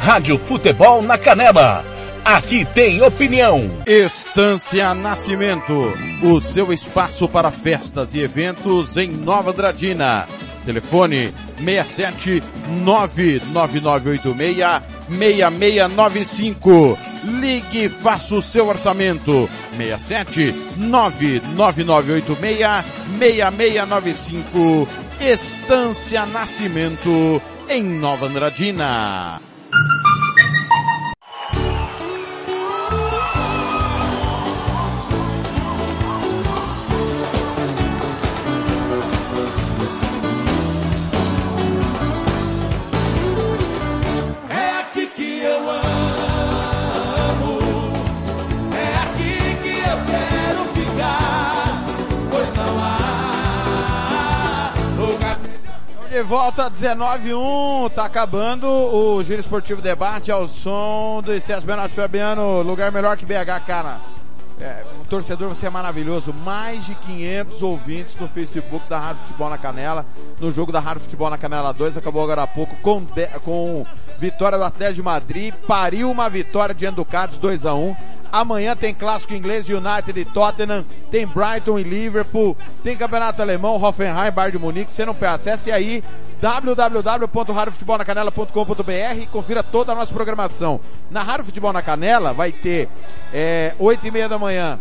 Rádio 0.00 0.36
Futebol 0.38 1.00
na 1.02 1.16
Canela. 1.16 1.99
Aqui 2.24 2.64
tem 2.64 3.02
opinião. 3.02 3.70
Estância 3.86 4.94
Nascimento, 4.94 5.92
o 6.22 6.40
seu 6.40 6.72
espaço 6.72 7.28
para 7.28 7.50
festas 7.50 8.14
e 8.14 8.20
eventos 8.20 8.96
em 8.96 9.10
Nova 9.10 9.52
Dradina. 9.52 10.26
Telefone 10.64 11.34
67 11.58 12.42
99986 12.84 14.56
6695. 15.08 16.96
Ligue 17.24 17.84
e 17.84 17.88
faça 17.88 18.34
o 18.34 18.42
seu 18.42 18.68
orçamento. 18.68 19.48
67 19.76 20.54
99986 20.76 22.84
6695. 23.18 24.86
Estância 25.20 26.24
Nascimento 26.26 27.42
em 27.68 27.82
Nova 27.82 28.26
Andradina. 28.26 29.49
De 56.20 56.26
volta 56.26 56.70
19-1, 56.70 57.90
tá 57.92 58.04
acabando 58.04 58.66
o 58.68 59.22
Giro 59.24 59.40
Esportivo 59.40 59.80
Debate 59.80 60.30
ao 60.30 60.46
som 60.46 61.22
do 61.24 61.32
César 61.40 61.64
Bernardo 61.66 61.94
Fabiano, 61.94 62.60
lugar 62.60 62.92
melhor 62.92 63.16
que 63.16 63.24
BH, 63.24 63.64
cara. 63.66 64.00
É, 64.60 64.84
o 65.00 65.04
torcedor, 65.06 65.48
você 65.48 65.66
é 65.66 65.70
maravilhoso. 65.70 66.34
Mais 66.34 66.84
de 66.84 66.94
500 66.94 67.62
ouvintes 67.62 68.16
no 68.20 68.28
Facebook 68.28 68.86
da 68.86 68.98
Rádio 68.98 69.22
Futebol 69.22 69.48
na 69.48 69.56
Canela. 69.56 70.04
No 70.38 70.52
jogo 70.52 70.70
da 70.70 70.78
Rádio 70.78 71.00
Futebol 71.04 71.30
na 71.30 71.38
Canela 71.38 71.72
2, 71.72 71.96
acabou 71.96 72.22
agora 72.22 72.42
há 72.42 72.46
pouco 72.46 72.76
com, 72.82 73.02
de- 73.02 73.26
com 73.42 73.86
vitória 74.18 74.58
do 74.58 74.64
Atlético 74.64 74.96
de 74.96 75.02
Madrid. 75.02 75.54
Pariu 75.66 76.10
uma 76.10 76.28
vitória 76.28 76.74
diante 76.74 76.96
do 76.96 77.04
Cádiz 77.06 77.38
2 77.38 77.64
a 77.64 77.72
1 77.74 77.96
Amanhã 78.32 78.74
tem 78.76 78.94
clássico 78.94 79.34
inglês 79.34 79.68
United 79.68 80.18
e 80.18 80.24
Tottenham. 80.24 80.84
Tem 81.10 81.26
Brighton 81.26 81.78
e 81.78 81.82
Liverpool. 81.82 82.56
Tem 82.82 82.96
campeonato 82.96 83.42
alemão, 83.42 83.82
Hoffenheim, 83.82 84.30
Bayern 84.30 84.56
de 84.58 84.64
Munique. 84.64 84.90
Você 84.92 85.04
não 85.04 85.14
perde. 85.14 85.34
Acesse 85.36 85.70
aí 85.72 86.02
www.radiofutebolnacanela.com.br 86.40 89.20
e 89.20 89.26
confira 89.26 89.62
toda 89.62 89.92
a 89.92 89.94
nossa 89.94 90.12
programação. 90.14 90.80
Na 91.10 91.22
Rádio 91.22 91.46
Futebol 91.46 91.72
na 91.72 91.82
Canela 91.82 92.32
vai 92.32 92.52
ter 92.52 92.88
é, 93.32 93.74
8 93.78 94.06
e 94.06 94.10
meia 94.10 94.28
da 94.28 94.38
manhã 94.38 94.78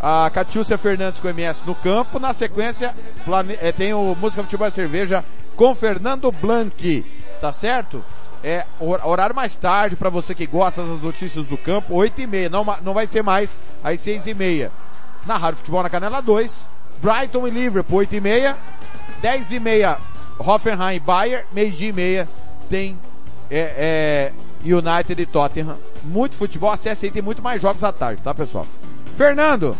a 0.00 0.30
Catiúcia 0.32 0.78
Fernandes 0.78 1.20
com 1.20 1.28
MS 1.28 1.62
no 1.66 1.74
campo. 1.74 2.18
Na 2.18 2.32
sequência 2.32 2.94
plane- 3.24 3.58
é, 3.60 3.72
tem 3.72 3.92
o 3.94 4.14
Música 4.14 4.42
Futebol 4.42 4.68
e 4.68 4.70
Cerveja 4.70 5.24
com 5.56 5.74
Fernando 5.74 6.30
Blanc. 6.32 7.04
Tá 7.40 7.52
certo? 7.52 8.02
É 8.46 8.66
hor- 8.78 9.00
horário 9.06 9.34
mais 9.34 9.56
tarde 9.56 9.96
para 9.96 10.10
você 10.10 10.34
que 10.34 10.46
gosta 10.46 10.82
das 10.84 11.00
notícias 11.00 11.46
do 11.46 11.56
campo, 11.56 11.94
8 11.94 12.20
e 12.20 12.26
meia. 12.26 12.50
Não, 12.50 12.62
ma- 12.62 12.78
não 12.82 12.92
vai 12.92 13.06
ser 13.06 13.22
mais 13.22 13.58
às 13.82 13.98
6 14.00 14.26
e 14.26 14.34
meia. 14.34 14.70
Na 15.24 15.38
Rádio 15.38 15.58
Futebol 15.58 15.82
na 15.82 15.88
Canela 15.88 16.20
2, 16.20 16.68
Brighton 17.00 17.48
e 17.48 17.50
Liverpool, 17.50 17.98
8 18.00 18.16
e 18.16 18.20
meia. 18.20 18.56
10 19.22 19.50
e 19.52 19.58
meia, 19.58 19.96
Hoffenheim 20.38 20.96
e 20.96 21.00
Bayern. 21.00 21.46
Meio 21.52 21.72
dia 21.72 21.88
e 21.88 21.92
meia 21.92 22.28
tem 22.68 22.98
é, 23.50 24.32
é, 24.62 24.74
United 24.74 25.22
e 25.22 25.24
Tottenham. 25.24 25.78
Muito 26.02 26.34
futebol, 26.36 26.70
acesse 26.70 27.06
aí, 27.06 27.10
tem 27.12 27.22
muito 27.22 27.40
mais 27.42 27.62
jogos 27.62 27.82
à 27.82 27.90
tarde, 27.92 28.20
tá 28.20 28.34
pessoal? 28.34 28.66
Fernando, 29.16 29.74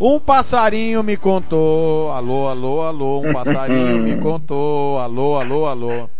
um 0.00 0.18
passarinho 0.18 1.04
me 1.04 1.16
contou, 1.16 2.10
alô, 2.10 2.48
alô, 2.48 2.82
alô, 2.82 3.20
um 3.20 3.32
passarinho 3.32 3.98
me 3.98 4.16
contou, 4.16 4.98
alô, 4.98 5.36
alô, 5.38 5.66
alô. 5.66 6.10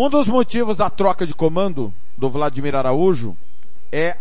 Um 0.00 0.08
dos 0.08 0.28
motivos 0.28 0.76
da 0.76 0.88
troca 0.88 1.26
de 1.26 1.34
comando 1.34 1.92
do 2.16 2.30
Vladimir 2.30 2.72
Araújo 2.76 3.36
é 3.90 4.16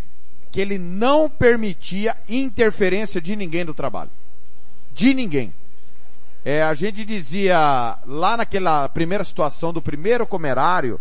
que 0.51 0.59
ele 0.59 0.79
não 0.79 1.29
permitia 1.29 2.17
interferência 2.27 3.21
de 3.21 3.35
ninguém 3.35 3.63
do 3.63 3.75
trabalho. 3.75 4.09
De 4.91 5.13
ninguém. 5.13 5.53
É, 6.43 6.63
a 6.63 6.73
gente 6.73 7.05
dizia 7.05 7.95
lá 8.07 8.35
naquela 8.35 8.89
primeira 8.89 9.23
situação 9.23 9.71
do 9.71 9.79
primeiro 9.79 10.25
comerário, 10.25 10.99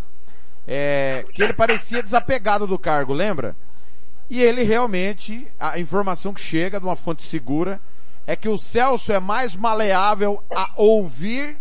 é, 0.68 1.24
que 1.32 1.42
ele 1.42 1.54
parecia 1.54 2.02
desapegado 2.02 2.66
do 2.66 2.78
cargo, 2.78 3.14
lembra? 3.14 3.56
E 4.28 4.42
ele 4.42 4.62
realmente, 4.62 5.50
a 5.58 5.78
informação 5.78 6.34
que 6.34 6.40
chega 6.42 6.78
de 6.78 6.84
uma 6.84 6.96
fonte 6.96 7.22
segura 7.22 7.80
é 8.26 8.36
que 8.36 8.50
o 8.50 8.58
Celso 8.58 9.10
é 9.10 9.18
mais 9.18 9.56
maleável 9.56 10.44
a 10.54 10.70
ouvir 10.76 11.56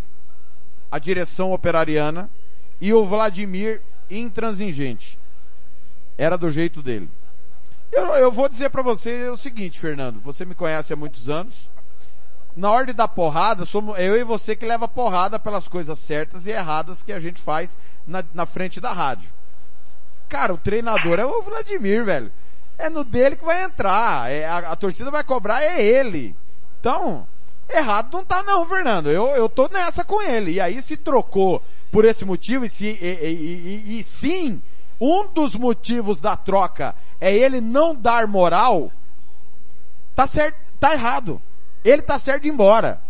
a 0.91 0.99
direção 0.99 1.53
operariana 1.53 2.29
e 2.79 2.93
o 2.93 3.05
Vladimir 3.05 3.81
intransigente. 4.09 5.17
Era 6.17 6.37
do 6.37 6.49
jeito 6.49 6.81
dele. 6.81 7.09
Eu, 7.91 8.07
eu 8.15 8.31
vou 8.31 8.49
dizer 8.49 8.69
para 8.69 8.81
você 8.81 9.29
o 9.29 9.37
seguinte, 9.37 9.79
Fernando, 9.79 10.19
você 10.19 10.45
me 10.45 10.55
conhece 10.55 10.93
há 10.93 10.95
muitos 10.95 11.29
anos. 11.29 11.69
Na 12.55 12.71
hora 12.71 12.93
dar 12.93 13.07
porrada, 13.07 13.65
somos 13.65 13.99
eu 13.99 14.17
e 14.17 14.23
você 14.23 14.55
que 14.55 14.65
leva 14.65 14.87
porrada 14.87 15.37
pelas 15.37 15.67
coisas 15.67 15.99
certas 15.99 16.45
e 16.45 16.51
erradas 16.51 17.03
que 17.03 17.11
a 17.11 17.19
gente 17.19 17.41
faz 17.41 17.77
na, 18.07 18.23
na 18.33 18.45
frente 18.45 18.79
da 18.79 18.93
rádio. 18.93 19.29
Cara, 20.29 20.53
o 20.53 20.57
treinador 20.57 21.19
é 21.19 21.25
o 21.25 21.41
Vladimir, 21.41 22.03
velho. 22.05 22.31
É 22.77 22.89
no 22.89 23.03
dele 23.03 23.35
que 23.35 23.45
vai 23.45 23.63
entrar. 23.63 24.31
É, 24.31 24.45
a, 24.45 24.57
a 24.71 24.75
torcida 24.75 25.11
vai 25.11 25.23
cobrar 25.23 25.63
é 25.63 25.81
ele. 25.81 26.35
Então, 26.79 27.27
errado 27.69 28.13
não 28.13 28.23
tá 28.23 28.43
não, 28.43 28.65
Fernando. 28.65 29.09
Eu, 29.09 29.27
eu 29.29 29.49
tô 29.49 29.67
nessa 29.67 30.03
com 30.03 30.21
ele. 30.21 30.53
E 30.53 30.61
aí 30.61 30.81
se 30.81 30.97
trocou 30.97 31.61
por 31.91 32.05
esse 32.05 32.25
motivo 32.25 32.65
e, 32.65 32.69
se, 32.69 32.85
e, 32.85 33.85
e- 33.87 33.99
e- 33.99 34.03
sim, 34.03 34.61
um 34.99 35.27
dos 35.27 35.55
motivos 35.55 36.19
da 36.19 36.35
troca 36.35 36.95
é 37.19 37.33
ele 37.33 37.61
não 37.61 37.95
dar 37.95 38.27
moral, 38.27 38.91
tá 40.13 40.25
certo, 40.27 40.57
tá 40.79 40.93
errado. 40.93 41.41
Ele 41.83 42.01
tá 42.01 42.17
certo 42.19 42.43
de 42.43 42.49
ir 42.49 42.51
embora. 42.51 43.01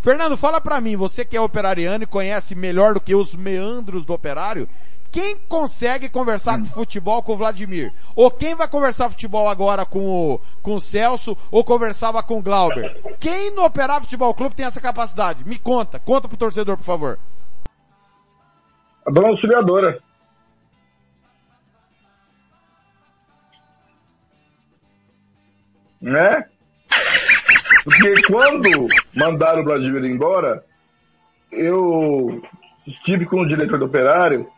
Fernando, 0.00 0.36
fala 0.36 0.60
pra 0.60 0.80
mim, 0.80 0.96
você 0.96 1.24
que 1.24 1.36
é 1.36 1.40
operariano 1.40 2.04
e 2.04 2.06
conhece 2.06 2.54
melhor 2.54 2.94
do 2.94 3.00
que 3.00 3.14
os 3.14 3.34
meandros 3.34 4.04
do 4.04 4.14
operário, 4.14 4.68
quem 5.12 5.36
consegue 5.48 6.08
conversar 6.08 6.58
com 6.58 6.64
futebol 6.64 7.22
com 7.22 7.32
o 7.32 7.36
Vladimir? 7.36 7.92
Ou 8.14 8.30
quem 8.30 8.54
vai 8.54 8.68
conversar 8.68 9.08
futebol 9.08 9.48
agora 9.48 9.84
com 9.84 10.34
o, 10.34 10.40
com 10.62 10.74
o 10.74 10.80
Celso 10.80 11.36
ou 11.50 11.64
conversava 11.64 12.22
com 12.22 12.38
o 12.38 12.42
Glauber? 12.42 13.00
Quem 13.18 13.54
no 13.54 13.64
Operário 13.64 14.04
Futebol 14.04 14.32
Clube 14.34 14.54
tem 14.54 14.66
essa 14.66 14.80
capacidade? 14.80 15.46
Me 15.46 15.58
conta, 15.58 15.98
conta 15.98 16.28
pro 16.28 16.36
torcedor, 16.36 16.76
por 16.76 16.84
favor. 16.84 17.18
A 19.04 19.10
dona 19.10 19.28
auxiliadora. 19.28 20.00
Né? 26.00 26.44
Porque 27.84 28.22
quando 28.26 28.88
mandaram 29.14 29.62
o 29.62 29.64
Vladimir 29.64 30.04
embora, 30.04 30.64
eu 31.50 32.42
estive 32.86 33.26
com 33.26 33.40
o 33.40 33.48
diretor 33.48 33.78
do 33.78 33.86
operário. 33.86 34.48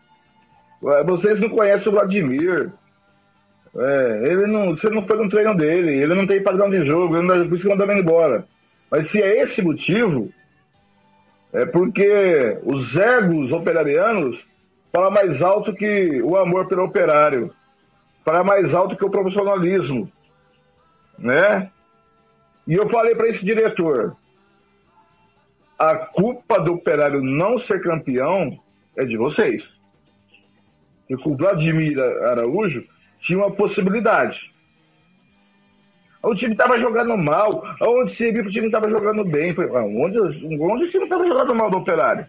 "Ué, 0.82 1.04
Vocês 1.04 1.38
não 1.40 1.48
conhecem 1.48 1.88
o 1.88 1.92
Vladimir. 1.92 2.72
É, 3.74 4.20
ele 4.24 4.46
não, 4.46 4.74
você 4.74 4.90
não 4.90 5.06
foi 5.06 5.16
no 5.16 5.30
treino 5.30 5.56
dele, 5.56 6.02
ele 6.02 6.14
não 6.14 6.26
tem 6.26 6.42
padrão 6.42 6.68
de 6.68 6.84
jogo, 6.84 7.16
ele 7.16 7.26
não, 7.26 7.48
por 7.48 7.54
isso 7.54 7.62
que 7.64 7.70
mandaram 7.70 7.92
ele 7.92 8.02
embora. 8.02 8.46
Mas 8.90 9.08
se 9.08 9.22
é 9.22 9.40
esse 9.40 9.62
motivo, 9.62 10.30
é 11.52 11.64
porque 11.64 12.58
os 12.64 12.94
egos 12.94 13.50
operarianos 13.50 14.38
falam 14.92 15.10
mais 15.10 15.40
alto 15.40 15.72
que 15.72 16.20
o 16.22 16.36
amor 16.36 16.68
pelo 16.68 16.84
operário, 16.84 17.50
fala 18.24 18.44
mais 18.44 18.74
alto 18.74 18.96
que 18.96 19.04
o 19.04 19.10
profissionalismo, 19.10 20.10
né? 21.18 21.70
E 22.66 22.74
eu 22.74 22.88
falei 22.90 23.14
para 23.14 23.28
esse 23.28 23.42
diretor, 23.42 24.14
a 25.78 25.96
culpa 25.96 26.60
do 26.60 26.74
operário 26.74 27.22
não 27.22 27.56
ser 27.56 27.82
campeão 27.82 28.58
é 28.96 29.04
de 29.04 29.16
vocês. 29.16 29.68
Porque 31.12 31.28
o 31.28 31.36
Vladimir 31.36 31.98
Araújo 32.00 32.86
tinha 33.20 33.38
uma 33.38 33.50
possibilidade. 33.50 34.50
O 36.22 36.34
time 36.34 36.52
estava 36.52 36.78
jogando 36.78 37.16
mal. 37.18 37.62
Onde 37.82 38.14
se 38.14 38.30
viu 38.30 38.42
que 38.42 38.48
o 38.48 38.52
time 38.52 38.66
estava 38.66 38.88
jogando 38.88 39.24
bem? 39.24 39.54
Foi, 39.54 39.66
onde, 39.68 40.18
onde 40.18 40.84
o 40.84 40.90
time 40.90 41.04
estava 41.04 41.26
jogando 41.26 41.54
mal 41.54 41.70
do 41.70 41.78
operário? 41.78 42.26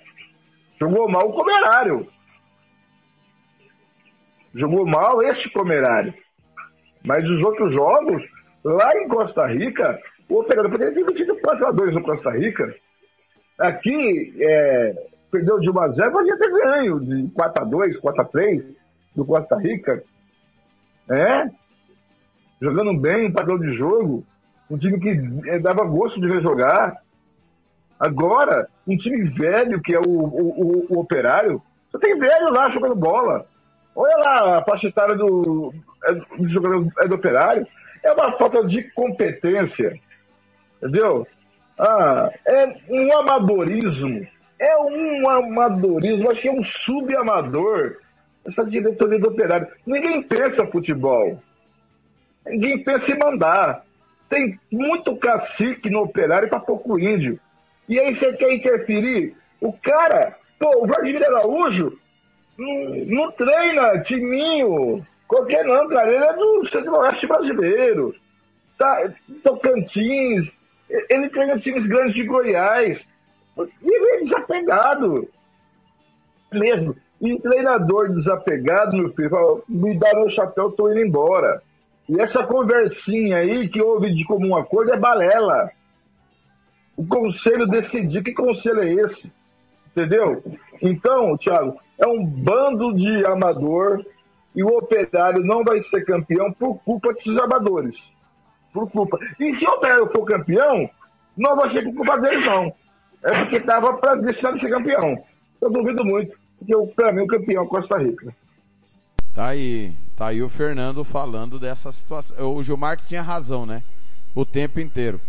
Jogou 0.80 1.07
mal 1.07 1.30
o 1.30 1.34
comerário. 1.34 2.07
Jogou 4.53 4.85
mal 4.85 5.22
este 5.23 5.49
comerário. 5.49 6.14
Mas 7.05 7.27
os 7.30 7.39
outros 7.41 7.72
jogos, 7.72 8.22
lá 8.64 8.91
em 8.97 9.07
Costa 9.07 9.45
Rica, 9.47 9.99
o 10.27 10.39
operário 10.39 10.69
poderia 10.69 10.93
ter 10.93 11.05
metido 11.05 11.35
4x2 11.38 11.93
no 11.93 12.03
Costa 12.03 12.31
Rica. 12.31 12.76
Aqui, 13.60 14.34
é, 14.39 15.07
perdeu 15.34 15.60
de 15.60 15.68
1x0, 15.68 16.11
podia 16.11 16.38
ter 16.38 16.51
ganho 16.51 16.99
de 16.99 17.23
4x2, 17.30 17.99
4x3 17.99 18.64
do 19.15 19.26
Costa 19.26 19.57
Rica. 19.57 20.03
É? 21.10 21.49
Jogando 22.61 22.99
bem, 22.99 23.27
um 23.27 23.34
padrão 23.34 23.57
de 23.57 23.73
jogo. 23.73 24.23
Um 24.69 24.77
time 24.77 24.99
que 24.99 25.49
é, 25.49 25.57
dava 25.57 25.84
gosto 25.85 26.22
de 26.22 26.27
ver 26.27 26.41
jogar. 26.41 26.97
Agora, 27.99 28.68
um 28.88 28.95
time 28.95 29.23
velho, 29.23 29.81
que 29.81 29.95
é 29.95 29.99
o, 29.99 30.03
o, 30.03 30.85
o, 30.88 30.95
o 30.95 30.99
operário, 30.99 31.61
só 31.91 31.97
tem 31.97 32.18
velho 32.18 32.51
lá 32.51 32.69
jogando 32.69 32.95
bola. 32.95 33.45
Olha 33.95 34.18
lá, 34.18 34.57
a 34.60 34.64
faixa 34.64 34.88
etária 34.88 35.15
do, 35.15 35.73
é, 36.05 36.14
do 36.14 36.47
jogador 36.47 36.88
é 36.99 37.07
do 37.07 37.15
operário. 37.15 37.68
É 38.03 38.11
uma 38.11 38.31
falta 38.38 38.64
de 38.65 38.84
competência. 38.91 39.99
Entendeu? 40.77 41.27
Ah, 41.77 42.30
é 42.45 42.76
um 42.89 43.18
amadorismo. 43.18 44.27
É 44.64 44.77
um 44.77 45.30
amadorismo, 45.30 46.31
acho 46.31 46.41
que 46.41 46.48
é 46.48 46.52
um 46.53 46.64
subamador. 46.64 47.98
Essa 48.45 48.64
diretoria 48.64 49.19
do 49.19 49.27
operário. 49.27 49.68
Ninguém 49.85 50.23
pensa 50.23 50.65
futebol. 50.68 51.38
Ninguém 52.45 52.81
pensa 52.81 53.11
em 53.11 53.19
mandar. 53.19 53.84
Tem 54.30 54.57
muito 54.72 55.18
cacique 55.18 55.90
no 55.90 56.03
operário 56.03 56.48
para 56.48 56.61
pouco 56.61 56.98
índio. 56.98 57.38
E 57.90 57.99
aí 57.99 58.15
você 58.15 58.31
quer 58.34 58.53
interferir? 58.53 59.35
O 59.60 59.73
cara, 59.73 60.38
pô, 60.57 60.84
o 60.84 60.88
Vladimir 60.88 61.26
Araújo 61.26 61.98
não, 62.57 62.95
não 63.06 63.31
treina 63.34 63.99
timinho. 63.99 65.06
Qualquer 65.27 65.65
não, 65.65 65.90
cara. 65.90 66.10
Ele 66.10 66.23
é 66.23 66.34
do 66.34 66.65
centro-oeste 66.69 67.27
brasileiro. 67.27 68.15
Tá, 68.77 69.11
Tocantins. 69.44 70.49
Ele 71.10 71.27
treina 71.27 71.60
times 71.60 71.85
grandes 71.85 72.14
de 72.14 72.23
Goiás. 72.23 73.02
Ele 73.58 74.16
é 74.16 74.20
desapegado. 74.20 75.28
Mesmo. 76.52 76.96
E 77.22 77.40
treinador 77.40 78.10
desapegado, 78.10 78.98
meu 78.98 79.14
filho, 79.14 79.64
me 79.68 79.98
dá 79.98 80.14
meu 80.14 80.30
chapéu, 80.30 80.72
tô 80.72 80.92
indo 80.92 81.00
embora. 81.00 81.62
E 82.10 82.20
essa 82.20 82.44
conversinha 82.46 83.38
aí 83.38 83.70
que 83.70 83.82
houve 83.82 84.14
de 84.14 84.26
comum 84.26 84.56
acordo 84.56 84.94
é 84.94 85.00
balela. 85.00 85.72
O 86.98 87.06
conselho 87.08 87.66
decidiu. 87.66 88.24
Que 88.24 88.34
conselho 88.34 88.82
é 88.82 88.94
esse? 88.94 89.32
Entendeu? 89.92 90.44
Então, 90.82 91.38
Thiago, 91.38 91.80
é 91.98 92.08
um 92.08 92.26
bando 92.26 92.94
de 92.94 93.26
amador 93.26 94.04
e 94.56 94.64
o 94.64 94.78
operário 94.78 95.44
não 95.44 95.64
vai 95.64 95.80
ser 95.80 96.04
campeão 96.04 96.52
por 96.52 96.76
culpa 96.84 97.14
desses 97.14 97.38
amadores. 97.38 97.96
Por 98.74 98.90
culpa. 98.92 99.18
E 99.40 99.54
se 99.54 99.66
o 99.66 99.72
operário 99.72 100.10
for 100.12 100.26
campeão, 100.26 100.90
não 101.38 101.56
vai 101.56 101.70
ser 101.70 101.84
por 101.84 101.96
culpa 101.96 102.18
deles, 102.20 102.46
não. 102.46 102.74
É 103.24 103.40
porque 103.40 103.58
estava 103.58 103.94
para 103.94 104.16
destinado 104.16 104.58
a 104.58 104.60
ser 104.60 104.70
campeão. 104.70 105.24
Eu 105.62 105.72
duvido 105.72 106.04
muito, 106.04 106.38
porque 106.60 106.76
para 106.94 107.14
mim 107.14 107.22
o 107.22 107.28
campeão 107.28 107.64
é 107.64 107.68
Costa 107.68 107.98
Rica. 107.98 108.36
Tá 109.34 109.48
aí, 109.48 109.94
tá 110.16 110.28
aí 110.28 110.44
o 110.44 110.50
Fernando 110.50 111.04
falando 111.04 111.58
dessa 111.58 111.91
situação. 111.91 112.56
O 112.56 112.62
Gilmar 112.62 112.98
que 112.98 113.08
tinha 113.08 113.22
razão, 113.22 113.66
né? 113.66 113.82
O 114.36 114.45
tempo 114.45 114.80
inteiro. 114.80 115.20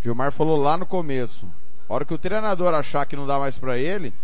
Gilmar 0.00 0.30
falou 0.30 0.56
lá 0.56 0.76
no 0.76 0.86
começo. 0.86 1.46
A 1.88 1.94
hora 1.94 2.04
que 2.04 2.14
o 2.14 2.18
treinador 2.18 2.72
achar 2.72 3.06
que 3.06 3.16
não 3.16 3.26
dá 3.26 3.38
mais 3.38 3.58
para 3.58 3.76
ele, 3.76 4.14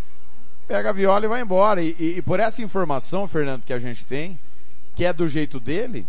pega 0.67 0.91
a 0.91 0.93
viola 0.93 1.25
e 1.25 1.29
vai 1.29 1.43
embora. 1.43 1.83
E, 1.83 1.95
e, 1.99 2.19
e, 2.19 2.23
por 2.23 2.41
essa 2.41 2.63
informação, 2.63 3.29
Fernando, 3.29 3.65
que 3.65 3.73
a 3.73 3.79
gente 3.79 4.07
tem, 4.07 4.39
que 4.95 5.05
é 5.05 5.13
do 5.13 5.29
jeito 5.29 5.61
dele, 5.61 6.07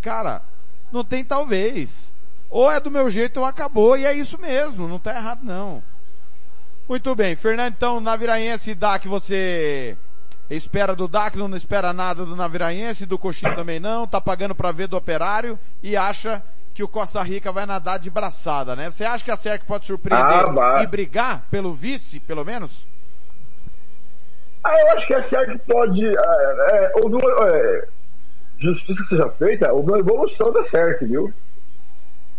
cara, 0.00 0.42
não 0.90 1.04
tem 1.04 1.24
talvez. 1.24 2.12
Ou 2.50 2.70
é 2.70 2.80
do 2.80 2.90
meu 2.90 3.10
jeito 3.10 3.40
ou 3.40 3.46
acabou, 3.46 3.96
e 3.96 4.06
é 4.06 4.12
isso 4.12 4.40
mesmo, 4.40 4.88
não 4.88 4.98
tá 4.98 5.14
errado 5.14 5.44
não. 5.44 5.82
Muito 6.88 7.14
bem, 7.14 7.36
Fernando, 7.36 7.74
então, 7.74 8.00
Naviraense 8.00 8.74
dá 8.74 8.98
que 8.98 9.08
você 9.08 9.96
espera 10.48 10.96
do 10.96 11.06
DAC, 11.06 11.36
não 11.36 11.54
espera 11.54 11.92
nada 11.92 12.24
do 12.24 12.34
Naviraense, 12.34 13.04
do 13.04 13.18
Coxinho 13.18 13.54
também 13.54 13.78
não, 13.78 14.06
tá 14.06 14.20
pagando 14.20 14.54
para 14.54 14.72
ver 14.72 14.88
do 14.88 14.96
Operário 14.96 15.58
e 15.82 15.94
acha 15.96 16.42
que 16.72 16.82
o 16.82 16.88
Costa 16.88 17.22
Rica 17.22 17.52
vai 17.52 17.66
nadar 17.66 17.98
de 17.98 18.08
braçada, 18.08 18.74
né? 18.74 18.90
Você 18.90 19.04
acha 19.04 19.22
que 19.22 19.30
a 19.30 19.36
SERC 19.36 19.66
pode 19.66 19.86
surpreender 19.86 20.46
ah, 20.46 20.82
e 20.82 20.86
brigar 20.86 21.42
pelo 21.50 21.74
vice, 21.74 22.20
pelo 22.20 22.44
menos? 22.44 22.86
Ah, 24.64 24.80
eu 24.80 24.92
acho 24.92 25.06
que 25.06 25.14
a 25.14 25.22
SERC 25.22 25.58
pode. 25.66 26.06
É, 26.06 26.10
é, 26.10 26.92
houve 26.94 27.16
uma, 27.16 27.48
é, 27.48 27.88
justiça 28.58 29.04
seja 29.04 29.28
feita, 29.30 29.72
houve 29.72 29.90
uma 29.90 29.98
evolução 29.98 30.52
da 30.52 30.62
SERC, 30.62 31.04
viu? 31.04 31.34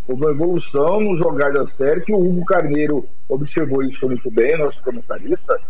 Houve 0.10 0.24
uma 0.24 0.32
evolução 0.32 1.00
no 1.02 1.16
jogar 1.20 1.54
da 1.54 1.68
SERC, 1.68 2.12
o 2.12 2.18
Hugo 2.18 2.44
Carneiro 2.44 3.08
observou 3.30 3.84
isso 3.84 4.08
muito 4.08 4.32
bem, 4.32 4.58
nosso 4.58 4.82
comentarista, 4.82 5.62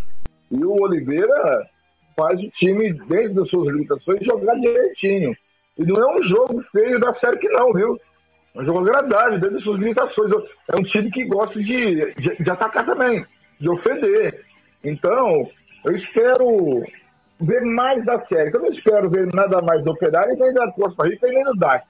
e 0.49 0.63
o 0.63 0.81
Oliveira 0.81 1.67
faz 2.15 2.41
o 2.41 2.49
time, 2.51 2.93
dentro 3.09 3.33
das 3.33 3.49
suas 3.49 3.67
limitações, 3.67 4.23
jogar 4.23 4.55
direitinho. 4.55 5.35
E 5.77 5.83
não 5.83 6.01
é 6.01 6.15
um 6.15 6.23
jogo 6.23 6.57
feio 6.71 6.97
da 7.01 7.11
série 7.11 7.37
que 7.37 7.49
não, 7.49 7.73
viu? 7.73 7.99
É 8.55 8.61
um 8.61 8.65
jogo 8.65 8.79
agradável, 8.79 9.39
dentro 9.39 9.55
das 9.55 9.63
suas 9.63 9.77
limitações. 9.77 10.31
É 10.71 10.75
um 10.77 10.83
time 10.83 11.11
que 11.11 11.25
gosta 11.25 11.59
de, 11.61 12.13
de, 12.13 12.37
de 12.41 12.49
atacar 12.49 12.85
também, 12.85 13.25
de 13.59 13.69
ofender. 13.69 14.45
Então, 14.81 15.49
eu 15.83 15.91
espero 15.91 16.81
ver 17.41 17.61
mais 17.65 18.05
da 18.05 18.17
série. 18.19 18.55
Eu 18.55 18.61
não 18.61 18.67
espero 18.67 19.09
ver 19.09 19.27
nada 19.33 19.61
mais 19.61 19.83
do 19.83 19.91
Operário, 19.91 20.37
nem 20.39 20.53
da 20.53 20.71
Costa 20.71 21.03
Rica, 21.03 21.27
nem 21.27 21.43
do 21.43 21.55
DAC. 21.55 21.85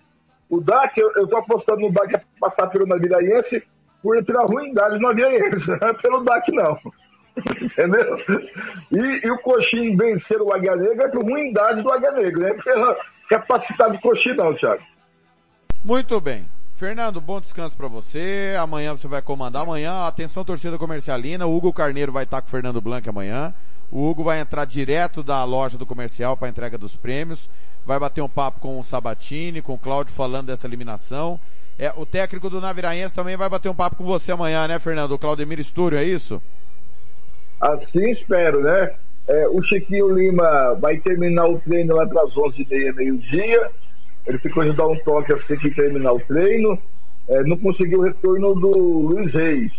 O 0.50 0.60
DAC, 0.60 0.98
eu, 0.98 1.28
tô 1.28 1.38
apostando 1.38 1.82
no 1.82 1.92
DAC 1.92 2.16
a 2.16 2.22
passar 2.40 2.68
pelo 2.68 2.88
Naviraense 2.88 3.64
por 4.02 4.24
pela 4.24 4.46
ruindade 4.46 4.96
do 4.96 5.02
Naviraense, 5.02 5.68
não 5.68 5.76
é 5.76 5.94
pelo 5.94 6.24
DAC 6.24 6.52
não. 6.52 6.80
Entendeu? 7.62 8.18
E, 8.92 9.26
e, 9.26 9.32
o 9.32 9.38
Coxinho 9.40 9.96
vencer 9.96 10.42
o 10.42 10.52
Águia 10.52 10.76
Negra 10.76 11.06
é 11.06 11.10
por 11.10 11.24
ruindade 11.24 11.82
do 11.82 11.92
Águia 11.92 12.12
Negra, 12.12 12.54
né? 12.54 12.62
Pela 12.64 12.98
capacidade 13.30 13.94
do 13.94 14.02
Coxinho 14.02 14.36
não, 14.36 14.54
Thiago. 14.56 14.84
Muito 15.84 16.20
bem. 16.20 16.46
Fernando, 16.76 17.20
bom 17.20 17.40
descanso 17.40 17.76
para 17.76 17.88
você. 17.88 18.56
Amanhã 18.58 18.96
você 18.96 19.08
vai 19.08 19.22
comandar. 19.22 19.64
Amanhã, 19.64 20.08
atenção 20.08 20.46
torcida 20.46 20.78
comercialina. 20.78 21.46
O 21.46 21.56
Hugo 21.56 21.74
Carneiro 21.74 22.12
vai 22.12 22.24
estar 22.24 22.42
com 22.42 22.48
o 22.48 22.50
Fernando 22.50 22.82
Blanc 22.82 23.08
amanhã. 23.08 23.54
O 23.92 24.10
Hugo 24.10 24.24
vai 24.24 24.40
entrar 24.40 24.66
direto 24.66 25.22
da 25.22 25.44
loja 25.44 25.78
do 25.78 25.86
comercial 25.86 26.38
para 26.38 26.48
entrega 26.48 26.78
dos 26.78 26.96
prêmios. 26.96 27.50
Vai 27.90 27.98
bater 27.98 28.22
um 28.22 28.30
papo 28.30 28.60
com 28.60 28.80
o 28.80 28.84
Sabatini, 28.84 29.64
com 29.64 29.74
o 29.74 29.78
Cláudio 29.80 30.14
falando 30.14 30.46
dessa 30.46 30.68
eliminação. 30.68 31.40
É, 31.76 31.92
o 31.98 32.06
técnico 32.06 32.48
do 32.48 32.62
Naviraense 32.62 33.16
também 33.16 33.36
vai 33.36 33.50
bater 33.50 33.68
um 33.68 33.74
papo 33.74 33.96
com 33.96 34.04
você 34.04 34.32
amanhã, 34.32 34.68
né, 34.68 34.78
Fernando? 34.78 35.14
O 35.14 35.18
Claudemir 35.18 35.60
Estúrio, 35.60 35.98
é 35.98 36.04
isso? 36.04 36.40
Assim 37.60 38.08
espero, 38.12 38.62
né? 38.62 38.94
É, 39.28 39.48
o 39.48 39.60
Chiquinho 39.64 40.14
Lima 40.14 40.76
vai 40.76 41.00
terminar 41.00 41.48
o 41.48 41.60
treino 41.62 41.96
lá 41.96 42.06
para 42.06 42.22
as 42.22 42.36
11h30, 42.36 42.94
meio-dia. 42.94 43.72
Ele 44.28 44.38
ficou 44.38 44.64
de 44.64 44.74
dar 44.74 44.86
um 44.86 45.00
toque 45.00 45.34
assim 45.34 45.58
que 45.58 45.72
terminar 45.72 46.14
o 46.14 46.20
treino. 46.20 46.80
É, 47.28 47.42
não 47.42 47.58
conseguiu 47.58 48.02
o 48.02 48.04
retorno 48.04 48.54
do 48.54 48.70
Luiz 48.70 49.34
Reis. 49.34 49.74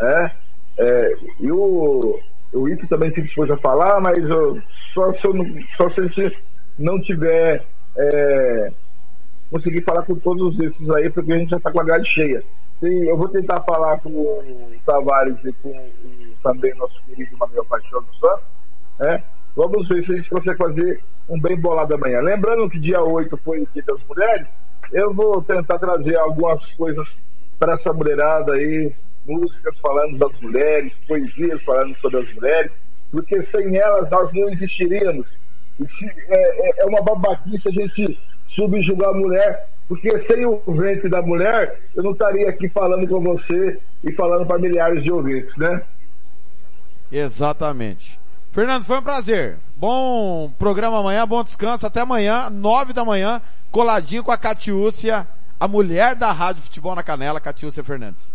Né? 0.00 0.30
É, 0.78 1.16
e 1.40 1.50
o, 1.50 2.20
o 2.52 2.68
Ito 2.68 2.86
também 2.86 3.10
se 3.10 3.20
dispôs 3.20 3.50
a 3.50 3.56
falar, 3.56 4.00
mas 4.00 4.30
eu, 4.30 4.62
só, 4.94 5.10
se 5.10 5.26
eu 5.26 5.34
não, 5.34 5.44
só 5.76 5.90
se 5.90 6.02
ele 6.02 6.36
não 6.78 7.00
tiver 7.00 7.64
é, 7.96 8.72
conseguir 9.50 9.82
falar 9.82 10.02
com 10.04 10.14
todos 10.16 10.58
esses 10.60 10.88
aí, 10.90 11.10
porque 11.10 11.32
a 11.32 11.38
gente 11.38 11.50
já 11.50 11.56
está 11.58 11.70
com 11.70 11.80
a 11.80 11.84
grade 11.84 12.08
cheia. 12.08 12.42
E 12.82 13.10
eu 13.10 13.16
vou 13.16 13.28
tentar 13.28 13.60
falar 13.62 14.00
com 14.00 14.10
o 14.10 14.72
Tavares 14.84 15.38
e 15.44 15.52
com 15.54 15.68
o 15.68 16.34
também 16.42 16.74
nosso 16.74 17.00
querido 17.04 17.36
Manuel 17.38 17.64
Paixão 17.66 18.02
dos 18.02 18.18
Santos, 18.18 18.44
né? 18.98 19.22
Vamos 19.54 19.86
ver 19.86 20.02
se 20.02 20.12
a 20.12 20.16
gente 20.16 20.30
consegue 20.30 20.56
fazer 20.56 21.00
um 21.28 21.40
bem 21.40 21.60
bolado 21.60 21.94
amanhã. 21.94 22.20
Lembrando 22.20 22.68
que 22.68 22.80
dia 22.80 23.00
8 23.00 23.36
foi 23.44 23.60
o 23.60 23.68
Dia 23.72 23.84
das 23.86 24.02
Mulheres, 24.04 24.48
eu 24.92 25.14
vou 25.14 25.42
tentar 25.42 25.78
trazer 25.78 26.16
algumas 26.16 26.64
coisas 26.72 27.14
para 27.58 27.74
essa 27.74 27.92
mulherada 27.92 28.54
aí, 28.54 28.92
músicas 29.24 29.78
falando 29.78 30.18
das 30.18 30.32
mulheres, 30.40 30.94
poesias 31.06 31.62
falando 31.62 31.94
sobre 31.98 32.18
as 32.18 32.34
mulheres, 32.34 32.72
porque 33.10 33.40
sem 33.42 33.76
elas 33.76 34.10
nós 34.10 34.32
não 34.32 34.48
existiríamos. 34.48 35.28
É, 36.28 36.34
é, 36.34 36.82
é, 36.82 36.86
uma 36.86 37.02
babaquice 37.02 37.68
a 37.68 37.72
gente 37.72 38.18
subjugar 38.46 39.10
a 39.10 39.14
mulher, 39.14 39.68
porque 39.88 40.18
sem 40.18 40.44
o 40.44 40.60
ventre 40.68 41.08
da 41.08 41.22
mulher, 41.22 41.80
eu 41.94 42.02
não 42.02 42.12
estaria 42.12 42.48
aqui 42.48 42.68
falando 42.68 43.06
com 43.08 43.20
você 43.20 43.78
e 44.04 44.12
falando 44.12 44.46
para 44.46 44.58
milhares 44.58 45.02
de 45.02 45.12
ouvintes, 45.12 45.56
né? 45.56 45.82
Exatamente. 47.10 48.20
Fernando, 48.50 48.84
foi 48.84 48.98
um 48.98 49.02
prazer. 49.02 49.56
Bom 49.76 50.50
programa 50.58 51.00
amanhã, 51.00 51.26
bom 51.26 51.42
descanso. 51.42 51.86
Até 51.86 52.00
amanhã, 52.00 52.50
nove 52.50 52.92
da 52.92 53.04
manhã, 53.04 53.40
coladinho 53.70 54.22
com 54.22 54.30
a 54.30 54.36
Catiúcia 54.36 55.26
a 55.62 55.68
mulher 55.68 56.16
da 56.16 56.32
Rádio 56.32 56.64
Futebol 56.64 56.92
na 56.92 57.04
Canela, 57.04 57.40
Catiúcia 57.40 57.84
Fernandes. 57.84 58.34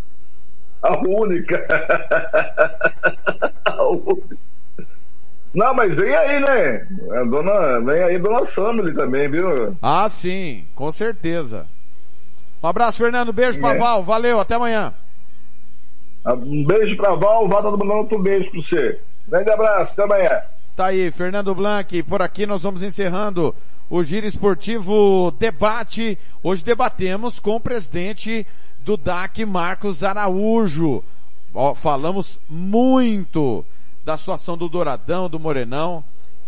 A 0.81 0.97
única. 0.97 1.67
A 3.65 3.83
única. 3.83 4.37
Não, 5.57 5.73
mas 5.73 5.95
vem 5.95 6.15
aí, 6.15 6.39
né? 6.39 6.87
A 7.19 7.23
dona, 7.23 7.79
vem 7.79 8.03
aí 8.03 8.19
Dona 8.19 8.45
Samily 8.45 8.93
também, 8.93 9.27
viu? 9.27 9.75
Ah, 9.81 10.07
sim, 10.07 10.65
com 10.75 10.91
certeza. 10.91 11.65
Um 12.61 12.67
abraço, 12.67 12.99
Fernando. 12.99 13.33
Beijo 13.33 13.59
pra 13.59 13.73
É. 13.73 13.77
Val. 13.79 14.03
Valeu, 14.03 14.39
até 14.39 14.53
amanhã. 14.53 14.93
Um 16.27 16.63
beijo 16.63 16.95
pra 16.95 17.15
Val, 17.15 17.47
Val 17.47 17.63
tá 17.63 17.71
mandando 17.71 17.93
outro 17.93 18.19
beijo 18.21 18.51
pra 18.51 18.61
você. 18.61 18.99
Grande 19.27 19.49
abraço, 19.49 19.93
até 19.93 20.03
amanhã. 20.03 20.41
Tá 20.75 20.85
aí, 20.87 21.09
Fernando 21.09 21.55
Blanc. 21.55 22.03
Por 22.03 22.21
aqui 22.21 22.45
nós 22.45 22.61
vamos 22.61 22.83
encerrando 22.83 23.55
o 23.89 24.03
Giro 24.03 24.27
Esportivo 24.27 25.31
Debate. 25.39 26.19
Hoje 26.43 26.63
debatemos 26.63 27.39
com 27.39 27.55
o 27.55 27.59
presidente 27.59 28.45
do 28.81 28.95
DAC, 28.95 29.43
Marcos 29.43 30.03
Araújo. 30.03 31.03
Ó, 31.51 31.73
falamos 31.73 32.39
muito 32.47 33.65
da 34.07 34.15
situação 34.15 34.57
do 34.57 34.69
Douradão, 34.69 35.27
do 35.27 35.37
Morenão. 35.37 36.01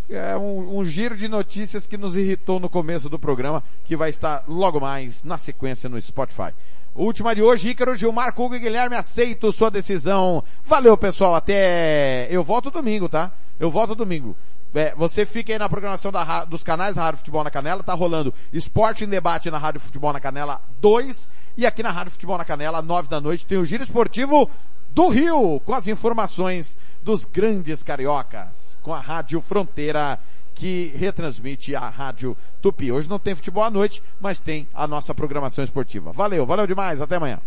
É 0.09 0.33
um, 0.37 0.77
um 0.79 0.85
giro 0.85 1.17
de 1.17 1.27
notícias 1.27 1.85
que 1.85 1.97
nos 1.97 2.15
irritou 2.15 2.57
no 2.57 2.69
começo 2.69 3.09
do 3.09 3.19
programa, 3.19 3.61
que 3.83 3.97
vai 3.97 4.09
estar 4.09 4.45
logo 4.47 4.79
mais 4.79 5.25
na 5.25 5.37
sequência 5.37 5.89
no 5.89 5.99
Spotify. 5.99 6.53
Última 6.95 7.35
de 7.35 7.41
hoje, 7.41 7.71
Ícaro, 7.71 7.97
Gilmar, 7.97 8.29
Hugo 8.29 8.55
e 8.55 8.59
Guilherme, 8.59 8.95
aceito 8.95 9.51
sua 9.51 9.69
decisão. 9.69 10.41
Valeu, 10.63 10.95
pessoal, 10.95 11.35
até... 11.35 12.29
Eu 12.31 12.45
volto 12.45 12.71
domingo, 12.71 13.09
tá? 13.09 13.29
Eu 13.59 13.69
volto 13.69 13.93
domingo. 13.93 14.37
É, 14.73 14.95
você 14.95 15.25
fica 15.25 15.51
aí 15.51 15.59
na 15.59 15.67
programação 15.67 16.13
da, 16.13 16.45
dos 16.45 16.63
canais 16.63 16.95
da 16.95 17.03
Rádio 17.03 17.19
Futebol 17.19 17.43
na 17.43 17.51
Canela, 17.51 17.83
tá 17.83 17.93
rolando 17.93 18.33
Esporte 18.53 19.03
em 19.03 19.09
Debate 19.09 19.51
na 19.51 19.57
Rádio 19.57 19.81
Futebol 19.81 20.13
na 20.13 20.21
Canela 20.21 20.61
2 20.79 21.29
e 21.57 21.65
aqui 21.65 21.83
na 21.83 21.91
Rádio 21.91 22.13
Futebol 22.13 22.37
na 22.37 22.45
Canela, 22.45 22.81
9 22.81 23.09
da 23.09 23.19
noite, 23.19 23.45
tem 23.45 23.57
o 23.57 23.65
Giro 23.65 23.83
Esportivo 23.83 24.49
do 24.93 25.07
Rio, 25.09 25.59
com 25.61 25.73
as 25.73 25.87
informações 25.87 26.77
dos 27.03 27.25
grandes 27.25 27.81
cariocas, 27.83 28.77
com 28.81 28.93
a 28.93 28.99
Rádio 28.99 29.41
Fronteira 29.41 30.19
que 30.59 30.91
retransmite 30.97 31.73
a 31.73 31.87
Rádio 31.87 32.35
Tupi. 32.61 32.91
Hoje 32.91 33.09
não 33.09 33.17
tem 33.17 33.33
futebol 33.33 33.63
à 33.63 33.69
noite, 33.69 34.03
mas 34.19 34.41
tem 34.41 34.67
a 34.73 34.85
nossa 34.85 35.15
programação 35.15 35.63
esportiva. 35.63 36.11
Valeu, 36.11 36.45
valeu 36.45 36.67
demais, 36.67 37.01
até 37.01 37.15
amanhã. 37.15 37.39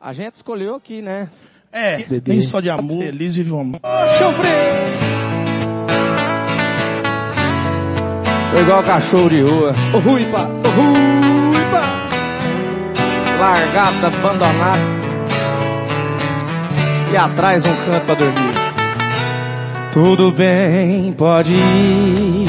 A 0.00 0.12
gente 0.12 0.34
escolheu 0.34 0.76
aqui, 0.76 1.02
né? 1.02 1.28
É, 1.72 2.06
nem 2.26 2.40
só 2.40 2.60
de 2.60 2.70
amor, 2.70 3.02
feliz 3.02 3.36
o 3.36 3.58
amor. 3.58 3.80
Tô 8.52 8.60
igual 8.60 8.82
cachorro 8.84 9.28
de 9.28 9.42
rua. 9.42 9.72
Ô 9.92 9.98
Ruipa, 9.98 10.44
ô 10.44 10.68
Ruipa. 10.70 11.82
Largado, 13.38 14.06
abandonado. 14.06 14.97
E 17.10 17.16
atrás 17.16 17.64
um 17.64 17.74
canto 17.86 18.04
pra 18.04 18.14
dormir. 18.14 18.54
Tudo 19.92 20.30
bem, 20.30 21.12
pode 21.12 21.52
ir. 21.52 22.46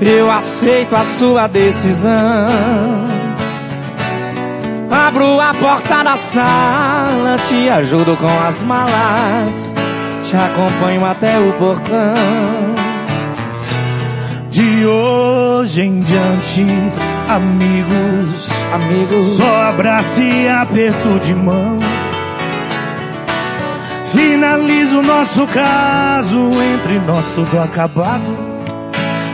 Eu 0.00 0.30
aceito 0.30 0.96
a 0.96 1.04
sua 1.04 1.46
decisão. 1.46 2.10
Abro 4.90 5.40
a 5.40 5.52
porta 5.54 6.02
da 6.02 6.16
sala, 6.16 7.36
te 7.48 7.68
ajudo 7.68 8.16
com 8.16 8.40
as 8.48 8.62
malas, 8.62 9.74
te 10.24 10.34
acompanho 10.36 11.04
até 11.04 11.38
o 11.38 11.52
portão. 11.52 12.14
De 14.50 14.86
hoje 14.86 15.82
em 15.82 16.00
diante, 16.00 16.66
amigos, 17.28 18.48
amigos, 18.72 19.36
só 19.36 19.62
abraço 19.68 20.22
e 20.22 20.48
aperto 20.48 21.20
de 21.24 21.34
mão. 21.34 21.91
Finaliza 24.12 24.98
o 24.98 25.02
nosso 25.02 25.46
caso 25.46 26.38
entre 26.74 26.98
nós 27.00 27.24
tudo 27.34 27.58
acabado. 27.58 28.52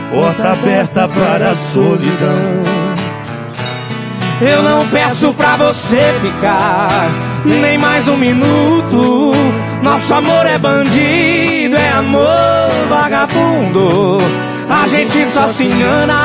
Porta 0.09 0.53
aberta 0.53 1.07
para 1.07 1.51
a 1.51 1.55
solidão. 1.55 2.63
Eu 4.41 4.63
não 4.63 4.87
peço 4.87 5.33
pra 5.33 5.57
você 5.57 6.13
ficar 6.21 7.09
nem 7.43 7.77
mais 7.77 8.07
um 8.07 8.15
minuto. 8.15 9.33
Nosso 9.83 10.13
amor 10.13 10.45
é 10.45 10.57
bandido, 10.57 11.75
é 11.75 11.89
amor 11.91 12.69
vagabundo. 12.89 14.17
A 14.69 14.87
gente 14.87 15.25
só 15.25 15.47
se 15.47 15.65
engana, 15.65 16.19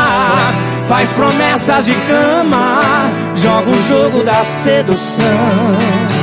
faz 0.87 1.11
promessas 1.11 1.87
de 1.87 1.95
cama, 1.95 2.81
joga 3.35 3.71
o 3.71 3.83
jogo 3.89 4.23
da 4.23 4.45
sedução. 4.63 6.14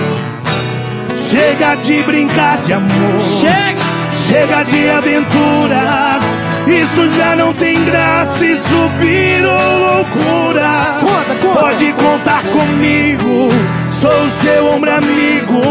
Chega 1.32 1.76
de 1.76 2.04
brincar 2.04 2.58
de 2.58 2.74
amor. 2.74 3.20
Chega! 3.40 3.82
Chega 4.28 4.64
de 4.66 4.90
aventuras. 4.90 6.22
Isso 6.68 7.10
já 7.16 7.38
não 7.38 7.54
tem 7.54 7.84
graça, 7.86 8.46
isso 8.46 8.90
virou 9.00 9.80
loucura. 9.80 11.00
Conta, 11.00 11.36
conta. 11.42 11.60
Pode 11.62 11.94
contar 11.94 12.44
comigo, 12.44 13.50
sou 13.92 14.30
seu 14.42 14.68
ombro 14.74 14.94
amigo, 14.94 15.62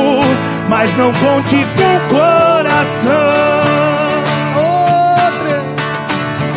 mas 0.66 0.96
não 0.96 1.12
conte 1.12 1.66
com 1.76 1.96
o 1.96 2.00
coração. 2.08 3.12
Outra. 4.56 5.64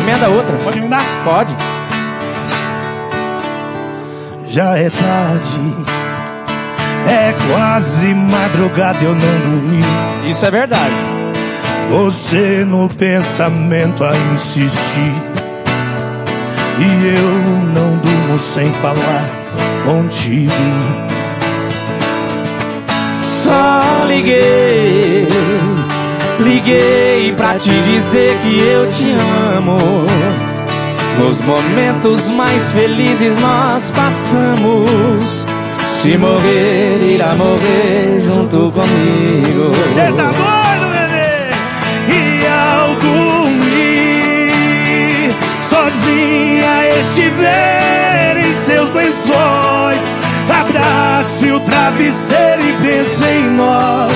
Emenda 0.00 0.28
outra. 0.30 0.56
Pode 0.64 0.78
emendar? 0.78 1.04
Pode. 1.24 1.54
Já 4.48 4.78
é 4.78 4.88
tarde, 4.88 5.84
é 7.08 7.34
quase 7.52 8.14
madrugada, 8.14 8.98
eu 9.02 9.14
não 9.14 9.50
dormi. 9.50 9.82
Isso 10.30 10.44
é 10.44 10.50
verdade. 10.50 10.94
Você 11.90 12.64
no 12.66 12.88
pensamento 12.88 14.02
a 14.04 14.12
insistir. 14.34 15.14
E 16.78 17.06
eu 17.16 17.72
não 17.72 17.96
durmo 17.98 18.38
sem 18.54 18.72
falar 18.74 19.28
contigo. 19.84 20.52
Só 23.44 24.06
liguei, 24.08 25.28
liguei 26.40 27.34
pra 27.36 27.58
te 27.58 27.70
dizer 27.70 28.38
que 28.38 28.58
eu 28.58 28.90
te 28.90 29.12
amo. 29.56 29.78
Nos 31.18 31.40
momentos 31.42 32.26
mais 32.28 32.72
felizes 32.72 33.38
nós 33.38 33.92
passamos. 33.92 35.46
Se 36.04 36.18
morrer, 36.18 37.14
irá 37.14 37.34
morrer 37.34 38.20
junto 38.20 38.70
comigo. 38.72 39.72
Cê 39.94 40.12
tá 40.12 40.30
doido, 40.32 40.86
bebê? 40.92 41.48
E 42.12 42.46
algum 42.46 43.58
dia, 43.70 45.34
sozinha 45.70 47.00
estiver 47.00 48.36
em 48.36 48.52
seus 48.66 48.92
lençóis, 48.92 50.02
abrace 50.50 51.50
o 51.50 51.60
travesseiro 51.60 52.62
e 52.62 52.72
pense 52.82 53.24
em 53.24 53.48
nós. 53.52 54.12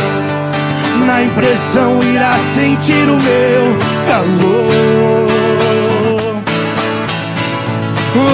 Na 1.07 1.23
impressão 1.23 2.03
irá 2.03 2.37
sentir 2.55 3.09
o 3.09 3.17
meu 3.17 3.79
calor. 4.07 5.29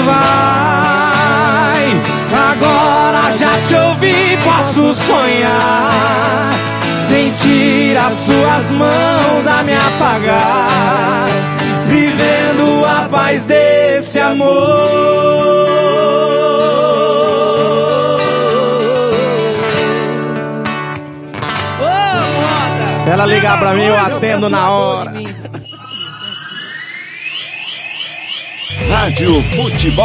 Vai, 0.06 0.63
já 3.38 3.50
te 3.66 3.74
ouvi, 3.74 4.38
posso 4.42 4.92
sonhar. 5.02 6.50
Sentir 7.08 7.96
as 7.96 8.12
suas 8.12 8.70
mãos 8.76 9.46
a 9.46 9.62
me 9.62 9.74
apagar. 9.74 11.26
Vivendo 11.86 12.84
a 12.84 13.08
paz 13.08 13.44
desse 13.44 14.20
amor. 14.20 15.14
Se 23.04 23.10
ela 23.10 23.26
ligar 23.26 23.58
pra 23.58 23.74
mim, 23.74 23.84
eu 23.84 23.98
atendo 23.98 24.48
na 24.48 24.70
hora. 24.70 25.12
Rádio 28.88 29.42
Futebol 29.54 30.02